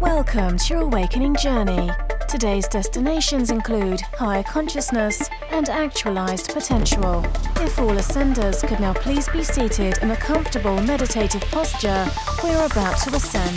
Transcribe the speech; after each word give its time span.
Welcome 0.00 0.58
to 0.58 0.74
your 0.74 0.82
awakening 0.82 1.36
journey. 1.36 1.90
Today's 2.28 2.68
destinations 2.68 3.50
include 3.50 4.02
higher 4.02 4.42
consciousness 4.42 5.30
and 5.50 5.70
actualized 5.70 6.52
potential. 6.52 7.24
If 7.60 7.78
all 7.78 7.92
ascenders 7.92 8.66
could 8.68 8.78
now 8.78 8.92
please 8.92 9.26
be 9.30 9.42
seated 9.42 9.96
in 10.02 10.10
a 10.10 10.16
comfortable 10.16 10.78
meditative 10.82 11.40
posture, 11.50 12.06
we're 12.44 12.66
about 12.66 12.98
to 13.04 13.16
ascend. 13.16 13.56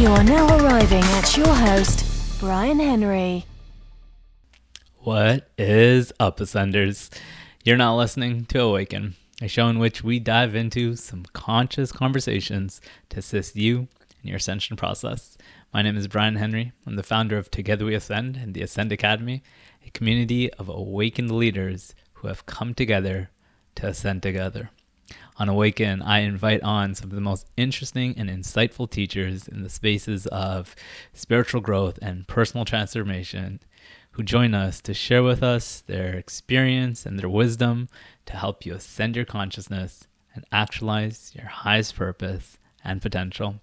You 0.00 0.08
are 0.08 0.24
now 0.24 0.46
arriving 0.58 1.04
at 1.04 1.36
your 1.36 1.46
host, 1.46 2.40
Bryan 2.40 2.80
Henry. 2.80 3.44
What 5.06 5.48
is 5.56 6.12
up, 6.18 6.38
Ascenders? 6.38 7.10
You're 7.62 7.76
not 7.76 7.94
listening 7.94 8.44
to 8.46 8.60
Awaken, 8.60 9.14
a 9.40 9.46
show 9.46 9.68
in 9.68 9.78
which 9.78 10.02
we 10.02 10.18
dive 10.18 10.56
into 10.56 10.96
some 10.96 11.22
conscious 11.32 11.92
conversations 11.92 12.80
to 13.10 13.20
assist 13.20 13.54
you 13.54 13.86
in 14.20 14.30
your 14.30 14.38
ascension 14.38 14.76
process. 14.76 15.38
My 15.72 15.82
name 15.82 15.96
is 15.96 16.08
Bryan 16.08 16.34
Henry. 16.34 16.72
I'm 16.84 16.96
the 16.96 17.04
founder 17.04 17.38
of 17.38 17.52
Together 17.52 17.84
We 17.84 17.94
Ascend 17.94 18.36
and 18.36 18.52
the 18.52 18.62
Ascend 18.62 18.90
Academy, 18.90 19.44
a 19.86 19.90
community 19.90 20.52
of 20.54 20.68
awakened 20.68 21.30
leaders 21.30 21.94
who 22.14 22.26
have 22.26 22.46
come 22.46 22.74
together 22.74 23.30
to 23.76 23.86
ascend 23.86 24.24
together. 24.24 24.70
On 25.36 25.48
Awaken, 25.48 26.02
I 26.02 26.20
invite 26.20 26.64
on 26.64 26.96
some 26.96 27.10
of 27.10 27.14
the 27.14 27.20
most 27.20 27.46
interesting 27.56 28.16
and 28.18 28.28
insightful 28.28 28.90
teachers 28.90 29.46
in 29.46 29.62
the 29.62 29.70
spaces 29.70 30.26
of 30.26 30.74
spiritual 31.12 31.60
growth 31.60 31.96
and 32.02 32.26
personal 32.26 32.64
transformation 32.64 33.60
who 34.16 34.22
join 34.22 34.54
us 34.54 34.80
to 34.80 34.94
share 34.94 35.22
with 35.22 35.42
us 35.42 35.82
their 35.82 36.14
experience 36.14 37.04
and 37.04 37.18
their 37.18 37.28
wisdom 37.28 37.86
to 38.24 38.34
help 38.34 38.64
you 38.64 38.72
ascend 38.72 39.14
your 39.14 39.26
consciousness 39.26 40.06
and 40.34 40.42
actualize 40.50 41.32
your 41.34 41.46
highest 41.46 41.94
purpose 41.94 42.56
and 42.82 43.02
potential. 43.02 43.56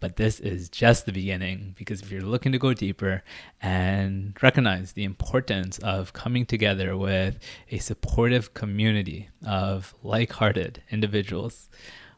But 0.00 0.16
this 0.16 0.40
is 0.40 0.68
just 0.68 1.06
the 1.06 1.12
beginning 1.12 1.74
because 1.78 2.02
if 2.02 2.10
you're 2.10 2.20
looking 2.20 2.52
to 2.52 2.58
go 2.58 2.74
deeper 2.74 3.24
and 3.62 4.36
recognize 4.42 4.92
the 4.92 5.04
importance 5.04 5.78
of 5.78 6.12
coming 6.12 6.44
together 6.44 6.98
with 6.98 7.38
a 7.70 7.78
supportive 7.78 8.52
community 8.52 9.30
of 9.46 9.94
like 10.02 10.32
hearted 10.32 10.82
individuals, 10.90 11.70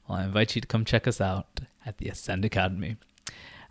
well, 0.08 0.18
I 0.18 0.24
invite 0.24 0.56
you 0.56 0.60
to 0.60 0.66
come 0.66 0.84
check 0.84 1.06
us 1.06 1.20
out 1.20 1.60
at 1.84 1.98
the 1.98 2.08
Ascend 2.08 2.44
Academy. 2.44 2.96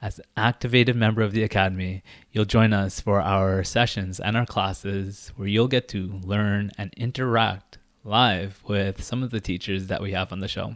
As 0.02 0.20
an 0.20 0.26
activated 0.38 0.96
member 0.96 1.22
of 1.22 1.32
the 1.32 1.44
Academy, 1.44 2.04
you'll 2.32 2.46
join 2.46 2.74
us 2.74 3.00
for 3.00 3.22
our 3.22 3.64
sessions 3.64 4.20
and 4.20 4.36
our 4.36 4.46
classes 4.46 5.32
where 5.36 5.48
you'll 5.48 5.68
get 5.68 5.88
to 5.90 6.20
learn 6.24 6.72
and 6.78 6.94
interact 6.96 7.78
live 8.04 8.62
with 8.68 9.04
some 9.04 9.24
of 9.24 9.32
the 9.32 9.42
teachers 9.42 9.88
that 9.88 10.02
we 10.02 10.12
have 10.12 10.32
on 10.32 10.40
the 10.40 10.48
show 10.48 10.76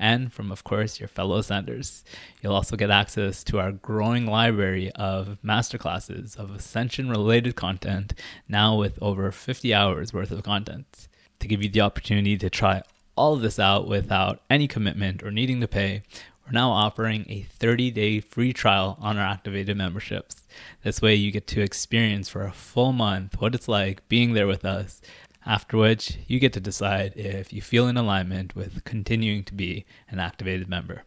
and 0.00 0.32
from, 0.32 0.50
of 0.50 0.64
course, 0.64 0.98
your 0.98 1.08
fellow 1.08 1.38
ascenders. 1.38 2.02
You'll 2.40 2.54
also 2.54 2.74
get 2.74 2.90
access 2.90 3.44
to 3.44 3.60
our 3.60 3.70
growing 3.70 4.26
library 4.26 4.90
of 4.92 5.36
masterclasses 5.44 6.36
of 6.36 6.50
ascension 6.50 7.10
related 7.10 7.54
content, 7.54 8.14
now 8.48 8.76
with 8.76 8.98
over 9.02 9.30
50 9.30 9.74
hours 9.74 10.14
worth 10.14 10.30
of 10.30 10.42
content. 10.42 11.06
To 11.40 11.46
give 11.46 11.62
you 11.62 11.68
the 11.68 11.82
opportunity 11.82 12.38
to 12.38 12.48
try 12.48 12.82
all 13.14 13.34
of 13.34 13.42
this 13.42 13.58
out 13.58 13.86
without 13.86 14.40
any 14.48 14.66
commitment 14.66 15.22
or 15.22 15.30
needing 15.30 15.60
to 15.60 15.68
pay, 15.68 16.02
we're 16.50 16.58
now 16.58 16.70
offering 16.70 17.26
a 17.28 17.42
30 17.42 17.92
day 17.92 18.20
free 18.20 18.52
trial 18.52 18.98
on 19.00 19.16
our 19.16 19.24
activated 19.24 19.76
memberships. 19.76 20.42
This 20.82 21.00
way, 21.00 21.14
you 21.14 21.30
get 21.30 21.46
to 21.48 21.60
experience 21.60 22.28
for 22.28 22.42
a 22.44 22.52
full 22.52 22.92
month 22.92 23.40
what 23.40 23.54
it's 23.54 23.68
like 23.68 24.08
being 24.08 24.32
there 24.32 24.48
with 24.48 24.64
us 24.64 25.00
after 25.46 25.76
which 25.76 26.18
you 26.26 26.40
get 26.40 26.52
to 26.54 26.60
decide 26.60 27.12
if 27.14 27.52
you 27.52 27.62
feel 27.62 27.86
in 27.86 27.96
alignment 27.96 28.56
with 28.56 28.82
continuing 28.84 29.44
to 29.44 29.54
be 29.54 29.84
an 30.08 30.18
activated 30.18 30.68
member. 30.68 31.04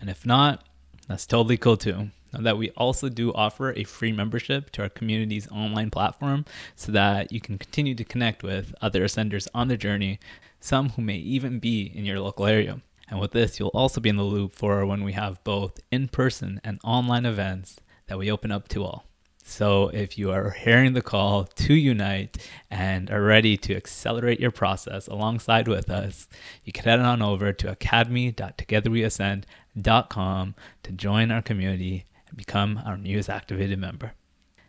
And 0.00 0.10
if 0.10 0.26
not, 0.26 0.64
that's 1.06 1.26
totally 1.26 1.56
cool 1.56 1.76
too. 1.76 2.10
Know 2.32 2.42
that 2.42 2.58
we 2.58 2.70
also 2.70 3.08
do 3.08 3.32
offer 3.32 3.72
a 3.72 3.84
free 3.84 4.12
membership 4.12 4.70
to 4.70 4.82
our 4.82 4.88
community's 4.88 5.48
online 5.52 5.90
platform 5.90 6.44
so 6.74 6.90
that 6.92 7.30
you 7.30 7.40
can 7.40 7.58
continue 7.58 7.94
to 7.94 8.04
connect 8.04 8.42
with 8.42 8.74
other 8.82 9.04
ascenders 9.04 9.46
on 9.54 9.68
the 9.68 9.76
journey, 9.76 10.18
some 10.58 10.90
who 10.90 11.02
may 11.02 11.16
even 11.16 11.60
be 11.60 11.92
in 11.94 12.04
your 12.04 12.20
local 12.20 12.46
area. 12.46 12.80
And 13.10 13.20
with 13.20 13.32
this, 13.32 13.58
you'll 13.58 13.72
also 13.74 14.00
be 14.00 14.08
in 14.08 14.16
the 14.16 14.22
loop 14.22 14.54
for 14.54 14.86
when 14.86 15.02
we 15.02 15.12
have 15.12 15.42
both 15.42 15.80
in 15.90 16.06
person 16.08 16.60
and 16.62 16.78
online 16.84 17.26
events 17.26 17.80
that 18.06 18.18
we 18.18 18.30
open 18.30 18.52
up 18.52 18.68
to 18.68 18.84
all. 18.84 19.04
So, 19.42 19.88
if 19.88 20.16
you 20.16 20.30
are 20.30 20.50
hearing 20.50 20.92
the 20.92 21.02
call 21.02 21.42
to 21.44 21.74
unite 21.74 22.38
and 22.70 23.10
are 23.10 23.22
ready 23.22 23.56
to 23.56 23.74
accelerate 23.74 24.38
your 24.38 24.52
process 24.52 25.08
alongside 25.08 25.66
with 25.66 25.90
us, 25.90 26.28
you 26.62 26.72
can 26.72 26.84
head 26.84 27.00
on 27.00 27.20
over 27.20 27.52
to 27.52 27.72
academy.togetherweascend.com 27.72 30.54
to 30.84 30.92
join 30.92 31.32
our 31.32 31.42
community 31.42 32.04
and 32.28 32.36
become 32.36 32.80
our 32.84 32.96
newest 32.96 33.28
activated 33.28 33.80
member. 33.80 34.12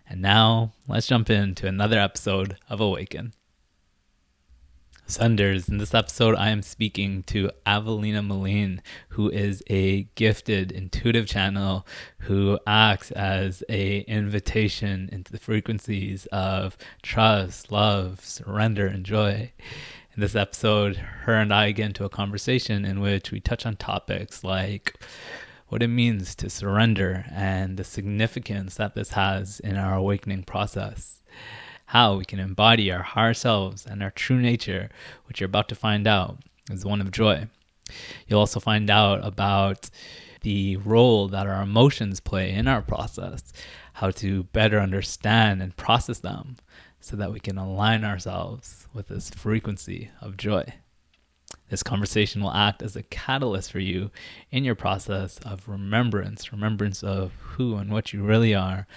And 0.10 0.20
now, 0.20 0.72
let's 0.88 1.06
jump 1.06 1.30
into 1.30 1.68
another 1.68 2.00
episode 2.00 2.58
of 2.68 2.82
Awaken. 2.82 3.34
Sunders. 5.12 5.68
In 5.68 5.78
this 5.78 5.94
episode, 5.94 6.36
I 6.36 6.52
am 6.52 6.62
speaking 6.62 7.24
to 7.24 7.52
Avalina 7.66 8.26
Maline, 8.26 8.82
who 9.10 9.30
is 9.30 9.62
a 9.70 10.04
gifted 10.16 10.72
intuitive 10.72 11.28
channel 11.28 11.86
who 12.20 12.58
acts 12.66 13.12
as 13.12 13.62
a 13.68 14.00
invitation 14.02 15.10
into 15.12 15.34
the 15.34 15.38
frequencies 15.38 16.28
of 16.28 16.78
trust, 17.04 17.74
love, 17.74 18.24
surrender, 18.24 18.88
and 18.88 19.06
joy. 19.06 19.52
In 20.16 20.22
this 20.22 20.36
episode, 20.36 20.96
her 20.96 21.34
and 21.34 21.54
I 21.54 21.72
get 21.72 21.88
into 21.88 22.06
a 22.06 22.10
conversation 22.10 22.86
in 22.86 23.02
which 23.02 23.32
we 23.32 23.42
touch 23.42 23.66
on 23.66 23.76
topics 23.76 24.46
like 24.46 24.96
what 25.68 25.84
it 25.84 25.90
means 25.90 26.36
to 26.36 26.50
surrender 26.50 27.26
and 27.30 27.76
the 27.76 27.84
significance 27.84 28.76
that 28.76 28.96
this 28.96 29.12
has 29.12 29.60
in 29.60 29.76
our 29.76 29.94
awakening 29.94 30.44
process 30.44 31.22
how 31.92 32.16
we 32.16 32.24
can 32.24 32.40
embody 32.40 32.90
our 32.90 33.04
higher 33.04 33.34
selves 33.34 33.86
and 33.86 34.02
our 34.02 34.12
true 34.12 34.40
nature, 34.40 34.90
which 35.26 35.42
you're 35.42 35.46
about 35.46 35.68
to 35.68 35.76
find 35.76 36.08
out 36.08 36.38
is 36.72 36.86
one 36.86 37.02
of 37.02 37.12
joy. 37.12 37.46
You'll 38.26 38.40
also 38.40 38.62
find 38.62 38.90
out 38.90 39.20
about 39.28 39.90
the 40.40 40.78
role 40.78 41.28
that 41.28 41.48
our 41.48 41.62
emotions 41.62 42.22
play 42.22 42.54
in 42.54 42.66
our 42.66 42.82
process, 42.82 43.52
how 43.92 44.10
to 44.12 44.44
better 44.44 44.80
understand 44.80 45.62
and 45.62 45.76
process 45.76 46.20
them 46.20 46.56
so 47.02 47.18
that 47.18 47.34
we 47.34 47.42
can 47.42 47.58
align 47.58 48.06
ourselves 48.06 48.88
with 48.94 49.10
this 49.10 49.30
frequency 49.30 50.12
of 50.22 50.38
joy. 50.38 50.64
This 51.68 51.84
conversation 51.84 52.42
will 52.42 52.54
act 52.54 52.82
as 52.82 52.96
a 52.96 53.04
catalyst 53.04 53.70
for 53.70 53.80
you 53.80 54.12
in 54.50 54.64
your 54.64 54.76
process 54.76 55.40
of 55.40 55.68
remembrance, 55.68 56.54
remembrance 56.54 57.04
of 57.04 57.34
who 57.34 57.76
and 57.76 57.92
what 57.92 58.14
you 58.14 58.24
really 58.24 58.56
are, 58.56 58.88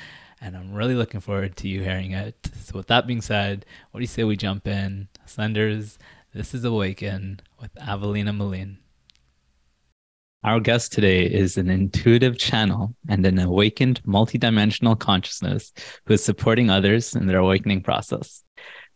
and 0.44 0.54
I'm 0.58 0.74
really 0.74 0.94
looking 0.94 1.20
forward 1.20 1.56
to 1.56 1.68
you 1.68 1.82
hearing 1.82 2.12
it. 2.12 2.50
So, 2.60 2.76
with 2.76 2.88
that 2.88 3.06
being 3.06 3.22
said, 3.22 3.64
what 3.90 3.98
do 3.98 4.02
you 4.02 4.08
say 4.08 4.24
we 4.24 4.36
jump 4.36 4.66
in? 4.68 5.08
Ascenders, 5.26 5.96
this 6.34 6.52
is 6.52 6.64
Awaken 6.64 7.40
with 7.60 7.74
Avalina 7.76 8.36
Maline. 8.36 8.78
Our 10.42 10.60
guest 10.60 10.92
today 10.92 11.24
is 11.24 11.56
an 11.56 11.70
intuitive 11.70 12.36
channel 12.36 12.94
and 13.08 13.24
an 13.24 13.38
awakened 13.38 14.02
multidimensional 14.02 14.98
consciousness 14.98 15.72
who 16.04 16.12
is 16.12 16.22
supporting 16.22 16.68
others 16.68 17.14
in 17.14 17.26
their 17.26 17.38
awakening 17.38 17.80
process. 17.80 18.44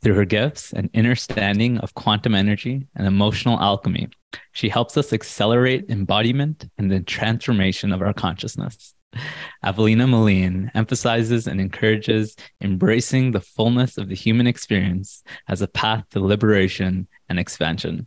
Through 0.03 0.15
her 0.15 0.27
gifts 0.27 0.75
and 0.75 0.91
understanding 0.95 1.79
of 1.79 1.95
quantum 1.95 2.35
energy 2.35 2.87
and 2.95 3.07
emotional 3.07 3.59
alchemy, 3.59 4.09
she 4.53 4.69
helps 4.69 4.99
us 4.99 5.15
accelerate 5.15 5.87
embodiment 5.89 6.69
and 6.77 6.91
the 6.91 7.01
transformation 7.01 7.93
of 7.93 8.03
our 8.03 8.13
consciousness. 8.13 8.95
Avalina 9.65 10.09
Maline 10.09 10.71
emphasizes 10.75 11.47
and 11.47 11.61
encourages 11.61 12.37
embracing 12.61 13.33
the 13.33 13.41
fullness 13.41 13.99
of 13.99 14.09
the 14.09 14.15
human 14.15 14.47
experience 14.47 15.23
as 15.49 15.63
a 15.63 15.69
path 15.69 16.05
to 16.11 16.21
liberation 16.21 17.09
and 17.29 17.39
expansion. 17.39 18.07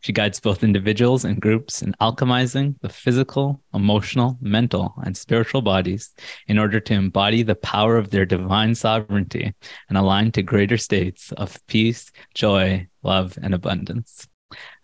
She 0.00 0.12
guides 0.12 0.40
both 0.40 0.64
individuals 0.64 1.24
and 1.24 1.40
groups 1.40 1.82
in 1.82 1.94
alchemizing 2.00 2.76
the 2.80 2.88
physical, 2.88 3.62
emotional, 3.74 4.38
mental, 4.40 4.94
and 5.04 5.16
spiritual 5.16 5.62
bodies 5.62 6.14
in 6.48 6.58
order 6.58 6.80
to 6.80 6.94
embody 6.94 7.42
the 7.42 7.54
power 7.54 7.96
of 7.96 8.10
their 8.10 8.24
divine 8.24 8.74
sovereignty 8.74 9.54
and 9.88 9.98
align 9.98 10.32
to 10.32 10.42
greater 10.42 10.78
states 10.78 11.32
of 11.32 11.58
peace, 11.66 12.10
joy, 12.34 12.88
love, 13.02 13.38
and 13.42 13.54
abundance. 13.54 14.26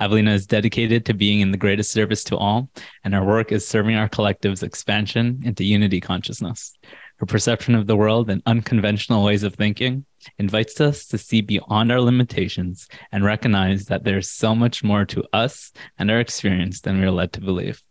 Avalina 0.00 0.32
is 0.32 0.46
dedicated 0.46 1.04
to 1.06 1.14
being 1.14 1.40
in 1.40 1.50
the 1.50 1.58
greatest 1.58 1.92
service 1.92 2.24
to 2.24 2.36
all, 2.36 2.70
and 3.04 3.14
her 3.14 3.24
work 3.24 3.52
is 3.52 3.66
serving 3.66 3.96
our 3.96 4.08
collective's 4.08 4.62
expansion 4.62 5.40
into 5.44 5.64
unity 5.64 6.00
consciousness. 6.00 6.72
Her 7.18 7.26
perception 7.26 7.74
of 7.74 7.86
the 7.86 7.96
world 7.96 8.28
and 8.28 8.42
unconventional 8.44 9.24
ways 9.24 9.42
of 9.42 9.54
thinking 9.54 10.04
invites 10.38 10.80
us 10.80 11.06
to 11.06 11.18
see 11.18 11.40
beyond 11.40 11.90
our 11.90 12.00
limitations 12.00 12.88
and 13.10 13.24
recognize 13.24 13.86
that 13.86 14.04
there's 14.04 14.28
so 14.30 14.54
much 14.54 14.84
more 14.84 15.04
to 15.06 15.24
us 15.32 15.72
and 15.98 16.10
our 16.10 16.20
experience 16.20 16.82
than 16.82 17.00
we 17.00 17.06
are 17.06 17.10
led 17.10 17.32
to 17.32 17.40
believe. 17.40 17.82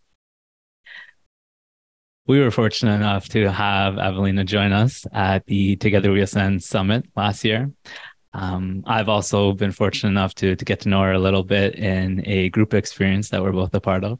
we 2.27 2.39
were 2.39 2.51
fortunate 2.51 2.95
enough 2.95 3.29
to 3.29 3.51
have 3.51 3.95
Avalina 3.95 4.45
join 4.45 4.73
us 4.73 5.05
at 5.13 5.45
the 5.45 5.75
Together 5.75 6.11
We 6.11 6.21
Ascend 6.21 6.63
Summit 6.63 7.05
last 7.15 7.45
year. 7.45 7.71
Um, 8.35 8.83
I've 8.85 9.07
also 9.07 9.53
been 9.53 9.71
fortunate 9.71 10.09
enough 10.09 10.35
to 10.35 10.55
to 10.55 10.65
get 10.65 10.81
to 10.81 10.89
know 10.89 11.01
her 11.01 11.13
a 11.13 11.19
little 11.19 11.43
bit 11.43 11.75
in 11.75 12.21
a 12.27 12.49
group 12.49 12.73
experience 12.73 13.29
that 13.29 13.41
we're 13.41 13.53
both 13.53 13.73
a 13.73 13.79
part 13.79 14.03
of. 14.03 14.19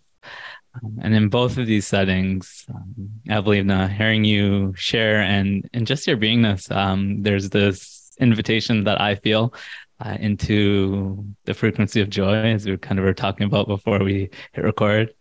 Um, 0.76 1.00
and 1.02 1.14
in 1.14 1.28
both 1.30 1.58
of 1.58 1.68
these 1.68 1.86
settings, 1.86 2.66
um, 2.74 3.12
Avalina, 3.28 3.90
hearing 3.90 4.24
you 4.24 4.74
share 4.76 5.22
and 5.22 5.70
and 5.74 5.86
just 5.86 6.08
your 6.08 6.18
beingness, 6.18 6.74
um, 6.74 7.22
there's 7.24 7.50
this 7.50 8.16
invitation 8.20 8.86
that 8.86 9.02
I 9.02 9.16
feel 9.16 9.54
uh, 10.00 10.18
into 10.20 11.26
the 11.44 11.54
frequency 11.54 12.00
of 12.02 12.10
joy, 12.10 12.36
as 12.36 12.66
we 12.66 12.78
kind 12.78 13.00
of 13.00 13.06
were 13.06 13.14
talking 13.14 13.48
about 13.48 13.68
before 13.68 14.00
we 14.00 14.30
hit 14.54 14.64
record 14.64 15.14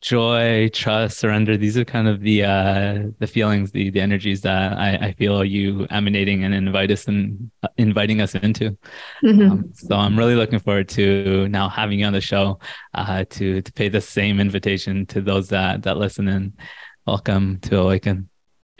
joy, 0.00 0.68
trust, 0.72 1.18
surrender. 1.18 1.56
These 1.56 1.76
are 1.76 1.84
kind 1.84 2.08
of 2.08 2.20
the 2.20 2.44
uh, 2.44 2.98
the 3.18 3.26
feelings, 3.26 3.72
the 3.72 3.90
the 3.90 4.00
energies 4.00 4.40
that 4.42 4.78
I, 4.78 5.08
I 5.08 5.12
feel 5.12 5.44
you 5.44 5.86
emanating 5.90 6.44
and 6.44 6.54
invite 6.54 6.90
us 6.90 7.06
and 7.06 7.50
uh, 7.62 7.68
inviting 7.76 8.20
us 8.20 8.34
into. 8.34 8.76
Mm-hmm. 9.22 9.50
Um, 9.50 9.70
so 9.74 9.96
I'm 9.96 10.18
really 10.18 10.34
looking 10.34 10.58
forward 10.58 10.88
to 10.90 11.48
now 11.48 11.68
having 11.68 12.00
you 12.00 12.06
on 12.06 12.12
the 12.12 12.20
show 12.20 12.58
uh, 12.94 13.24
to 13.30 13.62
to 13.62 13.72
pay 13.72 13.88
the 13.88 14.00
same 14.00 14.40
invitation 14.40 15.06
to 15.06 15.20
those 15.20 15.48
that 15.48 15.82
that 15.82 15.98
listen 15.98 16.28
and 16.28 16.52
welcome 17.06 17.58
to 17.60 17.78
Awaken. 17.78 18.28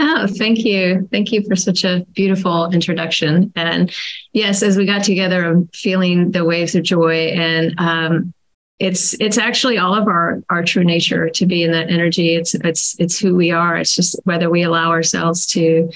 Oh, 0.02 0.26
thank 0.26 0.64
you. 0.64 1.06
Thank 1.12 1.30
you 1.30 1.44
for 1.46 1.54
such 1.54 1.84
a 1.84 2.06
beautiful 2.12 2.72
introduction. 2.72 3.52
And 3.54 3.94
yes, 4.32 4.62
as 4.62 4.78
we 4.78 4.86
got 4.86 5.04
together, 5.04 5.44
I'm 5.44 5.68
feeling 5.74 6.30
the 6.30 6.42
waves 6.42 6.74
of 6.74 6.84
joy 6.84 7.26
and 7.34 7.74
um, 7.78 8.32
it's 8.80 9.12
it's 9.20 9.36
actually 9.36 9.76
all 9.76 9.94
of 9.94 10.08
our 10.08 10.42
our 10.48 10.64
true 10.64 10.82
nature 10.82 11.28
to 11.28 11.46
be 11.46 11.62
in 11.62 11.70
that 11.72 11.90
energy. 11.90 12.34
It's 12.34 12.54
it's 12.54 12.98
it's 12.98 13.18
who 13.18 13.36
we 13.36 13.50
are. 13.50 13.76
It's 13.76 13.94
just 13.94 14.18
whether 14.24 14.48
we 14.48 14.62
allow 14.62 14.90
ourselves 14.90 15.46
to 15.48 15.90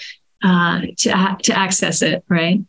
uh 0.45 0.83
to 0.99 1.37
to 1.43 1.59
access 1.59 2.03
it 2.03 2.23
right? 2.29 2.61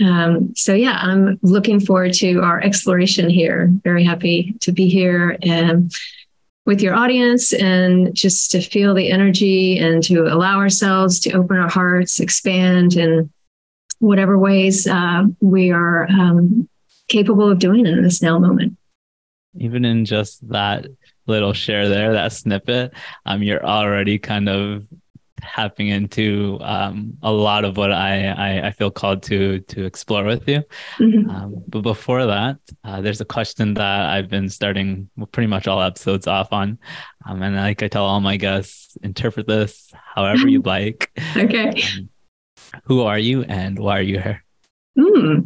Um, 0.00 0.54
so 0.56 0.72
yeah 0.72 0.98
i'm 1.02 1.38
looking 1.42 1.78
forward 1.78 2.14
to 2.14 2.40
our 2.40 2.58
exploration 2.58 3.28
here. 3.28 3.70
Very 3.84 4.02
happy 4.02 4.54
to 4.60 4.72
be 4.72 4.88
here 4.88 5.36
and 5.42 5.92
with 6.64 6.80
your 6.80 6.94
audience 6.94 7.52
and 7.52 8.14
just 8.14 8.50
to 8.52 8.62
feel 8.62 8.94
the 8.94 9.10
energy 9.10 9.78
and 9.78 10.02
to 10.04 10.26
allow 10.26 10.58
ourselves 10.58 11.20
to 11.20 11.32
open 11.32 11.58
our 11.58 11.68
hearts 11.68 12.18
expand 12.18 12.94
in 12.96 13.30
whatever 13.98 14.38
ways 14.38 14.86
uh, 14.86 15.24
we 15.40 15.70
are 15.70 16.06
um, 16.08 16.66
capable 17.08 17.50
of 17.50 17.58
doing 17.58 17.84
in 17.84 18.02
this 18.02 18.22
now 18.22 18.38
moment 18.38 18.78
even 19.56 19.84
in 19.84 20.04
just 20.04 20.48
that 20.48 20.86
little 21.26 21.52
share 21.52 21.88
there, 21.88 22.12
that 22.12 22.32
snippet, 22.32 22.92
um, 23.26 23.42
you're 23.42 23.64
already 23.64 24.18
kind 24.18 24.48
of 24.48 24.86
tapping 25.40 25.88
into 25.88 26.58
um, 26.60 27.16
a 27.22 27.32
lot 27.32 27.64
of 27.64 27.76
what 27.76 27.90
I, 27.90 28.26
I, 28.26 28.66
I 28.68 28.70
feel 28.72 28.90
called 28.90 29.22
to 29.24 29.60
to 29.60 29.84
explore 29.84 30.24
with 30.24 30.48
you. 30.48 30.62
Mm-hmm. 30.98 31.30
Um, 31.30 31.64
but 31.66 31.80
before 31.82 32.26
that, 32.26 32.58
uh, 32.84 33.00
there's 33.00 33.20
a 33.20 33.24
question 33.24 33.74
that 33.74 34.06
I've 34.06 34.28
been 34.28 34.48
starting 34.48 35.08
pretty 35.32 35.46
much 35.46 35.66
all 35.66 35.80
episodes 35.80 36.26
off 36.26 36.52
on, 36.52 36.78
um, 37.26 37.42
and 37.42 37.56
like 37.56 37.82
I 37.82 37.88
tell 37.88 38.04
all 38.04 38.20
my 38.20 38.36
guests, 38.36 38.96
interpret 39.02 39.46
this 39.46 39.92
however 40.14 40.48
you 40.48 40.62
like. 40.64 41.10
okay. 41.36 41.82
Um, 41.82 42.08
who 42.84 43.02
are 43.02 43.18
you, 43.18 43.42
and 43.44 43.78
why 43.78 43.98
are 43.98 44.02
you 44.02 44.20
here? 44.20 44.44
Hmm. 44.98 45.40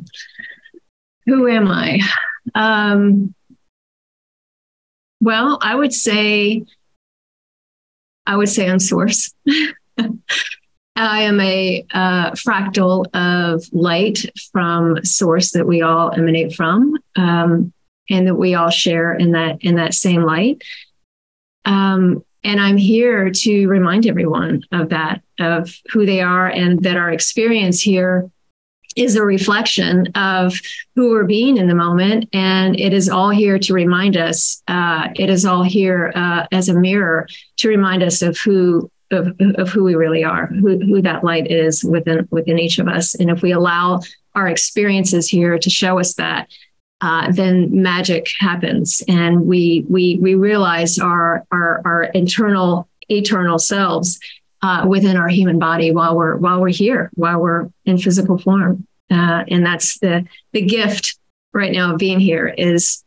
Who 1.27 1.49
am 1.49 1.69
I? 1.69 2.01
Um, 2.55 3.35
well, 5.25 5.59
I 5.63 5.75
would 5.75 5.95
say, 5.95 6.65
I 8.27 8.37
would 8.37 8.49
say 8.51 8.69
I'm 8.69 8.79
source. 8.79 9.33
I 10.97 11.23
am 11.23 11.41
a 11.41 11.85
uh, 11.93 12.33
fractal 12.33 13.07
of 13.15 13.65
light 13.73 14.27
from 14.53 15.03
source 15.03 15.53
that 15.53 15.67
we 15.67 15.81
all 15.81 16.13
emanate 16.13 16.55
from, 16.55 16.99
um, 17.17 17.73
and 18.11 18.27
that 18.29 18.35
we 18.35 18.55
all 18.55 18.69
share 18.69 19.15
in 19.15 19.33
that 19.33 19.63
in 19.63 19.77
that 19.77 19.95
same 19.95 20.25
light. 20.25 20.63
Um, 21.65 22.23
and 22.45 22.61
I'm 22.61 22.77
here 22.77 23.31
to 23.31 23.67
remind 23.67 24.07
everyone 24.07 24.63
of 24.73 24.91
that, 24.91 25.23
of 25.41 25.75
who 25.91 26.05
they 26.05 26.21
are, 26.21 26.49
and 26.49 26.83
that 26.83 26.99
our 26.99 27.11
experience 27.11 27.81
here 27.81 28.31
is 28.97 29.17
a 29.17 29.25
reflection 29.25 30.07
of 30.15 30.61
who 30.95 31.11
we're 31.11 31.25
being 31.25 31.57
in 31.57 31.69
the 31.69 31.75
moment. 31.75 32.29
And 32.33 32.79
it 32.79 32.93
is 32.93 33.09
all 33.09 33.31
here 33.31 33.59
to 33.59 33.75
remind 33.75 34.17
us, 34.17 34.63
uh, 34.69 35.09
it 35.17 35.31
is 35.31 35.45
all 35.45 35.63
here 35.63 36.13
uh, 36.15 36.47
as 36.53 36.69
a 36.69 36.75
mirror 36.75 37.27
to 37.59 37.69
remind 37.69 38.03
us 38.03 38.23
of 38.23 38.39
who. 38.39 38.91
Of, 39.11 39.37
of 39.59 39.69
who 39.69 39.85
we 39.85 39.95
really 39.95 40.25
are, 40.25 40.47
who, 40.47 40.79
who 40.79 41.03
that 41.03 41.23
light 41.23 41.49
is 41.49 41.85
within 41.85 42.27
within 42.33 42.59
each 42.59 42.81
of 42.81 42.89
us, 42.89 43.15
and 43.15 43.31
if 43.31 43.43
we 43.43 43.53
allow 43.53 44.01
our 44.35 44.49
experiences 44.49 45.29
here 45.29 45.57
to 45.57 45.71
show 45.71 46.01
us 46.01 46.15
that, 46.15 46.49
uh, 47.01 47.31
then 47.31 47.83
magic 47.83 48.29
happens, 48.41 49.03
and 49.07 49.47
we 49.47 49.85
we 49.89 50.19
we 50.21 50.35
realize 50.35 50.99
our 50.99 51.45
our 51.53 51.83
our 51.85 52.05
internal 52.05 52.89
eternal 53.09 53.59
selves 53.59 54.19
uh, 54.65 54.87
within 54.87 55.19
our 55.19 55.29
human 55.29 55.59
body 55.59 55.91
while 55.91 56.17
we're 56.17 56.37
while 56.37 56.59
we're 56.59 56.69
here, 56.69 57.11
while 57.15 57.39
we're 57.39 57.69
in 57.85 57.99
physical 57.99 58.39
form. 58.39 58.87
Uh, 59.11 59.45
and 59.49 59.65
that's 59.65 59.99
the 59.99 60.27
the 60.53 60.63
gift 60.63 61.19
right 61.53 61.71
now 61.71 61.93
of 61.93 61.99
being 61.99 62.19
here 62.19 62.49
is 62.49 63.05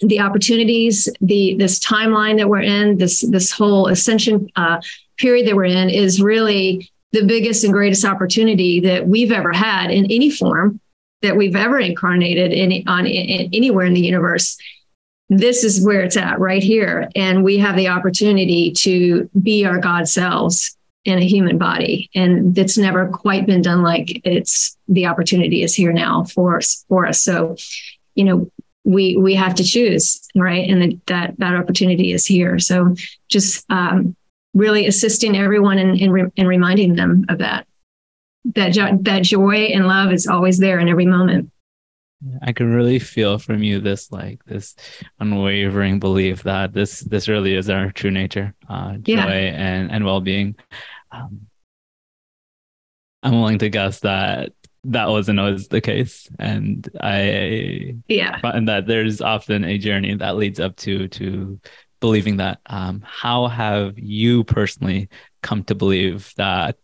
the 0.00 0.20
opportunities, 0.20 1.08
the 1.22 1.56
this 1.58 1.78
timeline 1.80 2.36
that 2.36 2.48
we're 2.50 2.60
in, 2.60 2.98
this 2.98 3.22
this 3.30 3.50
whole 3.50 3.86
ascension 3.88 4.50
uh, 4.56 4.82
period 5.16 5.46
that 5.46 5.56
we're 5.56 5.64
in 5.64 5.88
is 5.88 6.20
really 6.20 6.90
the 7.12 7.24
biggest 7.24 7.64
and 7.64 7.72
greatest 7.72 8.04
opportunity 8.04 8.78
that 8.80 9.08
we've 9.08 9.32
ever 9.32 9.52
had 9.52 9.90
in 9.90 10.04
any 10.04 10.28
form 10.28 10.78
that 11.22 11.38
we've 11.38 11.56
ever 11.56 11.78
incarnated 11.78 12.52
in 12.52 12.86
on 12.86 13.06
in, 13.06 13.48
anywhere 13.54 13.86
in 13.86 13.94
the 13.94 14.00
universe. 14.02 14.58
This 15.30 15.64
is 15.64 15.82
where 15.82 16.02
it's 16.02 16.18
at 16.18 16.38
right 16.38 16.62
here. 16.62 17.08
And 17.16 17.42
we 17.42 17.56
have 17.56 17.76
the 17.76 17.88
opportunity 17.88 18.72
to 18.72 19.30
be 19.40 19.64
our 19.64 19.78
god 19.78 20.06
selves 20.06 20.76
in 21.04 21.18
a 21.18 21.26
human 21.26 21.58
body. 21.58 22.10
And 22.14 22.56
it's 22.56 22.78
never 22.78 23.08
quite 23.08 23.46
been 23.46 23.62
done 23.62 23.82
like 23.82 24.20
it's 24.24 24.76
the 24.88 25.06
opportunity 25.06 25.62
is 25.62 25.74
here 25.74 25.92
now 25.92 26.24
for 26.24 26.58
us 26.58 26.84
for 26.88 27.06
us. 27.06 27.22
So 27.22 27.56
you 28.14 28.24
know 28.24 28.50
we 28.84 29.16
we 29.16 29.34
have 29.34 29.54
to 29.56 29.64
choose 29.64 30.22
right? 30.34 30.68
And 30.68 31.00
that 31.06 31.34
that 31.38 31.54
opportunity 31.54 32.12
is 32.12 32.26
here. 32.26 32.58
So 32.58 32.94
just 33.28 33.64
um, 33.70 34.16
really 34.54 34.86
assisting 34.86 35.36
everyone 35.36 35.78
and 35.78 35.98
in, 35.98 36.16
in, 36.16 36.32
in, 36.36 36.46
reminding 36.46 36.94
them 36.94 37.24
of 37.28 37.38
that. 37.38 37.66
That 38.54 38.72
jo- 38.72 38.98
that 39.02 39.22
joy 39.22 39.70
and 39.72 39.86
love 39.86 40.12
is 40.12 40.26
always 40.26 40.58
there 40.58 40.80
in 40.80 40.88
every 40.88 41.06
moment. 41.06 41.50
I 42.42 42.52
can 42.52 42.72
really 42.72 42.98
feel 42.98 43.38
from 43.38 43.62
you 43.62 43.80
this 43.80 44.10
like 44.10 44.44
this 44.44 44.74
unwavering 45.20 46.00
belief 46.00 46.42
that 46.42 46.72
this 46.72 47.00
this 47.00 47.28
really 47.28 47.54
is 47.54 47.70
our 47.70 47.90
true 47.92 48.10
nature, 48.10 48.54
uh, 48.68 48.94
joy 48.94 49.14
yeah. 49.14 49.26
and 49.26 49.92
and 49.92 50.04
well 50.04 50.20
being. 50.20 50.56
Um, 51.12 51.46
I'm 53.22 53.32
willing 53.34 53.58
to 53.58 53.68
guess 53.68 54.00
that 54.00 54.52
that 54.84 55.08
wasn't 55.08 55.38
always 55.38 55.68
the 55.68 55.80
case, 55.80 56.28
and 56.38 56.88
I 57.00 57.96
yeah 58.08 58.40
find 58.40 58.66
that 58.68 58.86
there's 58.86 59.20
often 59.20 59.64
a 59.64 59.78
journey 59.78 60.14
that 60.14 60.36
leads 60.36 60.58
up 60.58 60.76
to 60.78 61.08
to 61.08 61.60
believing 62.00 62.38
that. 62.38 62.60
Um, 62.66 63.02
how 63.06 63.46
have 63.46 63.98
you 63.98 64.42
personally 64.44 65.08
come 65.42 65.62
to 65.64 65.74
believe 65.74 66.32
that 66.36 66.76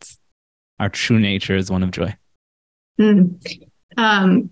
our 0.78 0.88
true 0.88 1.18
nature 1.18 1.56
is 1.56 1.70
one 1.70 1.82
of 1.82 1.90
joy? 1.90 2.14
Mm. 3.00 3.42
Um, 3.96 4.50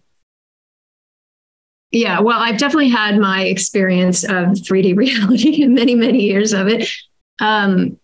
yeah, 1.92 2.20
well, 2.20 2.38
I've 2.38 2.58
definitely 2.58 2.88
had 2.88 3.18
my 3.18 3.44
experience 3.44 4.24
of 4.24 4.48
3D 4.54 4.96
reality 4.96 5.62
and 5.62 5.74
many, 5.74 5.94
many 5.94 6.22
years 6.22 6.52
of 6.52 6.68
it. 6.68 6.88
Um, 7.40 7.98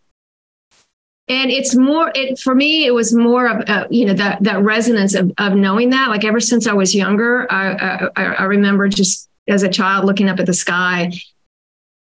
and 1.28 1.50
it's 1.50 1.74
more 1.74 2.10
it 2.14 2.38
for 2.38 2.54
me 2.54 2.84
it 2.84 2.92
was 2.94 3.14
more 3.14 3.46
of 3.46 3.68
uh, 3.68 3.86
you 3.90 4.04
know 4.04 4.14
that 4.14 4.42
that 4.42 4.62
resonance 4.62 5.14
of, 5.14 5.32
of 5.38 5.54
knowing 5.54 5.90
that. 5.90 6.08
Like 6.08 6.24
ever 6.24 6.40
since 6.40 6.66
i 6.66 6.72
was 6.72 6.94
younger 6.94 7.50
I, 7.50 8.08
I, 8.16 8.24
I 8.24 8.44
remember 8.44 8.88
just 8.88 9.28
as 9.48 9.62
a 9.62 9.68
child 9.68 10.04
looking 10.04 10.28
up 10.28 10.40
at 10.40 10.46
the 10.46 10.54
sky 10.54 11.12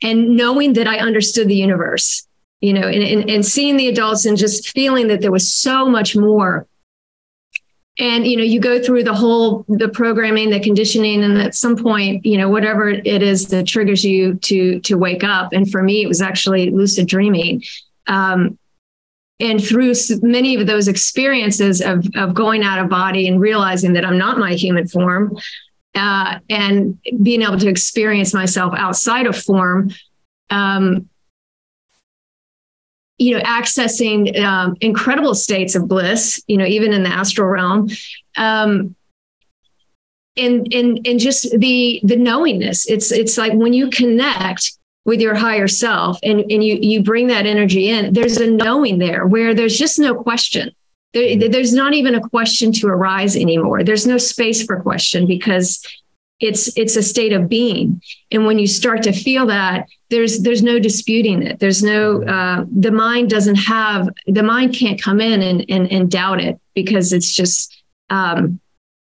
and 0.01 0.35
knowing 0.35 0.73
that 0.73 0.87
i 0.87 0.97
understood 0.97 1.47
the 1.47 1.55
universe 1.55 2.27
you 2.63 2.71
know 2.71 2.87
and, 2.87 3.03
and, 3.03 3.29
and 3.29 3.45
seeing 3.45 3.75
the 3.75 3.89
adults 3.89 4.25
and 4.25 4.37
just 4.37 4.69
feeling 4.69 5.07
that 5.07 5.19
there 5.19 5.31
was 5.31 5.53
so 5.53 5.85
much 5.85 6.15
more. 6.15 6.65
And 7.99 8.25
you 8.25 8.37
know 8.37 8.43
you 8.43 8.59
go 8.59 8.81
through 8.81 9.03
the 9.03 9.13
whole 9.13 9.65
the 9.67 9.89
programming 9.89 10.49
the 10.49 10.61
conditioning 10.61 11.23
and 11.23 11.37
at 11.39 11.53
some 11.53 11.75
point 11.75 12.25
you 12.25 12.39
know 12.39 12.49
whatever 12.49 12.89
it 12.89 13.21
is 13.21 13.47
that 13.49 13.67
triggers 13.67 14.03
you 14.03 14.35
to 14.35 14.79
to 14.79 14.97
wake 14.97 15.23
up. 15.23 15.51
And 15.51 15.69
for 15.69 15.83
me 15.83 16.03
it 16.03 16.07
was 16.07 16.21
actually 16.21 16.71
lucid 16.71 17.07
dreaming. 17.07 17.63
Um, 18.07 18.57
and 19.39 19.63
through 19.63 19.93
many 20.21 20.55
of 20.55 20.67
those 20.67 20.87
experiences 20.87 21.81
of, 21.81 22.05
of 22.15 22.33
going 22.33 22.63
out 22.63 22.79
of 22.79 22.89
body 22.89 23.27
and 23.27 23.39
realizing 23.39 23.93
that 23.93 24.05
i'm 24.05 24.17
not 24.17 24.37
my 24.37 24.53
human 24.53 24.87
form 24.87 25.37
uh, 25.95 26.39
and 26.49 26.97
being 27.21 27.43
able 27.43 27.59
to 27.59 27.69
experience 27.69 28.33
myself 28.33 28.73
outside 28.75 29.27
of 29.27 29.37
form 29.37 29.91
um, 30.49 31.09
you 33.17 33.37
know, 33.37 33.43
accessing 33.43 34.37
um, 34.39 34.75
incredible 34.81 35.35
states 35.35 35.75
of 35.75 35.87
bliss, 35.87 36.41
you 36.47 36.57
know, 36.57 36.65
even 36.65 36.93
in 36.93 37.03
the 37.03 37.09
astral 37.09 37.47
realm. 37.47 37.89
Um, 38.37 38.95
and 40.35 40.73
and 40.73 41.07
and 41.07 41.19
just 41.19 41.57
the 41.59 42.01
the 42.03 42.15
knowingness. 42.15 42.89
It's 42.89 43.11
it's 43.11 43.37
like 43.37 43.53
when 43.53 43.71
you 43.71 43.89
connect 43.91 44.77
with 45.05 45.19
your 45.19 45.35
higher 45.35 45.67
self 45.67 46.17
and, 46.23 46.39
and 46.49 46.63
you 46.63 46.77
you 46.81 47.03
bring 47.03 47.27
that 47.27 47.45
energy 47.45 47.89
in, 47.89 48.13
there's 48.13 48.37
a 48.37 48.49
knowing 48.49 48.99
there 48.99 49.27
where 49.27 49.53
there's 49.53 49.77
just 49.77 49.99
no 49.99 50.15
question. 50.15 50.71
There, 51.13 51.23
mm-hmm. 51.23 51.51
there's 51.51 51.73
not 51.73 51.93
even 51.93 52.15
a 52.15 52.29
question 52.29 52.71
to 52.73 52.87
arise 52.87 53.35
anymore. 53.35 53.83
There's 53.83 54.07
no 54.07 54.17
space 54.17 54.63
for 54.63 54.81
question 54.81 55.27
because 55.27 55.85
it's 56.39 56.75
it's 56.77 56.95
a 56.95 57.03
state 57.03 57.31
of 57.31 57.47
being 57.47 58.01
and 58.31 58.45
when 58.45 58.59
you 58.59 58.67
start 58.67 59.03
to 59.03 59.13
feel 59.13 59.45
that 59.45 59.87
there's 60.09 60.39
there's 60.39 60.63
no 60.63 60.79
disputing 60.79 61.43
it 61.43 61.59
there's 61.59 61.83
no 61.83 62.19
mm-hmm. 62.19 62.29
uh, 62.29 62.65
the 62.79 62.91
mind 62.91 63.29
doesn't 63.29 63.55
have 63.55 64.09
the 64.27 64.43
mind 64.43 64.75
can't 64.75 65.01
come 65.01 65.21
in 65.21 65.41
and 65.41 65.65
and, 65.69 65.91
and 65.91 66.11
doubt 66.11 66.41
it 66.41 66.59
because 66.73 67.13
it's 67.13 67.31
just 67.31 67.83
um, 68.09 68.59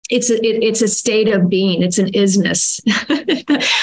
it's 0.10 0.30
a, 0.30 0.36
it, 0.36 0.64
it's 0.64 0.82
a 0.82 0.88
state 0.88 1.28
of 1.30 1.50
being. 1.50 1.82
It's 1.84 1.98
an 1.98 2.12
isness. 2.12 2.80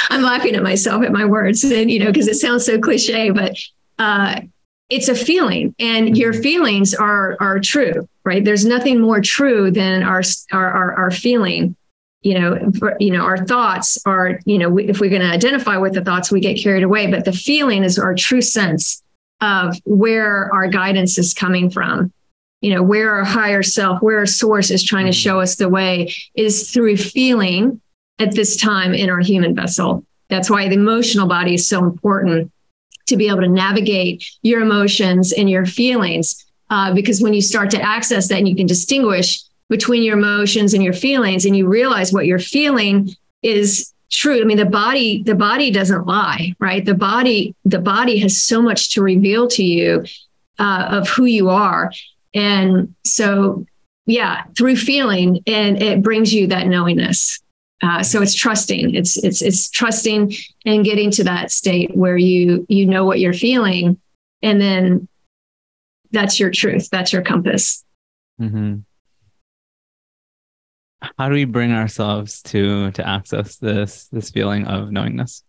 I'm 0.11 0.23
laughing 0.23 0.54
at 0.54 0.62
myself 0.62 1.04
at 1.04 1.12
my 1.12 1.25
words, 1.25 1.62
and 1.64 1.90
you 1.90 1.99
know, 1.99 2.07
because 2.07 2.28
it 2.28 2.37
sounds 2.37 2.64
so 2.64 2.78
cliche, 2.78 3.31
but 3.31 3.57
uh, 3.99 4.40
it's 4.88 5.09
a 5.09 5.14
feeling, 5.14 5.75
and 5.78 6.16
your 6.16 6.33
mm-hmm. 6.33 6.43
feelings 6.43 6.95
are 6.95 7.37
are 7.40 7.61
true, 7.61 8.09
right? 8.25 8.45
There's 8.45 8.64
nothing 8.64 9.00
more 9.00 9.21
true 9.21 9.71
than 9.71 10.02
our 10.02 10.23
our 10.52 10.71
our, 10.71 10.93
our 10.95 11.11
feeling. 11.11 11.76
You 12.23 12.40
know, 12.40 12.73
for, 12.78 12.97
you 13.00 13.11
know, 13.11 13.21
our 13.21 13.45
thoughts 13.45 13.99
are, 14.07 14.40
you 14.47 14.57
know, 14.57 14.78
if 14.78 14.99
we're 14.99 15.11
going 15.11 15.21
to 15.21 15.28
identify 15.28 15.76
with 15.76 15.93
the 15.93 16.02
thoughts, 16.02 16.33
we 16.33 16.40
get 16.40 16.54
carried 16.54 16.83
away. 16.83 17.07
But 17.07 17.26
the 17.26 17.35
feeling 17.35 17.85
is 17.85 17.99
our 17.99 18.14
true 18.14 18.40
sense 18.40 19.02
of 19.43 19.76
where 19.85 20.50
our 20.54 20.66
guidance 20.69 21.19
is 21.19 21.35
coming 21.35 21.69
from 21.69 22.14
you 22.64 22.75
know 22.75 22.83
where 22.83 23.11
our 23.11 23.25
higher 23.25 23.62
self 23.62 24.00
where 24.00 24.18
our 24.18 24.26
source 24.26 24.71
is 24.71 24.83
trying 24.83 25.04
to 25.04 25.11
mm-hmm. 25.11 25.28
show 25.28 25.40
us 25.40 25.56
the 25.56 25.68
way 25.68 26.14
is 26.35 26.71
through 26.71 26.97
feeling 26.97 27.80
at 28.18 28.35
this 28.35 28.56
time 28.56 28.94
in 28.94 29.11
our 29.11 29.21
human 29.21 29.54
vessel. 29.54 30.02
That's 30.30 30.49
why 30.49 30.68
the 30.68 30.75
emotional 30.75 31.26
body 31.26 31.54
is 31.54 31.66
so 31.66 31.85
important 31.85 32.50
to 33.09 33.16
be 33.18 33.28
able 33.28 33.42
to 33.42 33.49
navigate 33.49 34.25
your 34.40 34.62
emotions 34.62 35.33
and 35.33 35.50
your 35.50 35.66
feelings 35.66 36.42
uh, 36.71 36.94
because 36.94 37.21
when 37.21 37.35
you 37.35 37.42
start 37.42 37.71
to 37.73 37.83
access 37.83 38.28
that 38.28 38.38
and 38.38 38.49
you 38.49 38.56
can 38.56 38.66
distinguish 38.66 39.42
between 39.68 40.02
your 40.02 40.16
emotions 40.16 40.73
and 40.73 40.83
your 40.83 40.94
feelings 40.94 41.44
and 41.44 41.54
you 41.54 41.68
realize 41.68 42.14
what 42.14 42.25
you're 42.25 42.38
feeling 42.38 43.11
is 43.42 43.92
true 44.11 44.40
i 44.40 44.44
mean 44.44 44.56
the 44.56 44.64
body 44.64 45.23
the 45.25 45.35
body 45.35 45.71
doesn't 45.71 46.06
lie 46.06 46.54
right? 46.61 46.85
The 46.85 46.94
body 46.94 47.54
the 47.64 47.78
body 47.78 48.18
has 48.21 48.40
so 48.40 48.62
much 48.62 48.94
to 48.94 49.02
reveal 49.02 49.49
to 49.49 49.62
you 49.62 50.04
uh, 50.59 50.87
of 50.90 51.09
who 51.09 51.26
you 51.26 51.50
are 51.50 51.90
and 52.35 52.95
so, 53.05 53.64
yeah, 54.07 54.43
through 54.57 54.76
feeling, 54.76 55.43
and 55.47 55.81
it 55.81 56.03
brings 56.03 56.35
you 56.35 56.49
that 56.49 56.67
knowingness. 56.67 57.41
Uh, 57.83 58.03
so 58.03 58.23
it's 58.23 58.35
trusting. 58.35 58.95
It's 58.95 59.17
it's 59.23 59.43
it's 59.43 59.69
trusting 59.71 60.35
and 60.64 60.85
getting 60.85 61.11
to 61.12 61.25
that 61.25 61.50
state 61.50 61.95
where 61.97 62.17
you 62.17 62.67
you 62.69 62.87
know 62.87 63.05
what 63.05 63.21
you're 63.21 63.33
feeling, 63.33 64.00
and 64.43 64.61
then 64.61 65.09
that's 66.11 66.41
your 66.41 66.50
truth. 66.50 66.88
That's 66.91 67.12
your 67.12 67.23
compass. 67.23 67.85
Mm-hmm. 68.41 68.79
How 71.19 71.29
do 71.29 71.35
we 71.35 71.45
bring 71.45 71.73
ourselves 71.73 72.43
to 72.43 72.91
to 72.93 73.07
access 73.07 73.57
this 73.57 74.09
this 74.09 74.31
feeling 74.31 74.67
of 74.67 74.91
knowingness? 74.91 75.43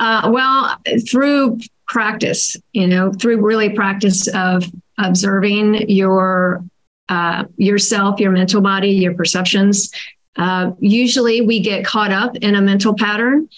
Uh, 0.00 0.30
well, 0.32 0.76
through 1.08 1.58
practice, 1.86 2.56
you 2.72 2.88
know, 2.88 3.12
through 3.12 3.40
really 3.40 3.70
practice 3.70 4.26
of 4.28 4.64
observing 4.98 5.88
your 5.90 6.64
uh, 7.08 7.44
yourself, 7.56 8.20
your 8.20 8.30
mental 8.30 8.60
body, 8.60 8.90
your 8.90 9.14
perceptions. 9.14 9.90
Uh, 10.36 10.72
usually, 10.78 11.40
we 11.40 11.60
get 11.60 11.84
caught 11.84 12.10
up 12.10 12.36
in 12.36 12.54
a 12.54 12.62
mental 12.62 12.94
pattern, 12.94 13.48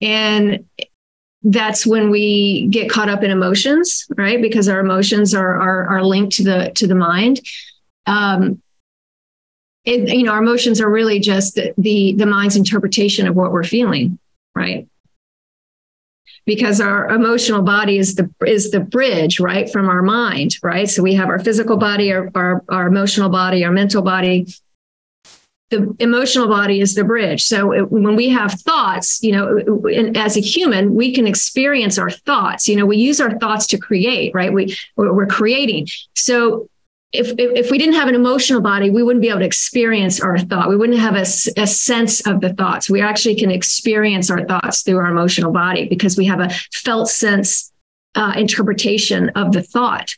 and 0.00 0.64
that's 1.42 1.84
when 1.86 2.10
we 2.10 2.68
get 2.68 2.90
caught 2.90 3.08
up 3.08 3.22
in 3.22 3.30
emotions, 3.30 4.06
right? 4.16 4.40
Because 4.40 4.68
our 4.68 4.80
emotions 4.80 5.34
are 5.34 5.60
are, 5.60 5.88
are 5.88 6.04
linked 6.04 6.36
to 6.36 6.44
the 6.44 6.72
to 6.76 6.86
the 6.86 6.94
mind. 6.94 7.40
Um, 8.06 8.62
it, 9.84 10.08
you 10.14 10.22
know, 10.22 10.32
our 10.32 10.42
emotions 10.42 10.80
are 10.80 10.88
really 10.88 11.18
just 11.18 11.56
the, 11.56 11.74
the 11.76 12.14
the 12.14 12.26
mind's 12.26 12.56
interpretation 12.56 13.26
of 13.26 13.34
what 13.34 13.52
we're 13.52 13.64
feeling, 13.64 14.18
right? 14.54 14.88
Because 16.44 16.80
our 16.80 17.08
emotional 17.08 17.62
body 17.62 17.98
is 17.98 18.14
the 18.14 18.28
is 18.46 18.70
the 18.70 18.80
bridge 18.80 19.38
right 19.40 19.70
from 19.70 19.88
our 19.88 20.02
mind 20.02 20.56
right? 20.62 20.88
So 20.88 21.02
we 21.02 21.14
have 21.14 21.28
our 21.28 21.38
physical 21.38 21.76
body 21.76 22.12
our, 22.12 22.30
our, 22.34 22.64
our 22.68 22.86
emotional 22.86 23.28
body 23.28 23.64
our 23.64 23.72
mental 23.72 24.02
body. 24.02 24.46
The 25.70 25.96
emotional 26.00 26.48
body 26.48 26.82
is 26.82 26.94
the 26.94 27.04
bridge. 27.04 27.42
So 27.42 27.72
it, 27.72 27.90
when 27.90 28.14
we 28.14 28.28
have 28.28 28.52
thoughts 28.52 29.22
you 29.22 29.32
know 29.32 29.82
as 30.14 30.36
a 30.36 30.40
human 30.40 30.94
we 30.94 31.14
can 31.14 31.26
experience 31.26 31.98
our 31.98 32.10
thoughts. 32.10 32.68
You 32.68 32.76
know 32.76 32.86
we 32.86 32.96
use 32.96 33.20
our 33.20 33.38
thoughts 33.38 33.66
to 33.68 33.78
create 33.78 34.34
right? 34.34 34.52
We 34.52 34.76
we're 34.96 35.26
creating. 35.26 35.86
So 36.14 36.68
if, 37.12 37.28
if, 37.38 37.66
if 37.66 37.70
we 37.70 37.76
didn't 37.76 37.94
have 37.94 38.08
an 38.08 38.14
emotional 38.14 38.60
body, 38.60 38.88
we 38.88 39.02
wouldn't 39.02 39.22
be 39.22 39.28
able 39.28 39.40
to 39.40 39.46
experience 39.46 40.20
our 40.20 40.38
thought. 40.38 40.68
We 40.68 40.76
wouldn't 40.76 40.98
have 40.98 41.14
a, 41.14 41.26
a 41.60 41.66
sense 41.66 42.26
of 42.26 42.40
the 42.40 42.54
thoughts. 42.54 42.88
We 42.88 43.02
actually 43.02 43.34
can 43.34 43.50
experience 43.50 44.30
our 44.30 44.46
thoughts 44.46 44.82
through 44.82 44.96
our 44.96 45.10
emotional 45.10 45.52
body 45.52 45.86
because 45.88 46.16
we 46.16 46.24
have 46.26 46.40
a 46.40 46.48
felt 46.72 47.08
sense 47.08 47.70
uh, 48.14 48.32
interpretation 48.36 49.28
of 49.30 49.52
the 49.52 49.62
thought. 49.62 50.16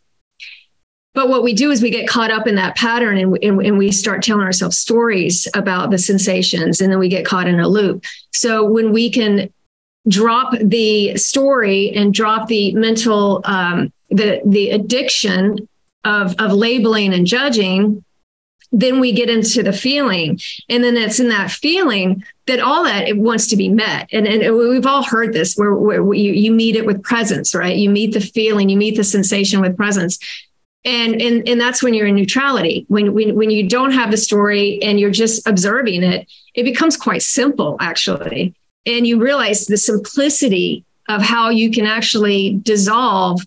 But 1.14 1.28
what 1.28 1.42
we 1.44 1.52
do 1.52 1.70
is 1.70 1.80
we 1.80 1.90
get 1.90 2.08
caught 2.08 2.30
up 2.30 2.46
in 2.46 2.56
that 2.56 2.76
pattern 2.76 3.18
and, 3.18 3.38
and, 3.42 3.60
and, 3.64 3.78
we 3.78 3.92
start 3.92 4.22
telling 4.22 4.44
ourselves 4.44 4.76
stories 4.76 5.46
about 5.54 5.90
the 5.90 5.98
sensations, 5.98 6.80
and 6.80 6.90
then 6.90 6.98
we 6.98 7.08
get 7.08 7.24
caught 7.24 7.46
in 7.46 7.60
a 7.60 7.68
loop. 7.68 8.04
So 8.32 8.64
when 8.64 8.92
we 8.92 9.10
can 9.10 9.52
drop 10.08 10.54
the 10.60 11.16
story 11.16 11.92
and 11.92 12.12
drop 12.12 12.48
the 12.48 12.74
mental, 12.74 13.42
um, 13.44 13.92
the 14.10 14.42
the 14.44 14.70
addiction 14.70 15.68
of 16.04 16.34
of 16.38 16.52
labeling 16.52 17.14
and 17.14 17.26
judging 17.26 18.04
then 18.74 18.98
we 18.98 19.12
get 19.12 19.30
into 19.30 19.62
the 19.62 19.72
feeling. 19.72 20.40
And 20.68 20.82
then 20.82 20.96
it's 20.96 21.20
in 21.20 21.28
that 21.28 21.50
feeling 21.50 22.24
that 22.46 22.60
all 22.60 22.82
that 22.84 23.08
it 23.08 23.16
wants 23.16 23.46
to 23.48 23.56
be 23.56 23.68
met. 23.68 24.08
And, 24.12 24.26
and 24.26 24.56
we've 24.56 24.86
all 24.86 25.04
heard 25.04 25.32
this 25.32 25.54
where, 25.54 25.74
where 25.74 26.14
you, 26.14 26.32
you 26.32 26.50
meet 26.50 26.74
it 26.74 26.84
with 26.84 27.02
presence 27.02 27.54
right? 27.54 27.76
You 27.76 27.88
meet 27.88 28.12
the 28.12 28.20
feeling 28.20 28.68
you 28.68 28.76
meet 28.76 28.96
the 28.96 29.04
sensation 29.04 29.60
with 29.60 29.76
presence. 29.76 30.18
And 30.86 31.22
and 31.22 31.48
and 31.48 31.58
that's 31.58 31.82
when 31.82 31.94
you're 31.94 32.08
in 32.08 32.14
neutrality. 32.14 32.84
When 32.88 33.14
when 33.14 33.34
when 33.36 33.50
you 33.50 33.66
don't 33.66 33.92
have 33.92 34.10
the 34.10 34.18
story 34.18 34.82
and 34.82 35.00
you're 35.00 35.10
just 35.10 35.46
observing 35.46 36.02
it 36.02 36.30
it 36.54 36.64
becomes 36.64 36.96
quite 36.96 37.22
simple 37.22 37.78
actually. 37.80 38.54
And 38.84 39.06
you 39.06 39.18
realize 39.18 39.64
the 39.64 39.78
simplicity 39.78 40.84
of 41.08 41.22
how 41.22 41.48
you 41.48 41.70
can 41.70 41.86
actually 41.86 42.58
dissolve 42.62 43.40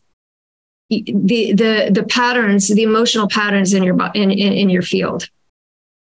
the 0.89 1.53
the 1.53 1.89
the 1.91 2.05
patterns, 2.07 2.67
the 2.69 2.83
emotional 2.83 3.27
patterns 3.27 3.73
in 3.73 3.83
your 3.83 3.97
in, 4.13 4.31
in, 4.31 4.53
in 4.53 4.69
your 4.69 4.81
field. 4.81 5.29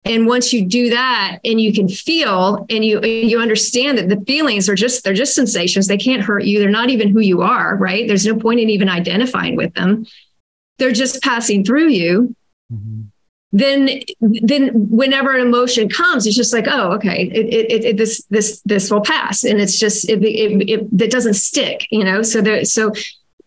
And 0.04 0.26
once 0.26 0.52
you 0.52 0.66
do 0.66 0.90
that 0.90 1.38
and 1.44 1.60
you 1.60 1.72
can 1.72 1.88
feel 1.88 2.66
and 2.68 2.84
you 2.84 3.00
you 3.02 3.38
understand 3.38 3.98
that 3.98 4.08
the 4.08 4.20
feelings 4.24 4.68
are 4.68 4.74
just 4.74 5.04
they're 5.04 5.14
just 5.14 5.34
sensations. 5.34 5.86
They 5.86 5.98
can't 5.98 6.22
hurt 6.22 6.44
you. 6.44 6.58
They're 6.58 6.70
not 6.70 6.90
even 6.90 7.08
who 7.08 7.20
you 7.20 7.42
are, 7.42 7.76
right? 7.76 8.08
There's 8.08 8.26
no 8.26 8.36
point 8.36 8.60
in 8.60 8.70
even 8.70 8.88
identifying 8.88 9.56
with 9.56 9.74
them. 9.74 10.06
They're 10.78 10.92
just 10.92 11.22
passing 11.22 11.64
through 11.64 11.88
you. 11.88 12.34
Mm-hmm. 12.72 13.02
Then 13.52 14.00
then 14.20 14.70
whenever 14.88 15.36
an 15.36 15.46
emotion 15.46 15.88
comes, 15.88 16.26
it's 16.26 16.34
just 16.34 16.54
like, 16.54 16.66
oh, 16.66 16.92
okay, 16.94 17.24
it, 17.24 17.46
it, 17.52 17.84
it, 17.84 17.96
this 17.98 18.24
this 18.30 18.60
this 18.64 18.90
will 18.90 19.02
pass. 19.02 19.44
And 19.44 19.60
it's 19.60 19.78
just 19.78 20.08
it, 20.08 20.24
it, 20.24 20.68
it, 20.68 20.88
it 21.00 21.10
doesn't 21.10 21.34
stick, 21.34 21.86
you 21.90 22.02
know. 22.02 22.22
So 22.22 22.40
there 22.40 22.64
so 22.64 22.92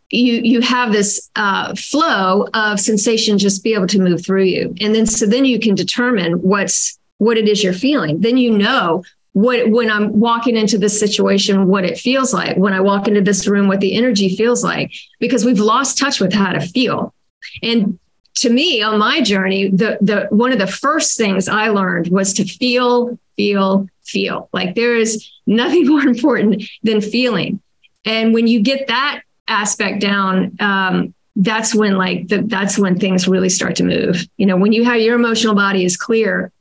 you 0.09 0.33
you 0.35 0.61
have 0.61 0.91
this 0.91 1.29
uh, 1.35 1.73
flow 1.75 2.47
of 2.53 2.79
sensation 2.79 3.37
just 3.37 3.63
be 3.63 3.73
able 3.73 3.87
to 3.87 3.99
move 3.99 4.25
through 4.25 4.43
you. 4.43 4.75
And 4.79 4.93
then 4.93 5.05
so 5.05 5.25
then 5.25 5.45
you 5.45 5.59
can 5.59 5.75
determine 5.75 6.33
what's 6.41 6.97
what 7.17 7.37
it 7.37 7.47
is 7.47 7.63
you're 7.63 7.73
feeling. 7.73 8.21
Then 8.21 8.37
you 8.37 8.55
know 8.57 9.03
what 9.33 9.69
when 9.69 9.91
i'm 9.91 10.17
walking 10.17 10.55
into 10.55 10.77
this 10.77 10.97
situation 10.97 11.67
what 11.67 11.85
it 11.85 11.97
feels 11.97 12.33
like. 12.33 12.55
When 12.57 12.73
i 12.73 12.79
walk 12.79 13.07
into 13.07 13.21
this 13.21 13.47
room 13.47 13.67
what 13.67 13.79
the 13.79 13.95
energy 13.95 14.35
feels 14.35 14.63
like. 14.63 14.93
Because 15.19 15.43
we've 15.43 15.59
lost 15.59 15.97
touch 15.97 16.19
with 16.19 16.33
how 16.33 16.53
to 16.53 16.61
feel. 16.61 17.13
And 17.61 17.99
to 18.35 18.49
me 18.49 18.81
on 18.81 18.99
my 18.99 19.21
journey 19.21 19.69
the 19.69 19.97
the 20.01 20.27
one 20.29 20.51
of 20.51 20.59
the 20.59 20.67
first 20.67 21.17
things 21.17 21.47
i 21.47 21.69
learned 21.69 22.09
was 22.09 22.33
to 22.33 22.43
feel 22.45 23.17
feel 23.35 23.87
feel. 24.05 24.49
Like 24.53 24.75
there 24.75 24.95
is 24.95 25.27
nothing 25.45 25.87
more 25.89 26.01
important 26.01 26.63
than 26.83 27.01
feeling. 27.01 27.61
And 28.05 28.33
when 28.33 28.47
you 28.47 28.61
get 28.61 28.87
that 28.87 29.21
aspect 29.47 30.01
down, 30.01 30.55
um, 30.59 31.13
that's 31.35 31.75
when 31.75 31.97
like 31.97 32.27
the, 32.27 32.41
that's 32.43 32.77
when 32.77 32.97
things 32.97 33.27
really 33.27 33.49
start 33.49 33.75
to 33.77 33.83
move. 33.83 34.25
You 34.37 34.45
know, 34.45 34.57
when 34.57 34.71
you 34.71 34.85
have 34.85 35.01
your 35.01 35.15
emotional 35.15 35.55
body 35.55 35.83
is 35.83 35.97
clear, 35.97 36.51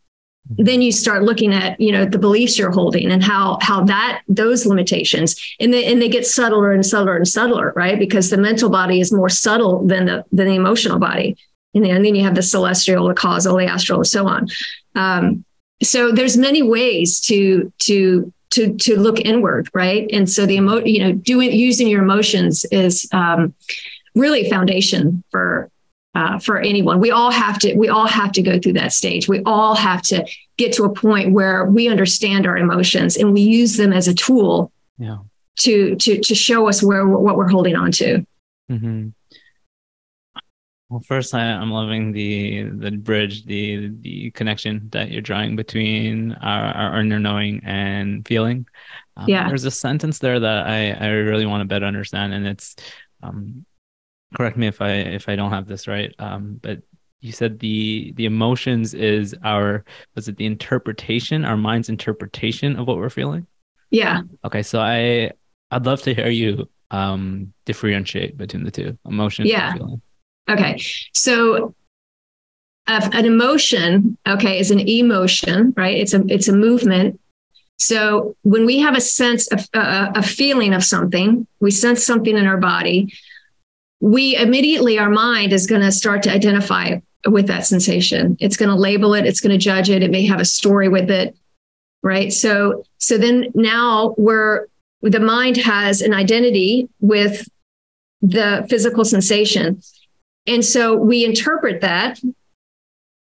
then 0.51 0.83
you 0.83 0.93
start 0.93 1.23
looking 1.23 1.55
at 1.55 1.81
you 1.81 1.93
know 1.93 2.05
the 2.05 2.19
beliefs 2.19 2.59
you're 2.59 2.71
holding 2.71 3.11
and 3.11 3.23
how 3.23 3.59
how 3.63 3.85
that 3.85 4.23
those 4.29 4.67
limitations 4.67 5.41
and 5.59 5.73
they 5.73 5.91
and 5.91 6.03
they 6.03 6.09
get 6.09 6.27
subtler 6.27 6.73
and 6.73 6.85
subtler 6.85 7.17
and 7.17 7.29
subtler 7.29 7.73
right? 7.77 7.99
Because 7.99 8.31
the 8.31 8.37
mental 8.37 8.69
body 8.69 9.01
is 9.01 9.13
more 9.13 9.29
subtle 9.29 9.87
than 9.87 10.07
the 10.07 10.25
than 10.33 10.49
the 10.49 10.55
emotional 10.55 10.99
body. 10.99 11.37
And 11.75 11.85
then, 11.85 12.05
you 12.15 12.23
have 12.23 12.37
the 12.37 12.43
celestial 12.43 13.09
the 13.09 13.15
causal 13.15 13.57
the 13.57 13.67
astral 13.67 14.01
and 14.01 14.07
so 14.07 14.29
on. 14.29 14.49
Um, 14.95 15.45
so 15.83 16.13
there's 16.13 16.37
many 16.37 16.63
ways 16.63 17.21
to 17.23 17.73
to 17.81 18.33
to 18.55 18.75
to 18.77 18.99
look 18.99 19.21
inward 19.21 19.69
right 19.75 20.09
and 20.13 20.31
so 20.31 20.47
the 20.47 20.55
emo 20.55 20.77
you 20.85 21.01
know 21.01 21.13
doing 21.13 21.53
using 21.53 21.89
your 21.89 22.03
emotions 22.03 22.65
is 22.67 23.09
um, 23.13 23.55
really 24.15 24.49
foundation 24.49 25.23
for 25.31 25.71
uh, 26.15 26.39
for 26.39 26.59
anyone. 26.59 27.01
We 27.01 27.11
all 27.11 27.31
have 27.31 27.59
to 27.61 27.75
we 27.75 27.89
all 27.89 28.07
have 28.07 28.33
to 28.33 28.43
go 28.43 28.59
through 28.59 28.75
that 28.75 28.93
stage. 28.93 29.29
We 29.29 29.43
all 29.45 29.75
have 29.75 30.03
to 30.03 30.27
get 30.57 30.73
to 30.75 30.85
a 30.85 30.93
point 30.93 31.33
where 31.33 31.65
we 31.65 31.89
understand 31.89 32.47
our 32.47 32.57
emotions 32.57 33.17
and 33.17 33.33
we 33.33 33.41
use 33.41 33.77
them 33.77 33.93
as 33.93 34.07
a 34.07 34.15
tool 34.15 34.73
yeah. 34.99 35.19
to 35.61 35.97
to 35.97 36.21
to 36.21 36.35
show 36.35 36.69
us 36.69 36.83
where 36.83 37.07
what 37.07 37.37
we're 37.37 37.49
holding 37.49 37.75
on 37.75 37.91
to. 37.93 38.25
Mm-hmm. 38.71 39.09
Well, 40.95 41.03
first, 41.09 41.35
I, 41.35 41.43
am 41.43 41.73
loving 41.73 42.13
the 42.13 42.71
the 42.71 42.93
bridge, 42.93 43.47
the 43.47 43.89
the 44.01 44.31
connection 44.31 44.91
that 44.93 45.11
you're 45.11 45.23
drawing 45.23 45.57
between 45.57 46.35
our, 46.35 46.73
our 46.73 47.01
inner 47.01 47.19
knowing 47.19 47.61
and 47.65 48.25
feeling. 48.25 48.69
Um, 49.17 49.29
yeah, 49.29 49.49
there's 49.49 49.65
a 49.65 49.73
sentence 49.73 50.21
there 50.21 50.39
that 50.39 50.69
I 50.69 50.93
I 50.93 51.09
really 51.09 51.47
want 51.47 51.63
to 51.63 51.65
better 51.65 51.85
understand, 51.85 52.33
and 52.33 52.47
it's 52.47 52.77
um, 53.25 53.67
correct 54.37 54.57
me 54.57 54.69
if 54.69 54.81
I 54.81 54.93
if 54.93 55.29
I 55.29 55.35
don't 55.35 55.51
have 55.51 55.67
this 55.67 55.89
right. 55.89 56.15
Um, 56.21 56.61
but 56.63 56.79
you 57.21 57.33
said 57.33 57.59
the 57.59 58.13
the 58.13 58.27
emotions 58.27 58.95
is 58.95 59.35
our 59.43 59.85
was 60.15 60.29
it 60.29 60.37
the 60.37 60.47
interpretation, 60.47 61.45
our 61.45 61.57
mind's 61.57 61.89
interpretation 61.89 62.77
of 62.77 62.87
what 62.87 62.99
we're 62.99 63.11
feeling? 63.11 63.49
Yeah. 63.91 64.21
Okay, 64.45 64.63
so 64.63 64.79
I 64.79 65.33
I'd 65.73 65.87
love 65.87 66.03
to 66.03 66.15
hear 66.15 66.29
you 66.29 66.69
um 66.93 67.53
differentiate 67.65 68.37
between 68.37 68.63
the 68.63 68.71
two 68.71 68.97
emotion 69.05 69.45
yeah. 69.45 69.75
Okay, 70.49 70.83
so 71.15 71.75
an 72.87 73.25
emotion, 73.25 74.19
okay, 74.27 74.59
is 74.59 74.71
an 74.71 74.81
emotion, 74.81 75.73
right? 75.77 75.97
It's 75.97 76.13
a 76.15 76.23
it's 76.29 76.49
a 76.49 76.53
movement. 76.53 77.21
So 77.79 78.37
when 78.43 78.67
we 78.67 78.79
have 78.81 78.97
a 78.97 79.01
sense 79.01 79.49
of 79.49 79.67
uh, 79.75 80.13
a 80.15 80.23
feeling 80.23 80.75
of 80.75 80.85
something, 80.85 81.47
we 81.61 81.71
sense 81.71 82.05
something 82.05 82.37
in 82.37 82.47
our 82.47 82.59
body 82.59 83.13
we 84.05 84.37
immediately, 84.37 84.99
our 84.99 85.09
mind 85.09 85.55
is 85.55 85.67
going 85.67 85.81
to 85.81 85.91
start 85.91 86.23
to 86.25 86.31
identify 86.31 86.99
with 87.27 87.47
that 87.47 87.65
sensation. 87.65 88.37
It's 88.39 88.59
going 88.59 88.69
to 88.69 88.75
label 88.75 89.15
it, 89.15 89.25
it's 89.25 89.41
going 89.41 89.59
to 89.59 89.59
judge 89.59 89.89
it, 89.89 90.03
it 90.03 90.11
may 90.11 90.27
have 90.27 90.41
a 90.41 90.45
story 90.45 90.91
with 90.91 91.11
it. 91.11 91.35
Right. 92.03 92.31
So, 92.31 92.85
so 92.99 93.17
then 93.17 93.47
now 93.55 94.15
we're, 94.19 94.67
the 95.01 95.21
mind 95.21 95.57
has 95.57 96.03
an 96.03 96.13
identity 96.13 96.91
with 97.01 97.49
the 98.21 98.67
physical 98.69 99.07
sensation. 99.07 99.81
And 100.47 100.65
so 100.65 100.95
we 100.95 101.25
interpret 101.25 101.81
that. 101.81 102.21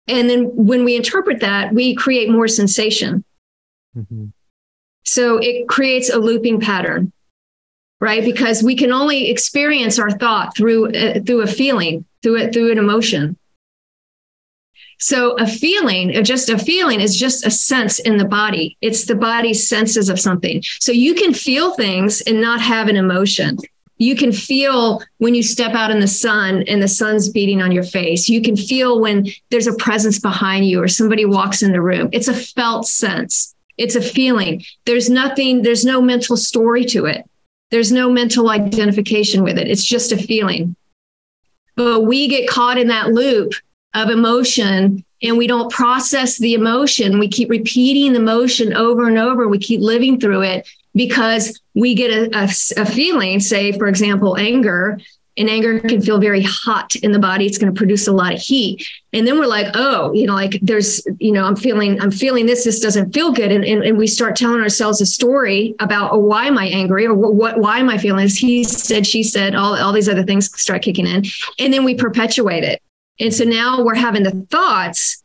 And 0.08 0.30
then 0.30 0.52
when 0.56 0.86
we 0.86 0.96
interpret 0.96 1.42
that, 1.42 1.74
we 1.74 1.96
create 1.96 2.30
more 2.30 2.48
sensation. 2.48 3.24
Mm-hmm. 3.96 4.28
So 5.04 5.38
it 5.38 5.68
creates 5.68 6.10
a 6.10 6.18
looping 6.18 6.60
pattern 6.60 7.12
right? 8.00 8.24
Because 8.24 8.64
we 8.64 8.76
can 8.76 8.92
only 8.92 9.30
experience 9.30 10.00
our 10.00 10.12
thought 10.12 10.56
through 10.56 10.92
uh, 10.92 11.20
through 11.26 11.42
a 11.42 11.48
feeling, 11.48 12.06
through 12.22 12.38
it 12.38 12.54
through 12.54 12.72
an 12.72 12.78
emotion. 12.78 13.38
So 15.00 15.34
a 15.38 15.46
feeling, 15.46 16.16
uh, 16.18 16.24
just 16.24 16.50
a 16.50 16.58
feeling, 16.58 17.02
is 17.02 17.18
just 17.18 17.46
a 17.46 17.52
sense 17.52 18.00
in 18.00 18.18
the 18.18 18.26
body. 18.26 18.78
It's 18.82 19.06
the 19.06 19.16
body's 19.16 19.68
senses 19.68 20.10
of 20.10 20.20
something. 20.20 20.64
So 20.80 20.92
you 20.92 21.14
can 21.14 21.34
feel 21.34 21.74
things 21.76 22.22
and 22.22 22.42
not 22.42 22.62
have 22.62 22.88
an 22.88 22.96
emotion. 22.96 23.58
You 23.98 24.16
can 24.16 24.32
feel 24.32 25.02
when 25.18 25.36
you 25.36 25.44
step 25.44 25.74
out 25.74 25.92
in 25.92 26.00
the 26.00 26.08
sun 26.08 26.64
and 26.68 26.82
the 26.82 26.88
sun's 26.88 27.30
beating 27.30 27.62
on 27.62 27.72
your 27.72 27.84
face. 27.84 28.30
You 28.30 28.42
can 28.42 28.56
feel 28.56 29.00
when 29.00 29.28
there's 29.50 29.68
a 29.68 29.76
presence 29.76 30.20
behind 30.20 30.68
you 30.68 30.82
or 30.82 30.88
somebody 30.88 31.26
walks 31.26 31.64
in 31.64 31.72
the 31.72 31.82
room. 31.82 32.10
It's 32.12 32.28
a 32.28 32.34
felt 32.34 32.88
sense. 32.88 33.56
It's 33.78 33.96
a 33.96 34.02
feeling. 34.02 34.64
There's 34.86 35.10
nothing, 35.10 35.62
there's 35.62 35.86
no 35.86 36.02
mental 36.02 36.38
story 36.38 36.86
to 36.86 37.06
it. 37.06 37.28
There's 37.70 37.92
no 37.92 38.10
mental 38.10 38.50
identification 38.50 39.44
with 39.44 39.58
it. 39.58 39.68
It's 39.68 39.84
just 39.84 40.12
a 40.12 40.18
feeling. 40.18 40.76
But 41.76 42.02
we 42.02 42.28
get 42.28 42.50
caught 42.50 42.78
in 42.78 42.88
that 42.88 43.10
loop 43.10 43.54
of 43.94 44.10
emotion 44.10 45.04
and 45.22 45.38
we 45.38 45.48
don't 45.48 45.72
process 45.72 46.38
the 46.38 46.54
emotion. 46.54 47.20
We 47.20 47.28
keep 47.28 47.50
repeating 47.50 48.14
the 48.14 48.20
emotion 48.20 48.74
over 48.74 49.08
and 49.08 49.18
over. 49.18 49.48
We 49.48 49.60
keep 49.60 49.82
living 49.82 50.20
through 50.20 50.44
it 50.44 50.68
because 50.98 51.62
we 51.74 51.96
get 51.96 52.12
a, 52.12 52.38
a, 52.38 52.50
a 52.82 52.86
feeling, 52.86 53.40
say, 53.40 53.72
for 53.72 53.88
example, 53.88 54.38
anger, 54.38 54.98
and 55.38 55.50
anger 55.50 55.80
can 55.80 56.02
feel 56.02 56.20
very 56.20 56.42
hot 56.42 56.96
in 56.96 57.12
the 57.12 57.20
body. 57.20 57.46
It's 57.46 57.60
going 57.60 57.72
to 57.72 57.78
produce 57.78 58.08
a 58.08 58.12
lot 58.12 58.34
of 58.34 58.40
heat. 58.40 58.86
And 59.14 59.28
then 59.28 59.40
we're 59.40 59.46
like 59.46 59.68
oh 59.76 60.12
you 60.14 60.26
know 60.26 60.34
like 60.34 60.60
there's 60.62 61.06
you 61.20 61.32
know 61.32 61.44
i'm 61.44 61.56
feeling 61.56 62.02
i'm 62.02 62.12
feeling 62.12 62.46
this 62.46 62.64
this 62.64 62.80
doesn't 62.80 63.14
feel 63.14 63.32
good. 63.32 63.52
And, 63.52 63.64
and, 63.64 63.84
and 63.84 63.98
we 63.98 64.08
start 64.08 64.36
telling 64.36 64.62
ourselves 64.62 65.00
a 65.00 65.06
story 65.06 65.76
about 65.80 66.12
oh, 66.12 66.18
why 66.18 66.46
am 66.46 66.58
i 66.58 66.66
angry? 66.66 67.06
Or 67.06 67.14
what 67.14 67.60
why 67.60 67.78
am 67.78 67.90
i 67.90 67.98
feeling 67.98 68.24
this? 68.24 68.38
He 68.38 68.64
said 68.64 69.06
she 69.06 69.24
said 69.24 69.56
all, 69.56 69.76
all 69.76 69.94
these 69.94 70.10
other 70.10 70.24
things 70.24 70.52
start 70.60 70.82
kicking 70.82 71.06
in. 71.06 71.24
And 71.60 71.72
then 71.72 71.84
we 71.84 71.94
perpetuate 71.94 72.64
it. 72.64 72.82
And 73.20 73.34
so 73.34 73.44
now 73.44 73.84
we're 73.84 73.96
having 73.96 74.24
the 74.24 74.46
thoughts 74.50 75.24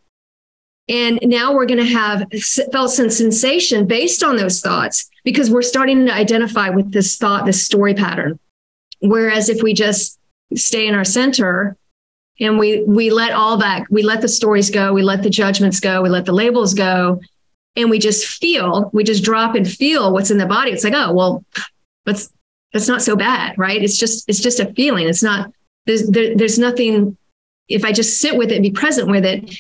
and 0.93 1.19
now 1.23 1.55
we're 1.55 1.67
going 1.67 1.79
to 1.79 1.85
have 1.85 2.27
felt 2.71 2.91
some 2.91 3.09
sensation 3.09 3.87
based 3.87 4.23
on 4.23 4.37
those 4.37 4.61
thoughts 4.61 5.09
because 5.25 5.51
we're 5.51 5.63
starting 5.63 6.07
to 6.07 6.13
identify 6.13 6.69
with 6.69 6.93
this 6.93 7.17
thought 7.17 7.47
this 7.47 7.65
story 7.65 7.95
pattern 7.95 8.39
Whereas 9.03 9.49
if 9.49 9.63
we 9.63 9.75
just 9.75 10.19
stay 10.55 10.87
in 10.87 10.95
our 10.95 11.05
center 11.05 11.77
and 12.39 12.59
we 12.59 12.85
we 12.85 13.11
let 13.11 13.33
all 13.33 13.57
that 13.57 13.85
we 13.91 14.03
let 14.03 14.21
the 14.21 14.29
stories 14.29 14.71
go, 14.71 14.93
we 14.93 15.03
let 15.03 15.25
the 15.25 15.31
judgments 15.31 15.81
go, 15.81 16.03
we 16.03 16.09
let 16.09 16.25
the 16.25 16.33
labels 16.33 16.73
go, 16.73 17.21
and 17.75 17.91
we 17.91 17.99
just 17.99 18.27
feel, 18.27 18.91
we 18.93 19.03
just 19.03 19.25
drop 19.25 19.57
and 19.57 19.69
feel 19.69 20.13
what's 20.13 20.31
in 20.31 20.39
the 20.39 20.47
body. 20.47 20.71
It's 20.71 20.85
like, 20.85 20.95
oh 20.95 21.13
well, 21.13 21.45
that's 22.07 22.33
that's 22.73 22.87
not 22.87 23.03
so 23.03 23.17
bad, 23.17 23.59
right? 23.59 23.83
It's 23.83 23.99
just 23.99 24.29
it's 24.29 24.41
just 24.41 24.61
a 24.61 24.73
feeling. 24.75 25.09
It's 25.09 25.23
not 25.23 25.53
there's 25.87 26.07
there, 26.09 26.37
there's 26.37 26.59
nothing. 26.59 27.17
If 27.69 27.85
I 27.85 27.91
just 27.91 28.21
sit 28.21 28.37
with 28.37 28.53
it, 28.53 28.63
be 28.63 28.71
present 28.71 29.09
with 29.09 29.25
it, 29.25 29.57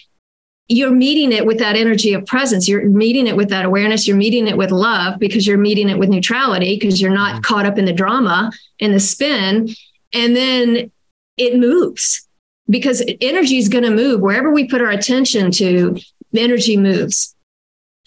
you're 0.73 0.91
meeting 0.91 1.33
it 1.33 1.45
with 1.45 1.59
that 1.59 1.77
energy 1.77 2.15
of 2.15 2.25
presence. 2.25 2.67
You're 2.67 2.89
meeting 2.89 3.27
it 3.27 3.37
with 3.37 3.51
that 3.51 3.67
awareness. 3.67 4.09
You're 4.09 4.17
meeting 4.17 4.49
it 4.49 4.57
with 4.57 4.71
love 4.71 5.19
because 5.19 5.47
you're 5.47 5.59
meeting 5.59 5.91
it 5.91 5.99
with 5.99 6.09
neutrality 6.09 6.77
because 6.77 7.01
you're 7.01 7.11
not 7.11 7.33
mm-hmm. 7.33 7.41
caught 7.43 7.67
up 7.67 7.79
in 7.79 7.85
the 7.85 7.93
drama 7.93 8.51
and 8.81 8.95
the 8.95 9.01
spin. 9.01 9.69
And 10.15 10.35
then 10.35 10.91
it 11.37 11.59
moves 11.59 12.27
because 12.71 13.03
energy 13.21 13.59
is 13.59 13.69
going 13.69 13.85
to 13.85 13.91
move 13.91 14.21
wherever 14.21 14.51
we 14.51 14.67
put 14.67 14.81
our 14.81 14.91
attention 14.91 15.51
to, 15.53 15.99
energy 16.35 16.79
moves. 16.79 17.35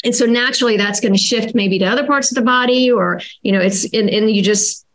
And 0.04 0.16
so 0.16 0.26
naturally 0.26 0.78
that's 0.78 1.00
going 1.00 1.14
to 1.14 1.20
shift 1.20 1.54
maybe 1.54 1.78
to 1.80 1.86
other 1.86 2.08
parts 2.08 2.32
of 2.32 2.36
the 2.36 2.42
body 2.42 2.92
or, 2.92 3.22
you 3.44 3.52
know, 3.52 3.60
it's, 3.60 3.84
and, 3.94 4.10
and 4.10 4.32
you 4.32 4.42
just, 4.42 4.86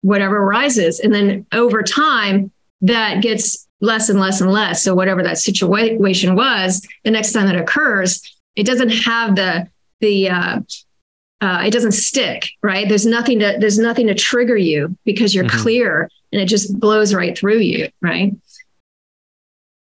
whatever 0.00 0.38
arises. 0.38 1.00
And 1.00 1.12
then 1.12 1.46
over 1.52 1.82
time, 1.82 2.50
that 2.80 3.20
gets 3.20 3.67
less 3.80 4.08
and 4.08 4.20
less 4.20 4.40
and 4.40 4.50
less. 4.50 4.82
So 4.82 4.94
whatever 4.94 5.22
that 5.22 5.38
situation 5.38 6.34
was, 6.34 6.86
the 7.04 7.10
next 7.10 7.32
time 7.32 7.46
that 7.46 7.56
occurs, 7.56 8.22
it 8.56 8.64
doesn't 8.64 8.90
have 8.90 9.36
the 9.36 9.68
the 10.00 10.28
uh, 10.28 10.60
uh, 11.40 11.62
it 11.64 11.70
doesn't 11.70 11.92
stick, 11.92 12.48
right? 12.62 12.88
There's 12.88 13.06
nothing 13.06 13.38
to 13.40 13.56
there's 13.58 13.78
nothing 13.78 14.08
to 14.08 14.14
trigger 14.14 14.56
you 14.56 14.96
because 15.04 15.34
you're 15.34 15.44
mm-hmm. 15.44 15.62
clear 15.62 16.10
and 16.32 16.40
it 16.42 16.46
just 16.46 16.78
blows 16.78 17.14
right 17.14 17.36
through 17.36 17.58
you, 17.58 17.88
right? 18.02 18.34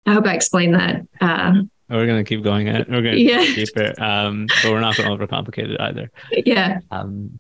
I 0.06 0.14
hope 0.14 0.26
I 0.26 0.34
explained 0.34 0.76
that. 0.76 1.08
Uh, 1.20 1.54
we're 1.90 2.06
gonna 2.06 2.24
keep 2.24 2.44
going 2.44 2.68
it. 2.68 2.88
We're 2.90 3.02
gonna 3.02 3.16
yeah. 3.18 3.44
keep 3.44 3.76
it, 3.76 4.00
um, 4.00 4.48
but 4.62 4.72
we're 4.72 4.80
not 4.80 4.96
gonna 4.96 5.16
overcomplicate 5.16 5.72
it 5.72 5.82
either. 5.82 6.12
Yeah. 6.32 6.80
Um, 6.92 7.40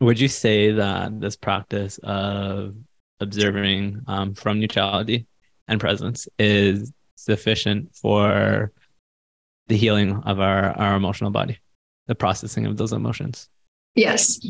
would 0.00 0.20
you 0.20 0.28
say 0.28 0.72
that 0.72 1.20
this 1.20 1.36
practice 1.36 1.98
of 1.98 2.74
observing 3.20 4.02
um, 4.06 4.34
from 4.34 4.60
neutrality 4.60 5.26
and 5.68 5.80
presence 5.80 6.28
is 6.38 6.92
sufficient 7.16 7.94
for 7.94 8.72
the 9.68 9.76
healing 9.76 10.22
of 10.24 10.40
our, 10.40 10.76
our 10.78 10.96
emotional 10.96 11.30
body, 11.30 11.58
the 12.06 12.14
processing 12.14 12.66
of 12.66 12.76
those 12.76 12.92
emotions. 12.92 13.48
Yes. 13.94 14.40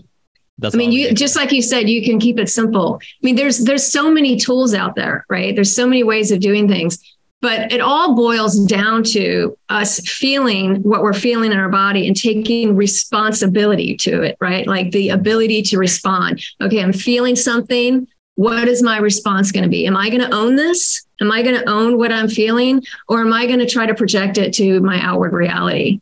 That's 0.59 0.74
I 0.74 0.79
mean, 0.79 0.92
you 0.92 1.12
just 1.12 1.37
like 1.37 1.50
you 1.50 1.62
said, 1.62 1.88
you 1.88 2.05
can 2.05 2.20
keep 2.20 2.38
it 2.38 2.48
simple. 2.48 3.00
I 3.03 3.18
mean, 3.22 3.35
there's 3.35 3.59
there's 3.59 3.85
so 3.85 4.11
many 4.11 4.37
tools 4.37 4.72
out 4.72 4.94
there, 4.94 5.27
right? 5.29 5.55
There's 5.55 5.74
so 5.74 5.87
many 5.87 6.05
ways 6.05 6.31
of 6.31 6.38
doing 6.38 6.68
things, 6.68 6.98
but 7.42 7.72
it 7.72 7.81
all 7.81 8.14
boils 8.14 8.64
down 8.64 9.03
to 9.05 9.59
us 9.68 9.98
feeling 10.09 10.77
what 10.83 11.03
we're 11.03 11.12
feeling 11.12 11.50
in 11.50 11.59
our 11.59 11.68
body 11.68 12.07
and 12.07 12.16
taking 12.16 12.77
responsibility 12.77 13.96
to 13.96 14.22
it, 14.22 14.37
right? 14.40 14.66
Like 14.66 14.92
the 14.92 15.09
ability 15.09 15.62
to 15.62 15.79
respond. 15.79 16.44
Okay, 16.61 16.81
I'm 16.81 16.92
feeling 16.92 17.35
something 17.35 18.07
what 18.36 18.68
is 18.68 18.82
my 18.82 18.98
response 18.98 19.52
going 19.52 19.64
to 19.64 19.70
be? 19.70 19.86
Am 19.86 19.96
I 19.96 20.08
going 20.10 20.22
to 20.22 20.34
own 20.34 20.56
this? 20.56 21.06
Am 21.20 21.30
I 21.30 21.42
going 21.42 21.54
to 21.54 21.68
own 21.68 21.98
what 21.98 22.12
I'm 22.12 22.28
feeling 22.28 22.82
or 23.08 23.20
am 23.20 23.32
I 23.32 23.46
going 23.46 23.60
to 23.60 23.66
try 23.66 23.86
to 23.86 23.94
project 23.94 24.38
it 24.38 24.52
to 24.54 24.80
my 24.80 25.00
outward 25.00 25.32
reality? 25.32 26.00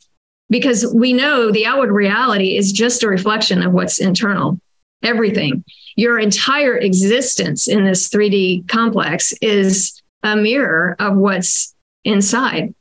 Because 0.49 0.87
we 0.95 1.13
know 1.13 1.51
the 1.51 1.67
outward 1.67 1.93
reality 1.93 2.57
is 2.57 2.73
just 2.73 3.03
a 3.03 3.09
reflection 3.09 3.63
of 3.63 3.73
what's 3.73 4.01
internal, 4.01 4.59
everything. 5.03 5.65
Your 5.97 6.19
entire 6.19 6.77
existence 6.77 7.69
in 7.69 7.85
this 7.85 8.09
3D 8.09 8.69
complex 8.69 9.33
is 9.43 10.03
a 10.23 10.37
mirror 10.37 10.97
of 10.99 11.17
what's 11.17 11.75
inside. 12.05 12.75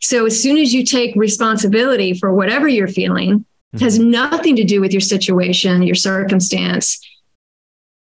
So 0.00 0.26
as 0.26 0.40
soon 0.40 0.58
as 0.58 0.72
you 0.72 0.84
take 0.84 1.16
responsibility 1.16 2.14
for 2.14 2.32
whatever 2.32 2.68
you're 2.68 2.88
feeling, 2.88 3.40
mm-hmm. 3.40 3.78
has 3.78 3.98
nothing 3.98 4.56
to 4.56 4.64
do 4.64 4.80
with 4.80 4.92
your 4.92 5.00
situation, 5.00 5.82
your 5.82 5.94
circumstance, 5.94 7.00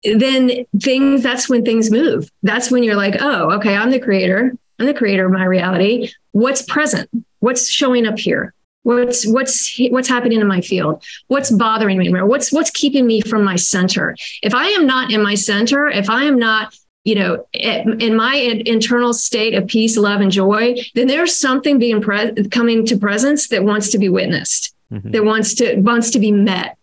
then 0.04 0.64
things 0.80 1.22
that's 1.22 1.48
when 1.48 1.64
things 1.64 1.90
move. 1.90 2.30
That's 2.42 2.70
when 2.70 2.82
you're 2.82 2.96
like, 2.96 3.16
oh, 3.20 3.52
okay, 3.56 3.74
I'm 3.74 3.90
the 3.90 4.00
creator. 4.00 4.52
I'm 4.78 4.86
the 4.86 4.94
creator 4.94 5.26
of 5.26 5.32
my 5.32 5.44
reality. 5.44 6.12
What's 6.32 6.62
present? 6.62 7.10
What's 7.40 7.68
showing 7.68 8.06
up 8.06 8.18
here? 8.18 8.54
What's 8.84 9.26
what's 9.26 9.78
what's 9.90 10.08
happening 10.08 10.40
in 10.40 10.46
my 10.46 10.60
field? 10.60 11.02
What's 11.26 11.50
bothering 11.50 11.98
me? 11.98 12.10
What's 12.10 12.52
what's 12.52 12.70
keeping 12.70 13.06
me 13.06 13.20
from 13.20 13.44
my 13.44 13.56
center? 13.56 14.16
If 14.42 14.54
I 14.54 14.68
am 14.68 14.86
not 14.86 15.12
in 15.12 15.22
my 15.22 15.34
center, 15.34 15.88
if 15.88 16.08
I 16.08 16.24
am 16.24 16.38
not 16.38 16.74
you 17.04 17.14
know, 17.14 17.46
in 17.54 18.16
my 18.16 18.34
internal 18.34 19.14
state 19.14 19.54
of 19.54 19.66
peace, 19.66 19.96
love, 19.96 20.20
and 20.20 20.30
joy, 20.30 20.74
then 20.94 21.06
there's 21.06 21.34
something 21.34 21.78
being 21.78 22.02
pre- 22.02 22.34
coming 22.50 22.84
to 22.84 22.98
presence 22.98 23.48
that 23.48 23.64
wants 23.64 23.88
to 23.90 23.98
be 23.98 24.10
witnessed, 24.10 24.74
mm-hmm. 24.92 25.12
that 25.12 25.24
wants 25.24 25.54
to 25.54 25.76
wants 25.76 26.10
to 26.10 26.18
be 26.18 26.30
met, 26.30 26.76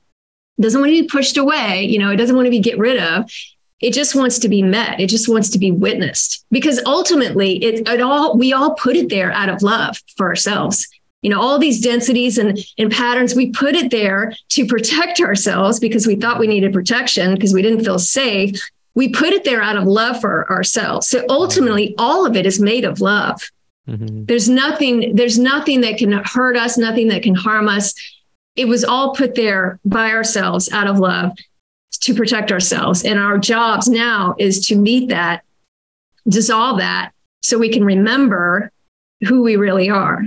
doesn't 0.61 0.79
want 0.79 0.89
to 0.89 1.01
be 1.01 1.07
pushed 1.07 1.37
away. 1.37 1.83
You 1.83 1.99
know, 1.99 2.11
it 2.11 2.17
doesn't 2.17 2.35
want 2.35 2.45
to 2.45 2.51
be 2.51 2.59
get 2.59 2.77
rid 2.77 3.01
of. 3.01 3.29
It 3.81 3.93
just 3.93 4.15
wants 4.15 4.39
to 4.39 4.49
be 4.49 4.61
met. 4.61 4.99
It 4.99 5.07
just 5.07 5.27
wants 5.27 5.49
to 5.49 5.59
be 5.59 5.69
witnessed 5.71 6.45
because 6.49 6.81
ultimately, 6.85 7.63
it, 7.63 7.87
it 7.87 8.01
all 8.01 8.37
we 8.37 8.53
all 8.53 8.75
put 8.75 8.95
it 8.95 9.09
there 9.09 9.31
out 9.31 9.49
of 9.49 9.61
love 9.61 10.01
for 10.17 10.27
ourselves 10.27 10.87
you 11.21 11.31
know 11.31 11.41
all 11.41 11.57
these 11.57 11.81
densities 11.81 12.37
and, 12.37 12.59
and 12.77 12.91
patterns 12.91 13.33
we 13.33 13.49
put 13.49 13.73
it 13.73 13.89
there 13.89 14.33
to 14.49 14.65
protect 14.65 15.19
ourselves 15.19 15.79
because 15.79 16.05
we 16.05 16.15
thought 16.15 16.39
we 16.39 16.45
needed 16.45 16.73
protection 16.73 17.33
because 17.33 17.53
we 17.53 17.61
didn't 17.61 17.83
feel 17.83 17.97
safe 17.97 18.61
we 18.95 19.09
put 19.09 19.33
it 19.33 19.43
there 19.43 19.61
out 19.61 19.75
of 19.75 19.83
love 19.83 20.19
for 20.19 20.49
ourselves. 20.49 21.07
So 21.07 21.23
ultimately, 21.29 21.93
all 21.97 22.25
of 22.25 22.35
it 22.35 22.45
is 22.45 22.59
made 22.59 22.85
of 22.85 23.01
love. 23.01 23.51
Mm-hmm. 23.87 24.25
There's 24.25 24.49
nothing, 24.49 25.15
there's 25.15 25.37
nothing 25.37 25.81
that 25.81 25.97
can 25.97 26.13
hurt 26.13 26.57
us, 26.57 26.77
nothing 26.77 27.09
that 27.09 27.21
can 27.21 27.35
harm 27.35 27.67
us. 27.67 27.93
It 28.55 28.65
was 28.65 28.83
all 28.83 29.13
put 29.15 29.35
there 29.35 29.79
by 29.85 30.11
ourselves 30.11 30.71
out 30.71 30.87
of 30.87 30.99
love 30.99 31.31
to 32.01 32.13
protect 32.13 32.51
ourselves. 32.51 33.03
And 33.03 33.19
our 33.19 33.37
jobs 33.37 33.87
now 33.87 34.35
is 34.37 34.67
to 34.67 34.75
meet 34.75 35.09
that, 35.09 35.43
dissolve 36.27 36.79
that, 36.79 37.11
so 37.41 37.57
we 37.57 37.69
can 37.69 37.83
remember 37.83 38.71
who 39.27 39.43
we 39.43 39.55
really 39.55 39.89
are. 39.89 40.23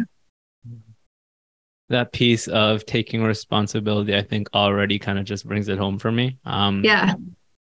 That 1.88 2.12
piece 2.12 2.48
of 2.48 2.84
taking 2.84 3.22
responsibility, 3.22 4.14
I 4.14 4.22
think, 4.22 4.48
already 4.52 4.98
kind 4.98 5.18
of 5.18 5.24
just 5.24 5.46
brings 5.46 5.68
it 5.68 5.78
home 5.78 5.98
for 5.98 6.12
me. 6.12 6.36
Um, 6.44 6.84
yeah 6.84 7.14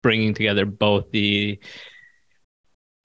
bringing 0.03 0.35
together 0.35 0.64
both 0.64 1.11
the 1.11 1.59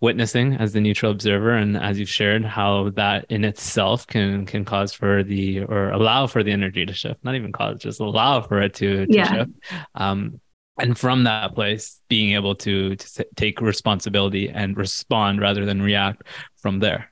witnessing 0.02 0.56
as 0.56 0.74
the 0.74 0.82
neutral 0.82 1.12
observer 1.12 1.52
and 1.52 1.78
as 1.78 1.98
you've 1.98 2.10
shared 2.10 2.44
how 2.44 2.90
that 2.92 3.26
in 3.30 3.46
itself 3.46 4.06
can 4.06 4.46
can 4.46 4.66
cause 4.66 4.94
for 4.94 5.24
the 5.24 5.62
or 5.62 5.92
allow 5.92 6.28
for 6.28 6.44
the 6.44 6.52
energy 6.52 6.86
to 6.86 6.94
shift. 6.94 7.24
Not 7.24 7.36
even 7.36 7.52
cause 7.52 7.80
just 7.80 8.00
allow 8.00 8.42
for 8.42 8.62
it 8.62 8.74
to, 8.76 9.06
to 9.06 9.14
yeah. 9.14 9.34
shift. 9.34 9.52
Um, 9.96 10.40
and 10.78 10.98
from 10.98 11.24
that 11.24 11.56
place 11.56 12.02
being 12.10 12.34
able 12.34 12.56
to 12.56 12.96
to 12.98 13.26
take 13.36 13.62
responsibility 13.62 14.50
and 14.50 14.76
respond 14.76 15.40
rather 15.40 15.66
than 15.66 15.82
react 15.82 16.24
from 16.58 16.80
there. 16.80 17.12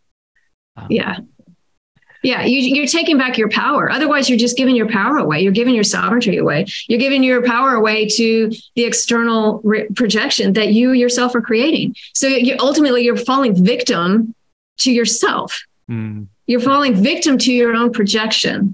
Um, 0.76 0.88
yeah 0.90 1.18
yeah, 2.24 2.46
you, 2.46 2.82
are 2.82 2.88
taking 2.88 3.18
back 3.18 3.38
your 3.38 3.50
power. 3.50 3.92
Otherwise, 3.92 4.30
you're 4.30 4.40
just 4.40 4.56
giving 4.56 4.76
your 4.76 4.88
power 4.90 5.18
away. 5.18 5.42
You're 5.42 5.52
giving 5.52 5.76
your 5.76 5.84
sovereignty 5.84 6.38
away. 6.38 6.66
You're 6.88 7.00
giving 7.00 7.22
your 7.22 7.44
power 7.44 7.76
away 7.76 8.08
to 8.08 8.50
the 8.76 8.86
external 8.86 9.60
re- 9.64 9.88
projection 9.90 10.54
that 10.54 10.72
you 10.74 10.94
yourself 10.94 11.36
are 11.36 11.42
creating. 11.42 11.96
So 12.14 12.28
you, 12.28 12.56
ultimately, 12.60 13.04
you're 13.04 13.18
falling 13.18 13.62
victim 13.62 14.34
to 14.80 14.92
yourself. 14.92 15.64
Mm. 15.90 16.28
You're 16.48 16.62
falling 16.62 16.96
victim 16.96 17.38
to 17.40 17.52
your 17.52 17.76
own 17.76 17.92
projection. 17.92 18.74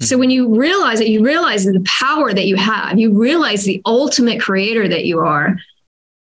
So 0.00 0.18
when 0.18 0.30
you 0.30 0.58
realize 0.58 0.98
that, 0.98 1.08
you 1.08 1.24
realize 1.24 1.64
the 1.64 1.80
power 1.86 2.32
that 2.32 2.46
you 2.46 2.56
have. 2.56 2.98
You 2.98 3.16
realize 3.16 3.62
the 3.62 3.80
ultimate 3.86 4.40
creator 4.40 4.88
that 4.88 5.04
you 5.04 5.20
are, 5.20 5.56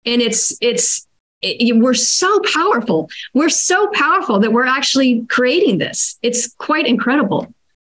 and 0.05 0.21
it's 0.21 0.59
it's 0.61 1.07
it, 1.45 1.77
we're 1.77 1.95
so 1.95 2.41
powerful. 2.53 3.11
We're 3.33 3.49
so 3.49 3.89
powerful 3.89 4.39
that 4.41 4.53
we're 4.53 4.67
actually 4.67 5.27
creating 5.27 5.79
this. 5.79 6.19
It's 6.23 6.53
quite 6.55 6.87
incredible. 6.87 7.53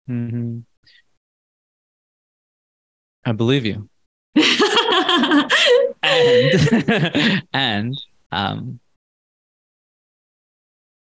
Mm-hmm. 0.09 0.59
I 3.25 3.31
believe 3.33 3.65
you. 3.65 3.87
and 6.03 7.43
and 7.53 7.97
um, 8.31 8.79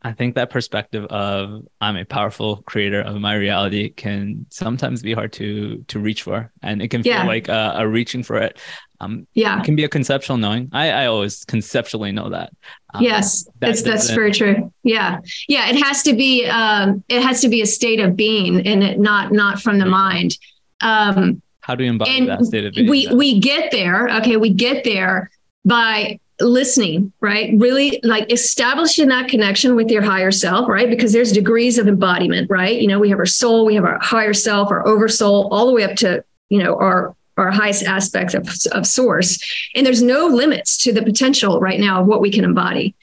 I 0.05 0.13
think 0.13 0.35
that 0.35 0.51
perspective 0.51 1.05
of 1.05 1.63
I'm 1.81 1.97
a 1.97 2.05
powerful 2.05 2.57
creator 2.67 3.01
of 3.01 3.19
my 3.19 3.33
reality 3.33 3.89
can 3.89 4.45
sometimes 4.51 5.01
be 5.01 5.13
hard 5.13 5.33
to 5.33 5.83
to 5.87 5.97
reach 5.97 6.21
for, 6.21 6.51
and 6.61 6.79
it 6.79 6.89
can 6.89 7.01
feel 7.01 7.13
yeah. 7.13 7.25
like 7.25 7.47
a, 7.47 7.73
a, 7.77 7.87
reaching 7.87 8.21
for 8.21 8.37
it. 8.37 8.59
Um, 8.99 9.25
yeah, 9.33 9.59
it 9.59 9.65
can 9.65 9.75
be 9.75 9.83
a 9.83 9.89
conceptual 9.89 10.37
knowing. 10.37 10.69
I, 10.73 10.91
I 10.91 11.05
always 11.07 11.43
conceptually 11.45 12.11
know 12.11 12.29
that. 12.29 12.53
Um, 12.93 13.01
yes, 13.01 13.45
that 13.45 13.53
that's 13.59 13.81
that's 13.81 14.11
very 14.11 14.31
true. 14.31 14.71
Yeah, 14.83 15.21
yeah. 15.47 15.69
It 15.69 15.83
has 15.83 16.03
to 16.03 16.13
be 16.13 16.45
um, 16.45 17.03
it 17.09 17.23
has 17.23 17.41
to 17.41 17.49
be 17.49 17.63
a 17.63 17.65
state 17.65 17.99
of 17.99 18.15
being, 18.15 18.67
and 18.67 18.83
it 18.83 18.99
not 18.99 19.31
not 19.31 19.59
from 19.59 19.79
the 19.79 19.87
mind. 19.87 20.37
Um, 20.81 21.41
How 21.61 21.73
do 21.73 21.83
you 21.83 21.89
embody 21.89 22.27
that 22.27 22.45
state 22.45 22.65
of 22.65 22.75
being? 22.75 22.87
We 22.91 23.07
we 23.11 23.39
get 23.39 23.71
there. 23.71 24.07
Okay, 24.19 24.37
we 24.37 24.51
get 24.53 24.83
there 24.83 25.31
by 25.65 26.19
listening, 26.39 27.13
right? 27.21 27.53
Really 27.57 27.99
like 28.03 28.31
establishing 28.31 29.07
that 29.09 29.29
connection 29.29 29.75
with 29.75 29.89
your 29.89 30.01
higher 30.01 30.31
self, 30.31 30.67
right? 30.67 30.89
Because 30.89 31.13
there's 31.13 31.31
degrees 31.31 31.77
of 31.77 31.87
embodiment, 31.87 32.49
right? 32.49 32.79
You 32.79 32.87
know, 32.87 32.99
we 32.99 33.09
have 33.09 33.19
our 33.19 33.25
soul, 33.25 33.65
we 33.65 33.75
have 33.75 33.85
our 33.85 33.99
higher 33.99 34.33
self, 34.33 34.69
our 34.71 34.85
oversoul, 34.87 35.47
all 35.51 35.67
the 35.67 35.73
way 35.73 35.83
up 35.83 35.95
to, 35.97 36.23
you 36.49 36.61
know, 36.61 36.75
our 36.75 37.15
our 37.37 37.51
highest 37.51 37.83
aspects 37.83 38.33
of, 38.33 38.47
of 38.71 38.87
source. 38.87 39.37
And 39.75 39.85
there's 39.85 40.01
no 40.01 40.27
limits 40.27 40.77
to 40.79 40.93
the 40.93 41.03
potential 41.03 41.59
right 41.59 41.79
now 41.79 42.01
of 42.01 42.07
what 42.07 42.21
we 42.21 42.31
can 42.31 42.45
embody. 42.45 42.95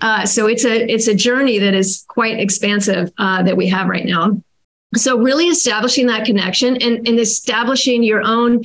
Uh, 0.00 0.26
so 0.26 0.46
it's 0.46 0.64
a 0.64 0.92
it's 0.92 1.08
a 1.08 1.14
journey 1.14 1.58
that 1.58 1.74
is 1.74 2.04
quite 2.08 2.38
expansive 2.38 3.10
uh, 3.18 3.42
that 3.42 3.56
we 3.56 3.66
have 3.68 3.88
right 3.88 4.04
now. 4.04 4.40
So 4.94 5.18
really 5.18 5.46
establishing 5.46 6.06
that 6.06 6.24
connection 6.24 6.76
and, 6.76 7.06
and 7.06 7.18
establishing 7.18 8.02
your 8.02 8.22
own 8.22 8.62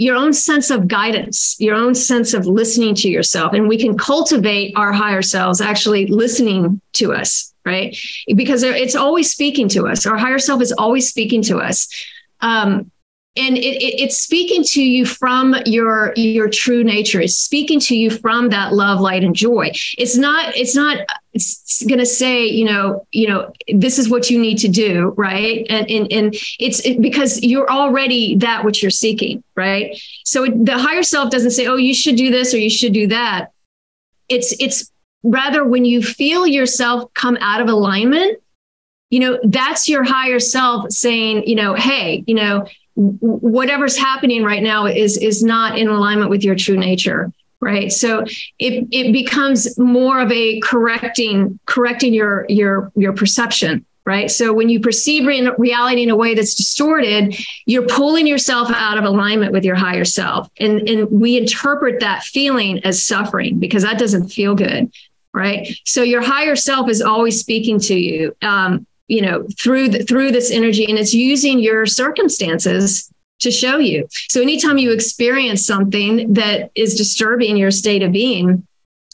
your 0.00 0.16
own 0.16 0.32
sense 0.32 0.70
of 0.70 0.88
guidance, 0.88 1.56
your 1.58 1.74
own 1.74 1.94
sense 1.94 2.32
of 2.32 2.46
listening 2.46 2.94
to 2.94 3.10
yourself. 3.10 3.52
And 3.52 3.68
we 3.68 3.76
can 3.76 3.98
cultivate 3.98 4.72
our 4.74 4.92
higher 4.92 5.20
selves 5.20 5.60
actually 5.60 6.06
listening 6.06 6.80
to 6.94 7.12
us, 7.12 7.52
right? 7.66 7.94
Because 8.34 8.62
it's 8.62 8.96
always 8.96 9.30
speaking 9.30 9.68
to 9.68 9.86
us. 9.86 10.06
Our 10.06 10.16
higher 10.16 10.38
self 10.38 10.62
is 10.62 10.72
always 10.72 11.06
speaking 11.06 11.42
to 11.42 11.58
us. 11.58 11.86
Um, 12.40 12.90
and 13.40 13.56
it, 13.56 13.82
it, 13.82 14.00
it's 14.00 14.18
speaking 14.18 14.62
to 14.64 14.82
you 14.82 15.06
from 15.06 15.54
your 15.64 16.12
your 16.14 16.48
true 16.48 16.84
nature. 16.84 17.20
It's 17.20 17.36
speaking 17.36 17.80
to 17.80 17.96
you 17.96 18.10
from 18.10 18.50
that 18.50 18.74
love 18.74 19.00
light 19.00 19.24
and 19.24 19.34
joy. 19.34 19.72
It's 19.96 20.16
not 20.16 20.56
it's 20.56 20.74
not 20.74 20.98
it's 21.32 21.82
going 21.86 21.98
to 21.98 22.06
say 22.06 22.44
you 22.44 22.66
know 22.66 23.06
you 23.12 23.28
know 23.28 23.52
this 23.72 23.98
is 23.98 24.10
what 24.10 24.30
you 24.30 24.38
need 24.38 24.58
to 24.58 24.68
do 24.68 25.14
right? 25.16 25.66
And 25.70 25.90
and, 25.90 26.12
and 26.12 26.34
it's 26.58 26.80
it, 26.80 27.00
because 27.00 27.42
you're 27.42 27.70
already 27.70 28.36
that 28.36 28.64
which 28.64 28.82
you're 28.82 28.90
seeking 28.90 29.42
right? 29.56 30.00
So 30.24 30.46
the 30.46 30.78
higher 30.78 31.02
self 31.02 31.30
doesn't 31.30 31.52
say 31.52 31.66
oh 31.66 31.76
you 31.76 31.94
should 31.94 32.16
do 32.16 32.30
this 32.30 32.52
or 32.52 32.58
you 32.58 32.70
should 32.70 32.92
do 32.92 33.06
that. 33.08 33.52
It's 34.28 34.52
it's 34.60 34.92
rather 35.22 35.64
when 35.64 35.84
you 35.84 36.02
feel 36.02 36.46
yourself 36.46 37.12
come 37.14 37.38
out 37.40 37.60
of 37.60 37.68
alignment 37.68 38.38
you 39.10 39.18
know 39.18 39.38
that's 39.44 39.88
your 39.88 40.02
higher 40.02 40.38
self 40.38 40.90
saying 40.90 41.42
you 41.46 41.54
know 41.54 41.74
hey 41.74 42.24
you 42.26 42.34
know 42.34 42.64
whatever's 43.00 43.96
happening 43.96 44.44
right 44.44 44.62
now 44.62 44.86
is 44.86 45.16
is 45.16 45.42
not 45.42 45.78
in 45.78 45.88
alignment 45.88 46.30
with 46.30 46.44
your 46.44 46.54
true 46.54 46.76
nature 46.76 47.32
right? 47.62 47.92
So 47.92 48.24
it 48.58 48.88
it 48.90 49.12
becomes 49.12 49.78
more 49.78 50.20
of 50.20 50.32
a 50.32 50.60
correcting 50.60 51.58
correcting 51.66 52.14
your 52.14 52.46
your 52.48 52.90
your 52.96 53.12
perception 53.12 53.84
right? 54.06 54.30
So 54.30 54.52
when 54.52 54.70
you 54.70 54.80
perceive 54.80 55.26
re- 55.26 55.50
reality 55.58 56.02
in 56.02 56.10
a 56.10 56.16
way 56.16 56.34
that's 56.34 56.54
distorted 56.54 57.36
you're 57.66 57.86
pulling 57.86 58.26
yourself 58.26 58.70
out 58.70 58.96
of 58.98 59.04
alignment 59.04 59.52
with 59.52 59.64
your 59.64 59.76
higher 59.76 60.04
self. 60.06 60.48
And 60.58 60.88
and 60.88 61.10
we 61.10 61.36
interpret 61.36 62.00
that 62.00 62.22
feeling 62.22 62.82
as 62.84 63.02
suffering 63.02 63.58
because 63.58 63.82
that 63.82 63.98
doesn't 63.98 64.28
feel 64.28 64.54
good 64.54 64.90
right? 65.32 65.68
So 65.86 66.02
your 66.02 66.22
higher 66.22 66.56
self 66.56 66.88
is 66.88 67.00
always 67.00 67.38
speaking 67.38 67.78
to 67.80 67.94
you. 67.94 68.34
Um, 68.42 68.84
you 69.10 69.22
know 69.22 69.46
through 69.58 69.88
the, 69.88 70.04
through 70.04 70.30
this 70.32 70.50
energy 70.50 70.86
and 70.88 70.98
it's 70.98 71.14
using 71.14 71.58
your 71.58 71.86
circumstances 71.86 73.12
to 73.40 73.50
show 73.50 73.78
you. 73.78 74.06
So 74.28 74.42
anytime 74.42 74.78
you 74.78 74.92
experience 74.92 75.64
something 75.64 76.34
that 76.34 76.70
is 76.74 76.94
disturbing 76.94 77.56
your 77.56 77.70
state 77.70 78.02
of 78.02 78.12
being 78.12 78.66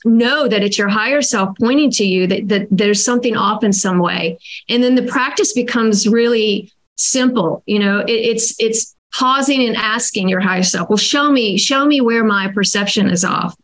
know 0.05 0.49
that 0.49 0.63
it's 0.63 0.79
your 0.79 0.89
higher 0.89 1.23
self 1.23 1.57
pointing 1.59 1.91
to 1.93 2.05
you 2.05 2.27
that, 2.27 2.49
that 2.49 2.69
there's 2.71 3.05
something 3.05 3.37
off 3.37 3.65
in 3.65 3.73
some 3.73 3.99
way. 3.99 4.39
And 4.69 4.83
then 4.83 4.95
the 4.95 5.07
practice 5.07 5.53
becomes 5.53 6.07
really 6.07 6.71
simple 6.97 7.63
you 7.67 7.79
know 7.79 8.01
it, 8.01 8.11
it's 8.11 8.59
it's 8.59 8.97
pausing 9.13 9.67
and 9.67 9.77
asking 9.77 10.29
your 10.29 10.41
higher 10.41 10.63
self 10.63 10.89
well 10.89 10.97
show 10.97 11.31
me 11.31 11.57
show 11.59 11.87
me 11.87 12.01
where 12.01 12.25
my 12.25 12.49
perception 12.49 13.09
is 13.09 13.25
off 13.25 13.55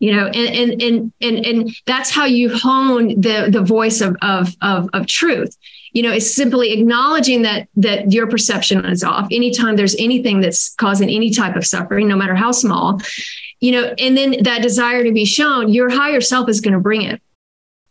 you 0.00 0.16
know 0.16 0.26
and 0.26 0.36
and 0.36 0.82
and 0.82 1.12
and, 1.20 1.46
and 1.46 1.76
that's 1.86 2.10
how 2.10 2.24
you 2.24 2.54
hone 2.54 3.20
the 3.20 3.48
the 3.50 3.62
voice 3.62 4.00
of, 4.00 4.16
of 4.22 4.56
of 4.62 4.88
of 4.92 5.06
truth. 5.06 5.56
You 5.92 6.02
know 6.02 6.12
it's 6.12 6.34
simply 6.34 6.72
acknowledging 6.72 7.42
that 7.42 7.68
that 7.76 8.10
your 8.10 8.26
perception 8.26 8.84
is 8.86 9.04
off 9.04 9.28
anytime 9.30 9.76
there's 9.76 9.94
anything 9.96 10.40
that's 10.40 10.74
causing 10.74 11.08
any 11.08 11.30
type 11.30 11.54
of 11.54 11.66
suffering 11.66 12.08
no 12.08 12.16
matter 12.16 12.34
how 12.34 12.50
small 12.50 13.00
you 13.60 13.72
know 13.72 13.94
and 13.98 14.16
then 14.16 14.42
that 14.42 14.62
desire 14.62 15.04
to 15.04 15.12
be 15.12 15.24
shown 15.24 15.72
your 15.72 15.90
higher 15.90 16.20
self 16.20 16.48
is 16.48 16.60
going 16.60 16.74
to 16.74 16.80
bring 16.80 17.02
it. 17.02 17.22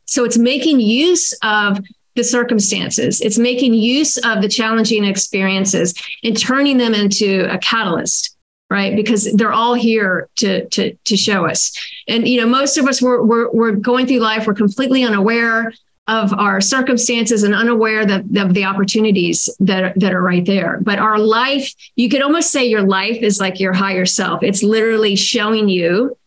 So 0.05 0.25
it's 0.25 0.37
making 0.37 0.79
use 0.79 1.33
of 1.43 1.79
the 2.15 2.23
circumstances. 2.23 3.21
It's 3.21 3.37
making 3.37 3.75
use 3.75 4.17
of 4.17 4.41
the 4.41 4.49
challenging 4.49 5.05
experiences 5.05 5.93
and 6.23 6.35
turning 6.35 6.77
them 6.77 6.95
into 6.95 7.47
a 7.53 7.59
catalyst 7.59 8.35
right 8.69 8.95
because 8.95 9.31
they're 9.33 9.53
all 9.53 9.73
here 9.73 10.29
to 10.35 10.67
to 10.69 10.93
to 11.05 11.17
show 11.17 11.45
us 11.45 11.73
and 12.07 12.27
you 12.27 12.39
know 12.39 12.47
most 12.47 12.77
of 12.77 12.87
us 12.87 13.01
we're 13.01 13.23
we're, 13.23 13.49
we're 13.51 13.71
going 13.71 14.05
through 14.05 14.19
life 14.19 14.45
we're 14.45 14.53
completely 14.53 15.03
unaware 15.03 15.71
of 16.09 16.33
our 16.33 16.59
circumstances 16.59 17.43
and 17.43 17.53
unaware 17.53 18.03
that, 18.03 18.23
of 18.37 18.55
the 18.55 18.65
opportunities 18.65 19.47
that, 19.59 19.97
that 19.99 20.11
are 20.11 20.23
right 20.23 20.43
there. 20.43 20.79
But 20.81 20.97
our 20.97 21.19
life, 21.19 21.71
you 21.95 22.09
could 22.09 22.23
almost 22.23 22.49
say 22.49 22.65
your 22.65 22.81
life 22.81 23.17
is 23.21 23.39
like 23.39 23.59
your 23.59 23.73
higher 23.73 24.07
self. 24.07 24.41
It's 24.41 24.63
literally 24.63 25.15
showing 25.15 25.69
you, 25.69 26.17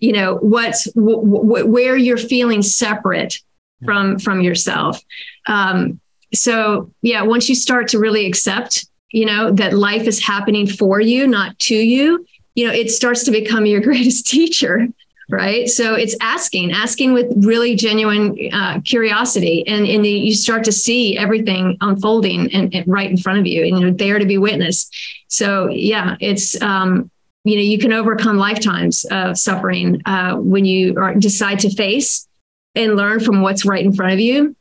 you 0.00 0.12
know, 0.12 0.36
what's 0.36 0.84
w- 0.92 1.22
w- 1.22 1.66
where 1.66 1.96
you're 1.96 2.18
feeling 2.18 2.60
separate 2.60 3.40
from 3.86 4.18
from 4.18 4.42
yourself. 4.42 5.00
Um, 5.46 5.98
so 6.34 6.92
yeah, 7.00 7.22
once 7.22 7.48
you 7.48 7.54
start 7.54 7.88
to 7.88 7.98
really 7.98 8.26
accept, 8.26 8.86
you 9.12 9.26
know, 9.26 9.50
that 9.52 9.72
life 9.72 10.06
is 10.06 10.24
happening 10.24 10.66
for 10.66 11.00
you, 11.00 11.26
not 11.26 11.58
to 11.60 11.74
you, 11.74 12.26
you 12.54 12.66
know, 12.66 12.72
it 12.72 12.90
starts 12.90 13.24
to 13.24 13.30
become 13.30 13.66
your 13.66 13.80
greatest 13.88 14.26
teacher 14.26 14.88
right? 15.32 15.68
So 15.68 15.94
it's 15.94 16.14
asking 16.20 16.72
asking 16.72 17.14
with 17.14 17.32
really 17.36 17.74
genuine 17.74 18.36
uh, 18.52 18.80
curiosity. 18.84 19.66
And, 19.66 19.86
and 19.86 20.06
you 20.06 20.34
start 20.34 20.62
to 20.64 20.72
see 20.72 21.16
everything 21.16 21.78
unfolding 21.80 22.52
and, 22.52 22.72
and, 22.74 22.86
right 22.86 23.10
in 23.10 23.16
front 23.16 23.38
of 23.38 23.46
you 23.46 23.64
and 23.64 23.80
you're 23.80 23.92
there 23.92 24.18
to 24.18 24.26
be 24.26 24.36
witnessed. 24.36 24.94
So 25.28 25.68
yeah 25.68 26.16
it's 26.20 26.60
um, 26.60 27.10
you 27.44 27.56
know 27.56 27.62
you 27.62 27.78
can 27.78 27.92
overcome 27.92 28.36
lifetimes 28.36 29.04
of 29.06 29.38
suffering 29.38 30.02
uh, 30.04 30.36
when 30.36 30.64
you 30.64 30.98
are, 30.98 31.14
decide 31.14 31.60
to 31.60 31.70
face 31.70 32.28
and 32.74 32.96
learn 32.96 33.20
from 33.20 33.40
what's 33.40 33.64
right 33.64 33.84
in 33.84 33.92
front 33.92 34.12
of 34.12 34.20
you. 34.20 34.54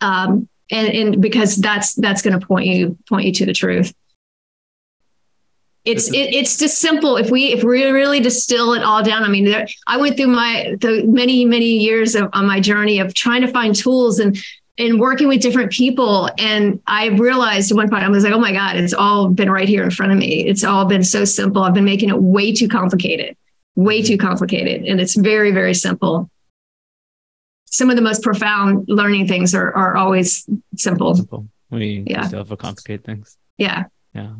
Um, 0.00 0.48
and, 0.72 0.88
and 0.88 1.22
because 1.22 1.56
that's 1.56 1.94
that's 1.94 2.22
going 2.22 2.38
to 2.38 2.44
point 2.44 2.66
you 2.66 2.98
point 3.08 3.26
you 3.26 3.32
to 3.32 3.46
the 3.46 3.52
truth. 3.52 3.94
It's 5.84 6.08
it, 6.08 6.34
it's 6.34 6.58
just 6.58 6.78
simple. 6.78 7.16
If 7.16 7.30
we 7.30 7.52
if 7.52 7.62
we 7.62 7.84
really 7.84 8.20
distill 8.20 8.72
it 8.72 8.82
all 8.82 9.02
down 9.02 9.22
i 9.22 9.28
mean 9.28 9.44
there, 9.44 9.66
i 9.86 9.96
went 9.96 10.16
through 10.16 10.28
my 10.28 10.76
the 10.80 11.04
many 11.06 11.44
many 11.44 11.78
years 11.78 12.14
of 12.14 12.30
on 12.32 12.46
my 12.46 12.60
journey 12.60 12.98
of 12.98 13.14
trying 13.14 13.42
to 13.42 13.48
find 13.48 13.74
tools 13.74 14.18
and 14.18 14.36
and 14.78 14.98
working 14.98 15.28
with 15.28 15.42
different 15.42 15.70
people. 15.70 16.30
And 16.38 16.80
i 16.86 17.08
realized 17.08 17.70
at 17.70 17.76
one 17.76 17.90
point 17.90 18.04
i 18.04 18.08
was 18.08 18.24
like 18.24 18.32
oh 18.32 18.38
my 18.40 18.52
god 18.52 18.76
it's 18.76 18.94
all 18.94 19.28
been 19.28 19.50
right 19.50 19.68
here 19.68 19.82
in 19.84 19.90
front 19.90 20.12
of 20.12 20.18
me. 20.18 20.46
It's 20.46 20.64
all 20.64 20.86
been 20.86 21.04
so 21.04 21.24
simple. 21.24 21.62
I've 21.62 21.74
been 21.74 21.84
making 21.84 22.08
it 22.08 22.20
way 22.20 22.52
too 22.52 22.68
complicated 22.68 23.36
way 23.74 24.02
too 24.02 24.18
complicated. 24.18 24.84
And 24.84 25.00
it's 25.00 25.16
very 25.16 25.50
very 25.50 25.74
simple 25.74 26.30
some 27.72 27.90
of 27.90 27.96
the 27.96 28.02
most 28.02 28.22
profound 28.22 28.84
learning 28.86 29.26
things 29.26 29.54
are 29.54 29.72
are 29.74 29.96
always 29.96 30.48
simple 30.76 31.14
simple 31.14 31.48
we 31.70 32.04
yeah. 32.06 32.26
still 32.26 32.44
complicate 32.44 33.02
things 33.04 33.36
yeah 33.58 33.84
yeah 34.14 34.34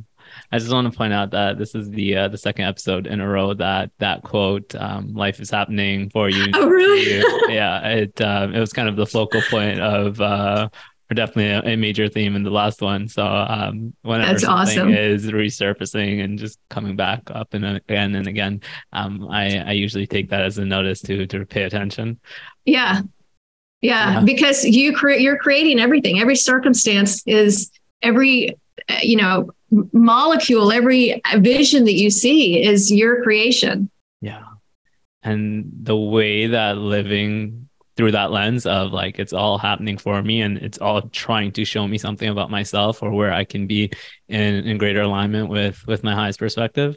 I 0.51 0.59
just 0.59 0.73
want 0.73 0.91
to 0.91 0.97
point 0.97 1.13
out 1.13 1.31
that 1.33 1.59
this 1.59 1.75
is 1.75 1.91
the 1.91 2.17
uh, 2.17 2.29
the 2.29 2.39
second 2.39 2.65
episode 2.65 3.07
in 3.07 3.21
a 3.21 3.29
row 3.29 3.55
that 3.55 3.91
that 3.99 4.23
quote 4.23 4.75
um, 4.75 5.13
"Life 5.15 5.41
is 5.41 5.51
happening 5.51 6.11
for 6.11 6.29
you." 6.29 6.47
Oh, 6.55 6.69
really? 6.69 7.23
yeah, 7.55 7.87
it 7.89 8.21
um, 8.21 8.55
it 8.55 8.61
was 8.61 8.73
kind 8.73 8.89
of 8.89 8.97
the 8.97 9.07
focal 9.07 9.43
point 9.51 9.81
of. 9.81 10.21
Uh, 10.21 10.69
or 11.11 11.15
definitely 11.15 11.51
a, 11.51 11.75
a, 11.75 11.77
major 11.77 12.09
theme 12.09 12.37
in 12.37 12.43
the 12.43 12.51
last 12.51 12.81
one. 12.81 13.07
So 13.07 13.27
um, 13.27 13.93
whenever 14.01 14.31
That's 14.31 14.45
something 14.45 14.79
awesome. 14.79 14.95
is 14.95 15.27
resurfacing 15.27 16.25
and 16.25 16.39
just 16.39 16.59
coming 16.71 16.97
back 16.97 17.23
up 17.27 17.53
and 17.53 17.67
again 17.67 18.15
and 18.15 18.27
again, 18.27 18.63
um, 18.95 19.29
I, 19.31 19.59
I 19.59 19.73
usually 19.73 20.07
take 20.07 20.31
that 20.31 20.41
as 20.41 20.57
a 20.57 20.65
notice 20.65 21.03
to 21.03 21.27
to 21.27 21.45
pay 21.45 21.65
attention. 21.65 22.19
Yeah, 22.65 23.03
yeah, 23.83 24.15
yeah. 24.15 24.21
because 24.21 24.65
you 24.65 24.95
create 24.95 25.21
you're 25.21 25.37
creating 25.37 25.81
everything. 25.81 26.21
Every 26.21 26.37
circumstance 26.37 27.23
is 27.27 27.71
every 28.01 28.57
you 29.03 29.17
know 29.17 29.51
molecule, 29.93 30.73
every 30.73 31.21
vision 31.37 31.85
that 31.85 31.95
you 31.95 32.11
see 32.11 32.63
is 32.63 32.91
your 32.91 33.23
creation. 33.23 33.91
Yeah. 34.21 34.45
And 35.23 35.71
the 35.83 35.97
way 35.97 36.49
that 36.49 36.79
living 36.79 37.69
through 37.97 38.13
that 38.13 38.31
lens 38.31 38.67
of 38.67 38.93
like 38.93 39.19
it's 39.19 39.33
all 39.33 39.59
happening 39.59 39.99
for 39.99 40.23
me 40.23 40.41
and 40.41 40.57
it's 40.59 40.79
all 40.79 41.03
trying 41.09 41.53
to 41.53 41.65
show 41.65 41.87
me 41.87 41.99
something 41.99 42.29
about 42.29 42.51
myself 42.51 43.03
or 43.03 43.11
where 43.11 43.33
I 43.33 43.45
can 43.45 43.67
be 43.67 43.91
in, 44.29 44.67
in 44.67 44.79
greater 44.79 45.03
alignment 45.03 45.49
with 45.49 45.87
with 45.87 46.03
my 46.03 46.15
highest 46.15 46.39
perspective. 46.39 46.97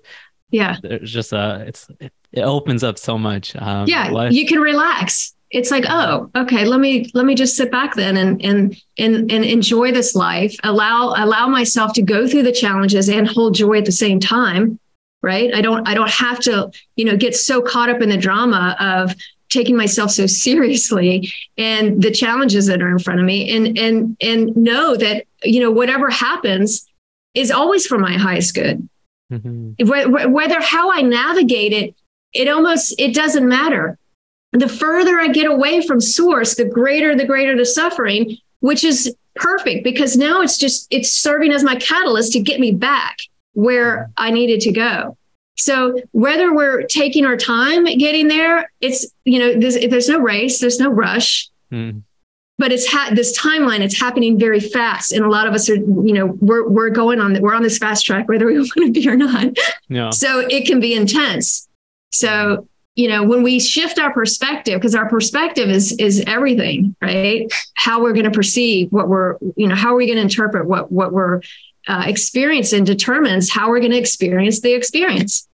Yeah. 0.52 0.78
There's 0.82 1.12
just 1.12 1.34
a 1.34 1.66
it's 1.68 1.88
it, 2.00 2.14
it 2.32 2.42
opens 2.42 2.84
up 2.84 2.98
so 2.98 3.18
much. 3.18 3.56
Um, 3.56 3.88
yeah, 3.88 4.10
life. 4.10 4.34
you 4.34 4.46
can 4.46 4.60
relax 4.60 5.35
it's 5.52 5.72
like 5.72 5.86
oh 5.88 6.30
okay 6.36 6.66
let 6.66 6.80
me 6.80 7.10
let 7.14 7.26
me 7.26 7.36
just 7.36 7.56
sit 7.56 7.72
back 7.72 7.96
then 7.96 8.18
and 8.18 8.44
and 8.44 8.76
and 8.98 9.32
and 9.32 9.46
enjoy 9.46 9.92
this 9.92 10.16
life. 10.16 10.56
Allow 10.64 11.14
allow 11.18 11.48
myself 11.48 11.94
to 11.94 12.02
go 12.02 12.28
through 12.28 12.44
the 12.44 12.52
challenges 12.52 13.10
and 13.10 13.28
hold 13.28 13.56
joy 13.56 13.78
at 13.78 13.86
the 13.86 13.92
same 13.92 14.20
time 14.20 14.80
right? 15.26 15.54
I 15.56 15.62
don't 15.62 15.88
i 15.88 15.96
don't 15.96 16.12
have 16.12 16.40
to 16.42 16.72
you 16.96 17.04
know 17.04 17.18
get 17.18 17.36
so 17.36 17.62
caught 17.62 17.90
up 17.90 18.02
in 18.02 18.10
the 18.10 18.18
drama 18.18 18.78
of 18.80 19.16
taking 19.50 19.76
myself 19.76 20.12
so 20.12 20.28
seriously 20.28 21.32
and 21.58 22.02
the 22.02 22.12
challenges 22.12 22.68
that 22.68 22.82
are 22.82 22.90
in 22.90 23.00
front 23.00 23.20
of 23.20 23.26
me 23.26 23.56
and 23.56 23.78
and 23.78 24.18
and 24.22 24.56
know 24.56 24.96
that 24.96 25.26
you 25.44 25.60
know 25.60 25.72
whatever 25.72 26.10
happens 26.10 26.88
is 27.34 27.52
always 27.52 27.86
for 27.86 27.98
my 27.98 28.14
highest 28.14 28.56
good. 28.56 28.88
Mm-hmm. 29.32 30.32
whether 30.32 30.62
how 30.62 30.92
i 30.92 31.02
navigate 31.02 31.74
it 31.74 31.96
it 32.32 32.48
almost 32.48 32.94
it 33.00 33.16
doesn't 33.16 33.48
matter 33.48 33.98
the 34.62 34.70
further 34.70 35.20
I 35.20 35.28
get 35.28 35.46
away 35.46 35.86
from 35.86 36.00
source, 36.00 36.56
the 36.56 36.66
greater 36.66 37.16
the 37.16 37.26
greater 37.26 37.56
the 37.56 37.66
suffering, 37.66 38.38
which 38.60 38.84
is 38.84 39.16
perfect 39.36 39.84
because 39.84 40.16
now 40.16 40.42
it's 40.42 40.58
just 40.58 40.88
it's 40.92 41.12
serving 41.12 41.52
as 41.52 41.64
my 41.64 41.76
catalyst 41.76 42.34
to 42.34 42.40
get 42.40 42.60
me 42.60 42.72
back 42.72 43.18
where 43.54 44.10
I 44.18 44.32
needed 44.32 44.62
to 44.62 44.72
go. 44.72 45.18
So 45.58 46.00
whether 46.12 46.54
we're 46.54 46.84
taking 46.84 47.26
our 47.26 47.38
time 47.38 47.86
getting 47.86 48.28
there, 48.28 48.72
it's 48.82 49.06
you 49.24 49.40
know 49.40 49.60
there's, 49.60 49.78
there's 49.90 50.10
no 50.10 50.20
race, 50.20 50.60
there's 50.60 50.80
no 50.80 50.90
rush. 50.90 51.50
Mm. 51.72 52.04
But 52.58 52.72
it's 52.72 52.88
ha- 52.88 53.12
this 53.14 53.38
timeline. 53.38 53.82
It's 53.82 54.00
happening 54.00 54.40
very 54.40 54.62
fast, 54.62 55.12
and 55.12 55.26
a 55.26 55.30
lot 55.30 55.46
of 55.46 55.54
us 55.54 55.70
are, 55.70 55.76
you 55.76 56.14
know, 56.14 56.28
we're 56.40 56.68
we're 56.70 56.90
going 56.90 57.20
on. 57.20 57.42
We're 57.42 57.54
on 57.54 57.64
this 57.64 57.78
fast 57.78 58.06
track, 58.06 58.30
whether 58.30 58.46
we 58.46 58.58
want 58.60 58.72
to 58.74 58.92
be 58.92 59.10
or 59.10 59.18
not. 59.18 59.58
Yeah. 59.90 60.12
So 60.12 60.40
it 60.40 60.66
can 60.66 60.80
be 60.80 60.94
intense. 60.94 61.68
So 62.12 62.66
you 62.96 63.10
know 63.10 63.24
when 63.24 63.44
we 63.44 63.60
shift 63.60 64.00
our 64.00 64.12
perspective 64.14 64.76
because 64.76 64.96
our 64.96 65.08
perspective 65.08 65.70
is 65.70 65.92
is 65.94 66.24
everything 66.26 66.96
right? 67.02 67.52
How 67.76 68.02
we're 68.02 68.14
going 68.14 68.26
to 68.26 68.32
perceive 68.32 68.92
what 68.92 69.08
we're 69.08 69.38
you 69.56 69.68
know 69.68 69.76
how 69.76 69.94
are 69.94 69.98
we 69.98 70.06
going 70.06 70.18
to 70.18 70.24
interpret 70.24 70.66
what 70.66 70.92
what 70.92 71.12
we're 71.12 71.42
uh, 71.88 72.04
experiencing 72.08 72.84
determines 72.84 73.52
how 73.52 73.70
we're 73.70 73.80
going 73.80 73.92
to 73.92 73.98
experience 73.98 74.62
the 74.62 74.74
experience. 74.74 75.48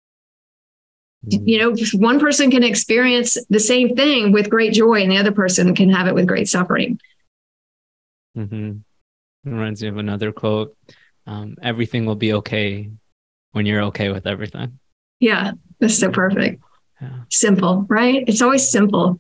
Mm-hmm. 1.27 1.47
you 1.47 1.59
know 1.59 1.75
one 1.93 2.19
person 2.19 2.49
can 2.49 2.63
experience 2.63 3.37
the 3.47 3.59
same 3.59 3.95
thing 3.95 4.31
with 4.31 4.49
great 4.49 4.73
joy 4.73 5.03
and 5.03 5.11
the 5.11 5.17
other 5.17 5.31
person 5.31 5.75
can 5.75 5.89
have 5.89 6.07
it 6.07 6.15
with 6.15 6.27
great 6.27 6.47
suffering. 6.47 6.99
Mm-hmm. 8.37 8.77
reminds 9.49 9.81
me 9.81 9.89
of 9.89 9.97
another 9.97 10.31
quote 10.31 10.75
um, 11.27 11.57
everything 11.61 12.05
will 12.05 12.15
be 12.15 12.33
okay 12.33 12.89
when 13.51 13.65
you're 13.65 13.83
okay 13.83 14.09
with 14.09 14.25
everything. 14.25 14.79
Yeah 15.19 15.51
that's 15.79 15.97
so 15.97 16.09
perfect 16.11 16.63
yeah. 17.01 17.09
Simple, 17.29 17.85
right? 17.89 18.23
It's 18.27 18.41
always 18.41 18.69
simple. 18.69 19.19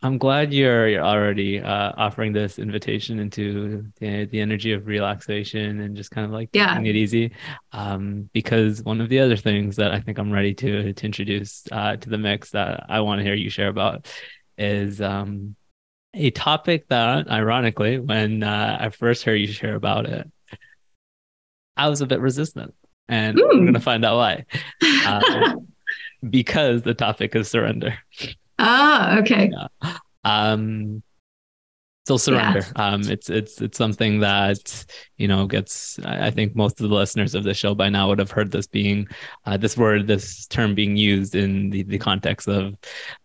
I'm 0.00 0.16
glad 0.16 0.52
you're, 0.52 0.88
you're 0.88 1.04
already 1.04 1.60
uh, 1.60 1.92
offering 1.96 2.32
this 2.32 2.60
invitation 2.60 3.18
into 3.18 3.90
the, 3.98 4.26
the 4.26 4.40
energy 4.40 4.72
of 4.72 4.86
relaxation 4.86 5.80
and 5.80 5.96
just 5.96 6.12
kind 6.12 6.24
of 6.24 6.30
like 6.30 6.50
yeah. 6.52 6.68
taking 6.68 6.86
it 6.86 6.94
easy. 6.94 7.32
Um, 7.72 8.30
because 8.32 8.80
one 8.84 9.00
of 9.00 9.08
the 9.08 9.18
other 9.18 9.36
things 9.36 9.74
that 9.76 9.92
I 9.92 10.00
think 10.00 10.18
I'm 10.18 10.30
ready 10.30 10.54
to 10.54 10.92
to 10.92 11.04
introduce 11.04 11.64
uh, 11.72 11.96
to 11.96 12.08
the 12.08 12.18
mix 12.18 12.50
that 12.50 12.86
I 12.88 13.00
want 13.00 13.18
to 13.18 13.24
hear 13.24 13.34
you 13.34 13.50
share 13.50 13.68
about 13.68 14.06
is 14.56 15.00
um, 15.00 15.56
a 16.14 16.30
topic 16.30 16.86
that, 16.88 17.28
ironically, 17.28 17.98
when 17.98 18.44
uh, 18.44 18.78
I 18.80 18.90
first 18.90 19.24
heard 19.24 19.34
you 19.34 19.48
share 19.48 19.74
about 19.74 20.06
it, 20.06 20.30
I 21.76 21.88
was 21.88 22.00
a 22.00 22.06
bit 22.06 22.20
resistant, 22.20 22.74
and 23.08 23.36
mm. 23.36 23.42
we're 23.42 23.66
gonna 23.66 23.80
find 23.80 24.04
out 24.04 24.16
why. 24.16 24.44
Uh, 24.82 25.54
because 26.28 26.82
the 26.82 26.94
topic 26.94 27.34
is 27.36 27.48
surrender. 27.48 27.98
Oh, 28.58 29.18
okay. 29.20 29.50
Yeah. 29.52 29.96
Um, 30.24 31.02
so 32.08 32.16
surrender. 32.16 32.60
Yeah. 32.60 32.86
Um, 32.86 33.02
it's 33.02 33.28
it's 33.28 33.60
it's 33.60 33.76
something 33.76 34.20
that 34.20 34.86
you 35.18 35.28
know 35.28 35.46
gets. 35.46 35.98
I 36.00 36.30
think 36.30 36.56
most 36.56 36.80
of 36.80 36.88
the 36.88 36.94
listeners 36.94 37.34
of 37.34 37.44
the 37.44 37.52
show 37.52 37.74
by 37.74 37.90
now 37.90 38.08
would 38.08 38.18
have 38.18 38.30
heard 38.30 38.50
this 38.50 38.66
being 38.66 39.06
uh, 39.44 39.58
this 39.58 39.76
word, 39.76 40.06
this 40.06 40.46
term 40.46 40.74
being 40.74 40.96
used 40.96 41.34
in 41.34 41.68
the, 41.68 41.82
the 41.82 41.98
context 41.98 42.48
of 42.48 42.74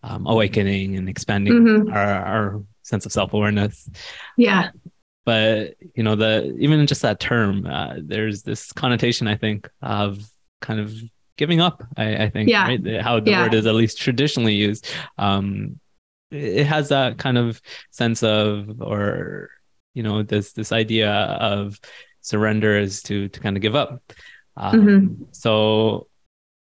um, 0.04 0.28
awakening 0.28 0.98
and 0.98 1.08
expanding 1.08 1.54
mm-hmm. 1.54 1.94
our, 1.94 2.26
our 2.26 2.64
sense 2.82 3.06
of 3.06 3.14
self 3.14 3.34
awareness. 3.34 3.90
Yeah. 4.38 4.72
But 5.26 5.76
you 5.96 6.04
know 6.04 6.16
the 6.18 6.54
even 6.60 6.86
just 6.86 7.04
that 7.04 7.22
term, 7.22 7.66
uh, 7.66 7.96
there's 8.04 8.44
this 8.44 8.74
connotation 8.74 9.28
I 9.28 9.38
think 9.38 9.70
of 9.82 10.20
kind 10.62 10.82
of 10.82 10.94
giving 11.38 11.62
up. 11.62 11.84
I, 11.98 12.24
I 12.24 12.30
think 12.30 12.50
yeah. 12.50 12.68
right? 12.68 13.02
how 13.02 13.20
the 13.20 13.32
yeah. 13.32 13.44
word 13.44 13.54
is 13.54 13.66
at 13.66 13.76
least 13.76 13.98
traditionally 13.98 14.54
used. 14.54 14.90
Um, 15.18 15.80
it 16.34 16.66
has 16.66 16.90
that 16.90 17.18
kind 17.18 17.38
of 17.38 17.62
sense 17.92 18.24
of 18.24 18.82
or 18.82 19.50
you 19.94 20.04
know 20.04 20.24
this 20.24 20.54
this 20.54 20.72
idea 20.72 21.12
of 21.12 21.80
surrender 22.22 22.78
is 22.78 23.04
to 23.04 23.30
to 23.30 23.40
kind 23.40 23.56
of 23.56 23.62
give 23.62 23.76
up 23.76 24.02
um, 24.58 24.82
mm-hmm. 24.82 25.24
so 25.32 26.08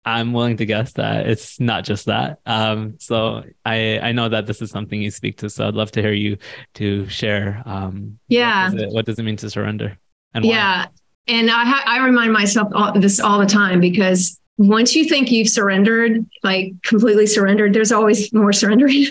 i'm 0.04 0.32
willing 0.32 0.56
to 0.56 0.66
guess 0.66 0.92
that 0.92 1.26
it's 1.26 1.58
not 1.60 1.84
just 1.84 2.06
that 2.06 2.40
um, 2.46 2.94
so 2.98 3.42
i 3.64 3.98
i 4.00 4.12
know 4.12 4.28
that 4.28 4.46
this 4.46 4.60
is 4.60 4.70
something 4.70 5.00
you 5.00 5.10
speak 5.10 5.38
to 5.38 5.48
so 5.48 5.66
i'd 5.68 5.74
love 5.74 5.90
to 5.90 6.02
hear 6.02 6.12
you 6.12 6.36
to 6.74 7.08
share 7.08 7.62
um, 7.64 8.18
yeah 8.28 8.64
what 8.64 8.72
does, 8.72 8.82
it, 8.82 8.90
what 8.90 9.06
does 9.06 9.18
it 9.18 9.22
mean 9.22 9.36
to 9.36 9.48
surrender 9.48 9.96
and 10.34 10.44
yeah 10.44 10.86
and 11.28 11.50
i 11.50 11.64
ha- 11.64 11.84
i 11.86 12.04
remind 12.04 12.32
myself 12.32 12.68
all, 12.74 12.92
this 12.98 13.20
all 13.20 13.38
the 13.38 13.46
time 13.46 13.80
because 13.80 14.38
once 14.62 14.94
you 14.94 15.04
think 15.04 15.30
you've 15.30 15.48
surrendered, 15.48 16.24
like 16.42 16.72
completely 16.82 17.26
surrendered, 17.26 17.74
there's 17.74 17.92
always 17.92 18.32
more 18.32 18.52
surrendering. 18.52 19.06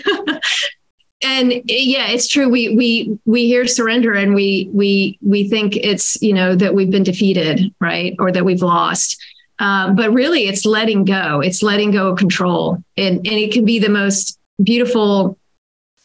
and 1.22 1.52
yeah, 1.66 2.08
it's 2.08 2.26
true. 2.26 2.48
We 2.48 2.74
we 2.74 3.18
we 3.26 3.46
hear 3.46 3.66
surrender 3.66 4.14
and 4.14 4.34
we 4.34 4.70
we 4.72 5.18
we 5.20 5.48
think 5.48 5.76
it's 5.76 6.20
you 6.22 6.32
know 6.32 6.56
that 6.56 6.74
we've 6.74 6.90
been 6.90 7.02
defeated, 7.02 7.72
right, 7.80 8.14
or 8.18 8.32
that 8.32 8.44
we've 8.44 8.62
lost. 8.62 9.22
Uh, 9.58 9.92
but 9.92 10.10
really, 10.12 10.48
it's 10.48 10.64
letting 10.64 11.04
go. 11.04 11.40
It's 11.40 11.62
letting 11.62 11.90
go 11.90 12.08
of 12.08 12.18
control, 12.18 12.82
and 12.96 13.18
and 13.18 13.26
it 13.26 13.52
can 13.52 13.64
be 13.64 13.78
the 13.78 13.90
most 13.90 14.38
beautiful 14.62 15.38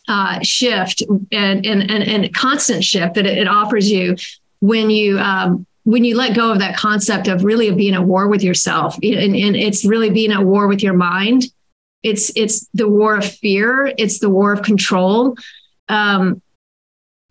uh, 0.10 0.40
shift 0.42 1.04
and, 1.32 1.66
and 1.66 1.90
and 1.90 2.04
and 2.04 2.34
constant 2.36 2.84
shift 2.84 3.16
that 3.16 3.26
it, 3.26 3.38
it 3.38 3.48
offers 3.48 3.90
you 3.90 4.16
when 4.60 4.90
you 4.90 5.20
um, 5.20 5.66
when 5.88 6.04
you 6.04 6.18
let 6.18 6.36
go 6.36 6.52
of 6.52 6.60
that 6.60 6.76
concept 6.76 7.30
of 7.30 7.46
really 7.46 7.74
being 7.74 7.94
at 7.94 8.04
war 8.04 8.28
with 8.28 8.44
yourself 8.44 8.98
and, 9.02 9.34
and 9.34 9.56
it's 9.56 9.86
really 9.86 10.10
being 10.10 10.34
at 10.34 10.44
war 10.44 10.68
with 10.68 10.84
your 10.84 10.94
mind. 10.94 11.46
It's 12.04 12.30
it's 12.36 12.68
the 12.74 12.90
war 12.90 13.16
of 13.16 13.26
fear. 13.26 13.94
It's 13.98 14.20
the 14.20 14.30
war 14.30 14.52
of 14.52 14.64
control. 14.64 15.38
Um, 15.88 16.42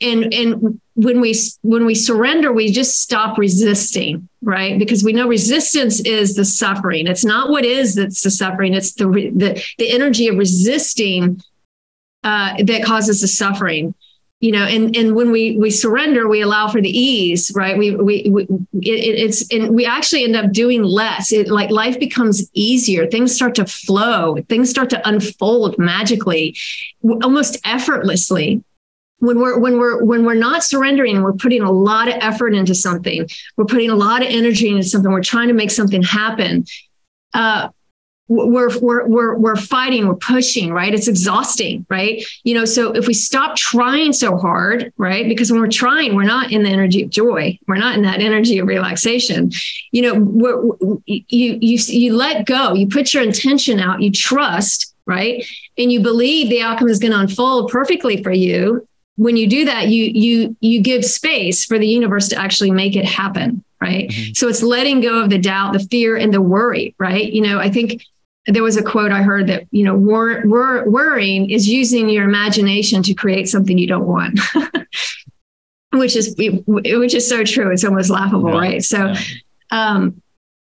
and 0.01 0.33
and 0.33 0.81
when 0.95 1.21
we 1.21 1.35
when 1.61 1.85
we 1.85 1.95
surrender 1.95 2.51
we 2.51 2.73
just 2.73 2.99
stop 2.99 3.37
resisting 3.37 4.27
right? 4.41 4.79
Because 4.79 5.05
we 5.05 5.13
know 5.13 5.29
resistance 5.29 6.01
is 6.01 6.37
the 6.37 6.45
suffering. 6.45 7.09
It's 7.09 7.25
not 7.25 7.51
what 7.51 7.65
is 7.65 7.97
that's 7.97 8.23
the 8.23 8.31
suffering. 8.31 8.73
It's 8.73 8.95
the 8.95 9.07
the, 9.07 9.63
the 9.77 9.91
energy 9.91 10.29
of 10.29 10.39
resisting 10.39 11.43
uh, 12.25 12.55
that 12.63 12.85
causes 12.85 13.21
the 13.21 13.29
suffering 13.29 13.95
you 14.41 14.53
know 14.53 14.65
and 14.65 14.95
and 14.97 15.15
when 15.15 15.31
we 15.31 15.57
we 15.57 15.71
surrender 15.71 16.29
we 16.29 16.43
allow 16.43 16.69
for 16.69 16.81
the 16.81 16.91
ease 16.91 17.51
right? 17.55 17.77
We 17.79 17.97
we, 17.97 18.29
we 18.31 18.43
it, 18.43 19.19
it's 19.25 19.51
and 19.53 19.75
we 19.75 19.87
actually 19.87 20.25
end 20.25 20.37
up 20.37 20.53
doing 20.53 20.83
less. 20.83 21.33
It 21.33 21.49
like 21.49 21.71
life 21.71 21.99
becomes 21.99 22.49
easier. 22.53 23.07
Things 23.07 23.35
start 23.35 23.55
to 23.57 23.65
flow. 23.65 24.37
Things 24.49 24.69
start 24.69 24.91
to 24.91 25.09
unfold 25.09 25.79
magically 25.79 26.57
almost 27.23 27.59
effortlessly. 27.65 28.63
When 29.19 29.41
we're 29.41 29.59
when 29.59 29.79
we're 29.79 30.05
when 30.05 30.27
we're 30.27 30.35
not 30.35 30.63
surrendering 30.63 31.23
we're 31.23 31.33
putting 31.33 31.63
a 31.63 31.73
lot 31.73 32.09
of 32.09 32.15
effort 32.21 32.55
into 32.55 32.75
something. 32.75 33.27
We're 33.57 33.65
putting 33.65 33.91
a 33.91 33.97
lot 33.97 34.21
of 34.21 34.29
energy 34.29 34.69
into 34.69 34.85
something. 34.85 35.11
We're 35.11 35.23
trying 35.23 35.49
to 35.49 35.55
make 35.55 35.71
something 35.71 36.03
happen. 36.03 36.67
Uh, 37.33 37.69
we're 38.29 38.77
we're 38.81 39.07
we're 39.07 39.37
we're 39.37 39.57
fighting, 39.57 40.09
we're 40.09 40.17
pushing, 40.17 40.73
right? 40.73 40.93
It's 40.93 41.07
exhausting, 41.07 41.87
right? 41.89 42.25
You 42.43 42.55
know, 42.55 42.65
so 42.65 42.93
if 42.93 43.07
we 43.07 43.15
stop 43.15 43.57
trying 43.57 44.13
so 44.13 44.37
hard, 44.37 44.93
right? 44.97 45.29
Because 45.29 45.53
when 45.53 45.61
we're 45.61 45.69
trying, 45.69 46.17
we're 46.17 46.25
not 46.25 46.51
in 46.51 46.65
the 46.65 46.69
energy 46.69 47.03
of 47.05 47.11
joy, 47.11 47.57
we're 47.69 47.77
not 47.77 47.95
in 47.95 48.03
that 48.03 48.21
energy 48.21 48.59
of 48.59 48.67
relaxation. 48.67 49.53
You 49.93 50.03
know, 50.03 50.15
we're, 50.15 50.61
you 51.07 51.59
you 51.61 51.79
you 51.87 52.17
let 52.17 52.47
go, 52.47 52.75
you 52.75 52.89
put 52.89 53.15
your 53.15 53.23
intention 53.23 53.79
out, 53.79 54.03
you 54.03 54.11
trust, 54.11 54.95
right? 55.07 55.47
And 55.79 55.93
you 55.93 56.01
believe 56.01 56.49
the 56.49 56.63
outcome 56.63 56.89
is 56.89 56.99
going 56.99 57.13
to 57.13 57.21
unfold 57.21 57.71
perfectly 57.71 58.23
for 58.25 58.33
you. 58.33 58.87
When 59.15 59.37
you 59.37 59.47
do 59.47 59.65
that, 59.67 59.89
you 59.89 60.05
you 60.05 60.57
you 60.61 60.83
give 60.83 61.05
space 61.05 61.65
for 61.65 61.79
the 61.79 61.87
universe 61.87 62.29
to 62.29 62.37
actually 62.37 62.73
make 62.73 62.97
it 62.97 63.05
happen, 63.05 63.63
right? 63.81 64.09
Mm-hmm. 64.09 64.33
So 64.35 64.49
it's 64.49 64.65
letting 64.65 65.01
go 65.01 65.23
of 65.23 65.31
the 65.31 65.39
doubt, 65.39 65.75
the 65.75 65.79
fear, 65.79 66.17
and 66.17 66.35
the 66.35 66.43
worry, 66.43 66.97
right? 66.99 67.33
You 67.33 67.43
know, 67.43 67.61
I 67.61 67.71
think 67.71 68.03
there 68.47 68.63
was 68.63 68.77
a 68.77 68.83
quote 68.83 69.13
I 69.13 69.23
heard 69.23 69.49
that 69.49 69.67
you 69.71 69.85
know 69.85 69.95
wor- 69.95 70.43
wor- 70.45 70.89
worrying 70.89 71.51
is 71.51 71.69
using 71.69 72.09
your 72.09 72.25
imagination 72.25 73.03
to 73.05 73.15
create 73.15 73.49
something 73.49 73.77
you 73.77 73.87
don't 73.87 74.07
want, 74.07 74.39
which 75.93 76.17
is 76.17 76.35
which 76.37 77.15
is 77.15 77.29
so 77.29 77.45
true. 77.45 77.73
It's 77.73 77.85
almost 77.85 78.11
laughable, 78.11 78.51
yeah. 78.51 78.59
right? 78.59 78.83
So, 78.83 79.07
yeah. 79.07 79.21
Um, 79.71 80.23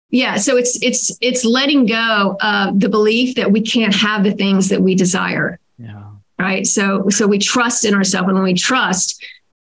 yeah. 0.09 0.37
So 0.37 0.57
it's 0.57 0.81
it's 0.81 1.15
it's 1.21 1.45
letting 1.45 1.85
go 1.85 2.37
of 2.41 2.79
the 2.79 2.89
belief 2.89 3.35
that 3.35 3.51
we 3.51 3.61
can't 3.61 3.95
have 3.95 4.23
the 4.23 4.31
things 4.31 4.69
that 4.69 4.81
we 4.81 4.95
desire. 4.95 5.59
Yeah. 5.77 6.03
Right. 6.39 6.65
So 6.65 7.09
so 7.09 7.27
we 7.27 7.37
trust 7.37 7.85
in 7.85 7.93
ourselves, 7.93 8.27
and 8.27 8.35
when 8.35 8.43
we 8.43 8.55
trust, 8.55 9.23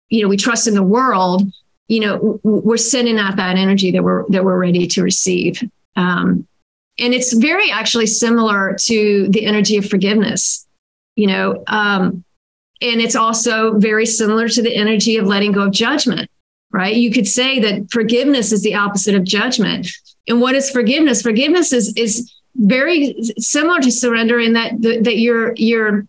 you 0.09 0.23
know, 0.23 0.29
we 0.29 0.37
trust 0.37 0.69
in 0.69 0.75
the 0.75 0.83
world. 0.83 1.51
You 1.89 1.99
know, 1.99 2.41
we're 2.45 2.77
sending 2.77 3.19
out 3.19 3.35
that 3.35 3.57
energy 3.57 3.91
that 3.91 4.05
we're 4.05 4.25
that 4.29 4.45
we're 4.45 4.59
ready 4.59 4.87
to 4.87 5.03
receive. 5.03 5.61
Um, 5.97 6.47
and 7.01 7.15
it's 7.15 7.33
very 7.33 7.71
actually 7.71 8.07
similar 8.07 8.77
to 8.79 9.29
the 9.31 9.47
energy 9.47 9.77
of 9.77 9.89
forgiveness 9.89 10.67
you 11.17 11.27
know 11.27 11.63
um, 11.67 12.25
and 12.83 13.01
it's 13.01 13.17
also 13.17 13.79
very 13.79 14.07
similar 14.07 14.49
to 14.49 14.63
the 14.63 14.75
energy 14.75 15.17
of 15.17 15.27
letting 15.27 15.53
go 15.53 15.63
of 15.63 15.73
judgment 15.73 16.31
right? 16.73 16.97
You 16.97 17.11
could 17.11 17.27
say 17.27 17.59
that 17.61 17.91
forgiveness 17.91 18.53
is 18.53 18.63
the 18.63 18.75
opposite 18.75 19.15
of 19.15 19.25
judgment. 19.25 19.89
And 20.29 20.41
what 20.41 20.55
is 20.55 20.71
forgiveness? 20.71 21.23
Forgiveness 21.23 21.73
is 21.73 21.93
is 21.97 22.33
very 22.57 23.15
similar 23.39 23.81
to 23.81 23.91
surrender 23.91 24.39
in 24.39 24.53
that 24.55 24.81
that 24.83 25.19
you're 25.19 25.55
you're 25.57 26.07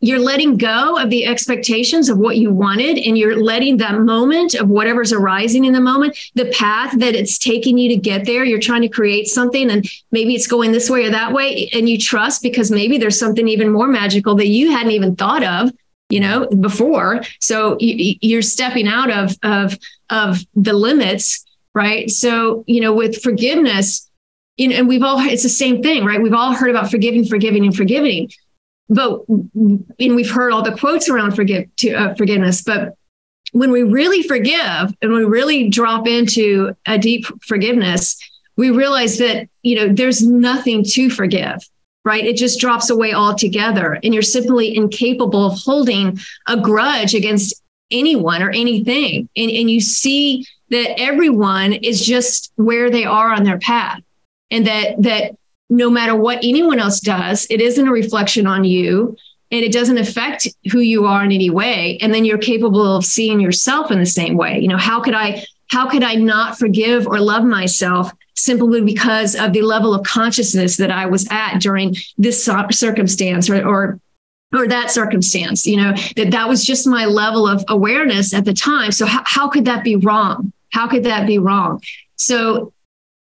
you're 0.00 0.18
letting 0.18 0.56
go 0.56 0.98
of 0.98 1.10
the 1.10 1.26
expectations 1.26 2.08
of 2.08 2.18
what 2.18 2.36
you 2.36 2.50
wanted 2.50 2.98
and 2.98 3.18
you're 3.18 3.42
letting 3.42 3.76
that 3.76 4.00
moment 4.00 4.54
of 4.54 4.68
whatever's 4.68 5.12
arising 5.12 5.64
in 5.64 5.72
the 5.72 5.80
moment 5.80 6.16
the 6.34 6.46
path 6.46 6.98
that 6.98 7.14
it's 7.14 7.38
taking 7.38 7.78
you 7.78 7.88
to 7.90 7.96
get 7.96 8.24
there 8.26 8.44
you're 8.44 8.58
trying 8.58 8.82
to 8.82 8.88
create 8.88 9.26
something 9.26 9.70
and 9.70 9.86
maybe 10.10 10.34
it's 10.34 10.46
going 10.46 10.72
this 10.72 10.88
way 10.90 11.04
or 11.04 11.10
that 11.10 11.32
way 11.32 11.68
and 11.72 11.88
you 11.88 11.98
trust 11.98 12.42
because 12.42 12.70
maybe 12.70 12.98
there's 12.98 13.18
something 13.18 13.46
even 13.48 13.70
more 13.70 13.88
magical 13.88 14.34
that 14.34 14.48
you 14.48 14.70
hadn't 14.70 14.92
even 14.92 15.14
thought 15.16 15.44
of 15.44 15.70
you 16.10 16.20
know 16.20 16.46
before. 16.48 17.22
So 17.38 17.76
you're 17.80 18.42
stepping 18.42 18.86
out 18.86 19.10
of 19.10 19.36
of 19.42 19.78
of 20.10 20.44
the 20.54 20.74
limits 20.74 21.46
right? 21.72 22.10
So 22.10 22.64
you 22.66 22.80
know 22.80 22.92
with 22.92 23.22
forgiveness 23.22 24.08
you 24.56 24.68
know, 24.68 24.76
and 24.76 24.88
we've 24.88 25.02
all 25.02 25.18
it's 25.20 25.44
the 25.44 25.48
same 25.48 25.82
thing 25.82 26.04
right? 26.04 26.20
We've 26.20 26.34
all 26.34 26.52
heard 26.52 26.70
about 26.70 26.90
forgiving 26.90 27.24
forgiving 27.24 27.64
and 27.64 27.74
forgiving 27.74 28.30
but 28.90 29.22
and 29.28 30.14
we've 30.16 30.30
heard 30.30 30.52
all 30.52 30.62
the 30.62 30.76
quotes 30.76 31.08
around 31.08 31.32
forgive 31.34 31.64
to 31.76 31.92
uh, 31.94 32.14
forgiveness 32.14 32.60
but 32.62 32.94
when 33.52 33.70
we 33.70 33.82
really 33.82 34.22
forgive 34.22 34.94
and 35.00 35.12
we 35.12 35.24
really 35.24 35.70
drop 35.70 36.06
into 36.06 36.74
a 36.86 36.98
deep 36.98 37.24
forgiveness 37.42 38.18
we 38.56 38.70
realize 38.70 39.16
that 39.18 39.48
you 39.62 39.76
know 39.76 39.88
there's 39.92 40.22
nothing 40.22 40.84
to 40.84 41.08
forgive 41.08 41.60
right? 42.04 42.24
It 42.24 42.36
just 42.36 42.60
drops 42.60 42.90
away 42.90 43.12
altogether 43.12 43.98
and 44.02 44.14
you're 44.14 44.22
simply 44.22 44.74
incapable 44.74 45.46
of 45.46 45.58
holding 45.58 46.18
a 46.48 46.56
grudge 46.58 47.14
against 47.14 47.62
anyone 47.90 48.42
or 48.42 48.50
anything 48.50 49.28
and, 49.36 49.50
and 49.50 49.70
you 49.70 49.80
see 49.80 50.46
that 50.70 50.98
everyone 50.98 51.72
is 51.72 52.04
just 52.04 52.52
where 52.54 52.88
they 52.88 53.04
are 53.04 53.32
on 53.32 53.42
their 53.42 53.58
path 53.58 54.00
and 54.50 54.66
that 54.66 55.02
that 55.02 55.36
no 55.70 55.88
matter 55.88 56.16
what 56.16 56.38
anyone 56.42 56.80
else 56.80 57.00
does, 57.00 57.46
it 57.48 57.60
isn't 57.60 57.88
a 57.88 57.92
reflection 57.92 58.46
on 58.46 58.64
you 58.64 59.16
and 59.52 59.64
it 59.64 59.72
doesn't 59.72 59.98
affect 59.98 60.48
who 60.70 60.80
you 60.80 61.06
are 61.06 61.24
in 61.24 61.32
any 61.32 61.48
way. 61.48 61.98
And 62.02 62.12
then 62.12 62.24
you're 62.24 62.38
capable 62.38 62.96
of 62.96 63.04
seeing 63.04 63.40
yourself 63.40 63.90
in 63.90 63.98
the 63.98 64.06
same 64.06 64.36
way. 64.36 64.58
You 64.58 64.68
know, 64.68 64.76
how 64.76 65.00
could 65.00 65.14
I, 65.14 65.44
how 65.68 65.88
could 65.88 66.02
I 66.02 66.14
not 66.16 66.58
forgive 66.58 67.06
or 67.06 67.20
love 67.20 67.44
myself 67.44 68.12
simply 68.34 68.80
because 68.80 69.36
of 69.36 69.52
the 69.52 69.62
level 69.62 69.94
of 69.94 70.04
consciousness 70.04 70.76
that 70.76 70.90
I 70.90 71.06
was 71.06 71.26
at 71.30 71.58
during 71.58 71.94
this 72.18 72.44
circumstance 72.44 73.48
or, 73.48 73.64
or 73.66 74.00
or 74.52 74.66
that 74.66 74.90
circumstance 74.90 75.64
you 75.64 75.76
know 75.76 75.92
that 76.16 76.32
that 76.32 76.48
was 76.48 76.64
just 76.64 76.84
my 76.84 77.04
level 77.04 77.46
of 77.46 77.64
awareness 77.68 78.34
at 78.34 78.44
the 78.44 78.52
time 78.52 78.90
so 78.90 79.06
how, 79.06 79.22
how 79.24 79.48
could 79.48 79.64
that 79.64 79.84
be 79.84 79.94
wrong 79.94 80.52
how 80.72 80.88
could 80.88 81.04
that 81.04 81.24
be 81.24 81.38
wrong 81.38 81.80
so 82.16 82.72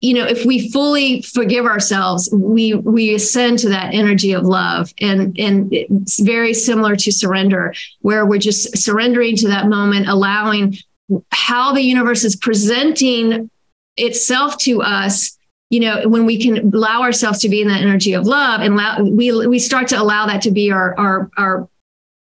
you 0.00 0.14
know 0.14 0.26
if 0.26 0.44
we 0.44 0.70
fully 0.70 1.22
forgive 1.22 1.64
ourselves 1.64 2.28
we 2.32 2.74
we 2.74 3.14
ascend 3.14 3.58
to 3.58 3.68
that 3.68 3.94
energy 3.94 4.32
of 4.32 4.44
love 4.44 4.92
and 5.00 5.38
and 5.38 5.68
it's 5.72 6.20
very 6.20 6.52
similar 6.52 6.96
to 6.96 7.10
surrender 7.10 7.72
where 8.00 8.26
we're 8.26 8.38
just 8.38 8.76
surrendering 8.76 9.36
to 9.36 9.48
that 9.48 9.68
moment 9.68 10.08
allowing 10.08 10.76
how 11.30 11.72
the 11.72 11.82
universe 11.82 12.24
is 12.24 12.36
presenting 12.36 13.50
itself 13.96 14.58
to 14.58 14.82
us 14.82 15.38
you 15.70 15.80
know 15.80 16.06
when 16.08 16.26
we 16.26 16.38
can 16.38 16.72
allow 16.74 17.00
ourselves 17.00 17.38
to 17.38 17.48
be 17.48 17.62
in 17.62 17.68
that 17.68 17.80
energy 17.80 18.12
of 18.12 18.26
love 18.26 18.60
and 18.60 18.74
allow, 18.74 19.02
we 19.02 19.46
we 19.46 19.58
start 19.58 19.88
to 19.88 20.00
allow 20.00 20.26
that 20.26 20.42
to 20.42 20.50
be 20.50 20.70
our 20.70 20.94
our 20.98 21.30
our 21.38 21.68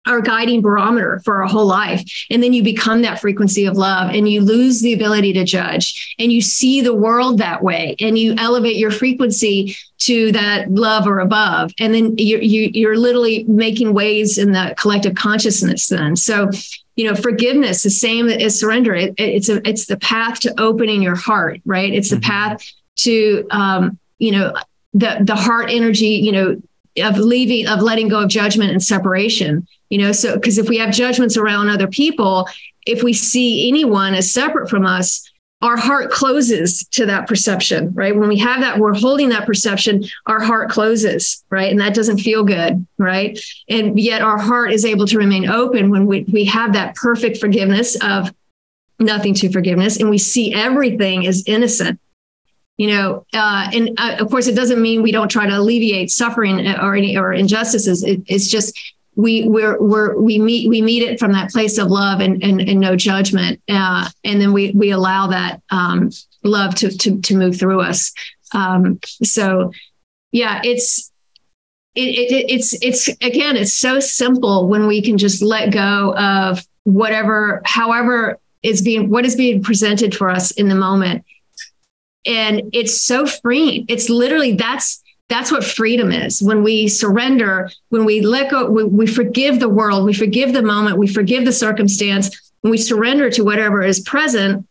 our 0.07 0.20
guiding 0.20 0.61
barometer 0.61 1.20
for 1.24 1.42
our 1.42 1.48
whole 1.48 1.66
life. 1.66 2.03
And 2.30 2.42
then 2.42 2.53
you 2.53 2.62
become 2.62 3.03
that 3.03 3.20
frequency 3.20 3.66
of 3.66 3.76
love 3.76 4.11
and 4.11 4.28
you 4.28 4.40
lose 4.40 4.80
the 4.80 4.92
ability 4.92 5.32
to 5.34 5.44
judge 5.44 6.14
and 6.18 6.32
you 6.32 6.40
see 6.40 6.80
the 6.80 6.94
world 6.94 7.38
that 7.38 7.62
way 7.62 7.94
and 8.00 8.18
you 8.18 8.34
elevate 8.36 8.76
your 8.76 8.90
frequency 8.90 9.76
to 9.98 10.32
that 10.32 10.70
love 10.70 11.07
or 11.07 11.20
above. 11.20 11.70
And 11.78 11.94
then 11.94 12.16
you, 12.18 12.38
you, 12.38 12.70
you're 12.72 12.96
literally 12.96 13.44
making 13.44 13.94
waves 13.94 14.38
in 14.38 14.53
the 14.53 14.74
collective 14.76 15.14
consciousness 15.14 15.86
then. 15.86 16.16
So, 16.16 16.50
you 16.96 17.09
know, 17.09 17.14
forgiveness, 17.14 17.84
the 17.84 17.90
same 17.90 18.28
as 18.28 18.59
surrender. 18.59 18.94
It, 18.94 19.14
it's 19.16 19.48
a, 19.48 19.66
it's 19.66 19.86
the 19.86 19.96
path 19.96 20.40
to 20.40 20.61
opening 20.61 21.03
your 21.03 21.14
heart, 21.14 21.61
right? 21.64 21.92
It's 21.92 22.11
the 22.11 22.16
mm-hmm. 22.16 22.30
path 22.30 22.72
to, 22.96 23.46
um, 23.50 23.98
you 24.18 24.32
know, 24.32 24.53
the, 24.92 25.18
the 25.22 25.36
heart 25.36 25.70
energy, 25.70 26.07
you 26.07 26.32
know, 26.32 26.61
of 26.99 27.16
leaving, 27.18 27.66
of 27.66 27.80
letting 27.80 28.09
go 28.09 28.22
of 28.22 28.28
judgment 28.28 28.70
and 28.70 28.82
separation 28.82 29.66
you 29.93 29.99
know? 29.99 30.11
So 30.11 30.36
because 30.36 30.57
if 30.57 30.70
we 30.70 30.78
have 30.78 30.90
judgments 30.90 31.36
around 31.36 31.68
other 31.68 31.86
people 31.86 32.49
if 32.86 33.03
we 33.03 33.12
see 33.12 33.68
anyone 33.68 34.14
as 34.14 34.32
separate 34.32 34.68
from 34.70 34.86
us 34.86 35.28
our 35.61 35.76
heart 35.76 36.11
closes 36.11 36.84
to 36.88 37.07
that 37.07 37.28
perception 37.28 37.93
right? 37.95 38.16
When 38.16 38.28
we 38.28 38.38
have 38.38 38.61
that 38.62 38.78
we're 38.78 38.95
holding 38.95 39.28
that 39.28 39.47
perception 39.47 40.05
our 40.26 40.40
heart 40.40 40.70
closes 40.70 41.45
right? 41.51 41.70
And 41.70 41.78
that 41.80 41.95
doesn't 41.95 42.18
feel 42.18 42.43
good 42.43 42.86
right? 42.97 43.38
And 43.68 44.01
yet 44.01 44.22
our 44.22 44.38
heart 44.38 44.72
is 44.72 44.86
able 44.86 45.07
to 45.09 45.18
remain 45.18 45.49
open 45.49 45.90
when 45.90 46.07
we, 46.07 46.24
we 46.32 46.45
have 46.47 46.72
that 46.72 46.95
perfect 46.95 47.36
forgiveness 47.36 47.97
of 48.03 48.34
nothing 48.99 49.34
to 49.34 49.53
forgiveness 49.53 49.99
and 49.99 50.09
we 50.09 50.18
see 50.18 50.55
everything 50.55 51.26
as 51.26 51.45
innocent 51.47 52.01
you 52.82 52.88
know 52.88 53.24
uh, 53.32 53.70
and 53.72 53.90
uh, 53.98 54.16
of 54.18 54.28
course 54.28 54.48
it 54.48 54.56
doesn't 54.56 54.82
mean 54.82 55.02
we 55.02 55.12
don't 55.12 55.30
try 55.30 55.46
to 55.46 55.56
alleviate 55.56 56.10
suffering 56.10 56.66
or 56.66 56.96
any 56.96 57.16
or 57.16 57.32
injustices. 57.32 58.02
It, 58.02 58.22
it's 58.26 58.48
just 58.48 58.76
we 59.14 59.46
we're, 59.46 59.80
we're 59.80 60.20
we 60.20 60.40
meet 60.40 60.68
we 60.68 60.82
meet 60.82 61.02
it 61.08 61.20
from 61.20 61.30
that 61.32 61.50
place 61.50 61.78
of 61.78 61.86
love 61.88 62.18
and 62.18 62.42
and, 62.42 62.60
and 62.60 62.80
no 62.80 62.96
judgment 62.96 63.62
uh, 63.68 64.08
and 64.24 64.40
then 64.40 64.52
we 64.52 64.72
we 64.72 64.90
allow 64.90 65.28
that 65.28 65.62
um, 65.70 66.10
love 66.42 66.74
to 66.74 66.88
to 66.98 67.20
to 67.20 67.36
move 67.36 67.56
through 67.56 67.82
us. 67.82 68.12
Um, 68.52 68.98
so 69.22 69.70
yeah 70.32 70.60
it's 70.64 71.12
it, 71.94 72.00
it, 72.00 72.50
it's 72.50 72.72
it's 72.82 73.06
again 73.22 73.56
it's 73.56 73.74
so 73.74 74.00
simple 74.00 74.66
when 74.66 74.88
we 74.88 75.02
can 75.02 75.18
just 75.18 75.40
let 75.40 75.70
go 75.70 76.16
of 76.16 76.66
whatever 76.82 77.62
however 77.64 78.40
is 78.64 78.82
being 78.82 79.08
what 79.08 79.24
is 79.24 79.36
being 79.36 79.62
presented 79.62 80.16
for 80.16 80.28
us 80.28 80.50
in 80.50 80.68
the 80.68 80.74
moment 80.74 81.24
and 82.24 82.62
it's 82.72 83.00
so 83.00 83.26
freeing 83.26 83.84
it's 83.88 84.08
literally 84.08 84.52
that's 84.52 85.02
that's 85.32 85.50
what 85.50 85.64
freedom 85.64 86.12
is. 86.12 86.42
When 86.42 86.62
we 86.62 86.88
surrender, 86.88 87.70
when 87.88 88.04
we 88.04 88.20
let 88.20 88.50
go, 88.50 88.68
we, 88.68 88.84
we 88.84 89.06
forgive 89.06 89.60
the 89.60 89.68
world, 89.68 90.04
we 90.04 90.12
forgive 90.12 90.52
the 90.52 90.60
moment, 90.60 90.98
we 90.98 91.06
forgive 91.06 91.46
the 91.46 91.54
circumstance, 91.54 92.52
when 92.60 92.70
we 92.70 92.76
surrender 92.76 93.30
to 93.30 93.42
whatever 93.42 93.82
is 93.82 94.00
present, 94.00 94.68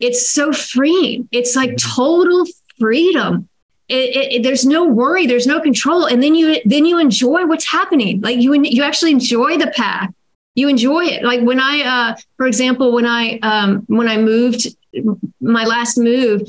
it's 0.00 0.28
so 0.28 0.52
freeing. 0.52 1.26
It's 1.32 1.56
like 1.56 1.78
total 1.78 2.44
freedom. 2.78 3.48
It, 3.88 4.16
it, 4.16 4.32
it, 4.32 4.42
there's 4.42 4.66
no 4.66 4.84
worry, 4.86 5.26
there's 5.26 5.46
no 5.46 5.60
control, 5.60 6.04
and 6.04 6.22
then 6.22 6.34
you 6.34 6.60
then 6.64 6.84
you 6.84 6.98
enjoy 6.98 7.46
what's 7.46 7.66
happening. 7.66 8.20
Like 8.20 8.40
you 8.40 8.54
you 8.62 8.82
actually 8.82 9.12
enjoy 9.12 9.56
the 9.56 9.72
path. 9.76 10.12
You 10.54 10.68
enjoy 10.68 11.04
it. 11.04 11.24
Like 11.24 11.40
when 11.40 11.60
I, 11.60 11.82
uh, 11.82 12.16
for 12.36 12.46
example, 12.46 12.92
when 12.92 13.06
I 13.06 13.38
um, 13.40 13.84
when 13.86 14.08
I 14.08 14.16
moved 14.16 14.68
my 15.40 15.64
last 15.64 15.98
move, 15.98 16.42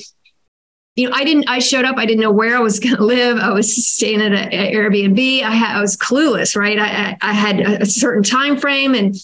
you 0.96 1.10
know, 1.10 1.16
I 1.16 1.24
didn't, 1.24 1.50
I 1.50 1.60
showed 1.60 1.86
up, 1.86 1.98
I 1.98 2.06
didn't 2.06 2.22
know 2.22 2.32
where 2.32 2.56
I 2.56 2.60
was 2.60 2.80
going 2.82 2.96
to 2.96 3.04
live. 3.04 3.38
I 3.38 3.52
was 3.52 3.86
staying 3.86 4.22
at 4.22 4.34
an 4.34 4.52
Airbnb. 4.52 5.44
I 5.44 5.52
had, 5.52 5.78
I 5.78 5.82
was 5.82 5.98
clueless, 5.98 6.56
right? 6.56 6.80
I, 6.80 7.18
I 7.22 7.34
had 7.34 7.60
a 7.60 7.86
certain 7.86 8.24
time 8.24 8.58
frame 8.58 8.96
and, 8.96 9.16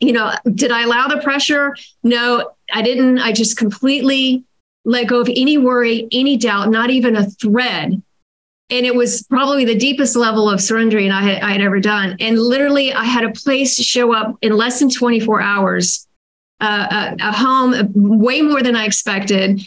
you 0.00 0.12
know, 0.12 0.32
did 0.54 0.70
I 0.70 0.82
allow 0.82 1.08
the 1.08 1.18
pressure? 1.18 1.74
No, 2.02 2.52
I 2.72 2.82
didn't. 2.82 3.18
I 3.18 3.32
just 3.32 3.56
completely 3.56 4.44
let 4.84 5.08
go 5.08 5.20
of 5.20 5.28
any 5.28 5.58
worry, 5.58 6.06
any 6.12 6.36
doubt, 6.36 6.70
not 6.70 6.90
even 6.90 7.16
a 7.16 7.24
thread. 7.24 8.02
And 8.68 8.84
it 8.84 8.94
was 8.94 9.22
probably 9.22 9.64
the 9.64 9.76
deepest 9.76 10.16
level 10.16 10.50
of 10.50 10.60
surrendering 10.60 11.12
I 11.12 11.22
had, 11.22 11.42
I 11.42 11.52
had 11.52 11.60
ever 11.60 11.80
done. 11.80 12.16
And 12.18 12.38
literally, 12.38 12.92
I 12.92 13.04
had 13.04 13.24
a 13.24 13.30
place 13.30 13.76
to 13.76 13.82
show 13.82 14.12
up 14.12 14.36
in 14.42 14.56
less 14.56 14.80
than 14.80 14.90
24 14.90 15.40
hours 15.40 16.06
uh, 16.60 17.14
a, 17.20 17.28
a, 17.28 17.32
home 17.32 17.92
way 17.94 18.42
more 18.42 18.62
than 18.62 18.74
I 18.74 18.86
expected 18.86 19.62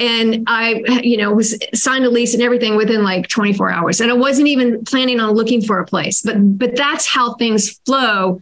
and 0.00 0.44
I, 0.46 1.00
you 1.02 1.18
know, 1.18 1.32
was 1.32 1.58
signed 1.74 2.06
a 2.06 2.10
lease 2.10 2.32
and 2.32 2.42
everything 2.42 2.74
within 2.74 3.04
like 3.04 3.28
24 3.28 3.70
hours. 3.70 4.00
And 4.00 4.10
I 4.10 4.14
wasn't 4.14 4.48
even 4.48 4.82
planning 4.84 5.20
on 5.20 5.34
looking 5.34 5.60
for 5.60 5.78
a 5.78 5.86
place, 5.86 6.22
but 6.22 6.36
but 6.58 6.74
that's 6.74 7.06
how 7.06 7.34
things 7.34 7.78
flow 7.86 8.40